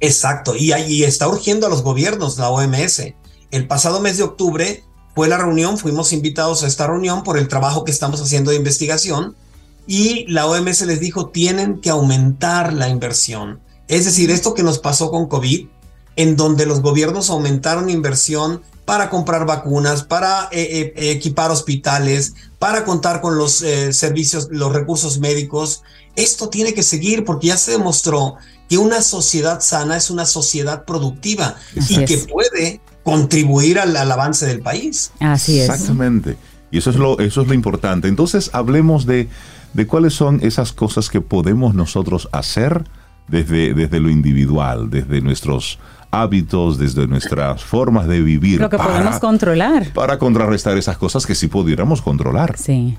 Exacto, 0.00 0.54
y, 0.56 0.72
ahí 0.72 1.04
está 1.04 1.28
urgiendo 1.28 1.66
a 1.66 1.70
los 1.70 1.82
gobiernos 1.82 2.38
la 2.38 2.50
OMS. 2.50 3.02
El 3.50 3.66
pasado 3.66 4.00
mes 4.00 4.16
de 4.18 4.24
octubre 4.24 4.84
fue 5.14 5.28
la 5.28 5.38
reunión, 5.38 5.78
fuimos 5.78 6.12
invitados 6.12 6.62
a 6.62 6.66
esta 6.66 6.86
reunión 6.86 7.22
por 7.22 7.38
el 7.38 7.48
trabajo 7.48 7.84
que 7.84 7.92
estamos 7.92 8.20
haciendo 8.20 8.50
de 8.50 8.56
investigación 8.56 9.34
y 9.86 10.26
la 10.26 10.46
OMS 10.46 10.82
les 10.82 11.00
dijo 11.00 11.28
tienen 11.28 11.80
que 11.80 11.90
aumentar 11.90 12.72
la 12.72 12.88
inversión. 12.88 13.60
Es 13.88 14.04
decir, 14.04 14.30
esto 14.30 14.52
que 14.52 14.64
nos 14.64 14.80
pasó 14.80 15.10
con 15.10 15.28
COVID, 15.28 15.68
en 16.16 16.36
donde 16.36 16.66
los 16.66 16.80
gobiernos 16.80 17.30
aumentaron 17.30 17.90
inversión 17.90 18.62
para 18.86 19.10
comprar 19.10 19.46
vacunas, 19.46 20.04
para 20.04 20.48
eh, 20.52 20.94
eh, 20.96 21.10
equipar 21.10 21.50
hospitales, 21.50 22.34
para 22.58 22.84
contar 22.84 23.20
con 23.20 23.36
los 23.36 23.60
eh, 23.62 23.92
servicios, 23.92 24.48
los 24.50 24.72
recursos 24.72 25.18
médicos. 25.18 25.82
Esto 26.14 26.48
tiene 26.48 26.72
que 26.72 26.82
seguir 26.82 27.24
porque 27.24 27.48
ya 27.48 27.56
se 27.56 27.72
demostró 27.72 28.36
que 28.68 28.78
una 28.78 29.02
sociedad 29.02 29.60
sana 29.60 29.96
es 29.96 30.10
una 30.10 30.24
sociedad 30.24 30.84
productiva 30.84 31.56
y 31.74 32.04
que 32.04 32.18
puede 32.18 32.80
contribuir 33.02 33.78
al, 33.78 33.96
avance 33.96 34.46
del 34.46 34.60
país. 34.60 35.10
Así 35.20 35.60
es. 35.60 35.68
Exactamente. 35.68 36.36
Y 36.70 36.78
eso 36.78 36.90
es 36.90 36.96
lo, 36.96 37.18
eso 37.18 37.42
es 37.42 37.48
lo 37.48 37.54
importante. 37.54 38.08
Entonces, 38.08 38.50
hablemos 38.52 39.04
de, 39.04 39.28
de 39.74 39.86
cuáles 39.86 40.14
son 40.14 40.40
esas 40.42 40.72
cosas 40.72 41.10
que 41.10 41.20
podemos 41.20 41.74
nosotros 41.74 42.28
hacer 42.32 42.84
desde, 43.28 43.74
desde 43.74 44.00
lo 44.00 44.10
individual, 44.10 44.90
desde 44.90 45.20
nuestros 45.20 45.78
hábitos, 46.22 46.78
desde 46.78 47.06
nuestras 47.06 47.62
formas 47.64 48.06
de 48.06 48.20
vivir. 48.20 48.60
Lo 48.60 48.70
que 48.70 48.78
podemos 48.78 49.18
controlar. 49.18 49.92
Para 49.92 50.18
contrarrestar 50.18 50.76
esas 50.76 50.96
cosas 50.96 51.26
que 51.26 51.34
sí 51.34 51.48
pudiéramos 51.48 52.02
controlar. 52.02 52.56
Sí. 52.58 52.96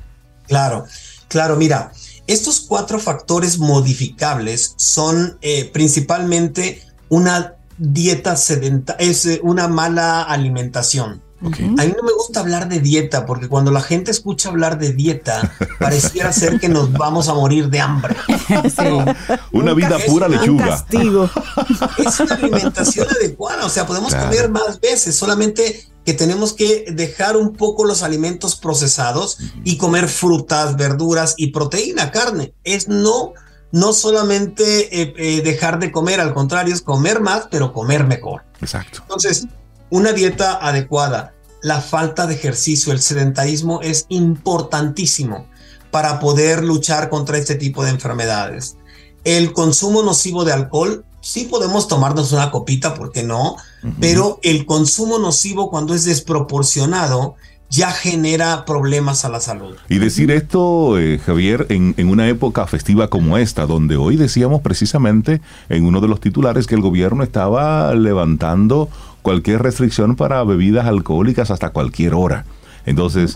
Claro, 0.48 0.86
claro, 1.28 1.56
mira, 1.58 1.92
estos 2.26 2.62
cuatro 2.62 3.00
factores 3.00 3.60
modificables 3.60 4.74
son 4.78 5.38
eh, 5.42 5.70
principalmente 5.72 6.82
una 7.10 7.56
dieta 7.78 8.36
sedentaria, 8.36 9.08
es 9.08 9.26
eh, 9.26 9.40
una 9.44 9.68
mala 9.68 10.24
alimentación. 10.24 11.22
A 11.40 11.50
mí 11.50 11.94
no 11.96 12.04
me 12.04 12.14
gusta 12.14 12.40
hablar 12.40 12.68
de 12.68 12.80
dieta 12.80 13.26
porque 13.26 13.48
cuando 13.48 13.70
la 13.72 13.82
gente 13.82 14.10
escucha 14.10 14.50
hablar 14.50 14.80
de 14.80 14.94
dieta, 14.94 15.54
pareciera 15.80 16.34
ser 16.34 16.60
que 16.60 16.68
nos 16.70 16.92
vamos 16.92 17.28
a 17.30 17.34
morir 17.34 17.70
de 17.70 17.80
hambre. 17.80 18.16
Una 19.52 19.74
vida 19.74 19.98
pura 20.08 20.28
lechuga. 20.28 20.68
Castigo. 20.68 21.30
Es 21.98 22.20
una 22.20 22.36
alimentación 22.36 23.08
adecuada, 23.10 23.66
o 23.66 23.70
sea, 23.70 23.86
podemos 23.86 24.14
Claro. 24.14 24.30
comer 24.30 24.50
más 24.50 24.80
veces, 24.80 25.16
solamente 25.16 25.88
que 26.06 26.14
tenemos 26.14 26.54
que 26.54 26.86
dejar 26.92 27.36
un 27.36 27.54
poco 27.54 27.84
los 27.86 28.02
alimentos 28.02 28.56
procesados 28.56 29.38
y 29.64 29.78
comer 29.78 30.08
frutas, 30.08 30.78
verduras 30.78 31.34
y 31.38 31.48
proteína, 31.48 32.12
carne. 32.12 32.54
Es 32.64 32.88
no, 32.88 33.34
no 33.74 33.92
solamente 33.94 35.02
eh, 35.02 35.14
eh, 35.18 35.42
dejar 35.42 35.80
de 35.80 35.92
comer, 35.92 36.22
al 36.22 36.34
contrario, 36.34 36.74
es 36.74 36.82
comer 36.82 37.20
más, 37.20 37.48
pero 37.52 37.74
comer 37.74 38.06
mejor. 38.08 38.44
Exacto. 38.62 39.00
Entonces, 39.02 39.48
una 39.90 40.14
dieta 40.14 40.54
adecuada, 40.62 41.34
la 41.62 41.82
falta 41.82 42.28
de 42.28 42.36
ejercicio, 42.36 42.94
el 42.94 43.00
sedentarismo 43.00 43.82
es 43.82 44.06
importantísimo 44.10 45.48
para 45.92 46.20
poder 46.20 46.64
luchar 46.64 47.10
contra 47.10 47.38
este 47.38 47.56
tipo 47.56 47.84
de 47.84 47.92
enfermedades. 47.92 48.78
El 49.24 49.54
consumo 49.54 50.04
nocivo 50.04 50.46
de 50.46 50.54
alcohol, 50.54 51.06
sí 51.22 51.46
podemos 51.46 51.88
tomarnos 51.88 52.32
una 52.32 52.52
copita, 52.52 52.94
¿por 52.94 53.12
qué 53.12 53.24
no? 53.24 53.56
Pero 54.00 54.40
el 54.44 54.66
consumo 54.66 55.20
nocivo 55.20 55.70
cuando 55.70 55.94
es 55.94 56.06
desproporcionado 56.06 57.36
ya 57.70 57.92
genera 57.92 58.64
problemas 58.66 59.26
a 59.26 59.30
la 59.30 59.42
salud. 59.42 59.76
Y 59.90 59.98
decir 59.98 60.32
esto, 60.32 60.98
eh, 60.98 61.20
Javier, 61.20 61.66
en, 61.70 61.94
en 61.98 62.10
una 62.10 62.30
época 62.30 62.66
festiva 62.66 63.10
como 63.10 63.38
esta, 63.38 63.66
donde 63.66 63.98
hoy 63.98 64.16
decíamos 64.16 64.62
precisamente 64.62 65.42
en 65.68 65.86
uno 65.86 66.00
de 66.00 66.08
los 66.08 66.22
titulares 66.22 66.66
que 66.66 66.76
el 66.76 66.82
gobierno 66.82 67.24
estaba 67.24 67.94
levantando 67.94 68.90
cualquier 69.28 69.62
restricción 69.62 70.16
para 70.16 70.42
bebidas 70.46 70.86
alcohólicas 70.86 71.52
hasta 71.52 71.72
cualquier 71.72 72.14
hora. 72.14 72.46
Entonces, 72.86 73.36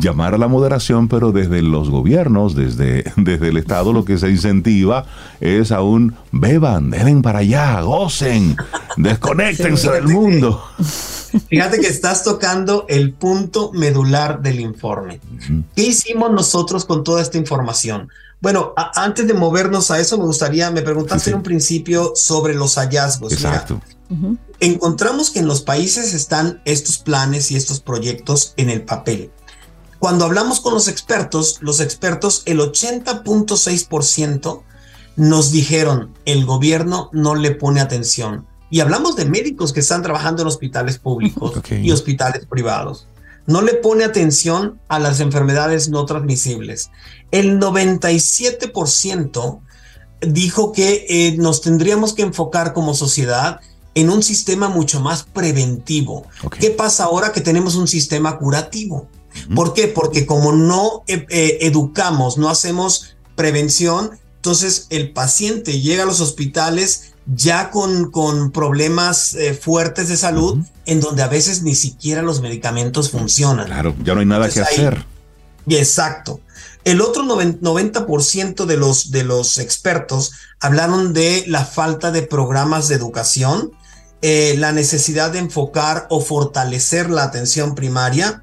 llamar 0.00 0.34
a 0.34 0.38
la 0.38 0.48
moderación, 0.48 1.06
pero 1.06 1.30
desde 1.30 1.62
los 1.62 1.88
gobiernos, 1.88 2.56
desde, 2.56 3.04
desde 3.16 3.50
el 3.50 3.56
Estado, 3.56 3.92
lo 3.92 4.04
que 4.04 4.18
se 4.18 4.28
incentiva 4.28 5.06
es 5.40 5.70
aún 5.70 6.16
beban, 6.32 6.90
den 6.90 7.22
para 7.22 7.38
allá, 7.38 7.80
gocen, 7.82 8.56
desconéctense 8.96 9.88
del 9.92 10.08
mundo. 10.08 10.60
Fíjate 11.48 11.78
que 11.78 11.86
estás 11.86 12.24
tocando 12.24 12.84
el 12.88 13.12
punto 13.12 13.70
medular 13.72 14.42
del 14.42 14.58
informe. 14.58 15.20
¿Qué 15.76 15.82
hicimos 15.84 16.32
nosotros 16.32 16.84
con 16.84 17.04
toda 17.04 17.22
esta 17.22 17.38
información? 17.38 18.08
Bueno, 18.40 18.72
a- 18.76 18.90
antes 19.04 19.28
de 19.28 19.34
movernos 19.34 19.92
a 19.92 20.00
eso, 20.00 20.18
me 20.18 20.24
gustaría, 20.24 20.72
me 20.72 20.82
preguntaste 20.82 21.20
Sí, 21.20 21.24
sí. 21.26 21.30
en 21.30 21.36
un 21.36 21.42
principio 21.44 22.12
sobre 22.16 22.54
los 22.56 22.74
hallazgos. 22.74 23.30
Mira, 23.36 23.50
Exacto. 23.50 23.80
Encontramos 24.64 25.30
que 25.30 25.40
en 25.40 25.46
los 25.46 25.62
países 25.62 26.14
están 26.14 26.62
estos 26.64 26.98
planes 26.98 27.50
y 27.50 27.56
estos 27.56 27.80
proyectos 27.80 28.54
en 28.56 28.70
el 28.70 28.82
papel. 28.82 29.30
Cuando 29.98 30.24
hablamos 30.24 30.60
con 30.60 30.74
los 30.74 30.88
expertos, 30.88 31.58
los 31.60 31.80
expertos, 31.80 32.42
el 32.46 32.60
80.6% 32.60 34.62
nos 35.16 35.52
dijeron, 35.52 36.14
el 36.24 36.44
gobierno 36.44 37.10
no 37.12 37.34
le 37.34 37.52
pone 37.52 37.80
atención. 37.80 38.46
Y 38.70 38.80
hablamos 38.80 39.16
de 39.16 39.24
médicos 39.24 39.72
que 39.72 39.80
están 39.80 40.02
trabajando 40.02 40.42
en 40.42 40.48
hospitales 40.48 40.98
públicos 40.98 41.52
y 41.70 41.90
hospitales 41.90 42.46
privados. 42.46 43.08
No 43.46 43.62
le 43.62 43.74
pone 43.74 44.04
atención 44.04 44.80
a 44.88 44.98
las 44.98 45.20
enfermedades 45.20 45.88
no 45.88 46.06
transmisibles. 46.06 46.90
El 47.30 47.60
97% 47.60 49.60
dijo 50.20 50.72
que 50.72 51.06
eh, 51.08 51.36
nos 51.36 51.60
tendríamos 51.60 52.14
que 52.14 52.22
enfocar 52.22 52.72
como 52.72 52.94
sociedad 52.94 53.60
en 53.94 54.10
un 54.10 54.22
sistema 54.22 54.68
mucho 54.68 55.00
más 55.00 55.22
preventivo. 55.22 56.26
¿Qué 56.58 56.70
pasa 56.70 57.04
ahora 57.04 57.32
que 57.32 57.40
tenemos 57.40 57.74
un 57.76 57.86
sistema 57.88 58.38
curativo? 58.38 59.08
¿Por 59.54 59.72
qué? 59.74 59.88
Porque 59.88 60.26
como 60.26 60.52
no 60.52 61.02
eh, 61.06 61.26
eh, 61.28 61.58
educamos, 61.62 62.38
no 62.38 62.48
hacemos 62.48 63.16
prevención, 63.34 64.10
entonces 64.36 64.86
el 64.90 65.12
paciente 65.12 65.80
llega 65.80 66.02
a 66.04 66.06
los 66.06 66.20
hospitales 66.20 67.12
ya 67.26 67.70
con, 67.70 68.10
con 68.10 68.52
problemas 68.52 69.34
eh, 69.34 69.54
fuertes 69.54 70.08
de 70.08 70.16
salud, 70.16 70.58
en 70.86 71.00
donde 71.00 71.22
a 71.22 71.28
veces 71.28 71.62
ni 71.62 71.74
siquiera 71.74 72.20
los 72.22 72.40
medicamentos 72.42 73.10
funcionan. 73.10 73.66
Claro, 73.66 73.94
ya 74.04 74.14
no 74.14 74.20
hay 74.20 74.26
nada 74.26 74.48
que 74.48 74.60
ahí- 74.60 74.66
hacer. 74.66 75.04
Exacto. 75.68 76.40
El 76.84 77.00
otro 77.00 77.22
noven- 77.24 77.58
90% 77.60 78.66
de 78.66 78.76
los, 78.76 79.10
de 79.10 79.24
los 79.24 79.58
expertos 79.58 80.32
hablaron 80.60 81.12
de 81.14 81.44
la 81.46 81.64
falta 81.64 82.10
de 82.12 82.22
programas 82.22 82.88
de 82.88 82.96
educación, 82.96 83.72
eh, 84.26 84.54
la 84.56 84.72
necesidad 84.72 85.32
de 85.32 85.38
enfocar 85.38 86.06
o 86.08 86.18
fortalecer 86.18 87.10
la 87.10 87.24
atención 87.24 87.74
primaria 87.74 88.42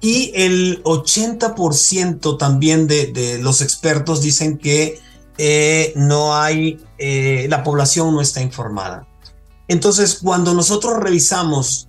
y 0.00 0.30
el 0.36 0.84
80% 0.84 2.38
también 2.38 2.86
de, 2.86 3.08
de 3.08 3.38
los 3.40 3.60
expertos 3.60 4.22
dicen 4.22 4.56
que 4.56 5.00
eh, 5.36 5.92
no 5.96 6.36
hay, 6.36 6.80
eh, 6.98 7.48
la 7.50 7.64
población 7.64 8.14
no 8.14 8.20
está 8.20 8.40
informada. 8.40 9.04
Entonces, 9.66 10.20
cuando 10.22 10.54
nosotros 10.54 10.96
revisamos, 11.00 11.88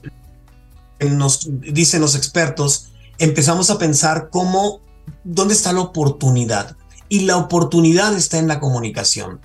nos 1.00 1.48
dicen 1.48 2.02
los 2.02 2.16
expertos, 2.16 2.90
empezamos 3.20 3.70
a 3.70 3.78
pensar 3.78 4.30
cómo, 4.32 4.82
dónde 5.24 5.54
está 5.54 5.74
la 5.74 5.82
oportunidad. 5.82 6.76
Y 7.08 7.20
la 7.20 7.38
oportunidad 7.38 8.16
está 8.16 8.40
en 8.40 8.48
la 8.48 8.60
comunicación. 8.60 9.42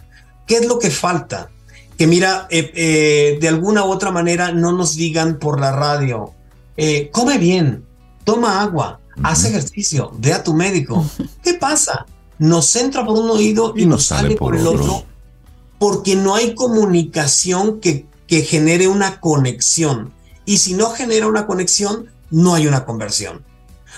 ¿Qué 0.47 0.56
es 0.56 0.66
lo 0.66 0.78
que 0.78 0.90
falta? 0.90 1.51
Que 1.98 2.06
mira, 2.06 2.47
eh, 2.51 2.73
eh, 2.74 3.39
de 3.40 3.48
alguna 3.48 3.85
u 3.85 3.90
otra 3.90 4.10
manera 4.10 4.52
no 4.52 4.73
nos 4.73 4.97
digan 4.97 5.39
por 5.39 5.60
la 5.60 5.73
radio, 5.73 6.32
eh, 6.77 7.10
come 7.12 7.39
bien, 7.39 7.85
toma 8.24 8.60
agua, 8.62 9.01
haz 9.23 9.44
ejercicio, 9.44 10.10
ve 10.19 10.32
a 10.32 10.43
tu 10.43 10.55
médico. 10.55 11.05
¿Qué 11.43 11.55
pasa? 11.55 12.06
Nos 12.39 12.74
entra 12.77 13.05
por 13.05 13.16
un 13.19 13.31
oído 13.31 13.74
y, 13.77 13.86
nos 13.86 14.06
sale 14.06 14.35
por 14.36 14.56
el 14.56 14.66
otro 14.66 15.05
porque 15.78 16.14
no 16.14 16.36
hay 16.36 16.55
comunicación 16.55 17.81
que, 17.81 18.06
que 18.28 18.43
genere 18.43 18.86
una 18.86 19.19
conexión. 19.20 20.12
Y 20.44 20.59
si 20.59 20.74
no 20.74 20.90
genera 20.90 21.27
una 21.27 21.44
conexión, 21.47 22.09
no 22.31 22.55
hay 22.55 22.69
una 22.69 22.85
conversión. 22.85 23.44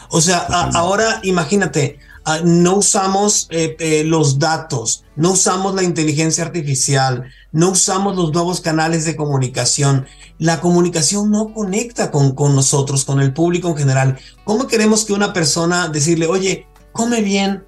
O 0.08 0.22
sea, 0.22 0.46
a- 0.48 0.70
ahora 0.74 1.20
imagínate, 1.24 1.98
ah, 2.24 2.40
no 2.42 2.76
usamos 2.76 3.48
eh, 3.50 3.76
eh, 3.78 4.02
los 4.04 4.38
datos, 4.38 5.04
no 5.14 5.32
usamos 5.32 5.74
la 5.74 5.82
inteligencia 5.82 6.44
artificial, 6.44 7.24
no 7.54 7.70
usamos 7.70 8.16
los 8.16 8.32
nuevos 8.32 8.60
canales 8.60 9.04
de 9.04 9.14
comunicación. 9.14 10.06
La 10.38 10.60
comunicación 10.60 11.30
no 11.30 11.54
conecta 11.54 12.10
con, 12.10 12.34
con 12.34 12.56
nosotros, 12.56 13.04
con 13.04 13.20
el 13.20 13.32
público 13.32 13.68
en 13.68 13.76
general. 13.76 14.18
¿Cómo 14.42 14.66
queremos 14.66 15.04
que 15.04 15.12
una 15.12 15.32
persona 15.32 15.88
decirle, 15.88 16.26
oye, 16.26 16.66
come 16.90 17.22
bien? 17.22 17.64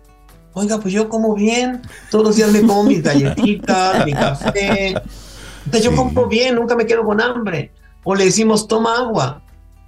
Oiga, 0.55 0.81
pues 0.81 0.93
yo 0.93 1.09
como 1.09 1.35
bien, 1.35 1.83
todos 2.11 2.25
los 2.25 2.37
días 2.37 2.51
me 2.51 2.63
como 2.63 2.83
mis 2.83 3.01
galletitas, 3.01 4.05
mi 4.05 4.13
café. 4.13 4.89
Entonces 5.67 5.85
yo 5.85 5.91
Sí. 5.91 5.97
como 5.97 6.27
bien, 6.27 6.57
nunca 6.57 6.75
me 6.75 6.85
quedo 6.85 7.05
con 7.05 7.21
hambre. 7.21 7.73
O 8.03 8.17
le 8.17 8.25
decimos, 8.25 8.67
toma 8.67 8.97
agua. 8.99 9.41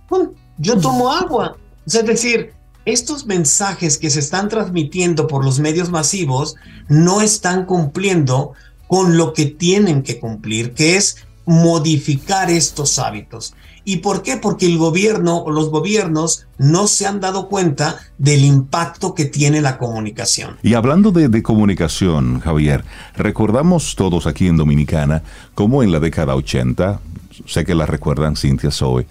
Bueno, 0.08 0.32
yo 0.58 0.78
tomo 0.78 1.10
agua. 1.10 1.56
Es 1.86 2.06
decir, 2.06 2.52
estos 2.84 3.26
mensajes 3.26 3.98
que 3.98 4.10
se 4.10 4.20
están 4.20 4.48
transmitiendo 4.48 5.26
por 5.26 5.44
los 5.44 5.58
medios 5.58 5.90
masivos 5.90 6.54
no 6.88 7.20
están 7.20 7.66
cumpliendo 7.66 8.52
con 8.88 9.16
lo 9.16 9.32
que 9.32 9.46
tienen 9.46 10.02
que 10.02 10.18
cumplir, 10.18 10.72
que 10.72 10.96
es 10.96 11.24
modificar 11.46 12.50
estos 12.50 12.98
hábitos. 12.98 13.54
¿Y 13.84 13.98
por 13.98 14.22
qué? 14.22 14.36
Porque 14.36 14.66
el 14.66 14.76
gobierno 14.76 15.38
o 15.38 15.50
los 15.50 15.70
gobiernos 15.70 16.46
no 16.58 16.88
se 16.88 17.06
han 17.06 17.20
dado 17.20 17.48
cuenta 17.48 17.96
del 18.18 18.44
impacto 18.44 19.14
que 19.14 19.24
tiene 19.24 19.62
la 19.62 19.78
comunicación. 19.78 20.58
Y 20.62 20.74
hablando 20.74 21.10
de, 21.10 21.28
de 21.30 21.42
comunicación, 21.42 22.40
Javier, 22.40 22.84
recordamos 23.16 23.96
todos 23.96 24.26
aquí 24.26 24.46
en 24.46 24.58
Dominicana 24.58 25.22
cómo 25.54 25.82
en 25.82 25.90
la 25.90 26.00
década 26.00 26.34
80, 26.34 27.00
sé 27.46 27.64
que 27.64 27.74
la 27.74 27.86
recuerdan 27.86 28.36
Cintia 28.36 28.70
Zoe, 28.70 29.06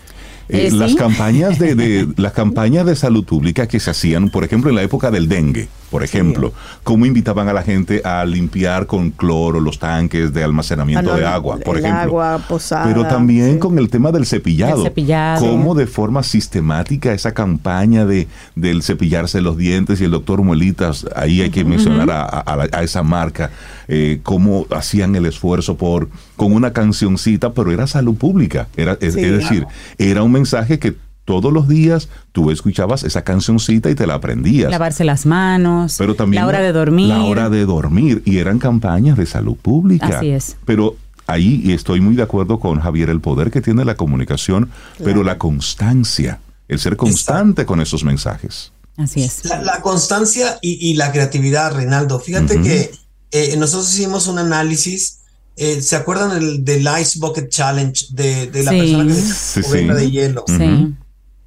eh, 0.49 0.67
Eh, 0.67 0.71
las 0.71 0.95
campañas 0.95 1.59
de, 1.59 1.75
de- 1.75 2.07
las 2.17 2.33
campañas 2.33 2.85
de 2.85 2.95
salud 2.95 3.23
pública 3.25 3.67
que 3.67 3.79
se 3.79 3.91
hacían, 3.91 4.29
por 4.29 4.43
ejemplo, 4.43 4.69
en 4.69 4.75
la 4.75 4.83
época 4.83 5.11
del 5.11 5.27
dengue, 5.27 5.67
por 5.91 6.03
ejemplo, 6.03 6.51
cómo 6.83 7.05
invitaban 7.05 7.47
a 7.47 7.53
la 7.53 7.63
gente 7.63 8.01
a 8.03 8.25
limpiar 8.25 8.87
con 8.87 9.09
cloro 9.11 9.61
los 9.61 9.79
tanques 9.79 10.33
de 10.33 10.43
almacenamiento 10.43 11.15
de 11.15 11.25
agua, 11.25 11.57
por 11.63 11.77
el 11.77 11.85
ejemplo. 11.85 12.21
agua 12.21 12.45
posada, 12.47 12.85
Pero 12.85 13.05
también 13.07 13.53
sí. 13.53 13.59
con 13.59 13.77
el 13.79 13.89
tema 13.89 14.11
del 14.11 14.25
cepillado. 14.25 14.83
Cepillado. 14.83 15.39
Cómo 15.47 15.75
de 15.75 15.87
forma 15.87 16.23
sistemática 16.23 17.13
esa 17.13 17.33
campaña 17.33 18.05
de 18.05 18.27
del 18.55 18.83
cepillarse 18.83 19.39
los 19.41 19.55
dientes 19.57 20.01
y 20.01 20.03
el 20.03 20.11
doctor 20.11 20.41
Muelitas, 20.43 21.05
ahí 21.15 21.41
hay 21.41 21.49
que 21.51 21.63
mencionar 21.63 22.09
a, 22.11 22.21
a- 22.23 22.39
a 22.41 22.55
la- 22.57 22.69
a 22.73 22.83
esa 22.83 23.01
marca, 23.03 23.51
eh, 23.87 24.19
cómo 24.23 24.65
hacían 24.71 25.15
el 25.15 25.25
esfuerzo 25.25 25.77
por 25.77 26.09
con 26.35 26.51
una 26.53 26.71
cancioncita, 26.73 27.53
pero 27.53 27.71
era 27.71 27.87
salud 27.87 28.15
pública. 28.15 28.67
Era, 28.75 28.97
es 29.01 29.15
decir, 29.15 29.65
era 29.97 30.21
un 30.21 30.31
mensaje 30.37 30.79
que 30.79 30.95
todos 31.27 31.51
los 31.51 31.67
días 31.67 32.07
tú 32.31 32.51
escuchabas 32.51 33.03
esa 33.03 33.23
cancioncita 33.23 33.89
y 33.89 33.95
te 33.95 34.07
la 34.07 34.13
aprendías. 34.13 34.71
Lavarse 34.71 35.03
las 35.03 35.25
manos, 35.25 35.95
Pero 35.97 36.15
también 36.15 36.41
la 36.41 36.47
hora 36.47 36.61
de 36.61 36.71
dormir. 36.71 37.09
La 37.09 37.23
hora 37.23 37.49
de 37.49 37.65
dormir. 37.65 38.21
Y 38.25 38.37
eran 38.37 38.59
campañas 38.59 39.17
de 39.17 39.25
salud 39.25 39.57
pública. 39.57 40.07
Así 40.07 40.29
es. 40.29 40.55
Pero 40.63 40.95
ahí 41.27 41.61
y 41.65 41.73
estoy 41.73 41.99
muy 41.99 42.15
de 42.15 42.23
acuerdo 42.23 42.59
con 42.59 42.79
Javier, 42.79 43.09
el 43.09 43.19
poder 43.19 43.51
que 43.51 43.61
tiene 43.61 43.83
la 43.83 43.95
comunicación, 43.95 44.71
pero 45.03 45.21
la 45.23 45.37
constancia, 45.37 46.39
el 46.69 46.79
ser 46.79 46.95
constante 46.95 47.65
con 47.65 47.81
esos 47.81 48.05
mensajes. 48.05 48.71
Así 48.95 49.21
es. 49.21 49.43
La, 49.45 49.81
constancia 49.81 50.57
y, 50.61 50.93
la 50.95 51.11
creatividad, 51.11 51.75
Reinaldo. 51.75 52.19
Fíjate 52.19 52.61
que 52.61 52.91
eh, 53.31 53.55
nosotros 53.57 53.93
hicimos 53.93 54.27
un 54.27 54.39
análisis. 54.39 55.19
Eh, 55.59 55.81
¿Se 55.81 55.95
acuerdan 55.95 56.39
del, 56.39 56.63
del, 56.63 56.87
Ice 57.01 57.17
Bucket 57.19 57.49
Challenge 57.49 58.07
de, 58.11 58.63
la 58.63 58.71
persona 58.71 59.05
que 59.07 59.21
se 59.21 59.63
sí, 59.63 59.85
de 59.85 60.11
hielo? 60.11 60.45
Sí. 60.47 60.95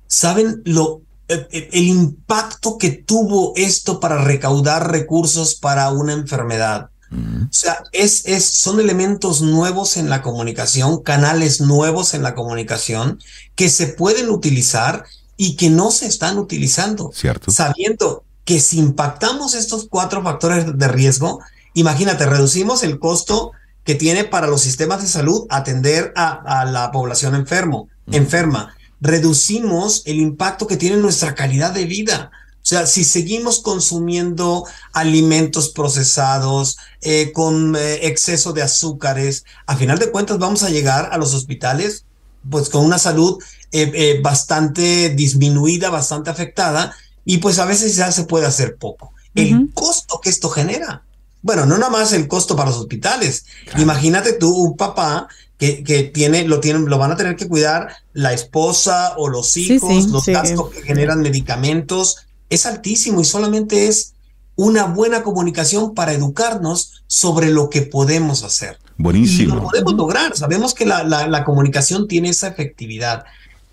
¿Saben 0.09 0.63
lo, 0.65 1.03
el 1.29 1.85
impacto 1.85 2.77
que 2.77 2.91
tuvo 2.91 3.53
esto 3.55 4.01
para 4.01 4.23
recaudar 4.25 4.91
recursos 4.91 5.55
para 5.55 5.91
una 5.93 6.13
enfermedad? 6.13 6.91
O 7.13 7.53
sea, 7.53 7.83
es, 7.91 8.25
es, 8.27 8.45
son 8.45 8.79
elementos 8.79 9.43
nuevos 9.43 9.97
en 9.97 10.09
la 10.09 10.23
comunicación, 10.23 11.03
canales 11.03 11.61
nuevos 11.61 12.15
en 12.15 12.23
la 12.23 12.37
comunicación 12.37 13.19
que 13.57 13.69
se 13.69 13.89
pueden 13.89 14.31
utilizar 14.31 15.05
y 15.37 15.57
que 15.57 15.71
no 15.71 15.91
se 15.91 16.07
están 16.07 16.39
utilizando. 16.39 17.11
Cierto. 17.13 17.51
Sabiendo 17.51 18.25
que 18.45 18.61
si 18.61 18.79
impactamos 18.79 19.55
estos 19.55 19.89
cuatro 19.89 20.23
factores 20.23 20.79
de 20.79 20.89
riesgo, 20.89 21.41
imagínate, 21.75 22.27
reducimos 22.27 22.85
el 22.85 23.01
costo 23.01 23.53
que 23.85 23.95
tiene 23.95 24.25
para 24.25 24.47
los 24.47 24.63
sistemas 24.63 25.03
de 25.03 25.09
salud 25.09 25.47
atender 25.49 26.13
a, 26.17 26.65
la 26.67 26.91
población 26.93 27.35
enfermo, 27.35 27.89
enferma. 28.13 28.75
Reducimos 29.01 30.03
el 30.05 30.21
impacto 30.21 30.67
que 30.67 30.77
tiene 30.77 30.97
nuestra 30.97 31.35
calidad 31.35 31.73
de 31.73 31.87
vida. 31.87 32.31
O 32.63 32.67
sea, 32.71 32.87
si 32.87 33.05
seguimos 33.05 33.61
consumiendo 33.61 34.67
alimentos 34.93 35.71
procesados 35.71 36.77
eh, 37.01 37.33
con 37.33 37.75
eh, 37.75 38.07
exceso 38.07 38.53
de 38.53 38.63
azúcares, 38.63 39.45
a 39.67 39.77
final 39.77 39.99
de 39.99 40.11
cuentas 40.11 40.39
vamos 40.39 40.63
a 40.63 40.69
llegar 40.69 41.09
a 41.11 41.17
los 41.17 41.33
hospitales 41.33 42.05
pues 42.51 42.69
con 42.69 42.85
una 42.85 42.99
salud 42.99 43.43
eh, 43.73 44.21
bastante 44.23 45.11
disminuida, 45.11 45.91
bastante 45.91 46.31
afectada, 46.31 46.95
y 47.25 47.39
pues 47.39 47.59
a 47.59 47.67
veces 47.67 47.97
ya 47.97 48.13
se 48.13 48.25
puede 48.25 48.47
hacer 48.47 48.77
poco. 48.77 49.13
El 49.35 49.71
costo 49.75 50.21
que 50.21 50.31
esto 50.31 50.49
genera. 50.49 51.03
Bueno, 51.43 51.67
no 51.67 51.79
nada 51.79 51.91
más 51.91 52.13
el 52.13 52.29
costo 52.29 52.55
para 52.57 52.71
los 52.71 52.79
hospitales. 52.79 53.47
Imagínate 53.79 54.35
tú 54.35 54.55
un 54.55 54.77
papá 54.77 55.29
que, 55.59 55.83
que, 55.83 56.05
tiene, 56.05 56.47
lo 56.47 56.61
tienen, 56.61 56.87
lo 56.87 56.99
van 56.99 57.13
a 57.13 57.17
tener 57.17 57.37
que 57.37 57.49
cuidar 57.49 57.97
la 58.13 58.33
esposa 58.33 59.15
o 59.17 59.29
los 59.29 59.57
hijos, 59.57 60.07
los 60.09 60.27
gastos 60.27 60.71
que 60.71 60.83
generan 60.83 61.21
medicamentos, 61.21 62.27
es 62.49 62.67
altísimo 62.67 63.21
y 63.21 63.25
solamente 63.25 63.89
es 63.89 64.15
una 64.57 64.85
buena 64.85 65.23
comunicación 65.23 65.95
para 65.95 66.13
educarnos 66.13 67.03
sobre 67.07 67.51
lo 67.51 67.71
que 67.71 67.83
podemos 67.83 68.45
hacer. 68.45 68.79
Buenísimo. 68.99 69.55
Y 69.55 69.57
lo 69.57 69.63
podemos 69.65 69.95
lograr. 69.95 70.37
Sabemos 70.37 70.75
que 70.75 70.85
la, 70.85 71.03
la, 71.05 71.45
comunicación 71.45 72.07
tiene 72.07 72.29
esa 72.29 72.49
efectividad. 72.49 73.25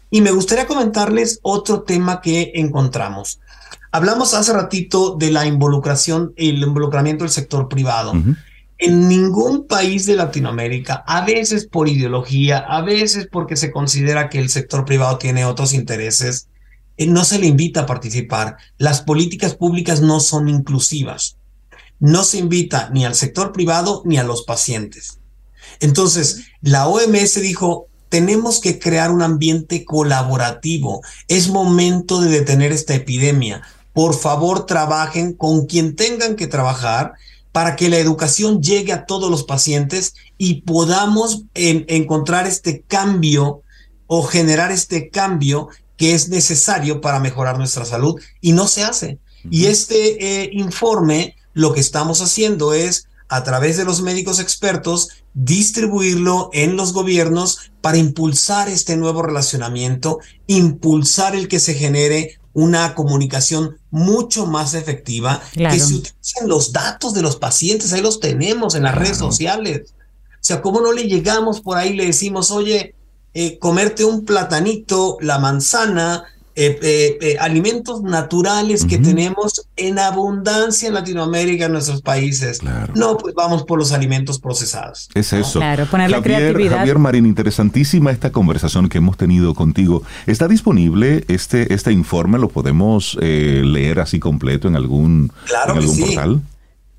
Y 0.09 0.21
me 0.21 0.31
gustaría 0.31 0.65
comentarles 0.65 1.39
otro 1.41 1.81
tema 1.81 2.21
que 2.21 2.53
encontramos. 2.55 3.39
Hablamos 3.91 4.33
hace 4.33 4.53
ratito 4.53 5.15
de 5.15 5.31
la 5.31 5.45
involucración, 5.45 6.33
el 6.35 6.61
involucramiento 6.61 7.23
del 7.23 7.31
sector 7.31 7.67
privado. 7.67 8.13
En 8.79 9.07
ningún 9.07 9.65
país 9.65 10.05
de 10.05 10.15
Latinoamérica, 10.15 11.03
a 11.07 11.25
veces 11.25 11.65
por 11.65 11.87
ideología, 11.87 12.59
a 12.59 12.81
veces 12.81 13.27
porque 13.31 13.55
se 13.55 13.71
considera 13.71 14.29
que 14.29 14.39
el 14.39 14.49
sector 14.49 14.85
privado 14.85 15.17
tiene 15.17 15.45
otros 15.45 15.73
intereses, 15.73 16.47
eh, 16.97 17.07
no 17.07 17.23
se 17.23 17.39
le 17.39 17.47
invita 17.47 17.81
a 17.81 17.85
participar. 17.85 18.57
Las 18.77 19.01
políticas 19.01 19.55
públicas 19.55 20.01
no 20.01 20.19
son 20.19 20.47
inclusivas. 20.47 21.37
No 21.99 22.23
se 22.23 22.37
invita 22.37 22.89
ni 22.91 23.05
al 23.05 23.15
sector 23.15 23.51
privado 23.51 24.03
ni 24.05 24.17
a 24.17 24.23
los 24.23 24.43
pacientes. 24.43 25.19
Entonces, 25.79 26.45
la 26.61 26.87
OMS 26.87 27.41
dijo, 27.41 27.87
tenemos 28.09 28.59
que 28.59 28.79
crear 28.79 29.11
un 29.11 29.21
ambiente 29.21 29.85
colaborativo. 29.85 31.01
Es 31.27 31.49
momento 31.49 32.21
de 32.21 32.29
detener 32.29 32.71
esta 32.71 32.95
epidemia. 32.95 33.61
Por 33.93 34.15
favor, 34.15 34.65
trabajen 34.65 35.33
con 35.33 35.65
quien 35.65 35.95
tengan 35.95 36.35
que 36.35 36.47
trabajar 36.47 37.13
para 37.51 37.75
que 37.75 37.89
la 37.89 37.97
educación 37.97 38.61
llegue 38.61 38.93
a 38.93 39.05
todos 39.05 39.31
los 39.31 39.43
pacientes 39.43 40.13
y 40.37 40.61
podamos 40.61 41.43
encontrar 41.55 42.45
este 42.45 42.81
cambio 42.81 43.61
o 44.05 44.23
generar 44.23 44.71
este 44.71 45.09
cambio 45.09 45.69
que 45.97 46.13
es 46.13 46.29
necesario 46.29 47.01
para 47.01 47.19
mejorar 47.19 47.57
nuestra 47.57 47.85
salud 47.85 48.21
y 48.41 48.51
no 48.51 48.67
se 48.67 48.83
hace. 48.83 49.17
Y 49.49 49.65
este 49.65 50.43
eh, 50.43 50.49
informe 50.53 51.35
lo 51.53 51.73
que 51.73 51.79
estamos 51.79 52.21
haciendo 52.21 52.73
es, 52.73 53.06
a 53.29 53.43
través 53.43 53.77
de 53.77 53.85
los 53.85 54.01
médicos 54.01 54.39
expertos, 54.39 55.09
distribuirlo 55.33 56.49
en 56.53 56.75
los 56.75 56.93
gobiernos 56.93 57.71
para 57.81 57.97
impulsar 57.97 58.69
este 58.69 58.97
nuevo 58.97 59.21
relacionamiento, 59.21 60.19
impulsar 60.47 61.35
el 61.35 61.47
que 61.47 61.59
se 61.59 61.73
genere 61.73 62.39
una 62.53 62.95
comunicación 62.95 63.77
mucho 63.91 64.47
más 64.47 64.73
efectiva, 64.73 65.41
que 65.53 65.79
se 65.79 65.95
utilicen 65.95 66.47
los 66.47 66.73
datos 66.73 67.13
de 67.13 67.21
los 67.21 67.35
pacientes, 67.35 67.93
ahí 67.93 68.01
los 68.01 68.19
tenemos 68.19 68.73
en 68.73 68.83
las 68.83 68.95
redes 68.95 69.17
sociales. 69.17 69.93
O 70.33 70.47
sea, 70.47 70.61
¿cómo 70.61 70.81
no 70.81 70.91
le 70.91 71.03
llegamos 71.03 71.61
por 71.61 71.77
ahí 71.77 71.89
y 71.89 71.95
le 71.95 72.07
decimos, 72.07 72.49
oye, 72.49 72.95
eh, 73.35 73.59
comerte 73.59 74.05
un 74.05 74.25
platanito, 74.25 75.17
la 75.21 75.37
manzana, 75.37 76.23
eh, 76.59 77.17
eh, 77.21 77.37
alimentos 77.39 78.01
naturales 78.01 78.83
que 78.83 78.97
tenemos 78.97 79.67
en 79.75 79.99
abundancia 79.99 80.87
en 80.87 80.95
Latinoamérica, 80.95 81.65
en 81.65 81.73
nuestros 81.73 82.01
países. 82.01 82.61
No, 82.95 83.17
pues 83.17 83.35
vamos 83.35 83.63
por 83.63 83.77
los 83.77 83.91
alimentos 83.91 84.39
procesados. 84.39 85.07
Es 85.13 85.33
eso. 85.33 85.59
Claro, 85.59 85.85
poner 85.85 86.09
Javier, 86.09 86.39
creatividad. 86.39 86.77
Javier 86.79 86.97
Marín, 86.97 87.25
interesantísima 87.27 88.11
esta 88.11 88.31
conversación 88.31 88.89
que 88.89 88.97
hemos 88.97 89.17
tenido 89.17 89.53
contigo. 89.53 90.01
¿Está 90.25 90.47
disponible 90.47 91.25
este, 91.27 91.73
este 91.73 91.91
informe? 91.91 92.39
¿Lo 92.39 92.49
podemos 92.49 93.15
leer 93.21 93.99
así 93.99 94.19
completo 94.19 94.67
en 94.67 94.75
algún, 94.75 95.31
claro 95.45 95.73
en 95.73 95.77
algún 95.77 95.95
sí. 95.95 96.01
portal? 96.01 96.41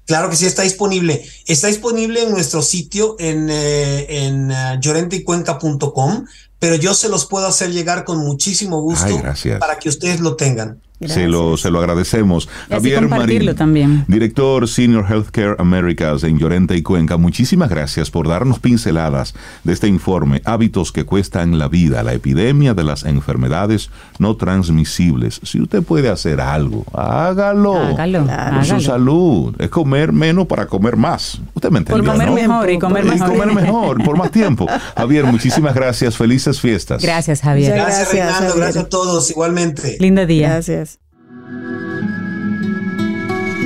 Claro 0.09 0.31
que 0.31 0.37
sí, 0.37 0.47
está 0.47 0.63
disponible. 0.63 1.23
Está 1.47 1.67
disponible 1.67 2.23
en 2.23 2.31
nuestro 2.31 2.63
sitio 2.63 3.17
en, 3.19 3.51
eh, 3.51 4.25
en 4.25 4.51
uh, 4.51 4.81
llorentecuenca.com, 4.81 6.25
pero 6.59 6.75
yo 6.77 6.95
se 6.95 7.09
los 7.09 7.27
puedo 7.27 7.47
hacer 7.47 7.71
llegar 7.71 8.05
con 8.05 8.19
muchísimo 8.19 8.81
gusto 8.81 9.23
para 9.59 9.79
que 9.79 9.89
ustedes 9.89 10.21
lo 10.21 10.37
tengan. 10.37 10.81
Se 11.07 11.29
lo, 11.29 11.57
se 11.57 11.71
lo 11.71 11.79
agradecemos. 11.79 12.49
Y 12.69 12.73
Javier 12.75 13.09
Marín, 13.09 13.55
también. 13.55 14.05
director 14.09 14.67
Senior 14.67 15.05
Healthcare 15.09 15.55
Americas 15.59 16.25
en 16.25 16.39
Llorente 16.39 16.77
y 16.77 16.83
Cuenca, 16.83 17.17
muchísimas 17.17 17.69
gracias 17.71 18.11
por 18.11 18.27
darnos 18.27 18.59
pinceladas 18.59 19.35
de 19.63 19.73
este 19.73 19.87
informe, 19.87 20.43
hábitos 20.45 20.91
que 20.91 21.05
cuestan 21.05 21.59
la 21.59 21.69
vida, 21.69 22.03
la 22.03 22.15
epidemia 22.15 22.75
de 22.75 22.83
las 22.85 23.05
enfermedades 23.05 23.91
no 24.19 24.37
transmisibles. 24.37 25.41
Si 25.45 25.61
usted 25.61 25.83
puede 25.83 26.09
hacer 26.09 26.41
algo, 26.41 26.85
hágalo. 26.93 27.75
Hágalo. 27.77 28.27
Por 28.27 28.65
su 28.65 28.81
salud. 28.81 29.55
Es 29.59 29.69
comer 29.71 30.13
menos 30.13 30.47
para 30.47 30.67
comer 30.67 30.97
más. 30.97 31.41
Usted 31.55 31.71
me 31.71 31.79
entendió, 31.79 32.03
Por 32.03 32.13
comer 32.13 32.29
¿no? 32.29 32.35
mejor 32.35 32.71
y 32.71 32.79
comer 32.79 33.05
Y 33.05 33.09
mejor. 33.11 33.29
comer 33.29 33.55
mejor, 33.55 34.05
por 34.05 34.17
más 34.19 34.31
tiempo. 34.31 34.67
Javier, 34.97 35.25
muchísimas 35.27 35.75
gracias. 35.75 36.17
Felices 36.17 36.61
fiestas. 36.61 37.03
Gracias, 37.03 37.41
Javier. 37.41 37.73
Gracias, 37.75 37.97
Gracias, 37.99 38.13
Reinaldo. 38.13 38.39
Javier. 38.49 38.59
Gracias 38.65 38.85
a 38.85 38.89
todos, 38.89 39.31
igualmente. 39.31 39.97
Lindo 40.01 40.27
día. 40.27 40.49
Gracias. 40.55 40.88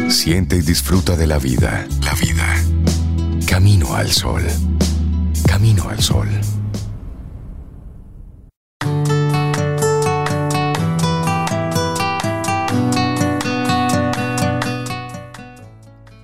Siente 0.08 0.56
y 0.56 0.60
disfruta 0.60 1.16
de 1.16 1.26
la 1.26 1.38
vida. 1.38 1.86
La 2.04 2.14
vida. 2.14 2.46
Camino 3.46 3.94
al 3.94 4.10
sol. 4.10 4.42
Camino 5.46 5.88
al 5.88 6.00
sol. 6.00 6.28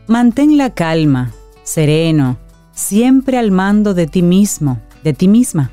Mantén 0.07 0.57
la 0.57 0.71
calma, 0.71 1.33
sereno, 1.65 2.39
siempre 2.73 3.37
al 3.37 3.51
mando 3.51 3.93
de 3.93 4.07
ti 4.07 4.23
mismo, 4.23 4.81
de 5.05 5.13
ti 5.13 5.29
misma. 5.29 5.71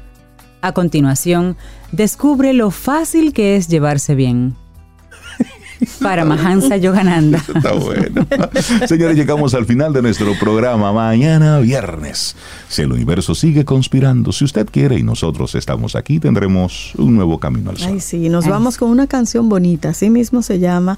A 0.62 0.74
continuación, 0.74 1.56
descubre 1.92 2.54
lo 2.54 2.72
fácil 2.72 3.34
que 3.34 3.56
es 3.56 3.68
llevarse 3.68 4.14
bien. 4.14 4.56
Para 6.02 6.26
Mahansa 6.26 6.78
Yogananda. 6.78 7.38
Está 7.56 7.74
bueno. 7.74 8.26
Señores, 8.88 9.16
llegamos 9.16 9.54
al 9.54 9.66
final 9.66 9.94
de 9.94 10.02
nuestro 10.02 10.34
programa. 10.40 10.92
Mañana 10.94 11.60
viernes. 11.60 12.36
Si 12.68 12.82
el 12.82 12.92
universo 12.92 13.36
sigue 13.36 13.66
conspirando, 13.66 14.32
si 14.32 14.46
usted 14.46 14.68
quiere 14.70 14.98
y 14.98 15.04
nosotros 15.04 15.56
estamos 15.56 15.96
aquí, 15.96 16.20
tendremos 16.20 16.94
un 16.96 17.16
nuevo 17.16 17.40
camino 17.40 17.72
al 17.72 17.78
sol. 17.78 17.92
Ay, 17.94 18.00
sí, 18.00 18.30
nos 18.30 18.48
vamos 18.48 18.78
con 18.78 18.90
una 18.90 19.08
canción 19.08 19.50
bonita, 19.50 19.90
así 19.90 20.10
mismo 20.10 20.42
se 20.42 20.60
llama, 20.60 20.98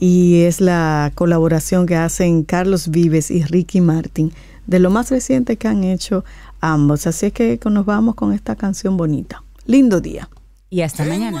y 0.00 0.42
es 0.42 0.60
la 0.60 1.12
colaboración 1.14 1.86
que 1.86 1.96
hacen 1.96 2.44
Carlos 2.44 2.88
Vives 2.88 3.30
y 3.30 3.42
Ricky 3.42 3.80
Martin, 3.80 4.32
de 4.66 4.78
lo 4.78 4.90
más 4.90 5.10
reciente 5.10 5.56
que 5.56 5.68
han 5.68 5.84
hecho 5.84 6.24
ambos. 6.60 7.06
Así 7.06 7.26
es 7.26 7.32
que 7.32 7.58
nos 7.70 7.86
vamos 7.86 8.14
con 8.14 8.32
esta 8.32 8.56
canción 8.56 8.96
bonita. 8.96 9.42
Lindo 9.66 10.00
día. 10.00 10.28
Y 10.70 10.82
hasta 10.82 11.04
mañana. 11.04 11.40